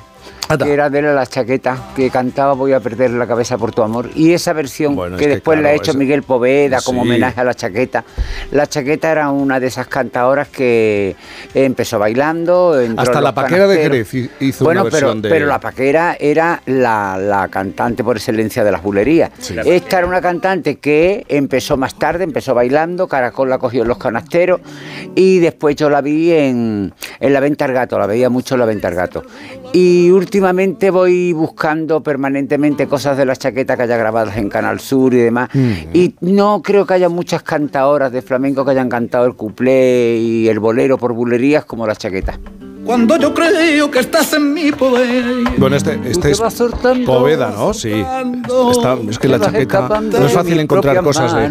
[0.62, 4.10] Que era de la chaqueta, que cantaba Voy a perder la cabeza por tu amor.
[4.14, 7.02] Y esa versión Bueno, es que que después la ha hecho esa- Miguel Poveda como
[7.02, 7.08] Sí.
[7.08, 8.04] homenaje a la chaqueta.
[8.52, 11.16] La chaqueta era una de esas cantadoras que
[11.54, 12.80] empezó bailando.
[12.80, 13.76] entró Hasta la paquera de.
[13.76, 15.28] Jerez hi- hizo bueno, una pero, versión de...
[15.30, 19.30] pero la paquera era la, la cantante por excelencia de las bulerías.
[19.64, 23.98] Esta era una cantante que empezó más tarde, empezó bailando, Caracol la cogió en los
[23.98, 24.60] canasteros
[25.14, 28.60] y después yo la vi en, en La Venta al Gato, la veía mucho en
[28.60, 29.22] La Venta al Gato.
[29.78, 35.12] Y últimamente voy buscando permanentemente cosas de la chaqueta que haya grabadas en Canal Sur
[35.12, 35.50] y demás.
[35.92, 40.48] Y no creo que haya muchas cantadoras de flamenco que hayan cantado el cuplé y
[40.48, 42.40] el bolero por bulerías como la chaqueta.
[42.86, 45.44] Cuando yo creo que estás en mi poder.
[45.58, 46.40] Bueno, este, este es
[47.04, 47.74] Poveda, ¿no?
[47.74, 47.92] Sí.
[48.70, 50.00] Está- es que la chaqueta...
[50.00, 51.50] No es fácil encontrar cosas de...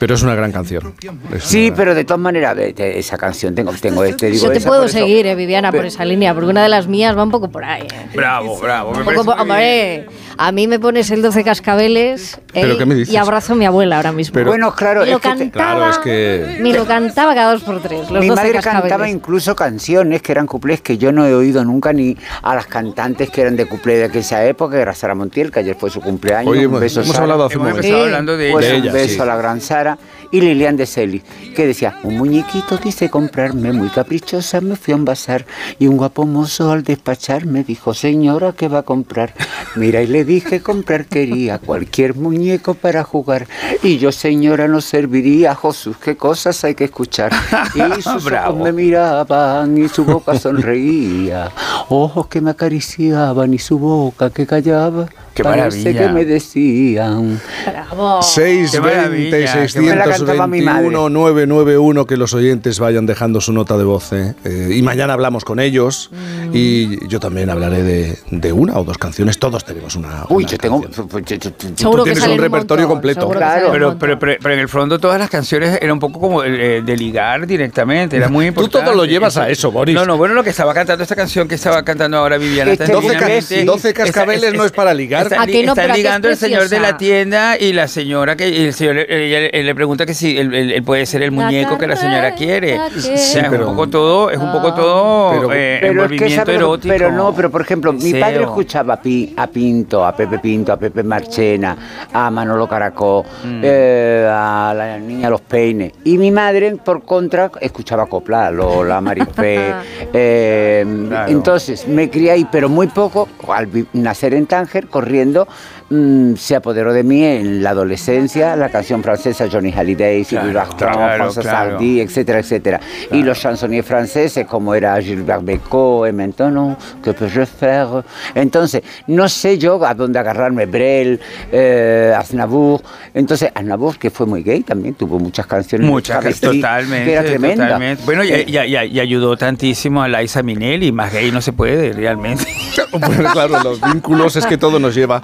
[0.00, 0.94] Pero es una gran canción.
[1.32, 4.60] Es Sí, una- pero de todas maneras, esa canción tengo, tengo este, digo, Yo te
[4.62, 7.50] puedo seguir, eh, Viviana, por esa línea, porque una de las mías va un poco
[7.50, 7.82] por ahí.
[7.82, 8.08] eh.
[8.14, 8.92] Bravo, bravo.
[8.94, 10.06] me poco hombre,
[10.38, 13.12] a mí me pones el 12 cascabeles eh, ¿Pero qué me dices?
[13.14, 14.32] y abrazo a mi abuela ahora mismo.
[14.34, 16.56] Pero- Bueno, claro, lo es que te- Claro, es que...
[16.60, 18.80] me lo cantaba cada dos por tres, los Mi 12 madre cascabeles.
[18.88, 22.66] cantaba incluso canciones que eran cuplés que yo no he oído nunca ni a las
[22.66, 25.90] cantantes que eran de cuplé de aquella época, que era Sara Montiel, que ayer fue
[25.90, 26.50] su cumpleaños.
[26.50, 27.24] Oye, un beso, hemos Sara.
[27.24, 28.02] hablado hace un momento.
[28.02, 29.20] hablando de Pues De un ella, beso sí.
[29.20, 29.89] a la gran Sara
[30.30, 31.22] y Lilian de Celis,
[31.54, 35.46] que decía, un muñequito quise comprarme, muy caprichosa, me fui a un bazar
[35.78, 39.34] y un guapo mozo al despachar me dijo, señora, ¿qué va a comprar?
[39.76, 43.46] Mira, y le dije, comprar quería cualquier muñeco para jugar
[43.82, 47.32] y yo, señora, no serviría, Jesús, qué cosas hay que escuchar.
[47.74, 51.50] Y sus ojos me miraban y su boca sonreía,
[51.88, 55.08] ojos que me acariciaban y su boca que callaba.
[55.40, 56.06] Qué Parece maravilla.
[56.06, 57.40] que me decían.
[57.66, 58.22] Bravo.
[58.22, 60.88] 620 Qué maravilla, qué Me la cantaba mi madre.
[60.88, 64.34] 621 991 que los oyentes vayan dejando su nota de voz ¿eh?
[64.44, 66.50] Eh, y mañana hablamos con ellos Mm.
[66.52, 70.52] y yo también hablaré de, de una o dos canciones todos tenemos una, Uy, una
[70.52, 70.82] yo tengo.
[70.82, 71.08] canción.
[71.08, 73.28] yo- yo- yo- Seguro que tienes un repertorio montón, completo.
[73.30, 73.68] Claro.
[73.72, 76.82] Pero, pero, pero, pero en el fondo todas las canciones eran un poco como eh,
[76.84, 78.86] de ligar directamente, era muy Tú importante.
[78.86, 79.94] todo lo llevas a eso, Boris.
[79.94, 82.72] No, no, bueno, lo que estaba cantando esta canción que estaba cantando ahora Viviana.
[82.72, 85.62] Este tan 12, ca- divinamente, 12 cascabeles esa- no es para ligar, está, ¿A que
[85.64, 85.72] no?
[85.72, 88.48] está Pero ¿a qué es ligando el señor de la tienda y la señora que
[88.48, 91.30] y el señor ella- él le pregunta que si él, él- él puede ser el
[91.32, 92.78] muñeco que la señora quiere.
[92.78, 93.14] O sea,
[93.46, 96.60] es un poco todo, es un poco todo Pero, eh, pero es que envolvimiento ¿sabes
[96.60, 96.94] lo- erótico.
[96.94, 100.72] pero no, pero por ejemplo, mi padre escuchaba a, Pi- a Pinto, a Pepe Pinto,
[100.72, 101.76] a Pepe Marchena,
[102.12, 103.60] a Manolo Caracó, Mm.
[103.62, 105.92] eh, a la niña Los Peines.
[106.04, 109.72] Y mi madre, por contra, escuchaba copla, a Lola, Marifé.
[110.12, 110.84] eh,
[111.28, 115.48] Entonces, me crié ahí, pero muy poco, al nacer en Tánger, corriendo,
[115.90, 120.70] mm, se apoderó de mí en la adolescencia la canción francesa Johnny Hallyday, Sylvie claro,
[120.78, 121.70] François claro.
[121.72, 122.80] Hardy, etcétera, etcétera.
[123.12, 128.02] Y los chansonniers franceses, como era Gilbert Bécaud, et maintenant, que peux-je faire?
[128.34, 131.20] Entonces, no sé yo a dónde agarrarme, Brel,
[131.52, 132.80] eh, Aznavour.
[133.14, 135.86] Entonces, Aznavour, que fue muy gay también, tuvo muchas canciones.
[135.88, 137.64] Muchas, travesti, totalmente, Que era tremenda.
[137.66, 138.02] totalmente.
[138.04, 141.52] Bueno, y, Eh, y- y- y ayudó tantísimo a Liza Minnelli, más gay no se
[141.52, 142.44] puede realmente.
[142.92, 145.22] Bueno, claro, los vínculos es que todo nos lleva.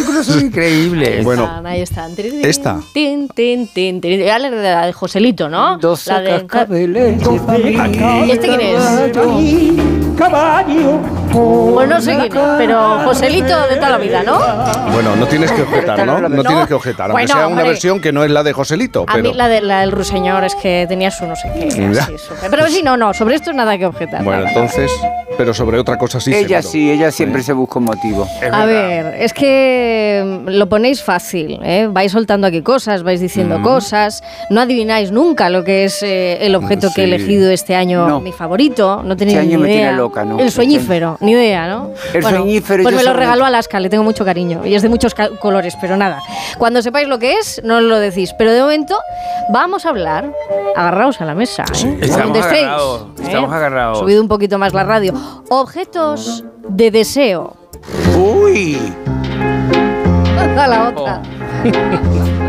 [0.00, 1.24] Vínculos son increíbles.
[1.24, 2.14] Bueno, Están, ahí están.
[2.16, 2.80] Esta.
[2.92, 4.20] Tin, tin, tin, tin.
[4.20, 4.50] Ya la
[4.86, 5.78] de Joselito, ¿no?
[6.06, 6.46] la de...
[8.26, 8.80] ¿Y este quién es?
[11.32, 14.38] Bueno, no sé quién pero Joselito de toda la vida, ¿no?
[14.92, 16.20] Bueno, no tienes que objetar, ¿no?
[16.28, 17.68] No tienes que objetar, aunque Bueno, sea una hombre.
[17.68, 19.30] versión que no es la de Joselito, A pero...
[19.30, 21.68] mí la, de, la del ruiseñor es que tenía su no sé qué.
[21.92, 22.02] Ya.
[22.02, 24.22] así, súper- Pero sí, no, no, sobre esto nada que objetar.
[24.24, 24.50] Bueno, nada.
[24.50, 24.90] entonces,
[25.38, 26.32] pero sobre otra cosa sí.
[26.34, 26.72] ella seguro.
[26.72, 28.26] sí, ella siempre se busca un motivo.
[28.52, 31.88] A ver, es que mm, lo ponéis fácil, ¿eh?
[31.90, 33.62] vais soltando aquí cosas, vais diciendo Mm.
[33.62, 37.12] cosas, no adivináis nunca lo que es eh, el objeto que he Sí.
[37.14, 38.20] elegido este año, No.
[38.20, 39.80] mi favorito, no tenéis Este ni año me idea.
[39.88, 40.38] tiene loca, ¿no?
[40.38, 41.90] El sueñífero, ni idea, ¿no?
[42.12, 44.88] El sueñífero, Pues yo me lo regaló Alaska, le tengo mucho cariño y es de
[44.88, 46.20] muchos colores, pero nada.
[46.58, 48.98] Cuando sepáis lo que es, no lo decís, pero de momento
[49.50, 50.32] vamos a hablar,
[50.76, 51.98] agarraos a la mesa, ¿eh?
[52.00, 53.22] Estamos Donde estéis, agarrados, ¿eh?
[53.22, 53.98] estamos agarrados.
[53.98, 55.14] Subido un poquito más la radio.
[55.50, 57.56] Objetos de deseo.
[58.16, 58.78] Uy.
[60.58, 61.22] A la otra.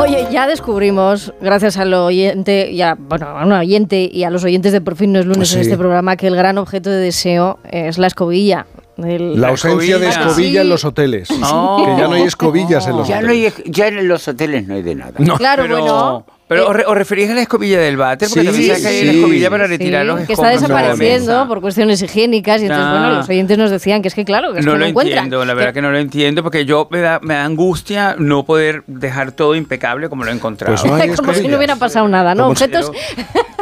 [0.00, 4.42] Oye, ya descubrimos, gracias al oyente, y a, bueno, a un oyente y a los
[4.42, 5.60] oyentes de Por fin no es lunes en Sí.
[5.70, 8.66] este programa, que el gran objeto de deseo es la escobilla.
[8.98, 10.28] El- La ausencia de escobilla.
[10.30, 11.28] escobilla en los hoteles.
[11.42, 11.84] Oh.
[11.84, 13.54] Que ya no hay escobillas en los Ya, no hoteles.
[13.64, 15.12] hay, ya en los hoteles no hay de nada.
[15.38, 16.26] Claro, pero, bueno.
[16.52, 18.88] Pero ¿os, re- os referís a la escobilla del váter, porque Sí, también sabes que
[18.88, 19.02] hay sí.
[19.08, 22.90] una escobilla para Sí, retirar los que está desapareciendo por cuestiones higiénicas y entonces, Ah.
[22.98, 24.88] bueno, los oyentes nos decían que es que claro, que es No que lo no
[24.90, 25.18] encuentran.
[25.24, 28.44] entiendo, la verdad que no lo entiendo, porque yo me da, me da angustia no
[28.44, 30.74] poder dejar todo impecable como lo he encontrado.
[30.74, 32.44] Pues no hay Como si no hubiera pasado nada, ¿no?
[32.44, 32.92] Como si- Objetos...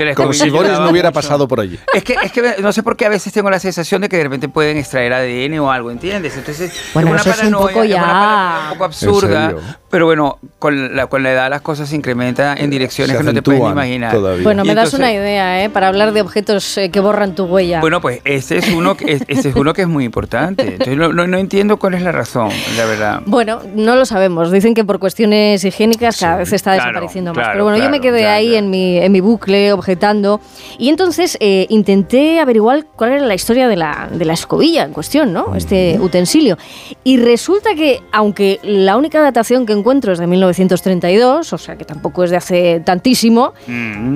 [0.01, 1.21] Que la Como si Boris no hubiera mucho.
[1.21, 1.79] pasado por allí.
[1.93, 4.17] Es que, es que no sé por qué a veces tengo la sensación de que
[4.17, 6.35] de repente pueden extraer ADN o algo, ¿entiendes?
[6.39, 8.85] Entonces, Bueno, es eso una es un paranoia, poco es una ya- paranoia un poco
[8.85, 9.55] absurda,
[9.91, 13.33] pero bueno, con la, con la edad las cosas se incrementan en direcciones que no
[13.33, 14.13] te puedes ni imaginar.
[14.13, 14.43] todavía.
[14.43, 15.71] Bueno, me das entonces- una idea, ¿eh?
[15.71, 17.81] Para hablar de objetos eh, que borran tu huella.
[17.81, 20.63] Bueno, pues este es uno que, es- este es uno que es muy importante.
[20.73, 23.23] Entonces, no, no- no entiendo cuál es la razón, la verdad.
[23.27, 24.51] Bueno, no lo sabemos.
[24.51, 27.39] Dicen que por cuestiones higiénicas cada vez está claro, desapareciendo más.
[27.39, 28.55] claro, Pero bueno, yo me claro, quedé ahí.
[28.57, 30.41] En, mi, en mi bucle objetando.
[30.79, 34.93] Y entonces eh, intenté averiguar cuál era la historia de la, de la escobilla en
[34.93, 35.55] cuestión, ¿no?
[35.55, 36.57] Este utensilio.
[37.05, 41.85] Y resulta que, aunque la única datación que encuentro es de 1932, o sea que
[41.85, 43.53] tampoco es de hace tantísimo,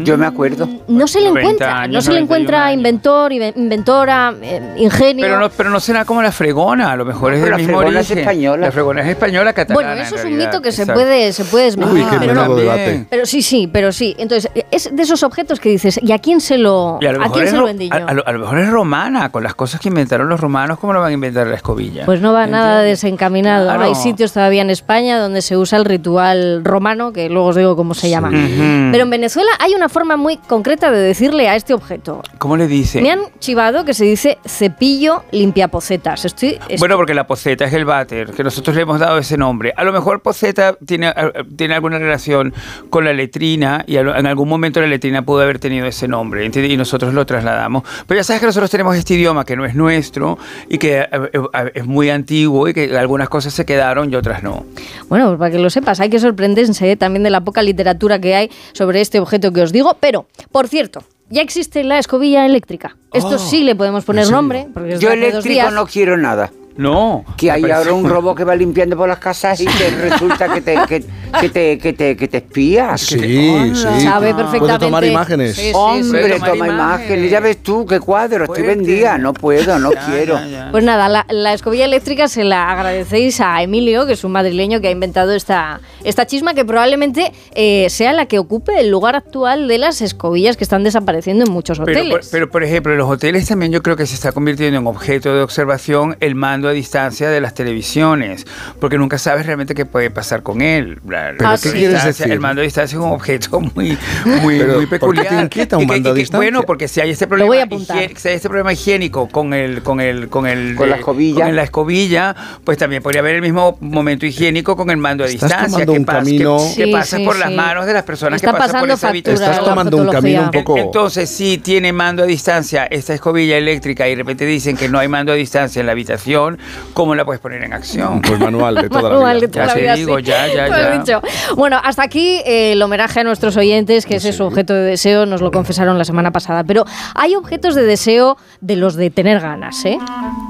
[0.04, 0.68] Yo me acuerdo.
[0.86, 1.80] no se le 90 encuentra.
[1.80, 2.76] años, no se le 91 encuentra años.
[2.78, 5.24] inventor, inve- inventora, eh, ingenio.
[5.26, 7.78] Pero no, pero no será como la fregona, a lo mejor es del la mismo
[7.78, 8.66] fregona es española.
[8.66, 9.88] La fregona es española catalana.
[9.88, 12.04] Bueno, eso es un mito que se puede, se puede desmentir.
[12.04, 13.06] Uy, qué pero, no- debate.
[13.10, 14.14] pero sí, sí, pero sí.
[14.18, 17.24] Entonces, es de esos objetos que dices, ¿y a quién se lo, Y a lo
[17.24, 18.08] a quién es se lo vendí a- yo?
[18.08, 20.92] a lo- a lo mejor es romana, con las cosas que inventaron los romanos, ¿cómo
[20.92, 22.04] lo van a inventar la escobilla?
[22.04, 23.64] Pues no va nada desencaminado.
[23.66, 23.82] Claro.
[23.82, 27.76] Hay sitios todavía en España donde se usa el ritual romano, que luego os digo
[27.76, 28.30] cómo se llama.
[28.34, 28.90] Ujú.
[28.92, 32.22] Pero en Venezuela hay una forma muy concreta de decirle a este objeto.
[32.38, 33.00] ¿Cómo le dice?
[33.00, 36.24] Me han chivado que se dice cepillo limpiapocetas.
[36.24, 39.36] Estoy, es- Bueno, porque la poceta es el váter, que nosotros le hemos dado ese
[39.36, 39.72] nombre.
[39.76, 42.52] A lo mejor poceta tiene, eh, tiene alguna relación
[42.90, 46.72] con la letrina y en algún momento la letrina pudo haber tenido ese nombre ¿entiendes?
[46.72, 47.82] y nosotros lo trasladamos.
[48.06, 50.38] Pero ya sabes que nosotros tenemos este idioma que no es nuestro
[50.68, 54.42] y que eh, eh, es muy antiguo y que algunas cosas se quedaron y otras
[54.42, 54.64] no.
[55.08, 58.23] Bueno, pues para que lo sepas, hay que sorprenderse también de la poca literatura que
[58.32, 59.96] hay sobre este objeto que os digo.
[60.00, 62.96] Pero, por cierto, ya existe la escobilla eléctrica.
[63.12, 65.72] Esto Oh, sí le podemos poner nombre, porque es de Yo eléctrico días.
[65.72, 66.50] no quiero nada.
[66.76, 67.24] No.
[67.36, 70.60] Que hay ahora un robot que va limpiando por las casas y que resulta que
[70.60, 71.04] te, que,
[71.40, 72.98] que te, que te, que te espía.
[72.98, 74.00] Sí, que te- sí.
[74.02, 74.84] Sabe perfectamente.
[74.84, 75.54] tomar imágenes.
[75.54, 75.72] Sí, sí.
[75.72, 76.74] Hombre, toma imágenes.
[76.74, 77.30] imágenes.
[77.30, 78.42] Ya ves tú qué cuadro.
[78.46, 79.18] Estoy vendida.
[79.18, 80.36] No puedo, no quiero.
[80.72, 84.80] Pues nada, la, la escobilla eléctrica se la agradecéis a Emilio, que es un madrileño
[84.80, 89.16] que ha inventado esta, esta chisma que probablemente eh, sea la que ocupe el lugar
[89.16, 92.10] actual de las escobillas que están desapareciendo en muchos Pero hoteles.
[92.26, 94.86] por, pero, por ejemplo, en los hoteles también yo creo que se está convirtiendo en
[94.86, 98.46] objeto de observación el mando a distancia de las televisiones,
[98.80, 101.00] porque nunca sabes realmente qué puede pasar con él.
[101.08, 102.30] La- la ¿Pero qué quieres decir?
[102.30, 105.28] El mando a distancia es un objeto muy, muy, Pero, muy ¿por qué peculiar.
[105.28, 106.36] te inquieta un mando a distancia?
[106.38, 107.92] Bueno, porque si hay este problema, si
[108.28, 111.44] hay este problema higiénico con el, con el, con el, Con la de- escobilla.
[111.46, 115.26] con la escobilla, pues también podría haber el mismo momento higiénico con el mando a
[115.26, 115.84] distancia.
[115.94, 117.54] Que un pasa- camino- que, que Sí, pasa sí, por las sí.
[117.54, 119.42] manos de las personas Está que pasan por pasando esa habitación.
[119.50, 120.76] Estás la tomando un camino un poco...
[120.78, 124.98] Entonces, si tiene mando a distancia esta escobilla eléctrica y de repente dicen que no
[124.98, 126.58] hay mando a distancia en la habitación,
[126.92, 128.20] ¿cómo la puedes poner en acción?
[128.22, 129.46] Pues manual de toda la Manual vida.
[129.46, 130.24] de toda Ya la te vida, digo, sí.
[130.24, 130.90] ya, ya, ya.
[130.98, 131.22] dicho.
[131.56, 134.82] Bueno, hasta aquí eh, el homenaje a nuestros oyentes, que ese es su objeto de
[134.82, 136.64] deseo, nos lo confesaron la semana pasada.
[136.64, 139.98] Pero hay objetos de deseo de los de tener ganas, ¿eh?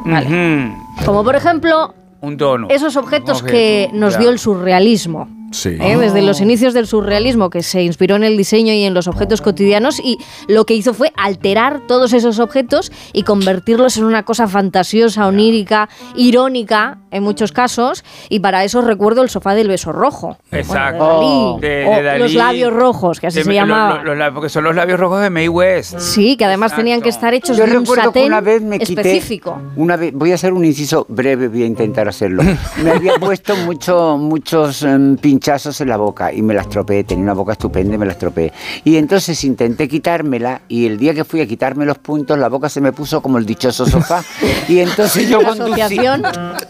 [0.04, 1.04] Ujú.
[1.04, 1.94] Como por ejemplo,
[2.24, 2.36] Un
[2.70, 4.20] esos objetos Un que nos ya.
[4.20, 5.28] dio el surrealismo.
[5.54, 5.76] Sí.
[5.80, 5.96] ¿eh?
[5.96, 9.40] Desde los inicios del surrealismo, que se inspiró en el diseño y en los objetos
[9.40, 10.18] cotidianos, y
[10.48, 15.88] lo que hizo fue alterar todos esos objetos y convertirlos en una cosa fantasiosa, onírica,
[16.16, 20.36] irónica, en muchos casos, y para eso recuerdo el sofá del beso rojo.
[20.50, 21.04] Exacto.
[21.18, 22.18] Bueno, de Dalí, De- de Dalí.
[22.22, 24.02] los labios rojos, que así De- se llamaba.
[24.02, 25.98] lo- lo- porque son los labios rojos de May West.
[26.00, 28.62] Sí, que además tenían que estar hechos Yo de un recuerdo que satén una vez
[28.62, 29.00] me quité.
[29.00, 29.58] específico.
[29.76, 32.42] Una vez, voy a hacer un inciso breve, voy a intentar hacerlo.
[32.82, 37.04] Me había puesto mucho, muchos em, pinchazos en la boca y me la estropeé.
[37.04, 38.50] Tenía una boca estupenda y me la estropeé.
[38.82, 42.70] Y entonces intenté quitármela y el día que fui a quitarme los puntos, la boca
[42.70, 44.24] se me puso como el dichoso sofá.
[44.68, 46.22] Y entonces yo La asociación.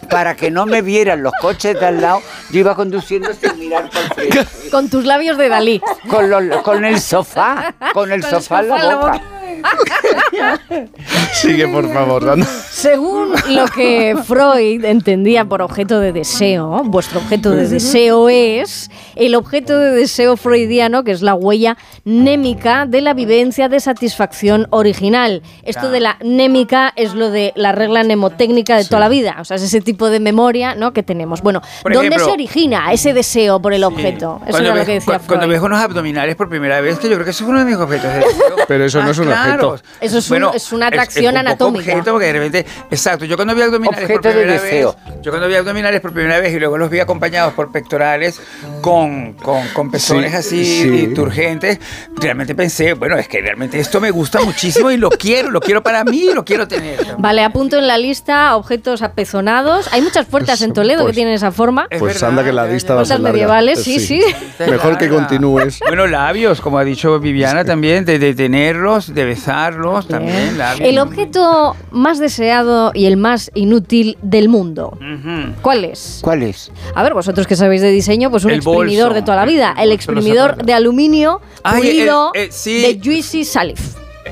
[0.09, 2.21] Para que no me vieran los coches de al lado,
[2.51, 4.45] yo iba conduciendo sin mirar por frente.
[4.71, 5.81] Con tus labios de Dalí.
[6.09, 9.21] Con, los- con el sofá, con el Con sofá en la boca.
[11.33, 12.43] Sigue, por favor.
[12.69, 19.35] Según lo que Freud entendía por objeto de deseo, vuestro objeto de deseo es el
[19.35, 25.41] objeto de deseo freudiano, que es la huella némica de la vivencia de satisfacción original.
[25.63, 29.45] Esto de la némica es lo de la regla mnemotécnica de toda la vida, o
[29.45, 30.93] sea, es ese tipo de memoria ¿no?
[30.93, 31.41] que tenemos.
[31.41, 34.39] Bueno, Por ¿dónde ejemplo- se origina ese deseo por el objeto?
[34.43, 35.55] Eso Cuando era lo ves, que decía cu- cuando Freud.
[35.55, 37.75] ves unos abdominales por primera vez, que yo creo que eso es uno de mis
[37.75, 38.55] objetos de deseo.
[38.67, 39.69] Pero eso no es un claro.
[39.71, 39.89] objeto.
[40.01, 41.91] Eso es un- es una atracción un poco anatómica.
[41.91, 44.95] objeto porque de repente, exacto, yo cuando vi abdominales Objeto por de primera deseo.
[45.05, 48.39] vez, yo cuando vi abdominales por primera vez y luego los vi acompañados por pectorales
[48.81, 49.04] con,
[49.41, 51.13] con, con pezones Sí, así sí.
[51.13, 51.79] turgentes,
[52.17, 55.81] realmente pensé, bueno, es que realmente esto me gusta muchísimo y lo quiero, lo quiero
[55.83, 56.99] para mí, lo quiero tener.
[57.17, 59.87] Vale, apunto en la lista objetos apezonados.
[59.91, 61.87] Hay muchas puertas en Toledo que pues- tienen esa forma.
[61.89, 63.33] Es Pues verdad, anda que la lista va a ser larga.
[63.33, 64.21] medievales, sí, sí.
[64.59, 65.79] Mejor que continúes.
[65.87, 70.87] Bueno, labios, como ha dicho Viviana también, de, de tenerlos, de besarlos también, labios.
[70.89, 74.97] El objeto más deseado y el más inútil del mundo.
[74.99, 75.53] Ujú.
[75.61, 76.19] ¿Cuál es?
[76.21, 76.71] ¿Cuál es?
[76.93, 78.61] A ver, vosotros que sabéis de diseño, pues un El
[78.95, 79.75] exprimidor de toda la vida.
[79.77, 82.81] El exprimidor de aluminio Ay, pulido eh, sí.
[82.81, 84.04] de Juicy Salif.
[84.25, 84.31] Eh,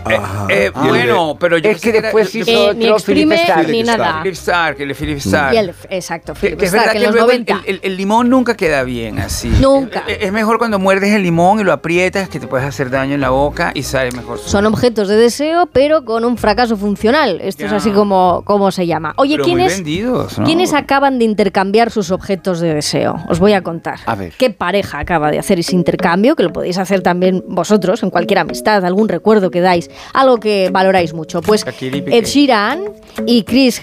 [0.50, 0.88] eh, Ah.
[0.88, 3.68] bueno, pero yo Es que después hizo Eh, ni otro exprime Philip Stark.
[3.70, 4.20] ni nada.
[4.24, 5.54] Philip Stark, el Philip Stark.
[5.54, 7.62] Y el, exacto, Que, Philip que es Stark verdad en que los luego el, 90.
[7.70, 9.50] el- el limón nunca queda bien así.
[9.62, 10.04] Nunca.
[10.08, 13.14] Es, es mejor cuando muerdes el limón y lo aprietas que te puedes hacer daño
[13.16, 14.40] en la boca y sale mejor.
[14.40, 17.40] Son objetos de deseo, pero con un fracaso funcional.
[17.42, 19.14] Esto es así como, como se llama.
[19.18, 20.46] Oye, Pero ¿quiénes, vendidos, ¿no?
[20.46, 23.16] ¿quiénes acaban de intercambiar sus objetos de deseo?
[23.30, 24.00] Os voy a contar.
[24.08, 24.34] A ver.
[24.38, 26.36] ¿Qué pareja acaba de hacer ese intercambio?
[26.36, 29.83] Que lo podéis hacer también vosotros, en cualquier amistad, algún recuerdo que dais,
[30.14, 31.42] algo que valoráis mucho.
[31.42, 31.66] Pues.
[31.68, 32.84] Ed Sheeran
[33.26, 33.82] y Chris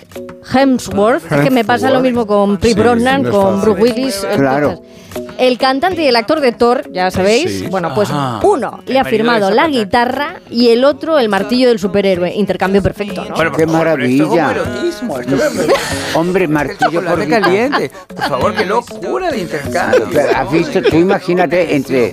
[0.52, 3.60] Hemsworth, es que me pasa lo mismo con Pri Sí, Brosnan, con.
[3.60, 4.26] Bruce Willis.
[4.36, 4.68] Claro.
[4.70, 4.90] entonces,
[5.38, 7.66] El cantante y el actor de Thor, ya sabéis, Sí.
[7.70, 8.40] bueno, pues Ajá.
[8.46, 12.34] uno le ha firmado la guitarra y el otro el martillo del superhéroe.
[12.34, 13.34] Intercambio perfecto, ¿no?
[13.34, 14.50] Bueno, Qué favor, pero Esto maravilla.
[14.90, 15.74] esto es
[16.14, 17.90] Hombre, el martillo por caliente.
[18.14, 20.08] Por favor, qué locura de intercambio.
[20.36, 20.82] ¿Has visto?
[20.82, 22.12] Tú imagínate entre...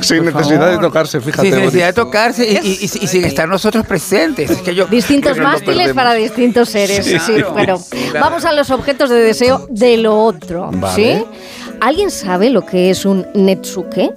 [0.00, 1.48] Sin Por necesidad de tocarse, fíjate.
[1.50, 4.50] Sin necesidad de tocarse y, y- y- y sin estar nosotros presentes.
[4.50, 7.04] Es que yo, Distintos no mástiles para distintos seres.
[7.04, 7.52] Sí, Sí, claro.
[7.52, 8.20] bueno, Claro.
[8.20, 10.70] vamos a los objetos de deseo de lo otro.
[10.72, 10.94] Vale.
[11.18, 11.24] ¿Sí?
[11.82, 14.14] ¿Alguien sabe lo que es un netsuke?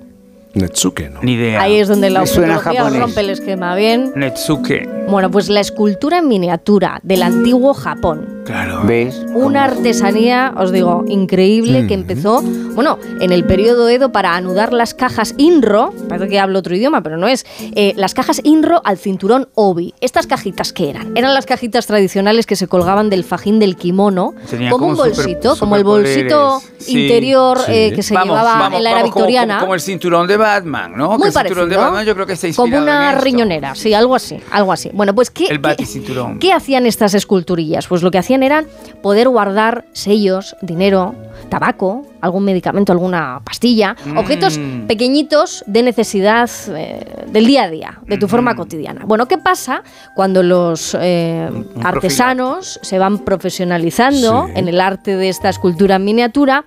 [0.55, 1.19] Netsuke, ¿no?
[1.21, 1.61] Ni idea.
[1.61, 2.99] Ahí es donde la suena japonés.
[3.01, 4.11] rompe el esquema, ¿bien?
[4.15, 4.87] Netsuke.
[5.09, 8.43] Bueno, pues la escultura en miniatura del antiguo Japón.
[8.45, 8.81] Claro.
[8.85, 9.23] ¿Ves?
[9.33, 14.93] Una artesanía, os digo, increíble que empezó, bueno, en el periodo Edo para anudar las
[14.93, 18.97] cajas INRO, parece que hablo otro idioma, pero no es, eh, las cajas INRO al
[18.97, 19.93] cinturón OBI.
[19.99, 21.15] ¿Estas cajitas qué eran?
[21.17, 25.05] Eran las cajitas tradicionales que se colgaban del fajín del kimono, Tenían como, un como
[25.05, 26.85] super- bolsito, como el bolsito superpoderes.
[26.85, 27.71] Sí, interior sí.
[27.73, 29.53] eh, que se Vamos, llevaba vamos, en la era vamos, como- victoriana.
[29.55, 31.11] Como, como el cinturón de Batman, ¿no?
[31.11, 31.81] Que Muy el cinturón de parecido.
[31.81, 33.23] Batman yo creo que Como una en esto.
[33.25, 34.89] riñonera, sí, algo así, algo así.
[34.93, 36.39] Bueno, pues ¿qué, El baticinturón.
[36.39, 37.87] ¿Qué hacían estas esculturillas?
[37.87, 38.67] Pues lo que hacían eran
[39.01, 41.15] poder guardar sellos, dinero,
[41.49, 44.17] tabaco, algún medicamento, alguna pastilla, Mm.
[44.17, 49.01] objetos pequeñitos de necesidad eh, del día a día, de tu forma cotidiana.
[49.05, 49.83] Bueno, ¿qué pasa
[50.15, 51.49] cuando los eh,
[51.83, 54.51] artesanos se van profesionalizando Sí.
[54.55, 56.65] en el arte de esta escultura en miniatura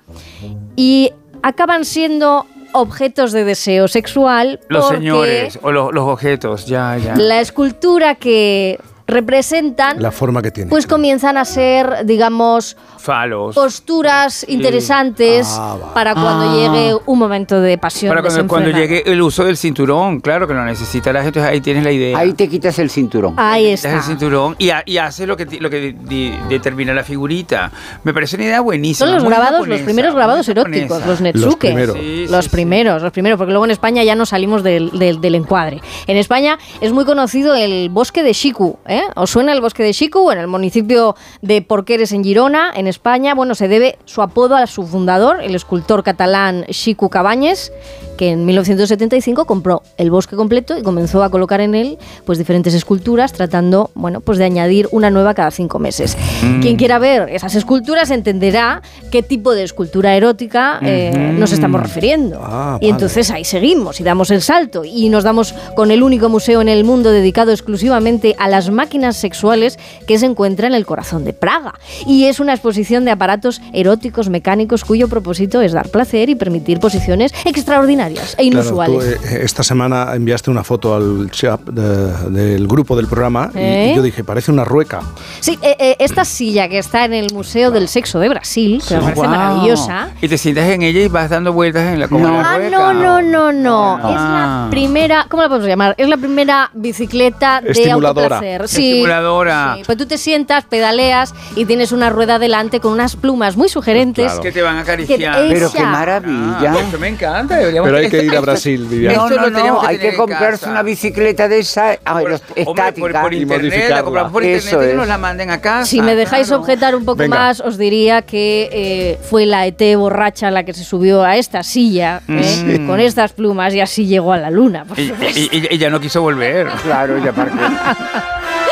[0.76, 7.16] y acaban siendo objetos de deseo sexual Los señores o los, los objetos, ya, ya.
[7.16, 10.68] la escultura que representan La forma que tiene.
[10.70, 13.54] pues comienzan a ser, digamos, Falos.
[13.54, 16.54] posturas interesantes Ah, para cuando Ah.
[16.54, 18.10] llegue un momento de pasión.
[18.10, 21.60] Para cuando, cuando llegue el uso del cinturón, claro que lo necesita la gente, ahí
[21.62, 22.18] tienes la idea.
[22.18, 23.34] Ahí te quitas el cinturón.
[23.38, 24.02] Ahí Quitas el está.
[24.06, 27.72] cinturón y, ha- y hace lo que, lo que di- determina la figurita.
[28.04, 29.06] Me parece una idea buenísima.
[29.08, 30.68] Son los grabados, los primeros grabados japonesa.
[30.84, 31.58] eróticos, los Netsuke.
[31.58, 31.96] primeros.
[31.96, 35.20] Sí, los sí, primeros, los primeros, porque luego en España ya no salimos del, del-
[35.22, 35.80] del encuadre.
[36.06, 38.78] En España es muy conocido el bosque de Shiku.
[38.86, 38.98] ¿eh?
[39.15, 40.31] ¿Os suena el bosque de Shiku?
[40.31, 43.35] En el municipio de Porqueres, en Girona, en España.
[43.35, 47.73] Bueno, se debe su apodo a su fundador, el escultor catalán Shiku Cabañes,
[48.17, 52.75] que en 1975 compró el bosque completo y comenzó a colocar en él pues diferentes
[52.75, 56.17] esculturas, tratando bueno, pues de añadir una nueva cada cinco meses.
[56.43, 56.60] Mm.
[56.60, 62.41] Quien quiera ver esas esculturas entenderá qué tipo de escultura erótica eh, nos estamos refiriendo.
[62.43, 66.28] Ah, y entonces ahí seguimos y damos el salto y nos damos con el único
[66.28, 70.84] museo en el mundo dedicado exclusivamente a las máquinas sexuales que se encuentra en el
[70.86, 71.75] corazón de Praga.
[72.07, 76.81] Y es una exposición de aparatos eróticos mecánicos cuyo propósito es dar placer y permitir
[76.81, 78.99] posiciones extraordinarias e Claro, inusuales.
[79.20, 83.58] tú, eh, esta semana enviaste una foto al chat de- del grupo del programa y-
[83.58, 83.91] ¿Eh?
[83.92, 85.00] y, yo dije, parece una rueca.
[85.41, 88.94] Sí, eh, eh, esta silla que está en el Museo del Sexo de Brasil, que
[88.94, 89.31] me parece Guau.
[89.31, 90.08] maravillosa.
[90.20, 92.76] Y te sientas en ella y vas dando vueltas en la como la Ah, rueca.
[92.76, 93.99] no, no, no, no.
[93.99, 94.65] Es Ah.
[94.65, 95.94] la primera, ¿cómo la podemos llamar?
[95.99, 98.68] Es la primera bicicleta de autoplacer.
[98.68, 98.77] Sí.
[98.82, 99.74] Estimuladora.
[99.76, 103.68] Sí, Pues tú te sientas, pedaleas y tienes una rueda delante con unas plumas muy
[103.68, 104.32] sugerentes.
[104.40, 105.18] Que te van a acariciar.
[105.18, 106.73] Que- Pero qué maravilla.
[106.73, 107.57] Ah, esto me encanta.
[107.57, 109.15] deberíamos- Pero hay que ir a Brasil, Vivian.
[109.15, 110.70] No, lo no, no, tenemos hay que comprarse casa.
[110.70, 113.20] una bicicleta de esa ah, los- estática.
[113.23, 114.02] por Y internet, la modificarla.
[114.05, 115.84] compramos por Eso internet y nos la manden a casa.
[115.86, 116.62] Si me dejáis claro.
[116.62, 117.36] objetar un poco Venga.
[117.39, 121.62] más, os diría que eh, fue la ET borracha la que se subió a esta
[121.62, 122.78] silla ¿eh?
[122.81, 122.86] Mm.
[122.86, 124.84] con estas plumas y así llegó a la luna.
[124.84, 125.39] por Y, supuesto.
[125.40, 126.68] y- y- ya no quiso volver.
[126.82, 127.58] Claro, ya para qué.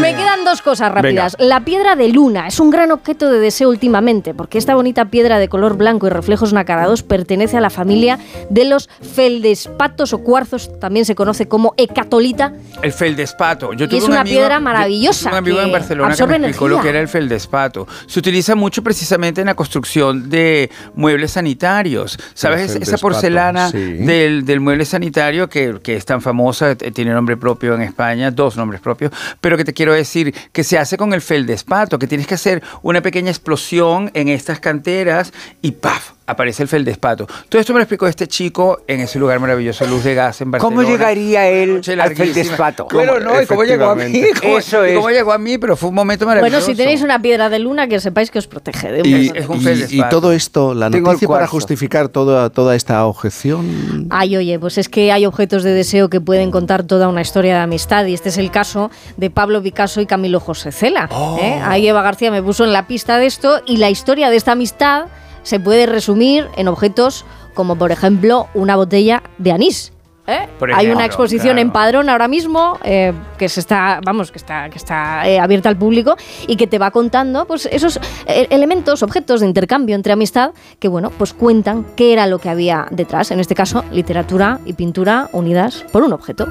[0.00, 1.36] Me quedan dos cosas rápidas.
[1.38, 5.38] La piedra de luna es un gran objeto de deseo últimamente, porque esta bonita piedra
[5.38, 8.18] de color blanco y reflejos nacarados pertenece a la familia
[8.50, 12.52] de los feldespatos o cuarzos, también se conoce como hecatolita.
[12.82, 13.72] El feldespato.
[13.72, 16.46] Yo Y tuve es un una piedra maravillosa Un amigo en Barcelona que absorbe me
[16.48, 16.76] explicó energía.
[16.78, 17.86] lo que era el feldespato.
[18.06, 22.18] Se utiliza mucho precisamente en la construcción de muebles sanitarios.
[22.34, 22.74] ¿Sabes?
[22.76, 23.78] Esa- porcelana sí.
[23.78, 28.30] del, del mueble sanitario que, que es tan famosa, eh, tiene nombre propio en España,
[28.30, 29.12] dos nombres propios,
[29.46, 32.64] pero que te quiero decir que se hace con el feldespato, que tienes que hacer
[32.82, 36.15] una pequeña explosión en estas canteras y ¡paf!
[36.26, 37.26] Aparece el feldespato.
[37.48, 40.50] Todo esto me lo explicó este chico en ese lugar maravilloso, Luz de Gas en
[40.50, 40.76] Barcelona.
[40.76, 42.88] ¿Cómo llegaría él al feldespato?
[42.92, 44.22] Bueno, no, y cómo llegó a mí.
[44.40, 44.96] Cómo- Eso es.
[44.96, 46.50] cómo llegó a mí, pero fue un momento maravilloso.
[46.58, 49.32] Bueno, si tenéis una piedra de luna, que sepáis que os protege de un Y,
[49.34, 54.06] es un y- todo esto, la noticia para justificar toda, toda esta objeción.
[54.10, 57.54] Ay, oye, pues es que hay objetos de deseo que pueden contar toda una historia
[57.56, 61.08] de amistad y este es el caso de Pablo Picasso y Camilo José Cela.
[61.40, 61.60] ¿eh?
[61.64, 64.52] Ahí Eva García me puso en la pista de esto y la historia de esta
[64.52, 65.06] amistad
[65.46, 69.92] se puede resumir en objetos como, por ejemplo, una botella de anís.
[70.26, 70.48] ¿eh?
[70.74, 71.60] Hay una exposición claro.
[71.60, 75.68] en Padrón ahora mismo eh, que se está, vamos, que está, que está eh, abierta
[75.68, 76.16] al público
[76.48, 80.50] y que te va contando, pues, esos eh, elementos, objetos de intercambio entre amistad
[80.80, 83.30] que, bueno, pues cuentan qué era lo que había detrás.
[83.30, 86.48] En este caso, literatura y pintura unidas por un objeto.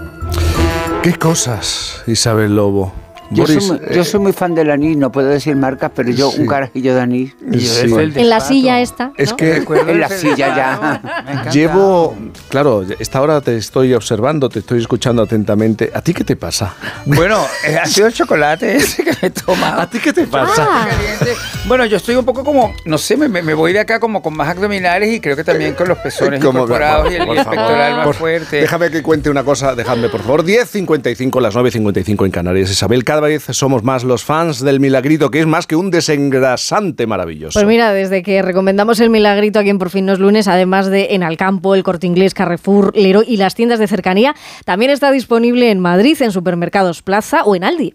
[1.03, 3.04] ¿Qué cosas, Isabel Lobo?
[3.31, 5.91] Yo, Boris, soy, muy- eh, yo soy muy fan del anís, no puedo decir marcas,
[5.95, 6.41] pero yo Sí.
[6.41, 7.35] un carajillo de anís.
[7.49, 7.91] Yo Sí.
[8.15, 9.11] En la silla esta.
[9.17, 9.37] Es ¿no?
[9.37, 11.01] que Recuerdo En la silla ya.
[11.27, 11.49] encanta.
[11.51, 12.15] llevo,
[12.49, 15.91] claro, esta hora te estoy observando, te estoy escuchando atentamente.
[15.93, 16.73] ¿A ti qué te pasa?
[17.05, 19.81] Bueno, eh, ha sido el chocolate ese que me he tomado.
[19.81, 20.67] ¿A ti qué te pasa?
[20.69, 21.39] Ah, Caliente.
[21.67, 24.35] Bueno, yo estoy un poco como, no sé, me, me- voy de acá como con
[24.35, 27.37] más abdominales y creo que también con los pezones Como- incorporados y el, y por
[27.37, 28.57] el pectoral más Por- fuerte.
[28.61, 30.43] Déjame que cuente una cosa, dejadme por favor.
[30.43, 32.69] 10.55, las 9.55 en Canarias.
[32.69, 37.07] Isabel, cada vez somos más los fans del milagrito, que es más que un desengrasante
[37.07, 37.57] maravilloso.
[37.57, 40.87] Pues mira, desde que recomendamos el milagrito aquí en Por fin no es lunes, además
[40.87, 44.35] de en Alcampo, el Corte Inglés, Carrefour, Leroy y las tiendas de cercanía,
[44.65, 47.93] también está disponible en Madrid, en Supermercados Plaza o en Aldi.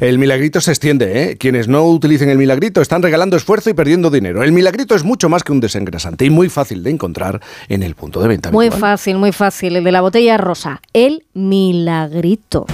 [0.00, 1.36] El milagrito se extiende, ¿eh?
[1.36, 4.42] Quienes no utilicen el milagrito están regalando esfuerzo y perdiendo dinero.
[4.42, 7.94] El milagrito es mucho más que un desengrasante y muy fácil de encontrar en el
[7.94, 8.50] punto de venta.
[8.50, 8.80] Muy habitual.
[8.80, 9.76] fácil, muy fácil.
[9.76, 12.64] El de la botella rosa, el milagrito.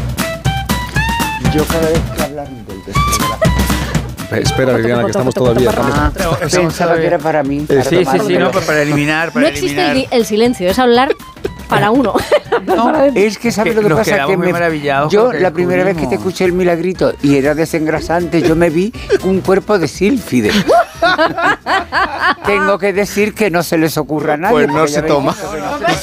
[1.54, 5.70] Yo cada vez que hablan del Eh, Espera, Viviana, que estamos todavía.
[5.76, 7.58] Ah, estamos- pensaba que era para mí.
[7.60, 11.14] Eh, para sí, sí, sí, no, para eliminar, para No existe el silencio, es hablar
[11.68, 12.14] para uno.
[13.14, 14.52] Es que sabes Que lo que nos pasa que me-
[15.10, 18.92] yo la primera vez que te escuché el milagrito y era desengrasante, yo me vi
[19.24, 20.50] un cuerpo de sílfide.
[22.46, 24.52] Tengo que decir que no se les ocurra a nadie.
[24.54, 25.34] Pues no se toma.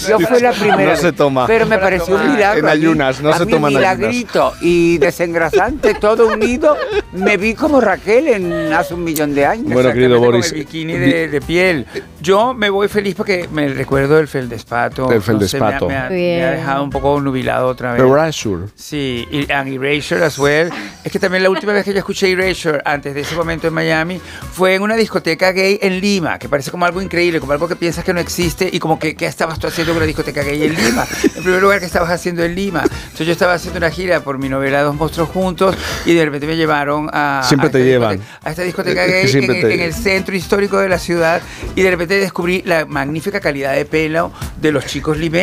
[0.08, 0.92] Yo fue la primera.
[0.92, 1.48] No se toma.
[1.48, 2.60] Pero me pareció un milagro.
[2.60, 3.72] En ayunas, no A se ayunas.
[3.72, 6.76] milagrito y desengrasante, todo unido.
[7.14, 9.72] Me vi como Raquel en hace un millón de años.
[9.74, 11.86] Bueno, querido Boris, Con el bikini de, de piel.
[12.22, 15.08] Yo me voy feliz porque me recuerdo del feldespato.
[15.08, 16.44] Del No sé, me ha- me, ha, me Bien.
[16.44, 18.02] ha dejado un poco nubilado otra vez.
[18.02, 18.68] Erasure.
[18.76, 20.70] Sí, y and Erasure as well.
[21.04, 23.74] Es que también la última vez que yo escuché Erasure, antes de ese momento en
[23.74, 24.20] Miami,
[24.54, 27.76] fue en una discoteca gay en Lima, que parece como algo increíble, como algo que
[27.76, 30.64] piensas que no existe y como que, ¿qué estabas tú haciendo en una discoteca gay
[30.64, 31.06] en Lima?
[31.36, 32.84] En primer lugar, ¿qué estabas haciendo en Lima?
[32.84, 36.48] Entonces yo estaba haciendo una gira por mi novela Dos Monstruos Juntos y de repente
[36.48, 37.42] me llevaron a...
[37.44, 38.18] Siempre a te esta llevan.
[38.20, 41.42] discoteca- A esta discoteca gay en, te- en el centro histórico de la ciudad
[41.76, 44.32] y de repente descubrí la magnífica calidad de pelo
[44.62, 45.41] de los chicos limeños,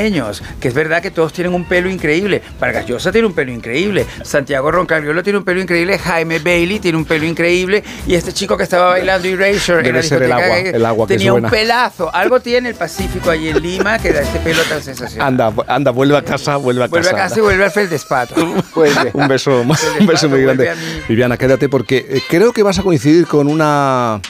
[0.60, 2.42] que es verdad que todos tienen un pelo increíble.
[2.60, 6.98] Vargas Llosa tiene un pelo increíble, Santiago Roncagliolo tiene un pelo increíble, Jaime Bailey tiene
[6.98, 10.32] un pelo increíble y este chico que estaba bailando Erasure en Debe la ser el
[10.32, 11.48] agua, el agua que tenía suena.
[11.48, 12.14] un pelazo.
[12.14, 15.28] Algo tiene el Pacífico allí en Lima que da este pelo tan sensacional.
[15.28, 17.24] Anda, anda, vuelve a casa, vuelve a Vuelve a casa.
[17.24, 18.34] casa y vuelve al feldespato.
[19.14, 20.72] un beso, un beso muy grande.
[21.08, 24.20] Viviana, quédate porque eh, creo que vas a coincidir con una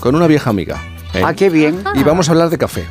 [0.00, 0.82] con una vieja amiga.
[1.14, 1.22] ¿eh?
[1.24, 1.82] Ah, qué bien.
[1.94, 2.84] Y vamos a hablar de café.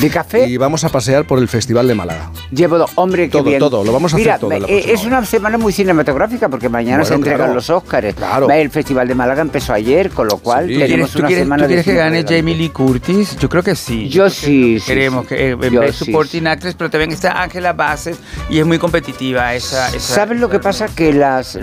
[0.00, 0.46] ¿De café?
[0.48, 2.30] Y vamos a pasear por el Festival de Málaga.
[2.50, 3.58] Llevo dos, hombre, qué Todo, bien.
[3.58, 7.04] todo, lo vamos a hacer todo eh, es una semana muy cinematográfica porque mañana Bueno,
[7.08, 7.54] se entregan claro.
[7.54, 8.14] los Óscares.
[8.14, 8.48] Claro.
[8.50, 11.44] El Festival de Málaga empezó ayer, con lo cual ¿Tú quieres, tenemos tú una quieres-
[11.44, 12.24] semana tú quieres de que gane.
[12.26, 13.36] Jamie Lee Curtis?
[13.38, 14.08] Yo creo que sí.
[14.08, 15.28] Yo que sí, sí, Queremos sí.
[15.28, 18.16] que eh, en sí, Supporting Actress, pero también está Ángela Bassett
[18.48, 19.88] y es muy competitiva esa.
[19.88, 20.88] esa ¿Sabes lo que pasa?
[20.88, 21.58] Que las...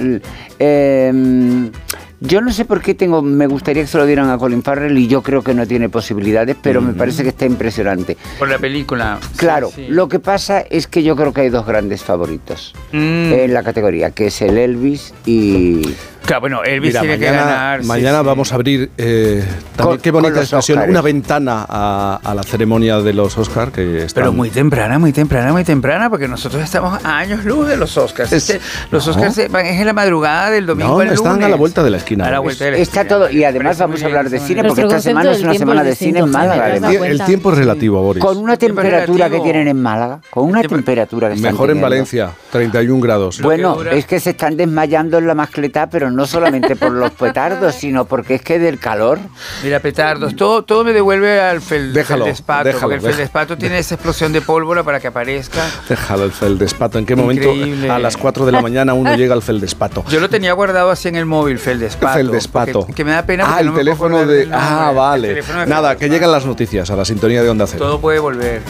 [0.59, 1.72] eh,
[2.19, 3.21] yo no sé por qué tengo...
[3.21, 5.89] Me gustaría que se lo dieran a Colin Farrell y yo creo que no tiene
[5.89, 8.17] posibilidades, pero me parece que está impresionante.
[8.39, 9.19] Por la película.
[9.35, 9.91] Claro, Sí, sí.
[9.91, 13.33] lo que pasa es que yo creo que hay dos grandes favoritos Mm.
[13.33, 15.81] en la categoría, que es el Elvis y...
[16.27, 17.83] Claro, bueno, Elvis Mira, tiene mañana, que ganar.
[17.85, 18.25] mañana sí.
[18.25, 19.43] vamos a abrir eh,
[19.75, 24.03] también, Con- qué bonita expresión, una ventana a, a la ceremonia de los Oscars que
[24.03, 27.77] están- Pero muy temprana, muy temprana, muy temprana, porque nosotros estamos a años luz de
[27.77, 28.31] los Oscars.
[28.33, 29.14] Es- Este, los no.
[29.14, 31.45] Oscars van- es en la madrugada del domingo No, al están lunes.
[31.45, 32.27] a la vuelta de la esquina.
[32.27, 34.81] A la vuelta de la Está todo, y además vamos a hablar de cine, porque
[34.81, 36.93] esta semana es una semana de cine en Málaga, Jaime, ¿te has además.
[36.93, 38.22] dado el tiempo es relativo, Boris.
[38.23, 41.80] Con una temperatura que tienen en Málaga, con una temperatura que Mejor en.
[41.80, 43.41] Valencia, 31 grados.
[43.41, 47.75] Bueno, es que se están desmayando en la mascletá, pero no solamente por los petardos,
[47.79, 49.19] sino porque es que del calor.
[49.63, 53.15] Mira, petardos, todo, todo me devuelve al fel, Déjalo, feldespato, déjalo, porque el déjalo.
[53.15, 55.61] feldespato tiene esa explosión de pólvora para que aparezca.
[55.87, 56.97] Déjalo el feldespato.
[56.97, 57.65] ¿En qué Increíble.
[57.75, 60.03] momento a las 4 de la mañana uno llega al feldespato?
[60.09, 62.13] Yo lo tenía guardado así en el móvil, feldespato.
[62.17, 62.87] Feldespato.
[62.95, 64.49] Que me da pena Ah, porque el no puedo teléfono de.
[64.51, 65.41] Ah, vale.
[65.67, 67.85] Nada, que llegan las noticias a la sintonía de Onda Cero.
[67.85, 68.61] Todo puede volver.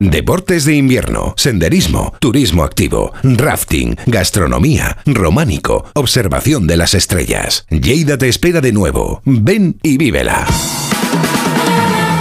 [0.00, 7.64] Deportes de invierno, senderismo, turismo activo, rafting, gastronomía, románico, observación de las estrellas.
[7.70, 9.22] Lleida te espera de nuevo.
[9.24, 10.48] Ven y vívela.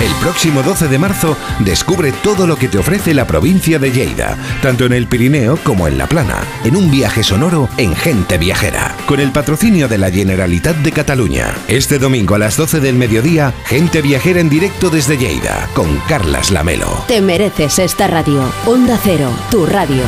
[0.03, 4.38] El próximo 12 de marzo descubre todo lo que te ofrece la provincia de Lleida,
[4.61, 8.98] tanto en el Pirineo como en la Plana, en un viaje sonoro en Gente Viajera,
[9.06, 11.56] con el patrocinio de la Generalitat de Cataluña.
[11.69, 16.51] Este domingo a las 12 del mediodía, Gente Viajera en directo desde Lleida, con Carlas
[16.51, 17.06] Lamelo.
[17.07, 18.43] Te mereces esta radio.
[18.65, 20.03] Onda Cero, tu radio.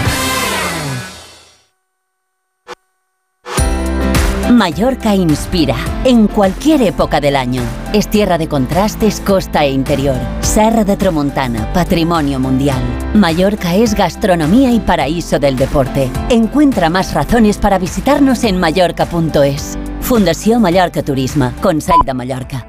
[4.56, 5.76] Mallorca inspira
[6.06, 7.62] en cualquier época del año.
[7.92, 10.16] Es tierra de contrastes, costa e interior.
[10.40, 12.82] Serra de Tramontana, patrimonio mundial.
[13.14, 16.10] Mallorca es gastronomía y paraíso del deporte.
[16.30, 19.78] Encuentra más razones para visitarnos en mallorca.es.
[20.00, 22.66] Fundació Mallorca Turisme, Consell de Mallorca.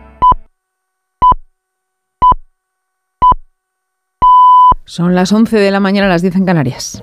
[4.84, 7.02] Son las 11 de la mañana, las 10 en Canarias.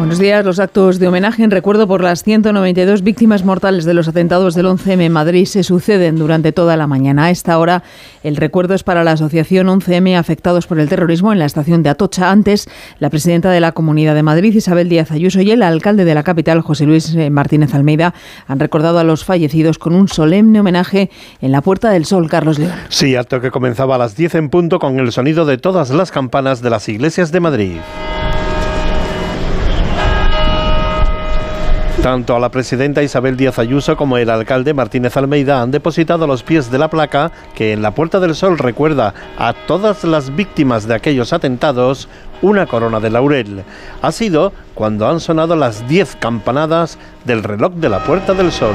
[0.00, 0.46] Buenos días.
[0.46, 4.64] Los actos de homenaje en recuerdo por las 192 víctimas mortales de los atentados del
[4.64, 7.26] 11M en Madrid se suceden durante toda la mañana.
[7.26, 7.82] A esta hora,
[8.22, 11.90] el recuerdo es para la Asociación 11M Afectados por el Terrorismo en la estación de
[11.90, 12.30] Atocha.
[12.30, 12.66] Antes,
[12.98, 16.22] la presidenta de la Comunidad de Madrid, Isabel Díaz Ayuso, y el alcalde de la
[16.22, 18.14] capital, José Luis eh, Martínez Almeida,
[18.46, 21.10] han recordado a los fallecidos con un solemne homenaje
[21.42, 22.72] en la Puerta del Sol, Carlos León.
[22.88, 26.10] Sí, acto que comenzaba a las 10 en punto con el sonido de todas las
[26.10, 27.76] campanas de las iglesias de Madrid.
[32.02, 36.42] Tanto a la presidenta Isabel Díaz Ayuso como el alcalde Martínez Almeida han depositado los
[36.42, 40.88] pies de la placa que en la Puerta del Sol recuerda a todas las víctimas
[40.88, 42.08] de aquellos atentados
[42.40, 43.64] una corona de laurel.
[44.00, 46.96] Ha sido cuando han sonado las 10 campanadas
[47.26, 48.74] del reloj de la Puerta del Sol.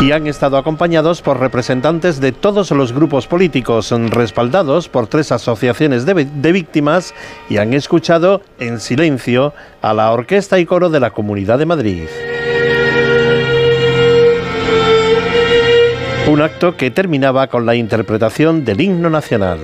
[0.00, 6.04] Y han estado acompañados por representantes de todos los grupos políticos, respaldados por tres asociaciones
[6.06, 7.14] de, víctimas
[7.48, 12.04] y han escuchado en silencio a la orquesta y coro de la Comunidad de Madrid.
[16.28, 19.58] Un acto que terminaba con la interpretación del himno nacional.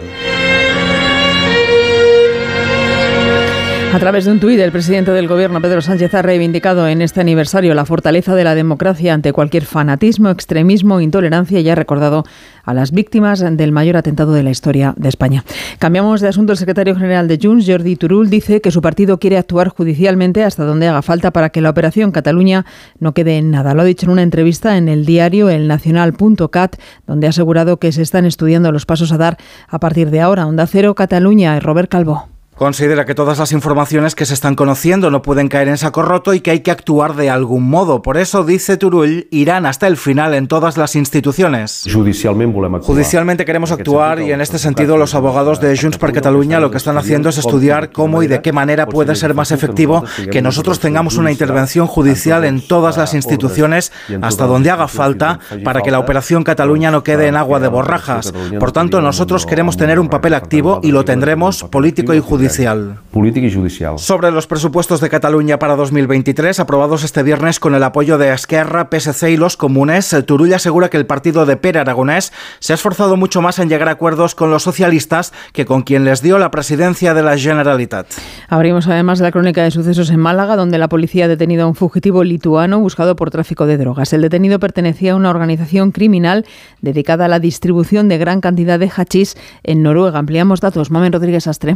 [3.93, 7.21] A través de un tuit, el presidente del Gobierno, Pedro Sánchez, ha reivindicado en este
[7.21, 12.23] aniversario la fortaleza de la democracia ante cualquier fanatismo, extremismo, intolerancia y ha recordado
[12.63, 15.45] a las víctimas del mayor atentado de la historia de España.
[15.81, 16.53] Cambiamos de asunto.
[16.53, 20.65] El secretario general de Junts, Jordi Turul, dice que su partido quiere actuar judicialmente hasta
[20.65, 22.67] donde haga falta para que la operación Cataluña
[23.01, 23.75] no quede en nada.
[23.75, 26.77] Lo ha dicho en una entrevista en el diario elnacional.cat,
[27.09, 29.37] donde ha asegurado que se están estudiando los pasos a dar
[29.67, 30.47] a partir de ahora.
[30.47, 32.30] Onda Cero, Cataluña y Robert Calvo.
[32.61, 36.35] Considera que todas las informaciones que se están conociendo no pueden caer en saco roto
[36.35, 38.03] y que hay que actuar de algún modo.
[38.03, 41.89] Por eso, dice Turull, irán hasta el final en todas las instituciones.
[42.83, 46.77] Judicialmente queremos actuar y en este sentido los abogados de Junts per Catalunya lo que
[46.77, 50.81] están haciendo es estudiar cómo y de qué manera puede ser más efectivo que nosotros
[50.81, 53.91] tengamos una intervención judicial en todas las instituciones
[54.21, 58.35] hasta donde haga falta para que la operación Cataluña no quede en agua de borrajas.
[58.59, 62.50] Por tanto, nosotros queremos tener un papel activo y lo tendremos político y judicial
[63.11, 63.99] Política y judicial.
[63.99, 68.89] Sobre los presupuestos de Cataluña para 2023, aprobados este viernes con el apoyo de Esquerra,
[68.91, 73.17] PSC y los comunes, Turull asegura que el partido de Pere Aragonés se ha esforzado
[73.17, 76.51] mucho más en llegar a acuerdos con los socialistas que con quien les dio la
[76.51, 78.07] presidencia de la Generalitat.
[78.49, 81.75] Abrimos además la crónica de sucesos en Málaga, donde la policía ha detenido a un
[81.75, 84.13] fugitivo lituano buscado por tráfico de drogas.
[84.13, 86.47] El detenido pertenecía a una organización criminal
[86.81, 90.19] dedicada a la distribución de gran cantidad de hachís en Noruega.
[90.19, 90.91] Ampliamos datos.
[90.91, 91.75] Mamen Rodríguez Astre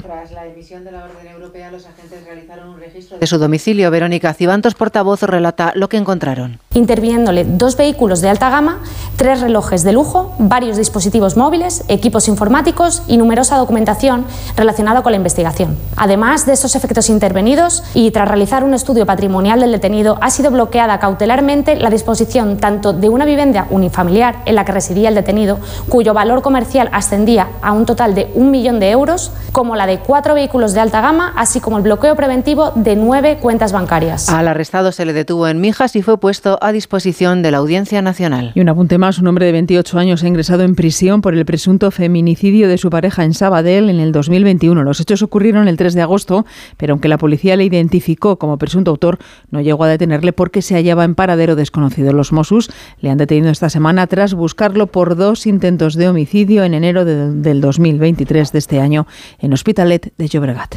[0.65, 3.91] de la orden europea, los agentes realizaron un registro de su domicilio.
[3.91, 6.59] Verónica Cibantos, portavoz, relata lo que encontraron.
[6.75, 8.81] Interviniéndole dos vehículos de alta gama,
[9.17, 14.25] tres relojes de lujo, varios dispositivos móviles, equipos informáticos y numerosa documentación
[14.57, 15.77] relacionada con la investigación.
[15.97, 20.51] Además de estos efectos intervenidos y tras realizar un estudio patrimonial del detenido, ha sido
[20.51, 25.61] bloqueada cautelarmente la disposición tanto de una vivienda unifamiliar en la que residía el detenido,
[25.89, 30.01] cuyo valor comercial ascendía a un total de un millón de euros, como la de
[30.01, 34.29] cuatro vehículos de alta gama, así como el bloqueo preventivo de nueve cuentas bancarias.
[34.29, 38.01] Al arrestado se le detuvo en Mijas y fue puesto a disposición de la Audiencia
[38.01, 38.53] Nacional.
[38.55, 41.45] Y un apunte más, un hombre de 28 años ha ingresado en prisión por el
[41.45, 44.83] presunto feminicidio de su pareja en Sabadell en el 2021.
[44.83, 46.47] Los hechos ocurrieron el 3 de agosto,
[46.79, 49.19] pero aunque la policía le identificó como presunto autor,
[49.51, 52.15] no llegó a detenerle porque se hallaba en paradero desconocido.
[52.15, 56.73] Los Mossos le han detenido esta semana tras buscarlo por dos intentos de homicidio en
[56.73, 59.07] enero de, del 2023 de este año
[59.39, 60.77] en Hospitalet de Llobregat.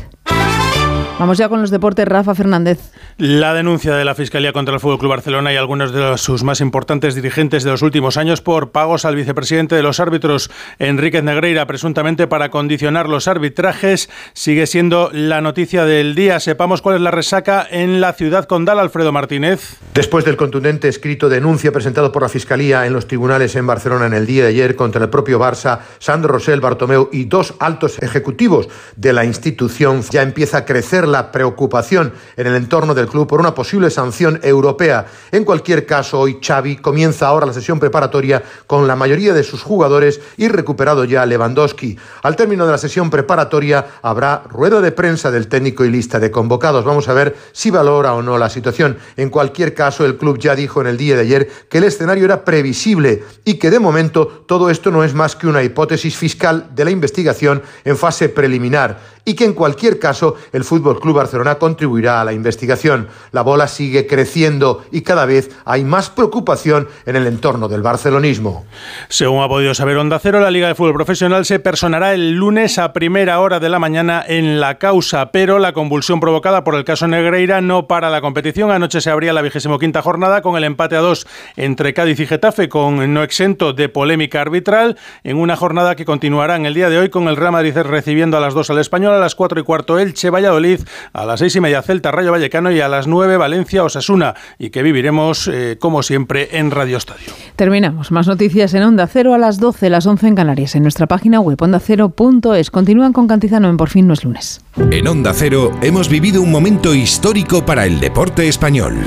[1.20, 2.78] Vamos ya con los deportes, Rafa Fernández.
[3.18, 6.62] La denuncia de la Fiscalía contra el Fútbol Club Barcelona y algunos de sus más
[6.62, 11.66] importantes dirigentes de los últimos años por pagos al vicepresidente de los árbitros, Enrique Negreira,
[11.66, 16.40] presuntamente para condicionar los arbitrajes, sigue siendo la noticia del día.
[16.40, 19.78] Sepamos cuál es la resaca en la ciudad condal, Alfredo Martínez.
[19.96, 24.14] Después del contundente escrito denuncia presentado por la Fiscalía en los tribunales en Barcelona en
[24.14, 28.70] el día de ayer contra el propio Barça, Sandro Rosell, Bartomeu y dos altos ejecutivos
[28.96, 33.40] de la institución, ya empieza a crecer la preocupación en el entorno del club por
[33.40, 35.06] una posible sanción europea.
[35.32, 39.64] En cualquier caso, hoy Xavi comienza ahora la sesión preparatoria con la mayoría de sus
[39.64, 41.98] jugadores y recuperado ya Lewandowski.
[42.24, 46.32] Al término de la sesión preparatoria habrá rueda de prensa del técnico y lista de
[46.32, 46.86] convocados.
[46.86, 48.98] Vamos a ver si valora o no la situación.
[49.16, 52.26] En cualquier caso, el club ya dijo en el día de ayer que el escenario
[52.26, 56.70] era previsible y que de momento todo esto no es más que una hipótesis fiscal
[56.74, 61.56] de la investigación en fase preliminar y que en cualquier caso el Fútbol Club Barcelona
[61.56, 63.10] contribuirá a la investigación.
[63.34, 68.66] La bola sigue creciendo y cada vez hay más preocupación en el entorno del barcelonismo.
[69.10, 72.78] Según ha podido saber Onda Cero, la Liga de Fútbol Profesional se personará el lunes
[72.80, 76.86] a primera hora de la mañana en la causa, pero la convulsión provocada por el
[76.86, 78.72] caso Negreira no para la competición.
[78.72, 82.28] Anoche se abría la vigésimo quinta jornada con el empate a dos entre Cádiz y
[82.28, 86.90] Getafe, con no exento de polémica arbitral, en una jornada que continuará en el día
[86.90, 89.60] de hoy con el Real Madrid recibiendo a las dos al Español, a las cuatro
[89.60, 90.82] y cuarto Elche Valladolid,
[91.14, 94.70] a las seis y media Celta Rayo Vallecano y a las nueve Valencia Osasuna, y
[94.70, 97.34] que viviremos eh, como siempre en Radio Estadio.
[97.56, 98.12] Terminamos.
[98.12, 101.40] Más noticias en Onda Cero a las 12, las 11 en Canarias, en nuestra página
[101.40, 102.72] web ondacero.es.
[102.72, 104.62] Continúan con Cantizano en Por fin no es lunes.
[104.92, 108.98] En Onda Cero hemos vivido un momento histórico para el deporte español.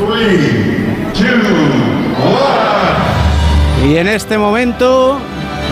[3.87, 5.19] Y en este momento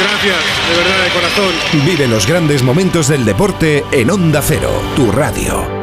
[0.00, 1.52] Gracias, de verdad, de corazón.
[1.84, 5.80] Vive los grandes momentos del deporte en Onda Cero, tu radio.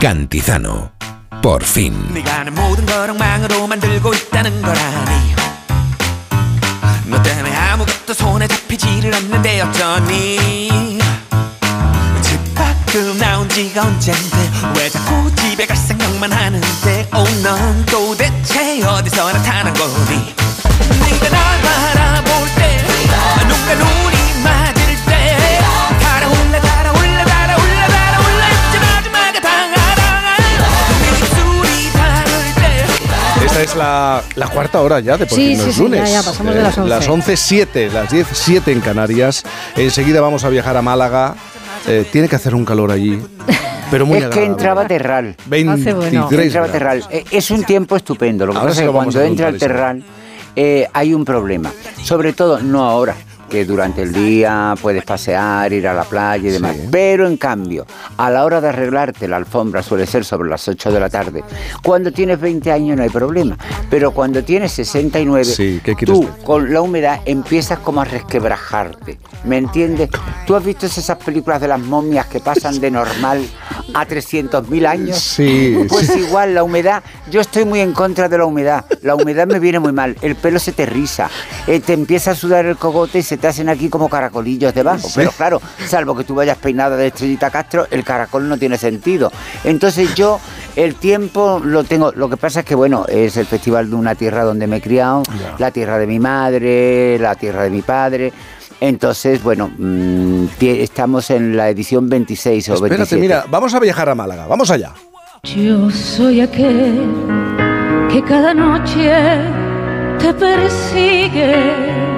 [0.00, 0.92] Cantizano.
[1.40, 1.94] Por fin.
[7.06, 10.98] 너 때문에 아무것도 손에 잡히지를 않는데 어쩌니
[12.22, 14.36] 집 밖으로 나온 지가 언젠데
[14.78, 20.34] 왜 자꾸 집에 갈 생각만 하는데 오넌 도대체 어디서 나타난 거니
[21.10, 22.84] 네가 날 바라볼 때
[23.46, 25.58] 누가 눈이 맞을 때
[26.00, 34.48] 달아올라 달아올라 달아올라 달아올라 잊지 마지막에 당하당하 네 입술이 닿을 때 Esta es la, la
[34.48, 36.10] cuarta hora ya de por Sí, fin no sí, es sí, lunes.
[36.10, 36.88] ya, ya, pasamos de las 11.
[36.90, 39.42] Las 11.07, las 10.07 en Canarias.
[39.76, 41.34] Enseguida vamos a viajar a Málaga.
[41.87, 43.19] eh, tiene que hacer un calor allí,
[43.89, 45.35] pero muy es que entraba Terral.
[45.47, 46.71] 23 Entraba grados.
[46.71, 47.03] Terral.
[47.09, 48.45] Eh, Es un tiempo estupendo.
[48.45, 50.03] Lo que Ahora pasa es que cuando a entra el Terral
[50.55, 51.71] eh, hay un problema.
[52.03, 53.15] Sobre todo, no ahora,
[53.49, 56.75] que durante el día puedes pasear, ir a la playa y demás.
[56.91, 57.85] Pero en cambio,
[58.17, 61.43] a la hora de arreglarte la alfombra suele ser sobre las 8 de la tarde.
[61.83, 63.57] Cuando tienes 20 años no hay problema.
[63.89, 69.19] Pero cuando tienes 69, Sí, ¿qué tú con la humedad empiezas como a resquebrajarte.
[69.45, 70.09] ¿Me entiendes?
[70.45, 73.45] ¿Tú has visto esas películas de las momias que pasan de normal
[73.93, 75.17] a 300.000 años?
[75.17, 76.19] Sí, Pues sí.
[76.19, 78.85] igual, la humedad, yo estoy muy en contra de la humedad.
[79.01, 80.15] La humedad me viene muy mal.
[80.21, 81.29] El pelo se te riza,
[81.67, 85.07] eh, te empieza a sudar el cogote y se te hacen aquí como caracolillos debajo.
[85.07, 85.13] Sí.
[85.15, 89.31] Pero claro, salvo que tú vayas peinado de estrellita Castro, el caracol no tiene sentido.
[89.63, 90.39] Entonces yo
[90.75, 92.11] el tiempo lo tengo.
[92.11, 94.81] Lo que pasa es que, bueno, es el festival de una tierra donde me he
[94.81, 95.23] criado,
[95.57, 98.31] la tierra de mi madre, la tierra de mi padre.
[98.81, 103.21] Entonces, bueno, mm, estamos en la edición 26 o Espérate, 27.
[103.21, 104.47] mira, vamos a viajar a Málaga.
[104.47, 104.93] Vamos allá.
[105.43, 107.09] Yo soy aquel
[108.11, 109.11] que cada noche
[110.19, 112.08] te persigue.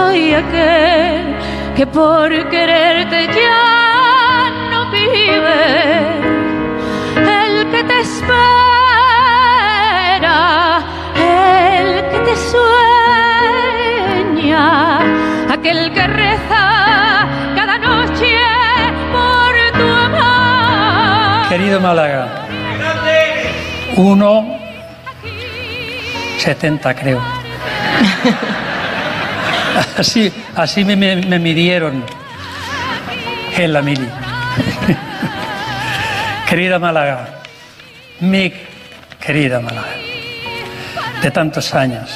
[0.00, 1.36] Soy aquel
[1.76, 5.62] que por quererte ya no vive.
[7.36, 8.38] El que te espera,
[11.16, 12.34] el que te
[14.40, 14.64] sueña,
[15.52, 16.64] aquel que reza
[17.54, 18.38] cada noche
[19.12, 21.48] por tu amor.
[21.50, 22.46] Querido Málaga,
[23.96, 24.30] uno
[26.38, 27.20] 70 creo.
[29.98, 32.04] Así, así me, me- me midieron
[33.56, 34.08] en la mili.
[36.48, 37.28] Querida Málaga,
[38.20, 38.52] mi
[39.20, 39.88] querida Málaga,
[41.22, 42.10] de tantos años,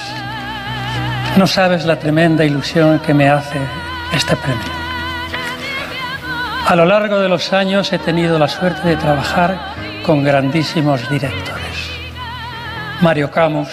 [1.36, 3.58] no sabes la tremenda ilusión que me hace
[4.12, 4.74] este premio.
[6.66, 9.58] A lo largo de los años he tenido la suerte de trabajar
[10.04, 11.62] con grandísimos directores.
[13.02, 13.68] Mario Camus,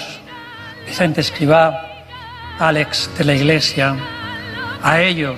[0.86, 1.91] Vicente Escribá,
[2.62, 3.96] Alex de la Iglesia,
[4.84, 5.38] a ellos,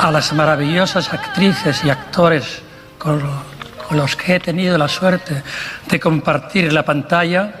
[0.00, 2.60] a las maravillosas actrices y actores
[2.98, 3.42] con, lo-
[3.86, 5.42] con los que he tenido la suerte
[5.88, 7.54] de compartir la pantalla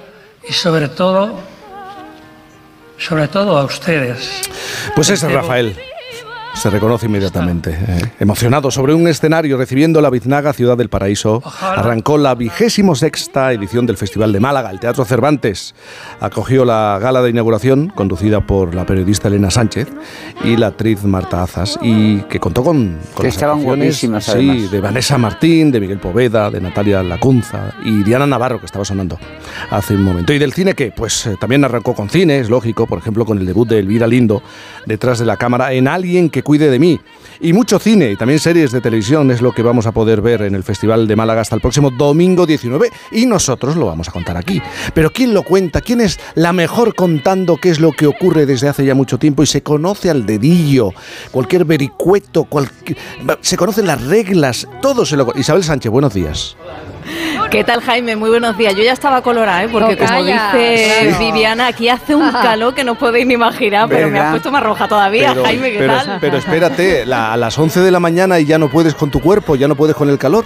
[0.48, 1.40] y sobre todo,
[2.98, 4.42] sobre todo a ustedes.
[4.96, 5.76] Pues ese es Debo- Rafael.
[6.54, 7.76] Se reconoce inmediatamente.
[7.76, 8.12] eh.
[8.20, 13.86] Emocionado sobre un escenario recibiendo la biznaga Ciudad del Paraíso, arrancó la vigésimo sexta edición
[13.86, 14.70] del Festival de Málaga.
[14.70, 15.74] El Teatro Cervantes
[16.20, 19.88] acogió la gala de inauguración conducida por la periodista Elena Sánchez
[20.44, 24.68] y la actriz Marta Azas y que contó con, con Que las estaban guapísimas, sí,
[24.68, 29.18] de Vanessa Martín, de Miguel Poveda, de Natalia Lacunza y Diana Navarro que estaba sonando
[29.70, 30.32] hace un momento.
[30.32, 30.92] ¿Y del cine qué?
[30.96, 34.06] Pues eh, también arrancó con cine, es lógico, por ejemplo con el debut de Elvira
[34.06, 34.42] Lindo
[34.86, 37.00] detrás de la cámara en Alguien que cuide de mí.
[37.40, 40.42] Y mucho cine y también series de televisión es lo que vamos a poder ver
[40.42, 44.12] en el Festival de Málaga hasta el próximo domingo 19 y nosotros lo vamos a
[44.12, 44.62] contar aquí.
[44.94, 45.80] Pero ¿quién lo cuenta?
[45.80, 49.42] ¿Quién es la mejor contando qué es lo que ocurre desde hace ya mucho tiempo
[49.42, 50.90] y se conoce al dedillo?
[51.32, 52.96] Cualquier vericueto, cualquier-
[53.40, 55.32] se conocen las reglas, todo se lo...
[55.36, 56.56] Isabel Sánchez, buenos días.
[57.50, 58.16] ¿Qué tal, Jaime?
[58.16, 58.74] Muy buenos días.
[58.74, 59.68] Yo ya estaba colorada, ¿eh?
[59.70, 61.18] porque No, como calla, dice claro.
[61.24, 64.62] Viviana, aquí hace un calor que no podéis ni imaginar, pero me has puesto más
[64.62, 65.30] roja todavía.
[65.30, 66.18] Pero, Jaime, ¿qué pero- tal?
[66.20, 69.20] pero espérate, la- a las 11 de la mañana y ya no puedes con tu
[69.20, 70.44] cuerpo, ya no puedes con el calor.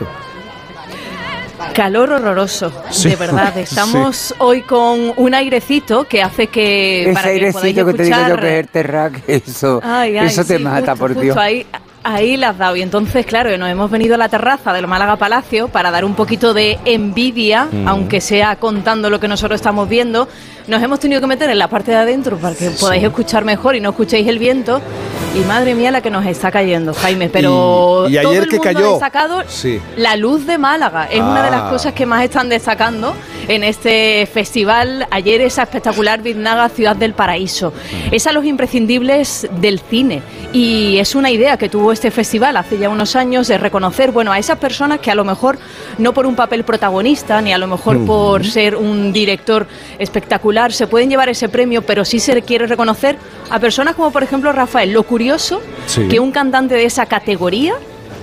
[1.72, 3.08] Calor horroroso, Sí.
[3.10, 3.56] de verdad.
[3.58, 8.02] Estamos hoy con un airecito que hace que Ese para que podáis airecito que te
[8.04, 11.08] digo yo que es el terrac, eso, Ay, ay, eso te sí, mata, justo, por
[11.10, 11.36] justo Dios.
[11.36, 11.66] Ahí,
[12.04, 12.76] ahí la has dado.
[12.76, 16.14] Y entonces, claro, nos hemos venido a la terraza del Málaga Palacio para dar un
[16.14, 17.88] poquito de envidia, Mm.
[17.88, 20.28] aunque sea contando lo que nosotros estamos viendo.
[20.68, 23.74] Nos hemos tenido que meter en la parte de adentro para que podáis escuchar mejor
[23.74, 24.82] y no escuchéis el viento.
[25.34, 27.28] Y madre mía la que nos está cayendo, Jaime.
[27.30, 29.80] Pero Y- y todo ayer el que mundo cayó- ha destacado Sí.
[29.96, 31.06] la luz de Málaga.
[31.10, 31.70] Es una de las Ah.
[31.70, 33.14] cosas que más están destacando
[33.46, 35.06] en este festival.
[35.10, 37.72] Ayer esa espectacular Biznaga Ciudad del Paraíso.
[38.10, 40.22] Es a los imprescindibles del cine.
[40.52, 44.32] Y es una idea que tuvo este festival hace ya unos años de reconocer, bueno,
[44.32, 45.58] a esas personas que a lo mejor
[45.98, 48.06] no por un papel protagonista, ni a lo mejor Ujú.
[48.06, 49.66] por ser un director
[49.98, 53.16] espectacular, se pueden llevar ese premio, pero sí se quiere reconocer
[53.50, 54.92] a personas como por ejemplo Rafael.
[54.92, 56.08] Lo curioso Sí.
[56.08, 57.74] que un cantante de esa categoría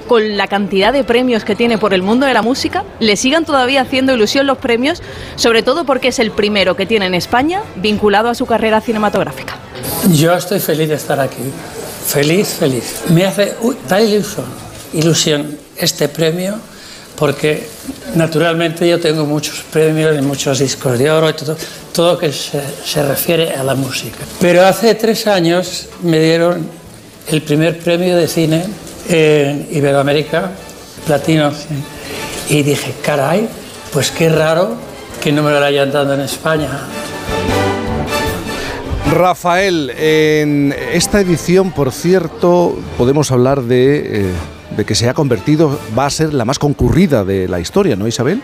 [0.08, 3.44] con la cantidad de premios que tiene por el mundo de la música, le sigan
[3.44, 5.02] todavía haciendo ilusión los premios,
[5.36, 9.56] sobre todo porque es el primero que tiene en España vinculado a su carrera cinematográfica.
[10.14, 11.42] Yo estoy feliz de estar aquí.
[12.06, 13.02] Feliz, feliz.
[13.10, 14.46] Me hace uy, da ilusión,
[14.94, 16.60] ilusión este premio
[17.18, 17.68] porque
[18.16, 21.56] naturalmente yo tengo muchos premios y muchos discos de oro y todo,
[21.94, 24.18] todo que se, se refiere a la música.
[24.40, 26.68] Pero hace tres años me dieron
[27.28, 28.66] el primer premio de cine
[29.10, 30.52] en Iberoamérica,
[31.06, 31.52] Platino,
[32.50, 33.48] y dije, caray,
[33.92, 34.76] pues qué raro
[35.22, 36.70] que no me lo hayan dado en España.
[39.12, 44.32] Rafael, en esta edición, por cierto, podemos hablar de, eh,
[44.76, 48.08] de que se ha convertido, va a ser la más concurrida de la historia, ¿no,
[48.08, 48.42] Isabel?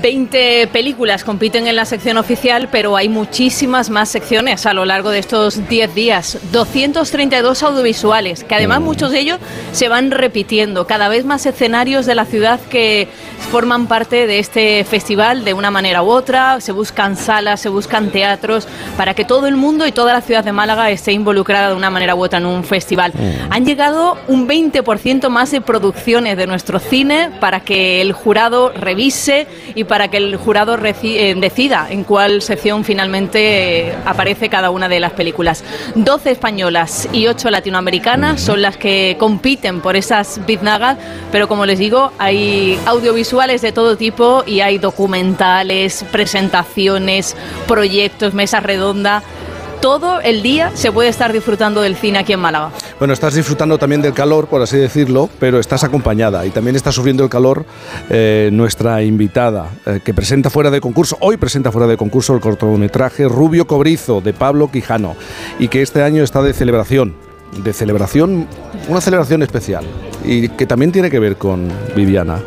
[0.00, 5.10] 20 películas compiten en la sección oficial, pero hay muchísimas más secciones a lo largo
[5.10, 6.38] de estos 10 días.
[6.52, 9.38] 232 audiovisuales, que además muchos de ellos
[9.72, 10.86] se van repitiendo.
[10.86, 13.08] Cada vez más escenarios de la ciudad que
[13.50, 16.60] forman parte de este festival de una manera u otra.
[16.60, 20.44] Se buscan salas, se buscan teatros, para que todo el mundo y toda la ciudad
[20.44, 23.12] de Málaga esté involucrada de una manera u otra en un festival.
[23.50, 29.46] Han llegado un 20% más de producciones de nuestro cine para que el jurado revise
[29.74, 34.88] y para que el jurado eh, decida en cuál sección finalmente eh, aparece cada una
[34.88, 35.64] de las películas.
[35.94, 40.98] 12 españolas y 8 latinoamericanas son las que compiten por esas biznagas,
[41.30, 47.36] pero como les digo, hay audiovisuales de todo tipo y hay documentales, presentaciones,
[47.66, 49.22] proyectos, mesas redondas.
[49.82, 52.70] Todo el día se puede estar disfrutando del cine aquí en Málaga.
[53.00, 56.92] Bueno, estás disfrutando también del calor, por así decirlo, pero estás acompañada y también está
[56.92, 57.66] sufriendo el calor
[58.08, 62.40] eh, nuestra invitada, eh, que presenta fuera de concurso, hoy presenta fuera de concurso el
[62.40, 65.16] cortometraje Rubio Cobrizo de Pablo Quijano
[65.58, 67.16] y que este año está de celebración,
[67.64, 68.46] de celebración,
[68.86, 69.84] una celebración especial
[70.24, 72.40] y que también tiene que ver con Viviana.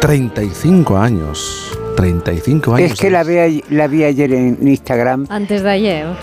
[0.00, 2.92] 35 años, 35 años.
[2.92, 5.26] Es que la vi, ay- la vi ayer en Instagram.
[5.28, 6.06] Antes de ayer.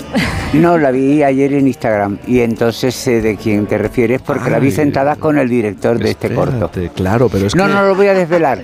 [0.53, 2.19] No, la vi ayer en Instagram.
[2.25, 4.71] Y entonces sé de quién te refieres porque la vi Ay.
[4.75, 6.65] sentada con el director de este corto.
[6.67, 7.73] Espérate, Claro, pero es no, que...
[7.73, 8.61] no lo voy a desvelar.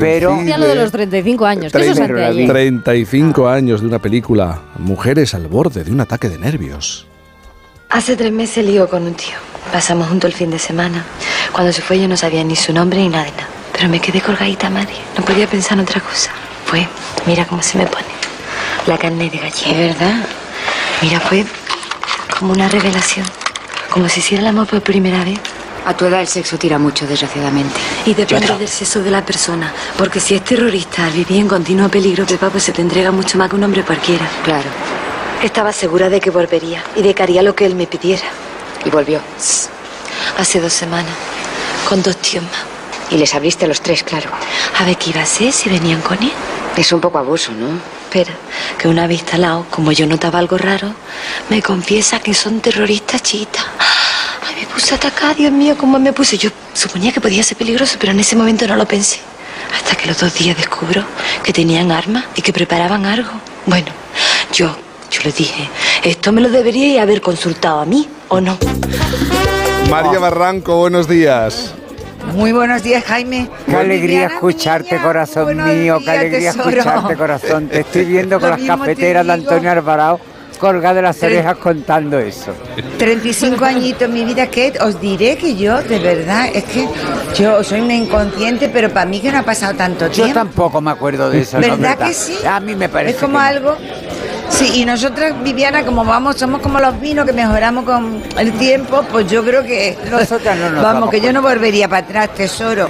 [0.00, 2.48] pero Ya lo de los 35 años, que eso es Treinta- anteayer.
[2.50, 7.06] 35 años de una película, Mujeres al borde de un ataque de nervios.
[7.88, 9.36] Hace tres meses lío con un tío.
[9.72, 11.04] Pasamos juntos el fin de semana.
[11.52, 13.48] Cuando se fue yo no sabía ni su nombre ni nada de nada.
[13.82, 14.94] Pero me quedé colgadita a Madrid.
[15.18, 16.30] No podía pensar en otra cosa.
[16.66, 16.86] Fue,
[17.26, 18.06] mira cómo se me pone.
[18.86, 19.72] La carne de gallina.
[19.72, 20.24] ¿Es verdad?
[21.00, 21.44] Mira, fue
[22.38, 23.26] como una revelación.
[23.90, 25.40] Como si hiciera el amor por primera vez.
[25.84, 27.74] A tu edad el sexo tira mucho, desgraciadamente.
[28.06, 29.72] Y depende del sexo de la persona.
[29.98, 33.36] Porque si es terrorista, al vivir en continuo peligro, Pepa, pues se te entrega mucho
[33.36, 34.28] más que un hombre cualquiera.
[34.44, 34.70] Claro.
[35.42, 38.28] Estaba segura de que volvería y de que haría lo que él me pidiera.
[38.84, 39.20] Y volvió.
[40.38, 41.14] Hace dos semanas,
[41.88, 42.71] con dos tíos más.
[43.12, 44.30] Y les abriste a los tres, claro.
[44.78, 46.32] A ver qué iba a hacer si venían con él.
[46.76, 47.68] Es un poco abuso, ¿no?
[48.04, 48.32] Espera,
[48.78, 50.94] que una vez instalado, como yo notaba algo raro,
[51.50, 53.64] me confiesa que son terroristas chiitas.
[54.48, 56.38] Ay, me puse atacada, Dios mío, cómo me puse.
[56.38, 59.20] Yo suponía que podía ser peligroso, pero en ese momento no lo pensé.
[59.74, 61.04] Hasta que los dos días descubro
[61.42, 63.30] que tenían armas y que preparaban algo.
[63.66, 63.88] Bueno,
[64.54, 64.74] yo,
[65.10, 65.68] yo le dije,
[66.02, 68.58] esto me lo deberíais haber consultado a mí, ¿o no?
[69.90, 71.74] María Barranco, buenos días.
[72.34, 73.48] Muy buenos días, Jaime.
[73.66, 75.98] Qué alegría escucharte, corazón mío.
[76.04, 77.68] Qué alegría escucharte, corazón.
[77.68, 80.20] Te estoy viendo con las cafeteras de Antonio Alvarado
[80.62, 82.54] colgada de las orejas contando eso.
[82.96, 86.88] 35 añitos, mi vida, que os diré que yo, de verdad, es que
[87.36, 90.28] yo soy una inconsciente, pero para mí que no ha pasado tanto tiempo.
[90.28, 91.58] Yo tampoco me acuerdo de eso.
[91.58, 92.36] ¿Verdad, que sí?
[92.48, 93.16] A mí me parece.
[93.16, 93.76] Es como algo.
[94.48, 99.02] Sí, y nosotras, Viviana, como vamos, somos como los vinos que mejoramos con el tiempo,
[99.10, 99.96] pues yo creo que.
[100.10, 102.88] Nosotras no nos Vamos, damos que yo no volvería para atrás, tesoro.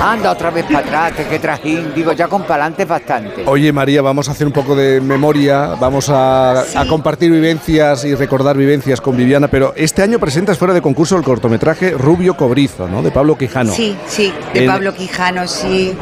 [0.00, 1.92] Anda otra vez para atrás, que qué trajín.
[1.94, 3.44] Digo, ya con pa'lante bastante.
[3.46, 8.14] Oye María, vamos a hacer un poco de memoria, vamos a, a compartir vivencias y
[8.14, 12.88] recordar vivencias con Viviana, pero este año presentas fuera de concurso el cortometraje Rubio Cobrizo,
[12.88, 13.00] ¿no?
[13.02, 13.72] De Pablo Quijano.
[13.72, 15.96] Sí, sí, de El- Pablo Quijano, sí.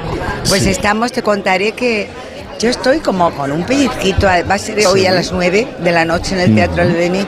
[0.48, 0.70] Pues Sí.
[0.70, 2.08] estamos, te contaré que
[2.58, 6.04] yo estoy como con un pellizquito, va a ser hoy a las 9 de la
[6.04, 6.82] noche en el Teatro.
[6.82, 7.26] Albeni.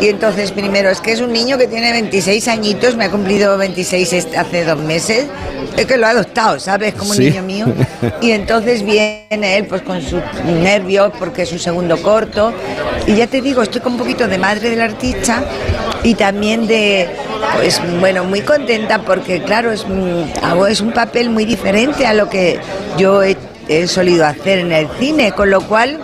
[0.00, 3.56] Y entonces, primero, es que es un niño que tiene 26 añitos, me ha cumplido
[3.56, 5.26] 26 est- hace dos meses.
[5.76, 6.94] Es que lo ha adoptado, ¿sabes?
[6.94, 7.26] Como Sí.
[7.26, 7.66] un niño mío.
[8.20, 9.26] Y entonces viene
[9.58, 12.52] él pues con sus nervios porque es su segundo corto.
[13.06, 15.44] Y ya te digo, estoy con un poquito de madre del artista
[16.02, 17.08] y también de,
[17.56, 22.12] pues bueno, muy contenta porque claro, es, mm, hago, es un papel muy diferente a
[22.12, 22.58] lo que
[22.98, 23.36] yo he,
[23.80, 25.98] he solido hacer en el cine, con lo cual...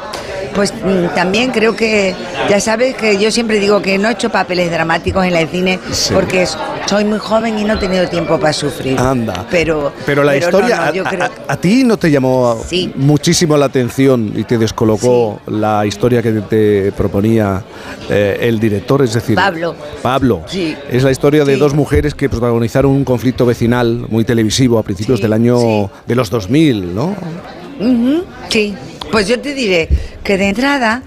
[0.55, 2.17] Pues mm, también creo que,
[2.49, 5.79] ya sabes que yo siempre digo que no he hecho papeles dramáticos en el cine
[5.93, 6.13] Sí.
[6.13, 6.47] porque
[6.87, 8.99] soy muy joven y no he tenido tiempo para sufrir.
[8.99, 9.47] Anda.
[9.51, 12.61] Pero, Pero la historia no, a- yo a, creo- a- a ti no te llamó
[12.67, 12.91] Sí.
[12.97, 17.63] muchísimo la atención y te descolocó la historia que te proponía
[18.11, 19.77] eh, el director, es decir, Pablo.
[20.03, 20.43] Pablo.
[20.47, 20.75] Sí.
[20.91, 25.21] Es la historia de dos mujeres que protagonizaron un conflicto vecinal muy televisivo a principios
[25.21, 27.15] del año de los 2000, ¿no?
[27.81, 28.75] Ujú, sí,
[29.13, 29.89] pues yo te diré
[30.25, 31.03] que de entrada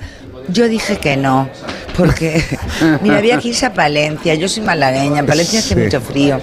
[0.47, 1.49] yo dije que no,
[1.97, 2.43] porque
[3.01, 6.39] mira, había que irse a Palencia, yo soy malagueña, en Palencia hace mucho frío.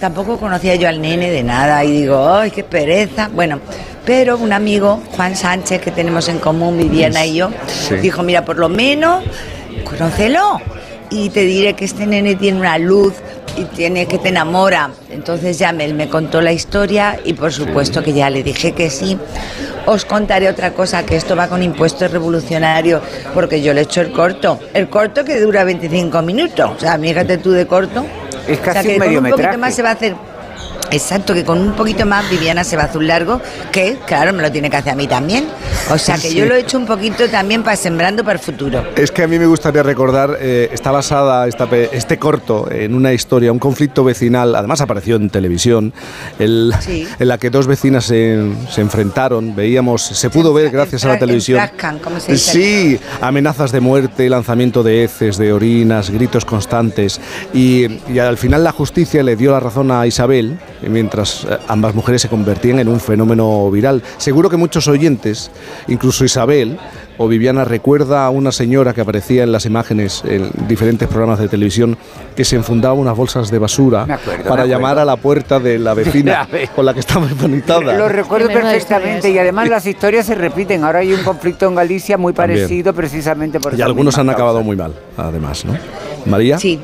[0.00, 3.28] Tampoco conocía yo al nene de nada y digo, ¡ay, qué pereza!
[3.32, 3.60] Bueno,
[4.04, 7.50] pero un amigo, Juan Sánchez, que tenemos en común, Viviana y yo,
[7.88, 7.96] Sí.
[7.96, 9.22] dijo, mira, por lo menos,
[9.84, 10.60] conócelo.
[11.12, 13.14] Y te diré que este nene tiene una luz
[13.56, 14.90] y tiene que te enamora.
[15.10, 18.90] Entonces ya me, me contó la historia y por supuesto que ya le dije que
[18.90, 19.18] sí.
[19.86, 23.02] Os contaré otra cosa, que esto va con impuestos revolucionarios,
[23.34, 24.60] porque yo le he hecho el corto.
[24.74, 26.70] El corto que dura 25 minutos.
[26.76, 28.04] O sea, fíjate tú de corto.
[28.46, 30.14] Es O sea, casi que un con un poquito más se va a hacer...
[30.90, 34.32] Exacto, que con un poquito más Viviana se va a hacer un largo, que claro,
[34.32, 35.44] me lo tiene que hacer a mí también.
[35.90, 36.34] O sea, que Sí.
[36.34, 38.84] yo lo he hecho un poquito también para sembrando para el futuro.
[38.96, 43.12] Es que a mí me gustaría recordar, eh, está basada esta este corto en una
[43.12, 45.92] historia, un conflicto vecinal, además apareció en televisión,
[46.38, 47.06] el- Sí.
[47.18, 51.18] en la que dos vecinas se, se enfrentaron, veíamos, se pudo ver gracias a la
[51.18, 51.60] televisión.
[52.02, 52.52] ¿cómo se dice?
[52.52, 57.20] Sí, amenazas de muerte, lanzamiento de heces, de orinas, gritos constantes.
[57.54, 60.58] Y, y al final la justicia le dio la razón a Isabel,
[60.88, 64.02] mientras eh, ambas mujeres se convertían en un fenómeno viral.
[64.16, 65.50] Seguro que muchos oyentes,
[65.88, 66.78] incluso Isabel
[67.18, 71.48] o Viviana, recuerda a una señora que aparecía en las imágenes en diferentes programas de
[71.48, 71.98] televisión
[72.34, 75.92] que se enfundaba unas bolsas de basura acuerdo, para llamar a la puerta de la
[75.94, 77.80] vecina con la que estaba bonita.
[77.80, 80.84] Lo recuerdo perfectamente y además las historias se repiten.
[80.84, 82.60] Ahora hay un conflicto en Galicia muy También.
[82.60, 84.36] parecido precisamente por Y algunos han causa.
[84.36, 85.74] acabado muy mal, además, ¿no?
[86.26, 86.58] María.
[86.58, 86.80] Sí.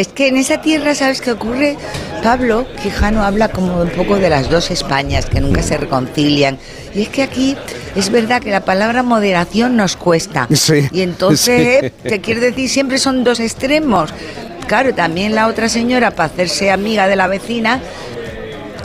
[0.00, 1.76] Es que en esa tierra, ¿sabes qué ocurre?
[2.22, 6.56] Pablo Quijano habla como un poco de las dos Españas que nunca se reconcilian.
[6.94, 7.54] Y es que aquí
[7.94, 10.48] es verdad que la palabra moderación nos cuesta.
[10.54, 11.92] Sí, Y entonces, sí.
[12.08, 14.08] te quiero decir, siempre son dos extremos.
[14.66, 17.82] Claro, también la otra señora, para hacerse amiga de la vecina,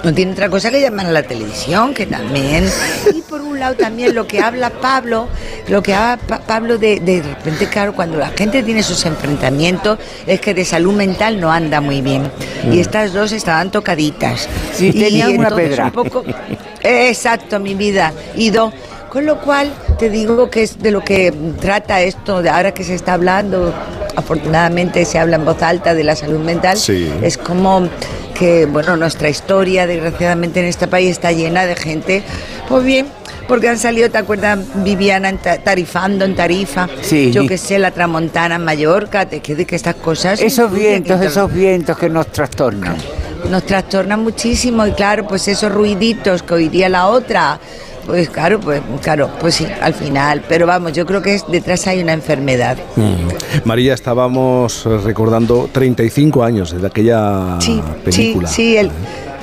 [0.06, 2.70] no tiene otra cosa que llamar a la televisión, que también.
[3.14, 5.28] Y por un lado también lo que habla Pablo,
[5.68, 9.98] lo que habla Pa- Pablo de, de repente, claro, cuando la gente tiene sus enfrentamientos,
[10.28, 12.32] es que de salud mental no anda muy bien.
[12.66, 12.74] Mm.
[12.74, 14.48] Y estas dos estaban tocaditas.
[14.74, 15.86] Sí, tenían una pedra.
[15.86, 16.24] un poco-
[16.84, 18.14] Exacto, mi vida.
[18.36, 18.72] Y dos.
[19.16, 22.84] Con lo cual, te digo que es de lo que trata esto, de ahora que
[22.84, 23.74] se está hablando,
[24.14, 27.10] afortunadamente se habla en voz alta de la salud mental, Sí.
[27.22, 27.88] es como
[28.38, 32.24] que, bueno, nuestra historia, desgraciadamente, en este país está llena de gente,
[32.68, 33.08] pues bien,
[33.48, 34.60] porque han salido, ¿te acuerdas?
[34.84, 37.32] Viviana en ta- tarifando en Tarifa, Sí.
[37.32, 40.42] yo que sé, la Tramontana en Mallorca, te que, que estas cosas...
[40.42, 42.98] Esos vientos, que- esos vientos que nos trastornan.
[43.50, 47.60] nos trastornan muchísimo y claro, pues esos ruiditos que oiría la otra,
[48.06, 51.88] pues claro, pues claro, pues sí, al final, pero vamos, yo creo que es, detrás
[51.88, 52.78] hay una enfermedad.
[52.96, 53.66] Mm.
[53.68, 58.48] María, estábamos recordando 35 años de aquella Sí, película.
[58.48, 58.92] sí, sí, el,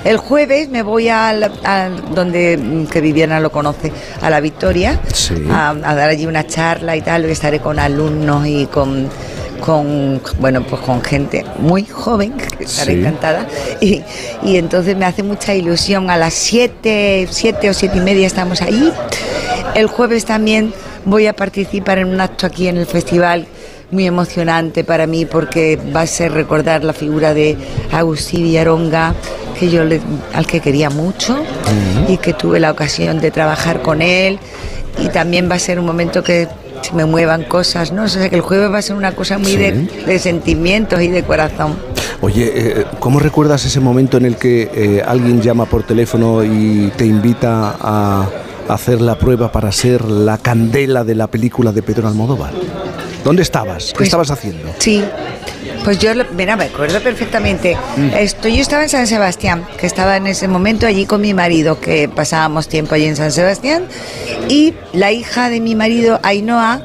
[0.04, 4.40] el jueves me voy a, la- a donde mm, que Viviana lo conoce, a la
[4.40, 5.34] Victoria, Sí.
[5.50, 9.08] a, a dar allí una charla y tal, estaré con alumnos y con
[9.64, 12.98] con bueno pues con gente muy joven que estaré Sí.
[13.00, 13.46] encantada.
[13.80, 14.02] Y,
[14.42, 16.10] y entonces me hace mucha ilusión.
[16.10, 18.92] A las 7 siete o siete y media estamos ahí.
[19.74, 20.72] El jueves también
[21.04, 23.46] voy a participar en un acto aquí en el festival
[23.90, 27.56] muy emocionante para mí porque va a ser recordar la figura de
[27.92, 29.14] Agustín Villaronga
[29.58, 30.00] que yo le-
[30.34, 31.36] al que quería mucho
[32.08, 34.38] y que tuve la ocasión de trabajar con él.
[34.98, 36.48] Y también va a ser un momento que
[36.82, 38.04] se me muevan cosas, ¿no?
[38.04, 39.56] O sea que el jueves va a ser una cosa muy Sí.
[39.56, 39.72] de,
[40.06, 41.76] de sentimientos y de corazón.
[42.20, 46.92] Oye, eh, ¿cómo recuerdas ese momento en el que eh, alguien llama por teléfono y
[46.96, 48.28] te invita a
[48.68, 52.52] hacer la prueba para ser la candela de la película de Pedro Almodóvar?
[53.24, 53.86] ¿Dónde estabas?
[53.88, 54.68] ¿Qué Pues- estabas haciendo?
[54.78, 55.02] Sí,
[55.84, 57.76] pues yo, lo- mira, me acuerdo perfectamente.
[58.18, 61.80] Esto, yo estaba en San Sebastián, que estaba en ese momento allí con mi marido,
[61.80, 63.84] que pasábamos tiempo allí en San Sebastián,
[64.48, 66.82] y la hija de mi marido, Ainhoa,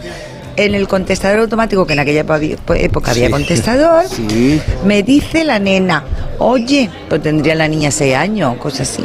[0.56, 3.32] en el contestador automático, que en aquella época- época había Sí.
[3.32, 4.59] contestador, Sí.
[4.85, 6.03] me dice la nena,
[6.40, 9.03] oye, pues tendría la niña seis años, cosas así,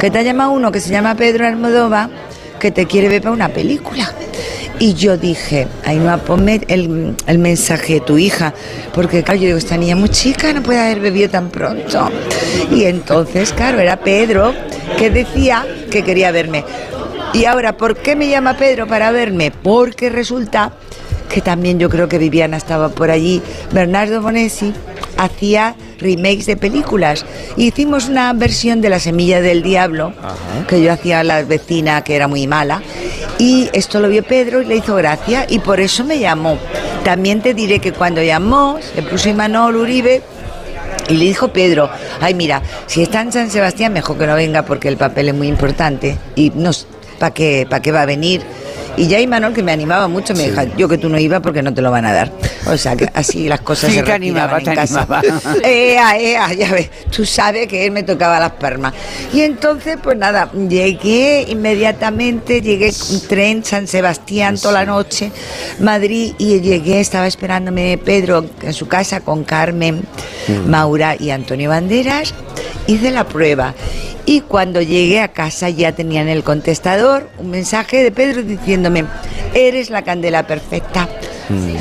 [0.00, 2.08] que te ha llamado uno que se llama Pedro Almodóvar,
[2.58, 4.10] que te quiere ver para una película.
[4.78, 8.52] Y yo dije, ay no, ponme el, el mensaje de tu hija,
[8.92, 12.10] porque claro, yo digo, esta niña muy chica, no puede haber bebido tan pronto.
[12.70, 14.52] Y entonces, claro, era Pedro
[14.98, 16.64] que decía que quería verme.
[17.32, 19.50] Y ahora, ¿por qué me llama Pedro para verme?
[19.50, 20.72] Porque resulta
[21.28, 23.42] que también yo creo que Viviana estaba por allí.
[23.72, 24.72] Bernardo Bonesi
[25.16, 27.24] hacía remakes de películas.
[27.56, 30.12] Hicimos una versión de La Semilla del Diablo,
[30.68, 32.82] que yo hacía a la vecina que era muy mala.
[33.38, 36.58] Y esto lo vio Pedro y le hizo gracia y por eso me llamó.
[37.04, 40.22] También te diré que cuando llamó, se puso Imanol Uribe
[41.08, 41.88] y le dijo Pedro,
[42.20, 45.34] ay mira, si está en San Sebastián, mejor que no venga porque el papel es
[45.34, 46.16] muy importante.
[46.34, 46.70] Y no,
[47.18, 48.42] ¿para qué, pa' qué va a venir?
[48.96, 51.62] Y ya Imanol, que me animaba mucho, me dijo, yo que tú no ibas porque
[51.62, 52.32] no te lo van a dar.
[52.66, 55.00] O sea, que así las cosas Sí, se retiraban animaba, en te casa.
[55.02, 55.22] animaba.
[55.64, 58.94] Ea, ea, ya ves, tú sabes que él me tocaba las palmas.
[59.32, 65.30] Y entonces, pues nada, llegué inmediatamente, llegué con tren San Sebastián toda la noche,
[65.80, 70.02] Madrid, y llegué, estaba esperándome Pedro en su casa con Carmen,
[70.66, 72.34] Maura y Antonio Banderas.
[72.86, 73.74] Hice la prueba.
[74.24, 79.04] Y cuando llegué a casa ya tenía en el contestador un mensaje de Pedro diciéndome,
[79.54, 81.08] eres la candela perfecta.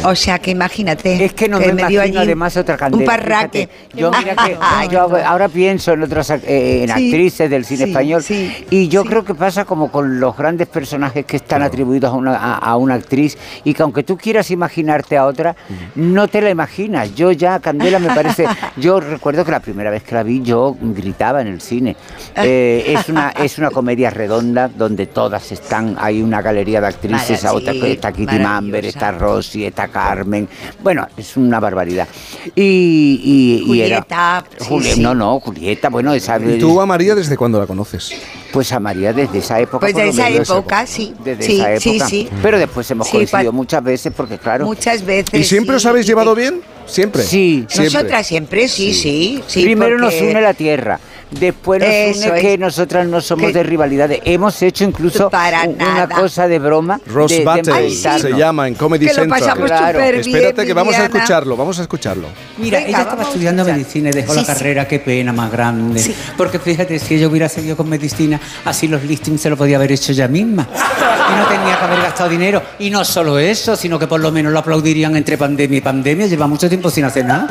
[0.04, 1.24] O sea que imagínate.
[1.26, 3.02] Es que no me, me dio imagino allí además otra candela.
[3.02, 3.68] Un parraque.
[3.70, 4.58] Fíjate, Yo, mira que,
[4.92, 8.66] yo ahora pienso en otras ac- eh, en Sí, actrices del cine sí, español sí,
[8.70, 12.36] y yo creo que pasa como con los grandes personajes que están atribuidos a una,
[12.38, 15.56] a, a una actriz y que aunque tú quieras imaginarte a otra,
[15.96, 17.16] no te la imaginas.
[17.16, 18.46] Yo ya, Candela me parece,
[18.78, 21.96] yo recuerdo que la primera vez que la vi yo gritaba en el cine.
[22.36, 27.44] Eh, es, una, es una comedia redonda donde todas están, hay una galería de actrices,
[27.44, 28.40] Mara- otra- está Kitty.
[28.40, 30.48] Mamber, está Rosy, está Carmen.
[30.84, 32.08] Bueno, es una barbaridad.
[32.56, 35.00] Y, y- Julieta, sí, Juli- sí.
[35.02, 38.12] No, no, Julieta, bueno, esa ¿Y tú a María desde cuándo la conoces?
[38.52, 39.80] Pues a María desde esa época.
[39.80, 40.50] Pues por de lo esa menos.
[40.50, 41.14] época, sí.
[41.24, 42.10] Desde sí, esa sí, época.
[42.10, 42.30] sí.
[42.42, 44.66] Pero después hemos Sí, coincidido muchas veces porque, claro.
[44.66, 45.40] Muchas veces.
[45.40, 46.62] ¿Y siempre os sí, habéis llevado bien?
[46.86, 47.24] Siempre.
[47.24, 47.66] Sí.
[47.68, 47.94] Siempre.
[47.94, 49.44] Nosotras siempre, sí, sí.
[49.48, 51.00] sí, Primero nos une la tierra.
[51.40, 52.42] Después nos Eso une es.
[52.42, 54.20] que nosotras no somos Que- de rivalidades.
[54.26, 56.16] Hemos hecho incluso Para una nada.
[56.16, 57.00] cosa de broma.
[57.08, 59.40] Ross de, de Battle se llama en Comedy Que lo Central.
[59.42, 60.00] pasamos Claro.
[60.00, 61.18] súper bien, Espérate que vamos a Viviana.
[61.20, 62.28] escucharlo, vamos a escucharlo.
[62.58, 63.78] Mira, Venga, ella estaba vamos a estudiando escuchar.
[63.80, 64.52] medicina y dejó Sí, la sí.
[64.54, 66.16] carrera, qué pena más grande.
[66.38, 69.92] Porque fíjate, si ella hubiera seguido con medicina, así los listings se lo podía haber
[69.92, 70.68] hecho ella misma.
[70.74, 72.62] Y no tenía que haber gastado dinero.
[72.80, 76.28] Y no solo eso, sino que por lo menos lo aplaudirían entre pandemia y pandemia.
[76.28, 77.48] Lleva mucho tiempo sin hacer nada.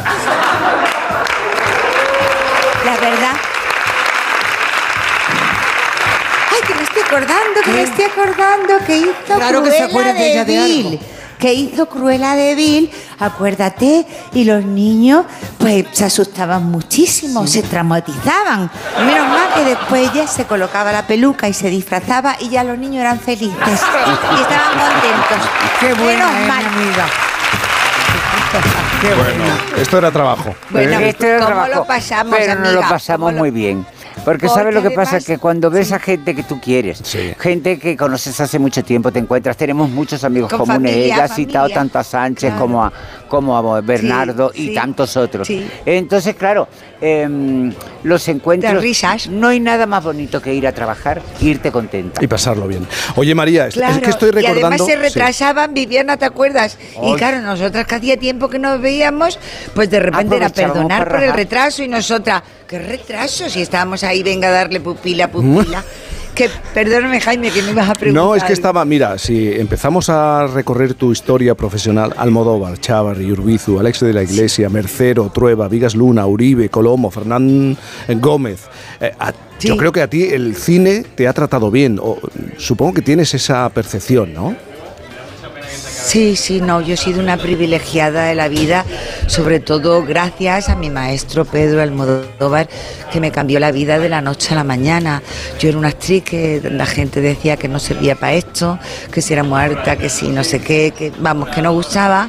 [7.97, 10.87] Estoy acordando que hizo Claro que se acuerda de ella de Vil.
[10.87, 11.01] algo.
[11.39, 15.27] Que hizo Cruella de Vil, acuérdate, y los niños
[15.59, 18.71] pues se asustaban muchísimo, se traumatizaban.
[19.05, 22.79] Menos mal que después ella se colocaba la peluca y se disfrazaba y ya los
[22.79, 25.49] niños eran felices y estaban contentos.
[25.81, 26.63] Qué buena Menos es, mal.
[26.77, 27.07] mi amiga.
[29.09, 29.45] Bueno,
[29.77, 30.55] esto era trabajo.
[30.71, 31.09] Bueno, ¿eh?
[31.11, 32.89] Esto era ¿cómo trabajo, lo pasamos, pero no lo amiga?
[32.89, 33.85] pasamos ¿Cómo lo- muy bien.
[34.25, 35.19] Porque Porque ¿sabes lo que pasa?
[35.21, 37.03] Que cuando ves a gente que tú quieres,
[37.39, 41.25] gente que conoces hace mucho tiempo, te encuentras, tenemos muchos amigos Con comunes, familia, ella
[41.25, 42.61] ha citado tanto a Sánchez Claro.
[42.65, 42.93] como a
[43.29, 45.49] como a Bernardo y sí, tantos otros.
[45.49, 45.69] sí.
[45.85, 46.69] Entonces, claro,
[47.01, 47.73] em,
[48.05, 48.75] los encuentros...
[48.75, 49.27] De risas.
[49.27, 52.23] No hay nada más bonito que ir a trabajar e irte contenta.
[52.23, 52.87] Y pasarlo bien.
[53.17, 54.87] Oye, María, es- Claro, es que estoy y además recordando...
[54.87, 54.99] se sí.
[54.99, 56.79] retrasaban, Viviana, ¿te acuerdas?
[57.03, 58.94] Y claro, nosotras que hacía tiempo que nos veíamos,
[59.75, 63.49] pues de repente era perdonar por el retraso y nosotras, ¿qué retraso?
[63.49, 65.83] Si estábamos ahí, venga a darle pupila, pupila.
[66.35, 68.25] que, perdóname, Jaime, que me ibas a preguntar.
[68.25, 73.79] No, es que estaba, mira, si empezamos a recorrer tu historia profesional, Almodóvar, Chávarri, Urbizu,
[73.79, 77.77] Alex de la Iglesia, Mercero, Trueba, Vigas Luna, Uribe, Colomo, Fernán
[78.09, 78.63] Gómez,
[79.01, 82.19] eh, a- yo creo que a ti el cine te ha tratado bien, o,
[82.59, 84.57] supongo que tienes esa percepción, ¿no?
[86.05, 88.85] Sí, sí, no, yo he sido una privilegiada de la vida,
[89.27, 92.69] sobre todo gracias a mi maestro Pedro Almodóvar,
[93.11, 95.23] que me cambió la vida de la noche a la mañana.
[95.59, 98.79] Yo era una actriz que la gente decía que no servía para esto,
[99.11, 102.29] que si era muerta, que si no sé qué, que vamos, que no gustaba.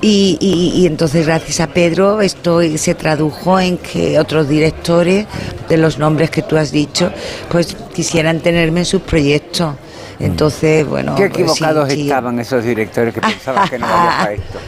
[0.00, 5.26] Y, y- y entonces gracias a Pedro esto se tradujo en que otros directores
[5.68, 7.12] de los nombres que tú has dicho,
[7.50, 9.74] pues quisieran tenerme en sus proyectos.
[10.22, 12.02] Entonces, bueno, Qué pues sí, equivocados sí.
[12.02, 14.58] estaban esos directores que pensaban que no valía para esto.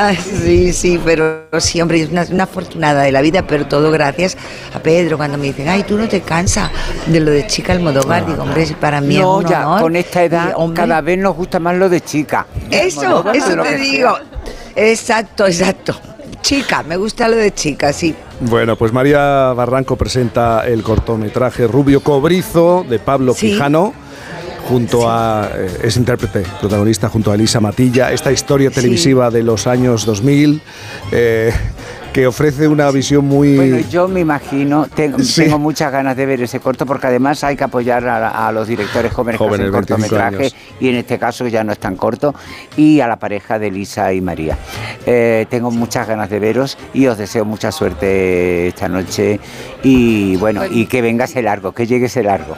[0.00, 3.90] Ah, sí, sí, pero sí, hombre, es una, una afortunada de la vida, pero todo
[3.90, 4.36] gracias
[4.72, 5.16] a Pedro.
[5.16, 6.70] Cuando me dicen, ay, tú no te cansas
[7.06, 9.80] de lo de chica Almodóvar, digo, hombre, para mí No, es un ya, honor.
[9.82, 12.46] con esta edad Y, hombre, cada vez nos gusta más lo de chica.
[12.70, 14.14] Eso, Almodóvar, eso te digo.
[14.14, 14.88] sea.
[14.90, 15.96] Exacto, exacto.
[16.42, 18.14] Chica, me gusta lo de chica, sí.
[18.40, 23.50] Bueno, pues María Barranco presenta el cortometraje Rubio Cobrizo de Pablo Sí.
[23.50, 23.92] Quijano.
[24.68, 25.50] Junto a.
[25.54, 28.12] eh, es intérprete, protagonista junto a Elisa Matilla.
[28.12, 30.60] Esta historia televisiva de los años 2000
[31.10, 31.52] eh,
[32.18, 33.54] que ofrece una visión muy.
[33.54, 34.88] Bueno, yo me imagino,
[35.20, 35.42] Sí.
[35.44, 38.66] tengo muchas ganas de ver ese corto porque además hay que apoyar a, a los
[38.66, 40.76] directores jóvenes, Jóvenes, que hacen 25 cortometrajes años.
[40.80, 42.34] y en este caso ya no es tan corto
[42.76, 44.58] y a la pareja de Lisa y María.
[45.06, 49.38] Eh, tengo muchas ganas de veros y os deseo mucha suerte esta noche
[49.84, 52.56] y bueno, y que venga ese largo, que llegue ese largo.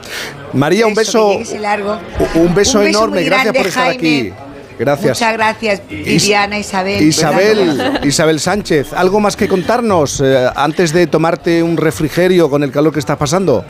[0.54, 1.26] María, un Eso, beso.
[1.26, 1.98] que llegue ese largo.
[2.34, 3.98] Un beso Un beso enorme, gracias por estar Jaime.
[3.98, 4.32] aquí.
[4.80, 5.20] Gracias.
[5.20, 7.02] Muchas gracias, Viviana, Isabel.
[7.02, 12.72] Isabel, Isabel Sánchez, ¿algo más que contarnos eh, antes de tomarte un refrigerio con el
[12.72, 13.62] calor que estás pasando?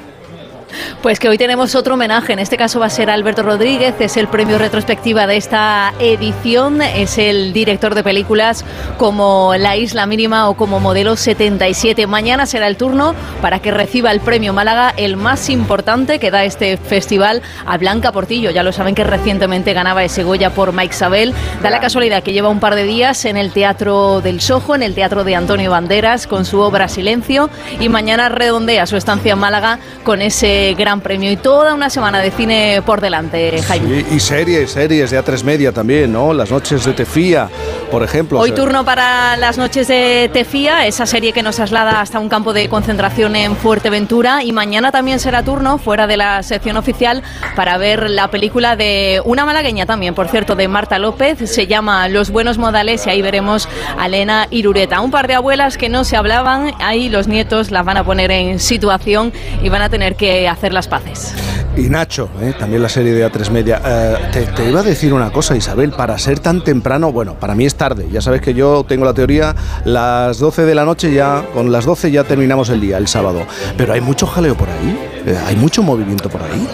[1.03, 4.17] Pues que hoy tenemos otro homenaje, en este caso va a ser Alberto Rodríguez, es
[4.17, 8.65] el premio retrospectiva de esta edición, es el director de películas
[8.99, 12.07] como La Isla Mínima o como Modelo 77.
[12.07, 16.45] Mañana será el turno para que reciba el premio Málaga, el más importante que da
[16.45, 18.51] este festival a Blanca Portillo.
[18.51, 21.35] Ya lo saben que recientemente ganaba ese Goya por Mike Sabel.
[21.63, 24.83] Da la casualidad que lleva un par de días en el Teatro del Sojo, en
[24.83, 29.39] el Teatro de Antonio Banderas, con su obra Silencio, y mañana redondea su estancia en
[29.39, 34.05] Málaga con ese gran premio y toda una semana de cine por delante, Jaime.
[34.11, 36.33] Y, y series, series de A3 Media también, ¿no?
[36.33, 37.49] Las noches de Tefía,
[37.91, 38.39] por ejemplo.
[38.39, 42.53] Hoy turno para las noches de Tefía, esa serie que nos traslada hasta un campo
[42.53, 47.23] de concentración en Fuerteventura y mañana también será turno fuera de la sección oficial
[47.55, 52.09] para ver la película de una malagueña también, por cierto, de Marta López, se llama
[52.09, 56.05] Los buenos modales y ahí veremos a Elena Irureta, un par de abuelas que no
[56.05, 59.33] se hablaban, ahí los nietos las van a poner en situación
[59.63, 61.35] y van a tener que hacer las paces.
[61.77, 62.53] Y Nacho, ¿eh?
[62.59, 63.81] también la serie de A3 Media.
[63.85, 67.65] Eh, te, iba a decir una cosa, Isabel, para ser tan temprano, bueno, para mí
[67.65, 68.09] es tarde.
[68.11, 69.55] Ya sabes que yo tengo la teoría,
[69.85, 73.47] las 12 de la noche ya, con las 12 ya terminamos el día, el sábado.
[73.77, 76.69] Pero hay mucho jaleo por ahí, eh, hay mucho movimiento por ahí.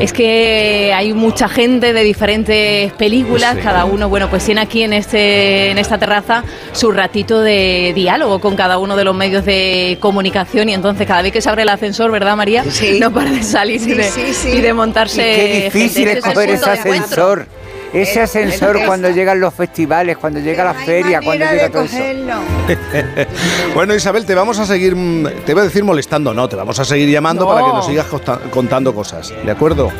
[0.00, 3.62] Es que hay mucha gente de diferentes películas, Sí.
[3.62, 8.40] cada uno, bueno, pues tiene aquí en este en esta terraza su ratito de diálogo
[8.40, 11.62] con cada uno de los medios de comunicación y entonces cada vez que se abre
[11.62, 12.64] el ascensor, ¿verdad, María?
[13.00, 14.48] No para de salir y, Sí, de, sí, sí.
[14.48, 15.22] y de montarse.
[15.22, 16.18] Y qué difícil gente.
[16.18, 17.46] es Ese coger ese encuentro.
[17.94, 21.96] Ese Es- ascensor cuando llegan los festivales, cuando llega la feria, cuando llega todo eso.
[23.74, 26.78] bueno, Isabel, te vamos a seguir, mm, te iba a decir molestando, no, te vamos
[26.78, 27.52] a seguir llamando No.
[27.54, 28.06] para que nos sigas
[28.50, 29.90] contando cosas, ¿de acuerdo?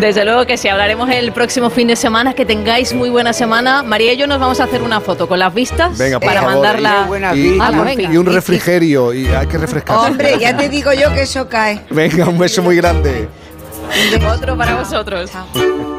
[0.00, 3.82] Desde luego que sí, hablaremos el próximo fin de semana, que tengáis muy buena semana.
[3.82, 6.54] María y yo nos vamos a hacer una foto con las vistas Venga, para favor.
[6.54, 10.06] mandarla Y, y y un refrigerio, y hay que refrescarse.
[10.06, 11.82] Hombre, ya te digo yo que eso cae.
[11.90, 13.28] Venga, un beso muy grande.
[14.34, 15.30] Otro para vosotros.
[15.52, 15.98] ¿Tú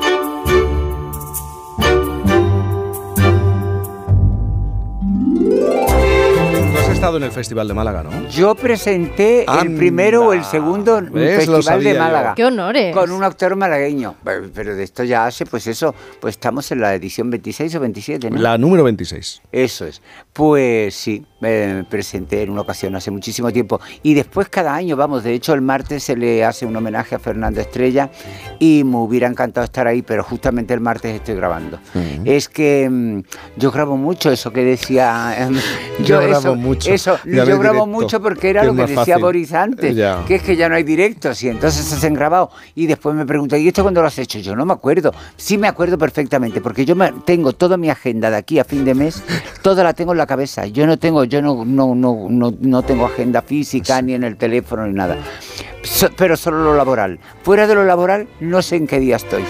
[7.04, 8.30] estado en el Festival de Málaga, ¿no?
[8.30, 11.46] Yo presenté el primero o el segundo ¿Ves?
[11.46, 12.00] Festival de yo.
[12.00, 12.34] Málaga.
[12.34, 12.96] ¡Qué honores!
[12.96, 14.16] Con un actor malagueño.
[14.24, 17.80] Pero pero de esto ya hace, pues eso, pues estamos en la edición 26 o
[17.82, 18.40] 27, ¿no?
[18.40, 19.42] La número 26.
[19.52, 20.02] Eso es.
[20.32, 23.80] Pues sí, me presenté en una ocasión hace muchísimo tiempo.
[24.02, 27.20] Y después cada año, vamos, de hecho el martes se le hace un homenaje a
[27.20, 28.10] Fernando Estrella
[28.60, 31.80] y me hubiera encantado estar ahí, pero justamente el martes estoy grabando.
[32.26, 33.20] Es que mm,
[33.58, 35.36] yo grabo mucho eso que decía...
[35.38, 35.56] em,
[36.04, 36.92] Yo grabo eso, mucho.
[36.92, 39.22] Eso, yo grabo directo, mucho porque era que lo que decía fácil.
[39.22, 40.24] Boris antes, Ya.
[40.28, 42.50] que es que ya no hay directos y entonces se hacen grabado.
[42.74, 44.40] Y después me preguntan, ¿y esto cuándo lo has hecho?
[44.40, 45.14] Yo no me acuerdo.
[45.38, 48.84] Sí me acuerdo perfectamente, porque yo me- tengo toda mi agenda de aquí a fin
[48.86, 49.22] de mes,
[49.64, 50.68] toda la tengo en la cabeza.
[50.68, 54.36] Yo no tengo, yo no, no, no, no, no tengo agenda física ni en el
[54.36, 55.18] teléfono ni nada.
[55.84, 57.20] So- pero solo lo laboral.
[57.44, 59.44] Fuera de lo laboral, no sé en qué día estoy.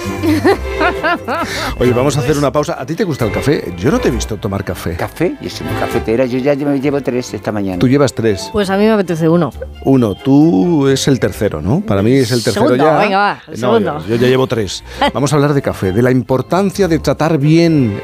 [1.79, 2.75] Oye, vamos a hacer una pausa.
[2.79, 3.73] ¿A ti te gusta el café?
[3.77, 4.95] Yo no te he visto tomar café.
[4.95, 5.35] ¿Café?
[5.41, 7.79] Yo soy muy cafetera, yo ya me llevo tres esta mañana.
[7.79, 8.49] Tú llevas tres.
[8.51, 9.51] Pues a mí me apetece uno.
[9.85, 11.81] Uno, tú es el tercero, ¿no?
[11.81, 12.97] Para mí es el tercero Segundo, ya.
[12.97, 13.99] venga, va, el No, segundo.
[14.07, 14.83] yo, yo ya llevo tres.
[15.13, 17.99] Vamos a hablar de café, de la importancia de tratar bien,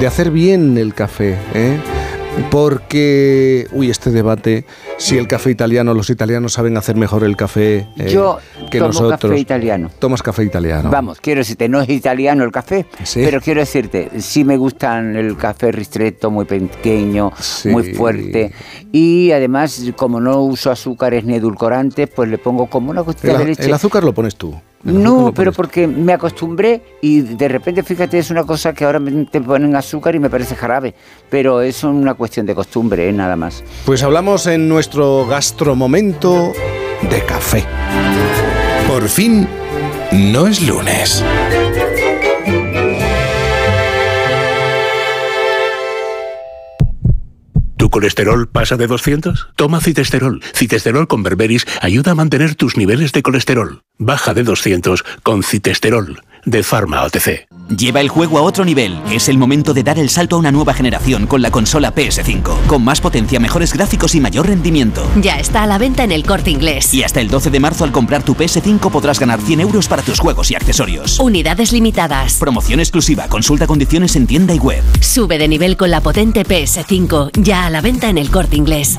[0.00, 1.78] de hacer bien el café, ¿eh?
[2.50, 4.64] Porque, uy, este debate,
[4.96, 8.38] si el café italiano, los italianos saben hacer mejor el café eh, Yo
[8.70, 9.30] que tomo nosotros.
[9.32, 9.90] café italiano.
[9.98, 10.90] Tomas café italiano.
[10.90, 13.20] Vamos, quiero decirte, no es italiano el café, Sí.
[13.24, 17.32] pero quiero decirte, sí me gustan el café ristretto, muy pequeño,
[17.66, 18.52] muy fuerte.
[18.92, 23.38] Y además, como no uso azúcares ni edulcorantes, pues le pongo como una gotita El,
[23.38, 23.64] de leche.
[23.64, 24.54] el azúcar lo pones tú.
[24.84, 29.40] No, pero porque me acostumbré y de repente, fíjate, es una cosa que ahora te
[29.40, 30.94] ponen azúcar y me parece jarabe,
[31.30, 33.12] pero es una cuestión de costumbre, ¿eh?
[33.12, 33.64] nada más.
[33.86, 36.52] Pues hablamos en nuestro gastromomento
[37.10, 37.64] de café.
[38.88, 39.48] Por fin,
[40.12, 41.24] no es lunes.
[47.94, 49.50] Colesterol pasa de 200?
[49.54, 50.42] Toma citesterol.
[50.52, 53.82] Citesterol con berberis ayuda a mantener tus niveles de colesterol.
[53.98, 57.46] Baja de 200 con citesterol de Pharma OTC.
[57.76, 59.00] Lleva el juego a otro nivel.
[59.10, 62.66] Es el momento de dar el salto a una nueva generación con la consola PS5.
[62.66, 65.08] Con más potencia, mejores gráficos y mayor rendimiento.
[65.20, 66.92] Ya está a la venta en el corte inglés.
[66.92, 70.02] Y hasta el 12 de marzo al comprar tu PS5 podrás ganar 100 euros para
[70.02, 71.18] tus juegos y accesorios.
[71.18, 72.34] Unidades limitadas.
[72.38, 73.28] Promoción exclusiva.
[73.28, 74.82] Consulta condiciones en tienda y web.
[75.00, 77.30] Sube de nivel con la potente PS5.
[77.40, 78.98] Ya a la venta en el corte inglés.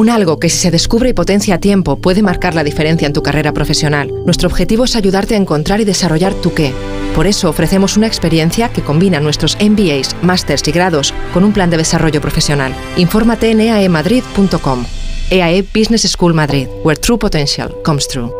[0.00, 3.12] un algo que si se descubre y potencia a tiempo puede marcar la diferencia en
[3.12, 4.10] tu carrera profesional.
[4.24, 6.72] Nuestro objetivo es ayudarte a encontrar y desarrollar tu qué.
[7.14, 11.68] Por eso ofrecemos una experiencia que combina nuestros MBAs, másters y grados con un plan
[11.68, 12.74] de desarrollo profesional.
[12.96, 14.86] Infórmate en eaemadrid.com.
[15.30, 18.39] EAE Business School Madrid, where true potential comes true.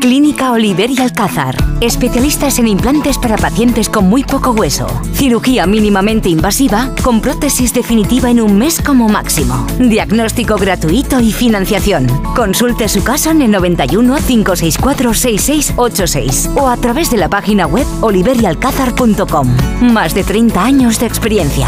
[0.00, 1.56] Clínica Oliver y Alcázar.
[1.80, 4.86] Especialistas en implantes para pacientes con muy poco hueso.
[5.12, 9.66] Cirugía mínimamente invasiva con prótesis definitiva en un mes como máximo.
[9.78, 12.06] Diagnóstico gratuito y financiación.
[12.34, 17.86] Consulte su caso en el 91 564 6686 o a través de la página web
[18.00, 19.48] oliverialcázar.com.
[19.92, 21.66] Más de 30 años de experiencia.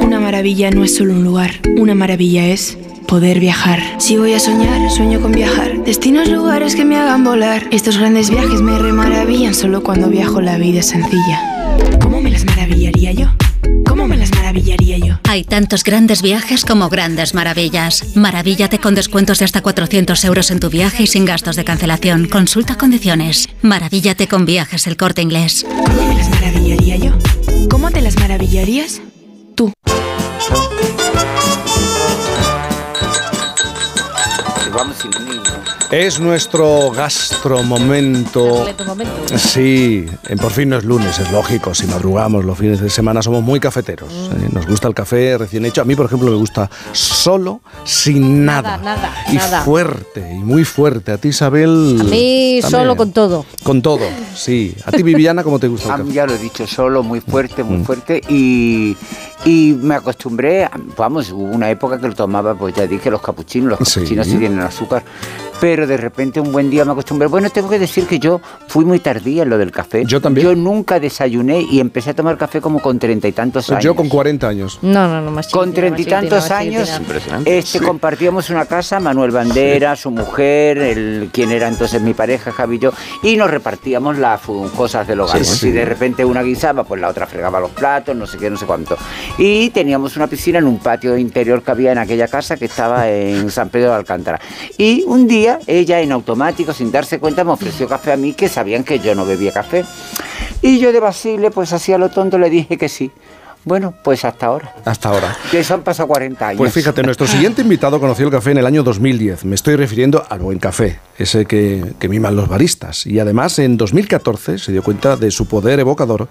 [0.00, 3.80] Una maravilla no es solo un lugar, una maravilla es poder viajar.
[3.96, 5.82] Si voy a soñar, sueño con viajar.
[5.82, 7.66] Destinos, lugares que me hagan volar.
[7.72, 11.40] Estos grandes viajes me remaravillan solo cuando viajo la vida es sencilla.
[12.02, 13.28] ¿Cómo me las maravillaría yo?
[13.88, 15.18] ¿Cómo me las maravillaría yo?
[15.24, 18.14] Hay tantos grandes viajes como grandes maravillas.
[18.14, 22.28] Maravíllate con descuentos de hasta 400 euros en tu viaje y sin gastos de cancelación.
[22.28, 23.48] Consulta condiciones.
[23.62, 25.64] Maravíllate con viajes el corte inglés.
[25.66, 27.12] ¿Cómo me las maravillaría yo?
[27.70, 29.00] ¿Cómo te las maravillarías?
[29.54, 29.72] Tú.
[34.74, 35.42] Vamos sin niño.
[35.90, 38.66] Es nuestro gastromomento.
[39.36, 41.74] Sí, en por fin no es lunes, es lógico.
[41.74, 44.12] Si madrugamos los fines de semana somos muy cafeteros.
[44.12, 44.44] Mm.
[44.44, 45.80] Eh, Nos gusta el café recién hecho.
[45.80, 48.76] A mí, por ejemplo, me gusta solo, sin nada.
[48.78, 49.62] Nada, y nada.
[49.62, 51.12] fuerte, y muy fuerte.
[51.12, 51.96] A ti, Isabel.
[52.00, 52.70] A mí también.
[52.70, 53.46] solo con todo.
[53.62, 54.74] Con todo, sí.
[54.84, 57.64] A ti, Viviana, ¿cómo te gusta A mí ya lo he dicho, solo, muy fuerte,
[57.64, 57.66] Mm.
[57.68, 58.20] muy fuerte.
[58.28, 58.96] Y,
[59.44, 63.22] y me acostumbré, a- vamos, hubo una época que lo tomaba, pues ya dije, los
[63.22, 65.02] capuchinos, los capuchinos sí tienen azúcar.
[65.60, 67.26] Pero de repente un buen día me acostumbré.
[67.26, 70.04] Bueno, tengo que decir que yo fui muy tardía en lo del café.
[70.06, 70.46] Yo también.
[70.46, 73.82] Yo nunca desayuné y empecé a tomar café como con treinta y tantos años.
[73.82, 74.78] Yo con 40 años.
[74.82, 76.88] No, no, no, más Con treinta y tantos años,
[77.44, 77.84] este, Sí.
[77.84, 82.78] compartíamos una casa, Manuel Bandera, su mujer, el, quien era entonces mi pareja, Javi y
[82.78, 82.92] yo,
[83.24, 84.40] y nos repartíamos las
[84.76, 85.38] cosas del hogar.
[85.38, 85.44] Sí, ¿no?
[85.44, 85.58] sí.
[85.58, 88.56] Si de repente una guisaba, pues la otra fregaba los platos, no sé qué, no
[88.56, 88.96] sé cuánto.
[89.36, 93.08] Y teníamos una piscina en un patio interior que había en aquella casa que estaba
[93.08, 94.40] en San Pedro de Alcántara.
[94.76, 98.48] Y un día, ella en automático, sin darse cuenta, me ofreció café a mí, que
[98.48, 99.84] sabían que yo no bebía café.
[100.62, 103.12] Y yo de Basile, pues así a lo tonto le dije que sí.
[103.64, 104.74] Bueno, pues hasta ahora.
[104.84, 105.36] Hasta ahora.
[105.50, 106.58] Que eso han pasado 40 años.
[106.58, 109.44] Pues fíjate, nuestro siguiente invitado conoció el café en el año 2010.
[109.44, 113.06] Me estoy refiriendo al buen café, ese que, que miman los baristas.
[113.06, 116.28] Y además, en 2014 se dio cuenta de su poder evocador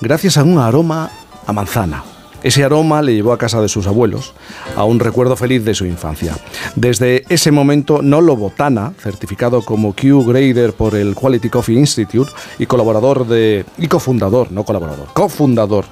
[0.00, 1.10] gracias a un aroma
[1.46, 2.02] a manzana.
[2.42, 4.32] Ese aroma le llevó a casa de sus abuelos,
[4.76, 6.34] a un recuerdo feliz de su infancia.
[6.74, 12.66] Desde ese momento, Nolo Botana, certificado como Q Grader por el Quality Coffee Institute y
[12.66, 15.84] colaborador de y cofundador, no colaborador, cofundador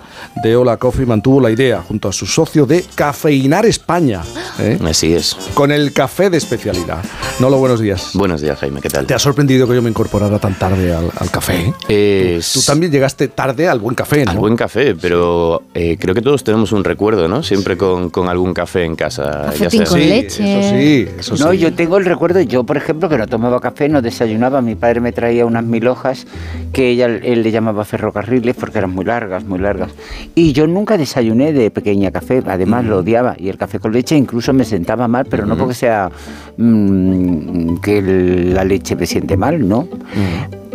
[0.43, 4.23] de Hola Coffee, mantuvo la idea junto a su socio de cafeinar España.
[4.59, 4.79] ¿eh?
[4.89, 5.37] Así es.
[5.55, 7.05] Con el café de especialidad.
[7.41, 8.11] Nolo, buenos días.
[8.15, 9.07] Buenos días, Jaime, ¿qué tal?
[9.07, 11.73] ¿Te ha sorprendido que yo me incorporara tan tarde al, al café?
[11.89, 14.31] Es- Tú también llegaste tarde al buen café, ¿no?
[14.33, 17.43] Al buen café, pero eh, creo que todos tenemos un recuerdo, ¿no?
[17.43, 19.47] Siempre con, con algún café en casa.
[19.47, 20.61] Cafetín con Sí, leche.
[20.61, 21.59] Eso sí, eso no, sí.
[21.59, 25.01] yo tengo el recuerdo, yo por ejemplo, que no tomaba café, no desayunaba, mi padre
[25.01, 26.27] me traía unas mil hojas
[26.73, 29.91] que ella, él le llamaba ferrocarriles porque eran muy largas, muy largas.
[30.35, 33.35] Y yo nunca desayuné de pequeña café, además lo odiaba.
[33.39, 36.11] Y el café con leche incluso me sentaba mal, pero no porque sea
[36.59, 39.89] mm, que el- la leche me siente mal, no.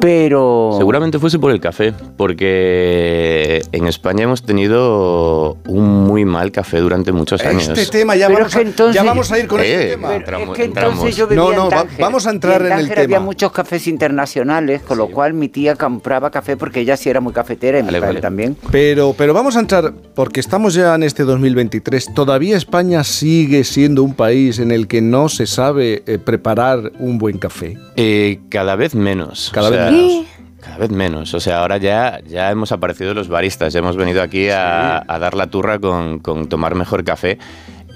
[0.02, 0.76] Pero...
[0.78, 7.14] Seguramente fuese por el café, porque en España hemos tenido un muy mal café durante
[7.14, 7.70] muchos años.
[7.70, 9.88] Este tema ya vamos, es que a, entonces- ya vamos a ir con Eh, este
[9.92, 10.16] tema.
[10.16, 10.94] entramos- Es que entramos.
[10.96, 13.16] entonces yo vivía No, no, en Tánger, vamos a entrar y en el Tánger había
[13.18, 13.26] tema.
[13.26, 17.32] muchos cafés internacionales, con lo cual mi tía compraba café porque ella sí era muy
[17.32, 18.22] cafetera y mi Vale, padre vale.
[18.22, 18.58] también.
[18.72, 22.14] Pero, pero vamos a entrar, porque estamos ya en este 2023.
[22.14, 27.18] Todavía España sigue siendo un país en el que no se sabe eh, preparar un
[27.18, 27.78] buen café.
[27.96, 29.52] Eh, cada vez menos.
[29.54, 30.26] Cada o vez sea, menos.
[30.62, 31.34] Cada vez menos.
[31.34, 35.20] O sea, ahora ya, ya hemos aparecido los baristas, ya hemos venido aquí a, a
[35.20, 37.38] dar la turra con, con tomar mejor café.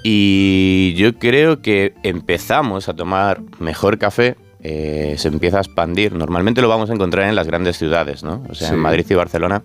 [0.04, 6.12] Y yo creo que empezamos a tomar mejor café, eh, se empieza a expandir.
[6.12, 8.42] Normalmente lo vamos a encontrar en las grandes ciudades, ¿no?
[8.48, 8.74] O sea, Sí.
[8.74, 9.62] en Madrid y Barcelona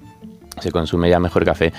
[0.60, 1.74] se consume ya mejor café.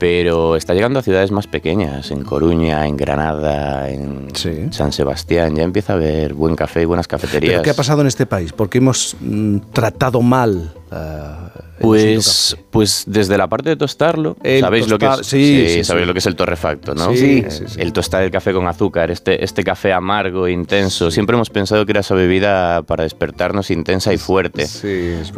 [0.00, 4.28] Pero está llegando a ciudades más pequeñas, en Coruña, en Granada, en
[4.72, 7.52] San Sebastián, ya empieza a haber buen café y buenas cafeterías.
[7.52, 8.50] ¿Pero qué ha pasado en este país?
[8.54, 14.60] ¿Por qué hemos mm, tratado mal el Pues, pues desde la parte de tostarlo, El
[14.60, 16.06] sabéis lo que es, sí, sí, sabéis sí.
[16.06, 17.12] lo que es el torrefacto, ¿no?
[17.12, 17.78] Sí, sí, sí.
[17.78, 21.10] El tostar el café con azúcar, este, este café amargo, intenso.
[21.10, 24.66] Siempre hemos pensado que era esa bebida para despertarnos intensa y fuerte,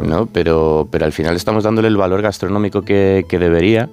[0.01, 0.25] ¿no?
[0.27, 3.89] Pero, pero al final estamos dándole el valor gastronómico que, que debería.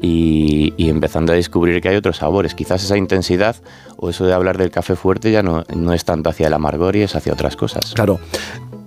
[0.00, 2.54] Y, y empezando a descubrir que hay otros sabores.
[2.54, 3.56] Quizás esa intensidad
[3.96, 6.96] o eso de hablar del café fuerte ya no, no es tanto hacia el amargor
[6.96, 7.92] y es hacia otras cosas.
[7.94, 8.18] Claro.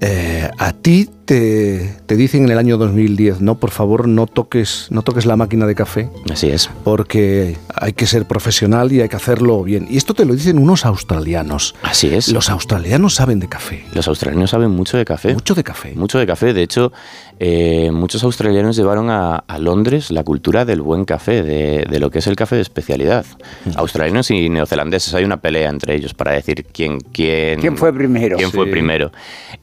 [0.02, 4.88] Eh, a ti te, te dicen en el año 2010, no, por favor, no toques,
[4.90, 6.10] no toques la máquina de café.
[6.32, 6.70] Así es.
[6.84, 9.88] Porque hay que ser profesional y hay que hacerlo bien.
[9.90, 11.76] Y esto te lo dicen unos australianos.
[11.82, 12.28] Así es.
[12.30, 13.84] Los australianos saben de café.
[13.94, 15.34] Los australianos saben mucho de café.
[15.34, 15.94] Mucho de café.
[15.96, 16.54] Mucho de café.
[16.54, 16.92] De hecho,
[17.40, 22.10] eh, muchos australianos llevaron a, a Londres la cultura del buen café, de, de lo
[22.12, 23.26] que es el café de especialidad.
[23.66, 23.72] Mm.
[23.78, 25.14] Australianos y neozelandeses.
[25.14, 28.38] Hay una pelea entre ellos para decir quién, quién, ¿Quién fue primero?
[28.38, 28.72] quién fue Sí.
[28.72, 29.12] primero.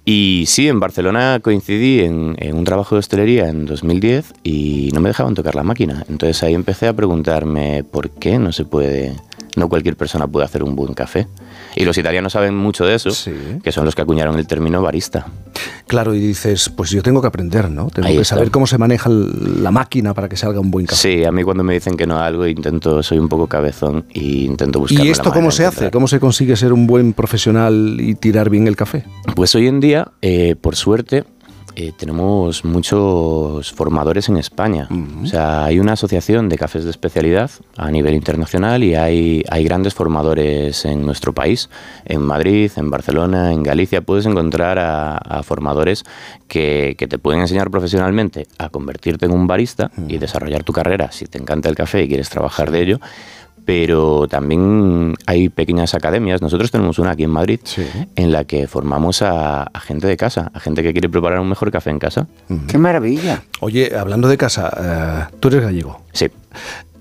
[0.04, 5.00] Y sí, en Barcelona coincidí en, en un trabajo de hostelería en 2010 y no
[5.00, 6.04] me dejaban tocar la máquina.
[6.08, 9.16] Entonces ahí empecé a preguntarme por qué no se puede,
[9.56, 11.26] no cualquier persona puede hacer un buen café.
[11.74, 13.10] Y los italianos saben mucho de eso,
[13.62, 15.26] que son los que acuñaron el término barista.
[15.86, 17.88] Claro, y dices, pues yo tengo que aprender, ¿no?
[17.90, 18.36] Tengo Ahí que está.
[18.36, 21.00] saber cómo se maneja la máquina para que salga un buen café.
[21.00, 24.04] Sí, a mí cuando me dicen que no a algo intento, soy un poco cabezón
[24.12, 25.04] y intento buscar.
[25.04, 25.90] ¿Y esto cómo se hace?
[25.90, 29.04] ¿Cómo se consigue ser un buen profesional y tirar bien el café?
[29.36, 31.24] Pues hoy en día, eh, por suerte,
[31.76, 34.88] eh, tenemos muchos formadores en España.
[35.22, 39.64] O sea, hay una asociación de cafés de especialidad a nivel internacional y hay, hay
[39.64, 41.70] grandes formadores en nuestro país.
[42.04, 46.04] En Madrid, en Barcelona, en Galicia puedes encontrar a, a formadores
[46.48, 51.12] que, que te pueden enseñar profesionalmente a convertirte en un barista y desarrollar tu carrera
[51.12, 53.00] si te encanta el café y quieres trabajar de ello
[53.70, 56.42] pero también hay pequeñas academias.
[56.42, 57.60] Nosotros tenemos una aquí en Madrid
[58.16, 61.48] en la que formamos a, a gente de casa, a gente que quiere preparar un
[61.48, 62.26] mejor café en casa.
[62.66, 63.44] ¡Qué maravilla!
[63.60, 66.00] Oye, hablando de casa, eh, tú eres gallego.
[66.12, 66.26] Sí.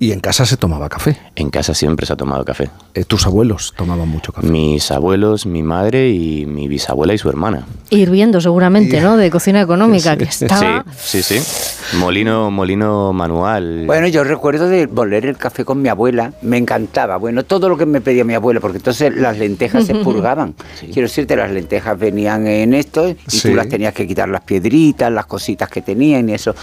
[0.01, 1.17] ¿Y en casa se tomaba café?
[1.35, 2.69] En casa siempre se ha tomado café.
[2.93, 4.47] Eh, ¿Tus abuelos tomaban mucho café?
[4.47, 7.65] Mis abuelos, mi madre y mi bisabuela y su hermana.
[7.89, 9.17] Hirviendo seguramente, ¿no?
[9.17, 10.85] De cocina económica, que estaba...
[10.97, 11.97] Sí, sí, sí.
[11.97, 13.83] Molino, molino manual.
[13.87, 17.17] Bueno, yo recuerdo de moler el café con mi abuela, me encantaba.
[17.17, 20.55] Bueno, todo lo que me pedía mi abuela, porque entonces las lentejas se purgaban.
[20.79, 23.49] Quiero decirte, las lentejas venían en esto y Sí.
[23.49, 26.55] tú las tenías que quitar las piedritas, las cositas que tenían y eso.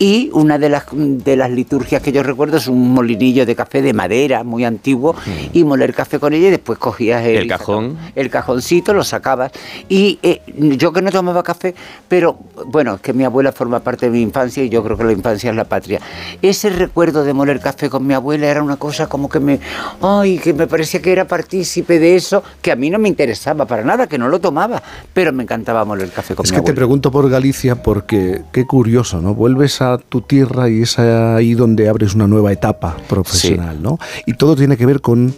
[0.00, 3.82] Y una de las, de las liturgias que yo recuerdo es un molinillo de café
[3.82, 5.14] de madera muy antiguo
[5.52, 7.96] y moler café con ella y después cogías el, El cajón.
[8.14, 9.52] el cajoncito, lo sacabas.
[9.88, 10.40] Y eh,
[10.76, 11.74] yo que no tomaba café,
[12.08, 15.04] pero bueno, es que mi abuela forma parte de mi infancia y yo creo que
[15.04, 16.00] la infancia es la patria.
[16.42, 19.60] Ese recuerdo de moler café con mi abuela era una cosa como que me,
[20.00, 23.66] ay, que me parecía que era partícipe de eso, que a mí no me interesaba
[23.66, 26.60] para nada, que no lo tomaba, pero me encantaba moler café con Es mi que
[26.62, 26.76] te abuela.
[26.76, 29.34] pregunto por Galicia porque qué curioso, ¿no?
[29.34, 33.98] Vuelves a tu tierra y es ahí donde abres una nueva etapa profesional, ¿no?
[34.26, 35.34] Y todo tiene que ver con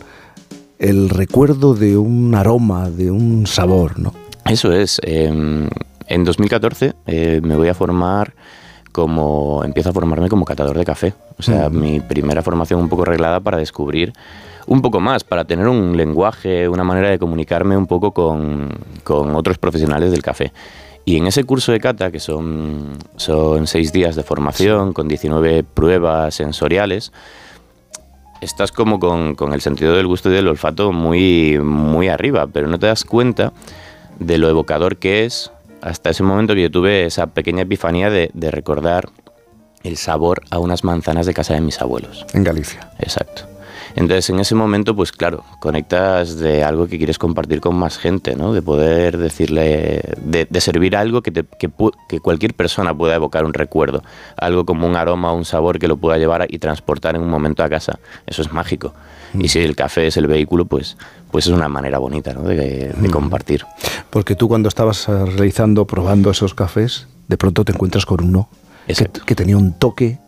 [0.79, 4.13] el recuerdo de un aroma, de un sabor, ¿no?
[4.47, 5.01] Eso es.
[5.05, 5.69] eh,
[6.09, 8.35] en 2014 eh, me voy a formar
[8.91, 9.63] como.
[9.65, 11.15] Empiezo a formarme como catador de café.
[11.39, 11.81] O sea, Mm.
[11.81, 14.13] mi primera formación un poco reglada para descubrir
[14.67, 18.69] un poco más, para tener un lenguaje, una manera de comunicarme un poco con,
[19.05, 20.53] con otros profesionales del café.
[21.05, 25.65] Y en ese curso de cata, que son, son seis días de formación, con 19
[25.65, 27.13] pruebas sensoriales,
[28.41, 32.69] estás como con, con el sentido del gusto y del olfato muy, muy arriba, pero
[32.69, 33.53] no te das cuenta
[34.19, 35.51] de lo evocador que es
[35.81, 39.09] hasta ese momento que yo tuve esa pequeña epifanía de, de recordar
[39.83, 42.25] el sabor a unas manzanas de casa de mis abuelos.
[42.35, 42.91] En Galicia.
[43.01, 43.52] Exacto.
[43.95, 48.35] Entonces en ese momento, pues claro, conectas de algo que quieres compartir con más gente,
[48.37, 48.53] ¿no?
[48.53, 51.71] De poder decirle, de, de servir algo que, te- que,
[52.09, 54.03] que cualquier persona pueda evocar un recuerdo,
[54.37, 57.29] algo como un aroma o un sabor que lo pueda llevar y transportar en un
[57.31, 57.99] momento a casa.
[58.27, 58.95] Eso es mágico.
[59.39, 60.97] Y si el café es el vehículo, pues,
[61.31, 62.43] pues es una manera bonita, ¿no?
[62.43, 62.57] De,
[62.95, 63.65] de compartir.
[64.11, 68.49] Porque tú cuando estabas eh, realizando, probando esos cafés, de pronto te encuentras con uno
[68.87, 70.19] que, que tenía un toque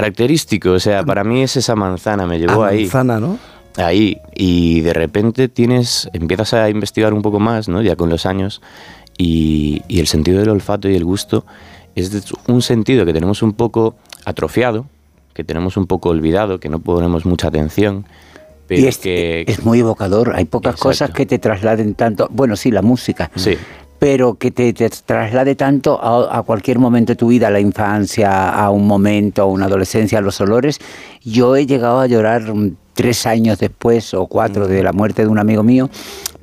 [0.00, 2.82] Característico, o sea, para mí es esa manzana, me llevó a ahí.
[2.82, 3.38] manzana, ¿no?
[3.76, 8.24] ahí y de repente tienes empiezas a investigar un poco más no ya con los
[8.24, 8.62] años
[9.18, 11.44] y, y el sentido del olfato y el gusto
[11.96, 14.86] es un sentido que tenemos un poco atrofiado
[15.32, 18.06] que tenemos un poco olvidado que no ponemos mucha atención
[18.66, 22.28] pero y es, que es muy evocador, hay pocas cosas que te trasladen tanto.
[22.30, 23.30] Bueno, sí, la música.
[23.36, 23.58] Sí.
[24.04, 27.58] Pero que te, te traslade tanto a, a cualquier momento de tu vida, a la
[27.58, 30.78] infancia, a un momento, a una adolescencia, a los olores.
[31.22, 32.42] Yo he llegado a llorar
[32.92, 35.88] tres años después o cuatro de la muerte de un amigo mío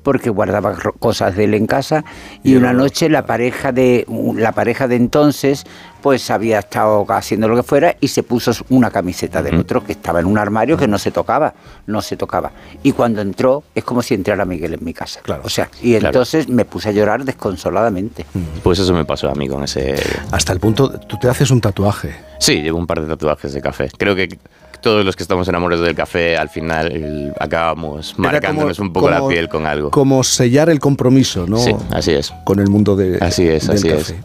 [0.03, 2.03] porque guardaba ro- cosas de él en casa
[2.43, 4.05] y una noche la pareja de
[4.35, 5.65] la pareja de entonces
[6.01, 9.91] pues había estado haciendo lo que fuera y se puso una camiseta del otro que
[9.91, 11.53] estaba en un armario que no se tocaba,
[11.85, 12.51] no se tocaba.
[12.81, 15.19] Y cuando entró es como si entrara Miguel en mi casa.
[15.43, 16.07] O sea, y Claro.
[16.07, 18.25] entonces me puse a llorar desconsoladamente.
[18.63, 19.95] Pues eso me pasó a mí con ese...
[20.31, 22.15] Hasta el punto, tú te haces un tatuaje.
[22.39, 23.91] Sí, llevo un par de tatuajes de café.
[23.95, 24.39] Creo que
[24.79, 28.93] todos los que estamos enamorados del café al final el- acabamos Era marcándonos como- un
[28.93, 29.91] poco como- la piel con algo.
[29.91, 31.57] Como sellar el compromiso, ¿no?
[31.57, 32.33] Sí, así es.
[32.45, 34.13] Con el mundo de, Así es, del así café.
[34.13, 34.15] es.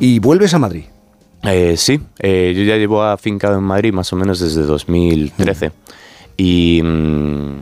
[0.00, 0.84] Y vuelves a Madrid.
[1.44, 5.72] Eh, sí, eh, yo ya llevo afincado en Madrid más o menos desde 2013.
[6.36, 7.60] Y, mm,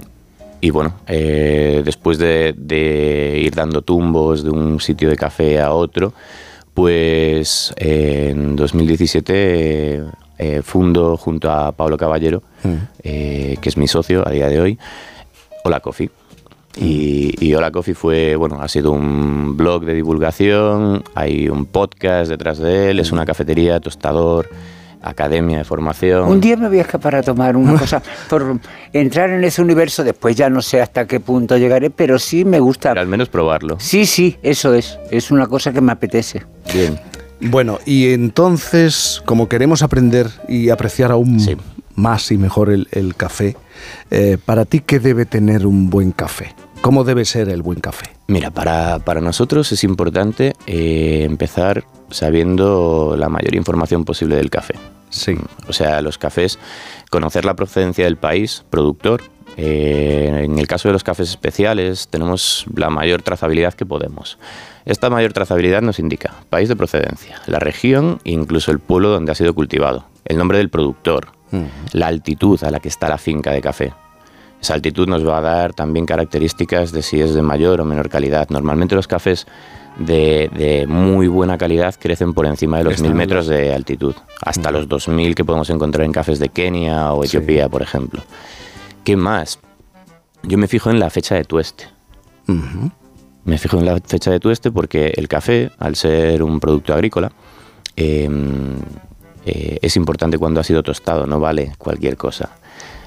[0.61, 5.73] y bueno, eh, después de, de ir dando tumbos de un sitio de café a
[5.73, 6.13] otro,
[6.75, 10.03] pues eh, en 2017
[10.43, 12.43] eh, fundo junto a Pablo Caballero,
[13.03, 14.79] eh, que es mi socio a día de hoy,
[15.65, 16.11] Hola Coffee.
[16.77, 22.31] Y, y Hola Coffee fue, bueno, ha sido un blog de divulgación, hay un podcast
[22.31, 24.49] detrás de él, es una cafetería, tostador,
[25.03, 26.27] academia de formación.
[26.29, 28.61] Un día me voy a escapar a tomar una cosa por
[28.95, 32.61] entrar en ese universo, después ya no sé hasta qué punto llegaré, pero sí me
[32.61, 32.93] gusta.
[32.93, 33.77] al menos probarlo.
[33.79, 34.99] Sí, sí, eso es.
[35.11, 36.45] Es una cosa que me apetece.
[36.73, 36.99] Bien.
[37.41, 41.39] Bueno, y entonces, como queremos aprender y apreciar aún
[41.95, 43.57] más y mejor el, el café,
[44.11, 46.55] eh, para ti, ¿qué debe tener un buen café?
[46.81, 48.07] ¿Cómo debe ser el buen café?
[48.27, 54.75] Mira, para, para nosotros es importante eh, empezar sabiendo la mayor información posible del café.
[55.11, 55.37] Sí.
[55.69, 56.59] O sea, los cafés,
[57.11, 59.23] conocer la procedencia del país, productor.
[59.63, 64.39] Eh, en el caso de los cafés especiales, tenemos la mayor trazabilidad que podemos.
[64.87, 69.33] Esta mayor trazabilidad nos indica país de procedencia, la región e incluso el pueblo donde
[69.33, 71.29] ha sido cultivado, el nombre del productor,
[71.93, 73.93] la altitud a la que está la finca de café.
[74.63, 78.09] Esa altitud nos va a dar también características de si es de mayor o menor
[78.09, 78.49] calidad.
[78.51, 79.47] Normalmente los cafés
[79.99, 84.15] de, de muy buena calidad crecen por encima de los Están mil metros de altitud,
[84.43, 84.75] hasta Mm.
[84.75, 88.23] los 2000 que podemos encontrar en cafés de Kenia o Etiopía, por ejemplo.
[89.05, 89.59] ¿Qué más?
[90.43, 91.89] Yo me fijo en la fecha de tueste.
[93.45, 97.31] Me fijo en la fecha de tueste porque el café, al ser un producto agrícola,
[97.97, 98.29] eh,
[99.47, 102.51] eh, es importante cuando ha sido tostado, no vale cualquier cosa.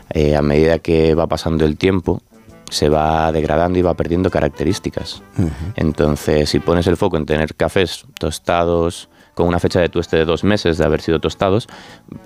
[0.09, 2.21] Eh, a medida que va pasando el tiempo,
[2.69, 5.21] se va degradando y va perdiendo características.
[5.75, 10.25] Entonces, si pones el foco en tener cafés tostados con una fecha de tueste de
[10.25, 11.67] dos meses de haber sido tostados,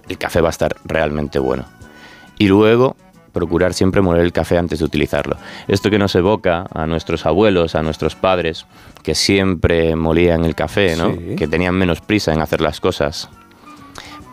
[0.07, 1.65] el café va a estar realmente bueno.
[2.37, 2.95] Y luego,
[3.37, 5.37] procurar siempre moler el café antes de utilizarlo.
[5.67, 8.65] Esto que nos evoca a nuestros abuelos, a nuestros padres,
[9.03, 11.13] que siempre molían el café, ¿no?
[11.13, 11.35] Sí.
[11.37, 13.29] que tenían menos prisa en hacer las cosas.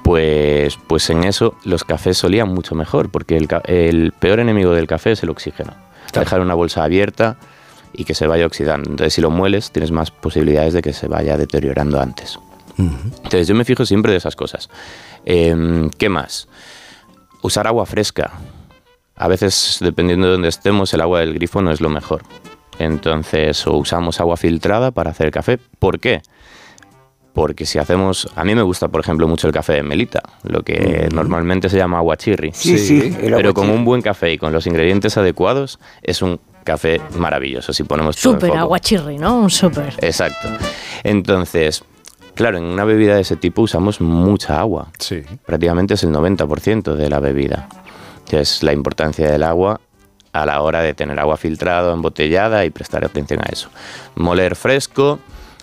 [0.02, 5.12] Pues, pues en eso los cafés solían mucho mejor, porque el peor enemigo del café
[5.12, 5.74] es el oxígeno.
[6.12, 7.36] Dejar una bolsa abierta
[7.92, 8.90] y que se vaya oxidando.
[8.90, 12.38] Entonces, si lo mueles, tienes más posibilidades de que se vaya deteriorando antes.
[12.76, 14.68] Entonces, yo me fijo siempre de esas cosas.
[15.24, 16.48] Em, ¿Qué más?
[17.42, 18.32] Usar agua fresca.
[19.16, 22.22] A veces, dependiendo de dónde estemos, el agua del grifo no es lo mejor.
[22.78, 25.58] Entonces, o usamos agua filtrada para hacer café.
[25.78, 26.22] ¿Por qué?
[27.32, 30.62] Porque si hacemos, a mí me gusta, por ejemplo, mucho el café de melita, lo
[30.62, 32.52] que normalmente se llama agua chirri.
[32.52, 36.40] Sí, sí, el Pero con un buen café y con los ingredientes adecuados, es un
[36.62, 37.72] café maravilloso.
[37.72, 38.60] Si ponemos todo Súper foco.
[38.60, 39.36] aguachirri, ¿no?
[39.40, 39.94] Un súper.
[39.98, 40.48] Exacto.
[41.02, 41.82] Entonces,
[42.34, 44.92] claro, en una bebida de ese tipo usamos mucha agua.
[44.98, 45.22] Sí.
[45.44, 47.68] Prácticamente es el 90% de la bebida.
[48.28, 49.80] Que es la importancia del agua
[50.32, 53.70] a la hora de tener agua filtrada, embotellada y prestar atención a eso.
[54.16, 55.20] Moler fresco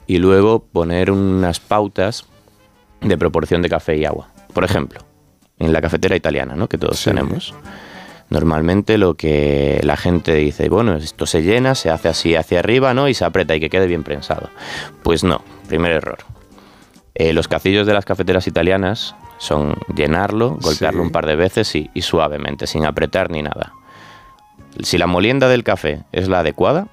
[0.08, 2.26] y luego poner unas pautas
[3.02, 4.30] de proporción de café y agua.
[4.54, 5.02] Por ejemplo,
[5.60, 6.70] en la cafetera italiana, ¿no?
[6.70, 7.54] que todos tenemos.
[8.30, 12.94] Normalmente lo que la gente dice, bueno, esto se llena, se hace así hacia arriba,
[12.94, 13.10] ¿no?
[13.10, 14.50] Y se aprieta y que quede bien prensado.
[15.04, 16.20] Pues no, primer error.
[17.14, 21.06] Eh, los cacillos de las cafeteras italianas son llenarlo, golpearlo Sí.
[21.08, 23.74] un par de veces y, y suavemente, sin apretar ni nada.
[24.84, 26.88] Si la molienda del café es la adecuada,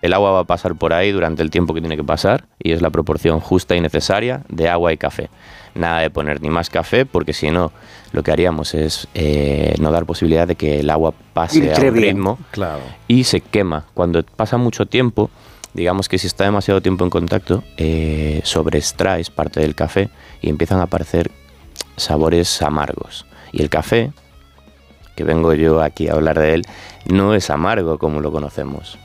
[0.00, 2.72] el agua va a pasar por ahí durante el tiempo que tiene que pasar y
[2.72, 5.28] es la proporción justa y necesaria de agua y café.
[5.74, 7.70] Nada de poner ni más café porque si no,
[8.12, 11.80] lo que haríamos es eh, no dar posibilidad de que el agua pase a un
[11.94, 11.94] bien.
[12.16, 12.80] ritmo Claro.
[13.06, 13.84] y se quema.
[13.94, 15.30] Cuando pasa mucho tiempo,
[15.72, 20.08] digamos que si está demasiado tiempo en contacto, eh, sobreextraes parte del café
[20.40, 21.30] y empiezan a aparecer
[21.96, 23.26] sabores amargos.
[23.52, 24.12] Y el café,
[25.14, 26.62] que vengo yo aquí a hablar de él,
[27.06, 28.98] no es amargo como lo conocemos.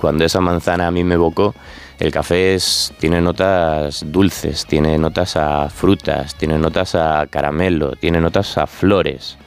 [0.00, 1.54] cuando esa manzana a mí me evocó,
[2.00, 2.58] el café
[2.98, 9.38] tiene notas dulces, tiene notas a frutas, tiene notas a caramelo, tiene notas a flores,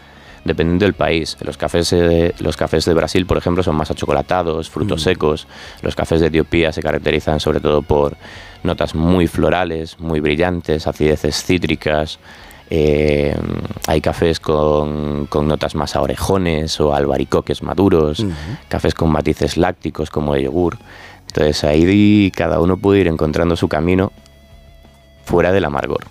[0.48, 1.38] dependiendo del país.
[1.42, 5.48] Los cafés, eh, los cafés de Brasil, por ejemplo, son más achocolatados, frutos secos.
[5.82, 8.18] Los cafés de Etiopía se caracterizan sobre todo por
[8.64, 12.20] notas muy florales, muy brillantes, acideces cítricas.
[12.70, 13.36] Eh,
[13.88, 18.26] hay cafés con, con notas más a orejones o albaricoques maduros,
[18.68, 20.78] cafés con matices lácticos como de yogur.
[21.28, 24.12] Entonces ahí cada uno puede ir encontrando su camino
[25.24, 26.06] fuera del amargor.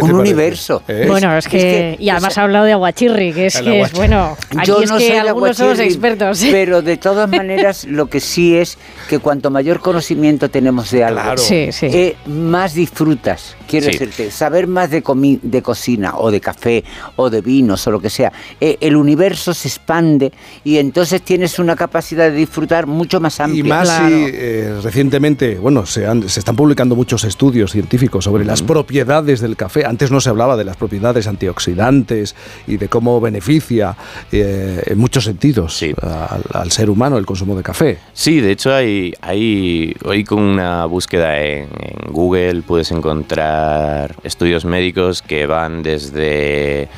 [0.00, 0.82] Un universo.
[1.06, 4.36] Bueno, es que, y además ha hablado de aguachirri, que es que es bueno.
[4.56, 6.42] Aquí Yo es no que algunos somos expertos.
[6.42, 6.48] ¿eh?
[6.52, 11.20] Pero de todas maneras, lo que sí es que cuanto mayor conocimiento tenemos de algo,
[11.22, 11.38] Claro.
[11.40, 11.86] Sí, sí.
[11.86, 13.56] eh, más disfrutas.
[13.66, 13.92] Quiero Sí.
[13.92, 16.84] decirte, saber más de, comi- de cocina o de café
[17.16, 20.32] o de vinos o lo que sea, eh, el universo se expande
[20.64, 23.60] y entonces tienes una capacidad de disfrutar mucho más amplia.
[23.60, 24.02] Y más si
[24.32, 29.56] eh, recientemente, bueno, se, han- se están publicando muchos estudios científicos sobre las propiedades del
[29.56, 29.77] café.
[29.84, 32.34] Antes no se hablaba de las propiedades antioxidantes
[32.66, 33.96] y de cómo beneficia
[34.32, 37.98] eh, en muchos sentidos al, al ser humano el consumo de café.
[38.12, 44.64] Sí, de hecho hay, hay hoy con una búsqueda en, en Google puedes encontrar estudios
[44.64, 46.88] médicos que van desde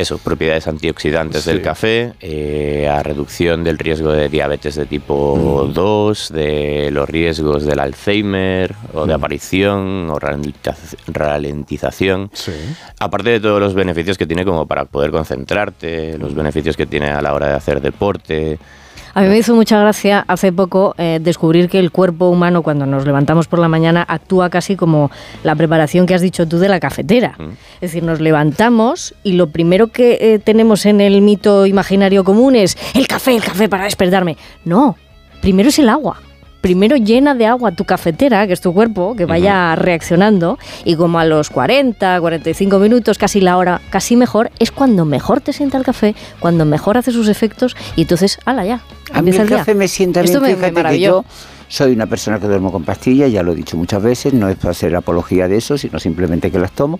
[0.00, 6.32] eso, propiedades antioxidantes del café, eh, a reducción del riesgo de diabetes de tipo 2,
[6.32, 12.30] de los riesgos del Alzheimer o de aparición o ralentiz- ralentización.
[12.98, 17.08] Aparte de todos los beneficios que tiene como para poder concentrarte, los beneficios que tiene
[17.10, 18.58] a la hora de hacer deporte.
[19.18, 22.86] A mí me hizo mucha gracia hace poco eh, descubrir que el cuerpo humano cuando
[22.86, 25.10] nos levantamos por la mañana actúa casi como
[25.42, 27.36] la preparación que has dicho tú de la cafetera.
[27.80, 32.54] Es decir, nos levantamos y lo primero que eh, tenemos en el mito imaginario común
[32.54, 34.36] es el café, el café para despertarme.
[34.64, 34.96] No,
[35.40, 36.20] primero es el agua.
[36.60, 41.18] Primero llena de agua tu cafetera, que es tu cuerpo, que vaya reaccionando y como
[41.20, 45.78] a los 40, 45 minutos, casi la hora, casi mejor, es cuando mejor te sienta
[45.78, 48.80] el café, cuando mejor hace sus efectos y entonces, ala ya,
[49.12, 49.58] A mí el día.
[49.58, 51.24] café me sienta Esto bien, me- que yo
[51.68, 54.56] soy una persona que duermo con pastillas, ya lo he dicho muchas veces, no es
[54.56, 56.98] para hacer apología de eso, sino simplemente que las tomo,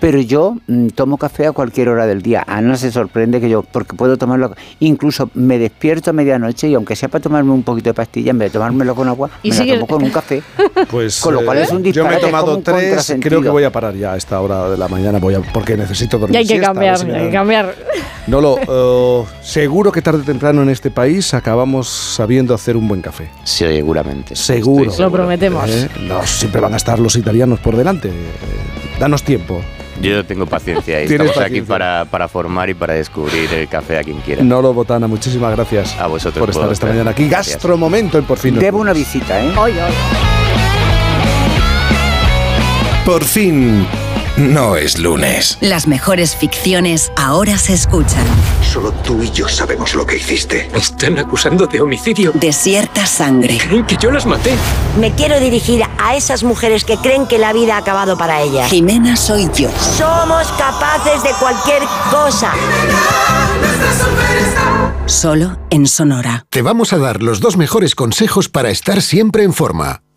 [0.00, 2.42] pero yo mm, tomo café a cualquier hora del día.
[2.46, 6.96] Ana se sorprende que yo, porque puedo tomarlo, incluso me despierto a medianoche y aunque
[6.96, 9.56] sea para tomarme un poquito de pastilla, en vez de tomármelo con agua, Y me
[9.56, 10.42] sigue- la tomo con un café.
[10.90, 13.48] Pues, Con lo cual eh, es un yo me he disparate, tomado tres, creo que
[13.48, 16.34] voy a parar ya a esta hora de la mañana, voy a, porque necesito dormir.
[16.34, 17.74] Y hay que siesta, cambiar, si hay que cambiar.
[18.26, 18.58] No lo,
[19.22, 23.28] eh, seguro que tarde o temprano en este país acabamos sabiendo hacer un buen café.
[23.44, 24.05] Seguramente.
[24.32, 24.92] Seguro.
[24.98, 25.68] Lo prometemos.
[25.68, 28.08] Eh, No, siempre van a estar los italianos por delante.
[28.08, 28.12] Eh,
[28.98, 29.62] danos tiempo.
[30.00, 33.98] Yo tengo paciencia y Tienes estamos aquí para, para formar y para descubrir el café
[33.98, 34.42] a quien quiera.
[34.42, 37.28] Nolo Botana, muchísimas gracias a vosotros por estar esta mañana aquí.
[37.28, 37.56] Gracias.
[37.56, 38.58] Gastromomento en Por fin.
[38.58, 39.52] Debo una visita, ¿eh?
[43.06, 43.86] Por fin,
[44.36, 45.56] no es lunes.
[45.60, 48.24] Las mejores ficciones ahora se escuchan.
[48.62, 50.68] Solo tú y yo sabemos lo que hiciste.
[50.72, 52.32] ¿Me están acusando de homicidio?
[52.34, 53.58] Desierta sangre.
[53.58, 54.54] Creen que yo las maté.
[55.00, 58.70] Me quiero dirigir a esas mujeres que creen que la vida ha acabado para ellas.
[58.70, 59.70] Jimena soy yo.
[59.96, 62.52] Somos capaces de cualquier cosa.
[65.06, 66.44] Solo en Sonora.
[66.50, 70.02] Te vamos a dar los dos mejores consejos para estar siempre en forma.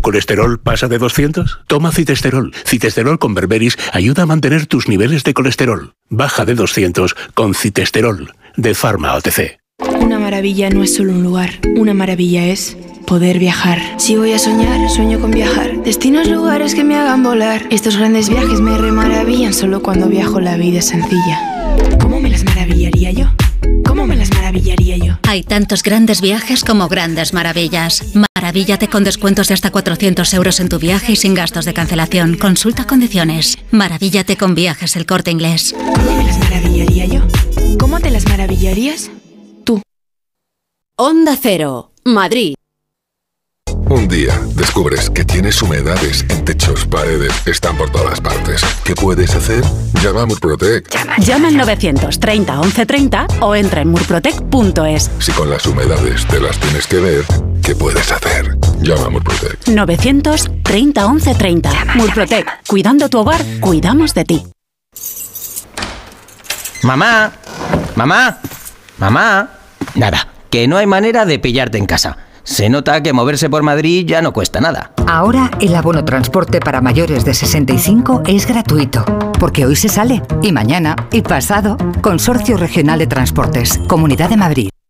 [0.00, 1.60] ¿Tu colesterol pasa de 200?
[1.66, 2.54] Toma citesterol.
[2.64, 5.92] Citesterol con berberis ayuda a mantener tus niveles de colesterol.
[6.08, 9.60] Baja de 200 con citesterol de Pharma OTC.
[10.00, 13.78] Una maravilla no es solo un lugar, una maravilla es poder viajar.
[13.98, 15.82] Si voy a soñar, sueño con viajar.
[15.82, 17.66] Destinos, lugares que me hagan volar.
[17.68, 21.76] Estos grandes viajes me remaravillan solo cuando viajo la vida es sencilla.
[22.00, 23.26] ¿Cómo me las maravillaría yo?
[23.84, 25.18] ¿Cómo me las maravillaría yo?
[25.28, 28.02] Hay tantos grandes viajes como grandes maravillas.
[28.50, 32.36] Maravíllate con descuentos de hasta 400 euros en tu viaje y sin gastos de cancelación.
[32.36, 33.56] Consulta condiciones.
[33.70, 35.72] Maravíllate con viajes el corte inglés.
[35.72, 37.20] ¿Cómo me las maravillaría yo?
[37.78, 39.08] ¿Cómo te las maravillarías?
[40.96, 42.54] Onda Cero, Madrid.
[43.88, 48.62] Un día descubres que tienes humedades en techos, paredes, están por todas partes.
[48.84, 49.62] ¿Qué puedes hacer?
[50.02, 50.88] Llama a Murprotec.
[51.20, 55.10] Llama al 930 1130 o entra en murprotec.es.
[55.20, 57.24] Si con las humedades te las tienes que ver,
[57.62, 58.56] ¿qué puedes hacer?
[58.80, 59.68] Llama a Murprotec.
[59.68, 61.70] 930 1130.
[61.94, 62.66] Murprotec.
[62.66, 64.46] Cuidando tu hogar, cuidamos de ti.
[66.82, 67.32] Mamá,
[67.96, 68.38] mamá,
[68.98, 69.50] mamá.
[69.94, 72.16] Nada, que no hay manera de pillarte en casa.
[72.42, 74.92] Se nota que moverse por Madrid ya no cuesta nada.
[75.06, 79.04] Ahora el abono transporte para mayores de 65 es gratuito,
[79.38, 81.76] porque hoy se sale, y mañana, y pasado.
[82.00, 84.69] Consorcio Regional de Transportes, Comunidad de Madrid.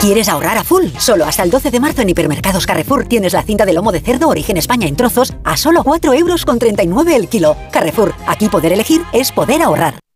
[0.00, 0.86] ¿Quieres ahorrar a full?
[0.96, 4.00] Solo hasta el 12 de marzo en Hipermercados Carrefour tienes la cinta de lomo de
[4.00, 7.56] cerdo origen España en trozos a solo 4 euros con 39 el kilo.
[7.72, 9.98] Carrefour, aquí poder elegir es poder ahorrar.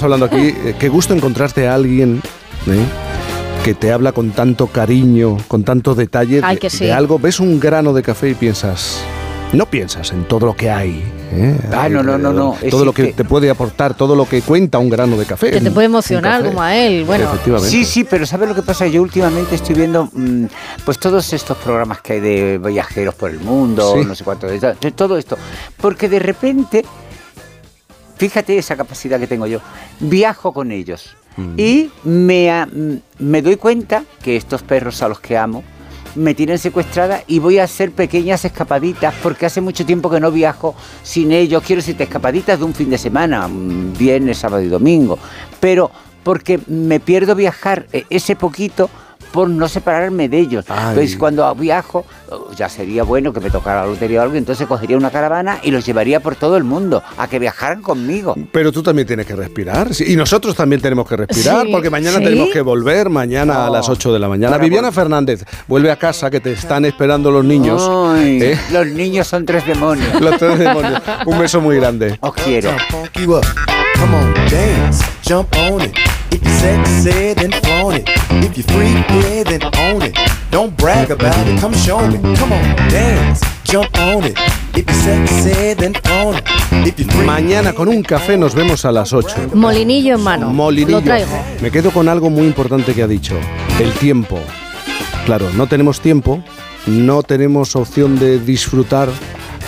[0.00, 0.68] Lo estábamos hablando aquí.
[0.68, 2.22] eh, Qué gusto encontrarte a alguien
[2.66, 2.84] ¿eh?
[3.64, 6.84] que te habla con tanto cariño, con tanto detalle Ay, de, que sí.
[6.86, 7.18] de algo.
[7.18, 9.02] Ves un grano de café y piensas.
[9.52, 11.02] No piensas en todo lo que hay.
[11.32, 11.54] ¿eh?
[11.72, 12.56] Ah, no, no, no, no.
[12.70, 15.50] Todo lo que Existe- te puede aportar, todo lo que cuenta un grano de café.
[15.50, 17.04] Que te puede emocionar como a él.
[17.04, 17.68] Bueno, Efectivamente.
[17.70, 18.86] Sí, sí, pero ¿sabes lo que pasa?
[18.86, 20.44] Yo últimamente estoy viendo mm,
[20.86, 24.04] pues todos estos programas que hay de viajeros por el mundo, Sí.
[24.06, 25.36] no sé cuánto, de todo esto.
[25.80, 26.84] Porque de repente,
[28.20, 29.60] fíjate esa capacidad que tengo yo,
[29.98, 31.54] viajo con ellos Mm.
[31.56, 32.66] y me,
[33.18, 35.62] me doy cuenta que estos perros a los que amo
[36.16, 40.32] me tienen secuestrada y voy a hacer pequeñas escapaditas porque hace mucho tiempo que no
[40.32, 40.74] viajo
[41.04, 41.62] sin ellos.
[41.64, 45.18] Quiero decirte, escapaditas de un fin de semana, viernes, sábado y domingo.
[45.60, 45.90] Pero
[46.24, 48.90] porque me pierdo viajar eh, ese poquito
[49.32, 50.64] por no separarme de ellos.
[50.68, 54.66] Entonces, cuando viajo, oh, ya sería bueno que me tocara la lotería o algo, entonces
[54.66, 58.34] cogería una caravana y los llevaría por todo el mundo a que viajaran conmigo.
[58.52, 59.94] Pero tú también tienes que respirar.
[59.94, 62.24] sí, Y nosotros también tenemos que respirar, Sí, porque mañana ¿sí?
[62.24, 64.52] tenemos que volver, mañana a las 8 de la mañana.
[64.52, 67.86] Para Viviana Fernández, vuelve a casa, que te están esperando los niños.
[67.88, 68.58] Ay, ¿eh?
[68.72, 70.20] Los niños son tres demonios.
[70.20, 71.02] Los tres demonios.
[71.26, 72.18] Un beso muy grande.
[72.20, 72.70] Os quiero.
[76.32, 78.08] If you're sexy, then flaunt it.
[78.44, 80.16] If you're freaky, then own it.
[80.50, 82.18] Don't brag about it, come show me.
[82.36, 84.36] Come on, dance, jump on it.
[84.74, 86.44] If you're sexy, then flaunt it.
[86.86, 89.50] If you're freaky, Mañana con un café nos vemos a las 8.
[89.54, 90.50] molinillo en mano.
[90.50, 90.98] Molinillo.
[90.98, 91.30] Lo traigo.
[91.60, 93.34] Me quedo con algo muy importante que ha dicho,
[93.80, 94.38] el tiempo.
[95.26, 96.42] Claro, no tenemos tiempo,
[96.86, 99.08] no tenemos opción de disfrutar,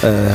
[0.03, 0.29] eh,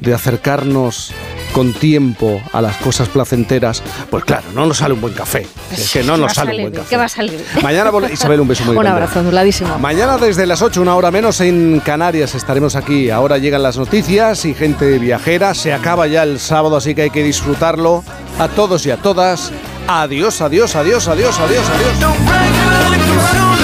[0.00, 1.12] de acercarnos
[1.52, 3.82] con tiempo a las cosas placenteras.
[4.10, 5.46] Pues claro, no nos sale un buen café.
[5.72, 6.86] Es que no ¿Qué va nos sale un buen café.
[6.90, 7.44] ¿Qué va a salir?
[7.62, 9.02] Mañana, Isabel, un beso muy Un grande.
[9.02, 9.78] abrazo, anuladísimo.
[9.78, 13.10] Mañana desde las 8, una hora menos en Canarias estaremos aquí.
[13.10, 15.54] Ahora llegan las noticias y gente viajera.
[15.54, 18.04] Se acaba ya el sábado, así que hay que disfrutarlo.
[18.38, 19.50] A todos y a todas.
[19.88, 22.14] Adiós, adiós, adiós, adiós, adiós, adiós.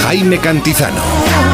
[0.05, 1.54] Jaime Cantizano.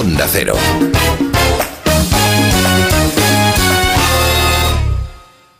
[0.00, 0.56] Onda Cero.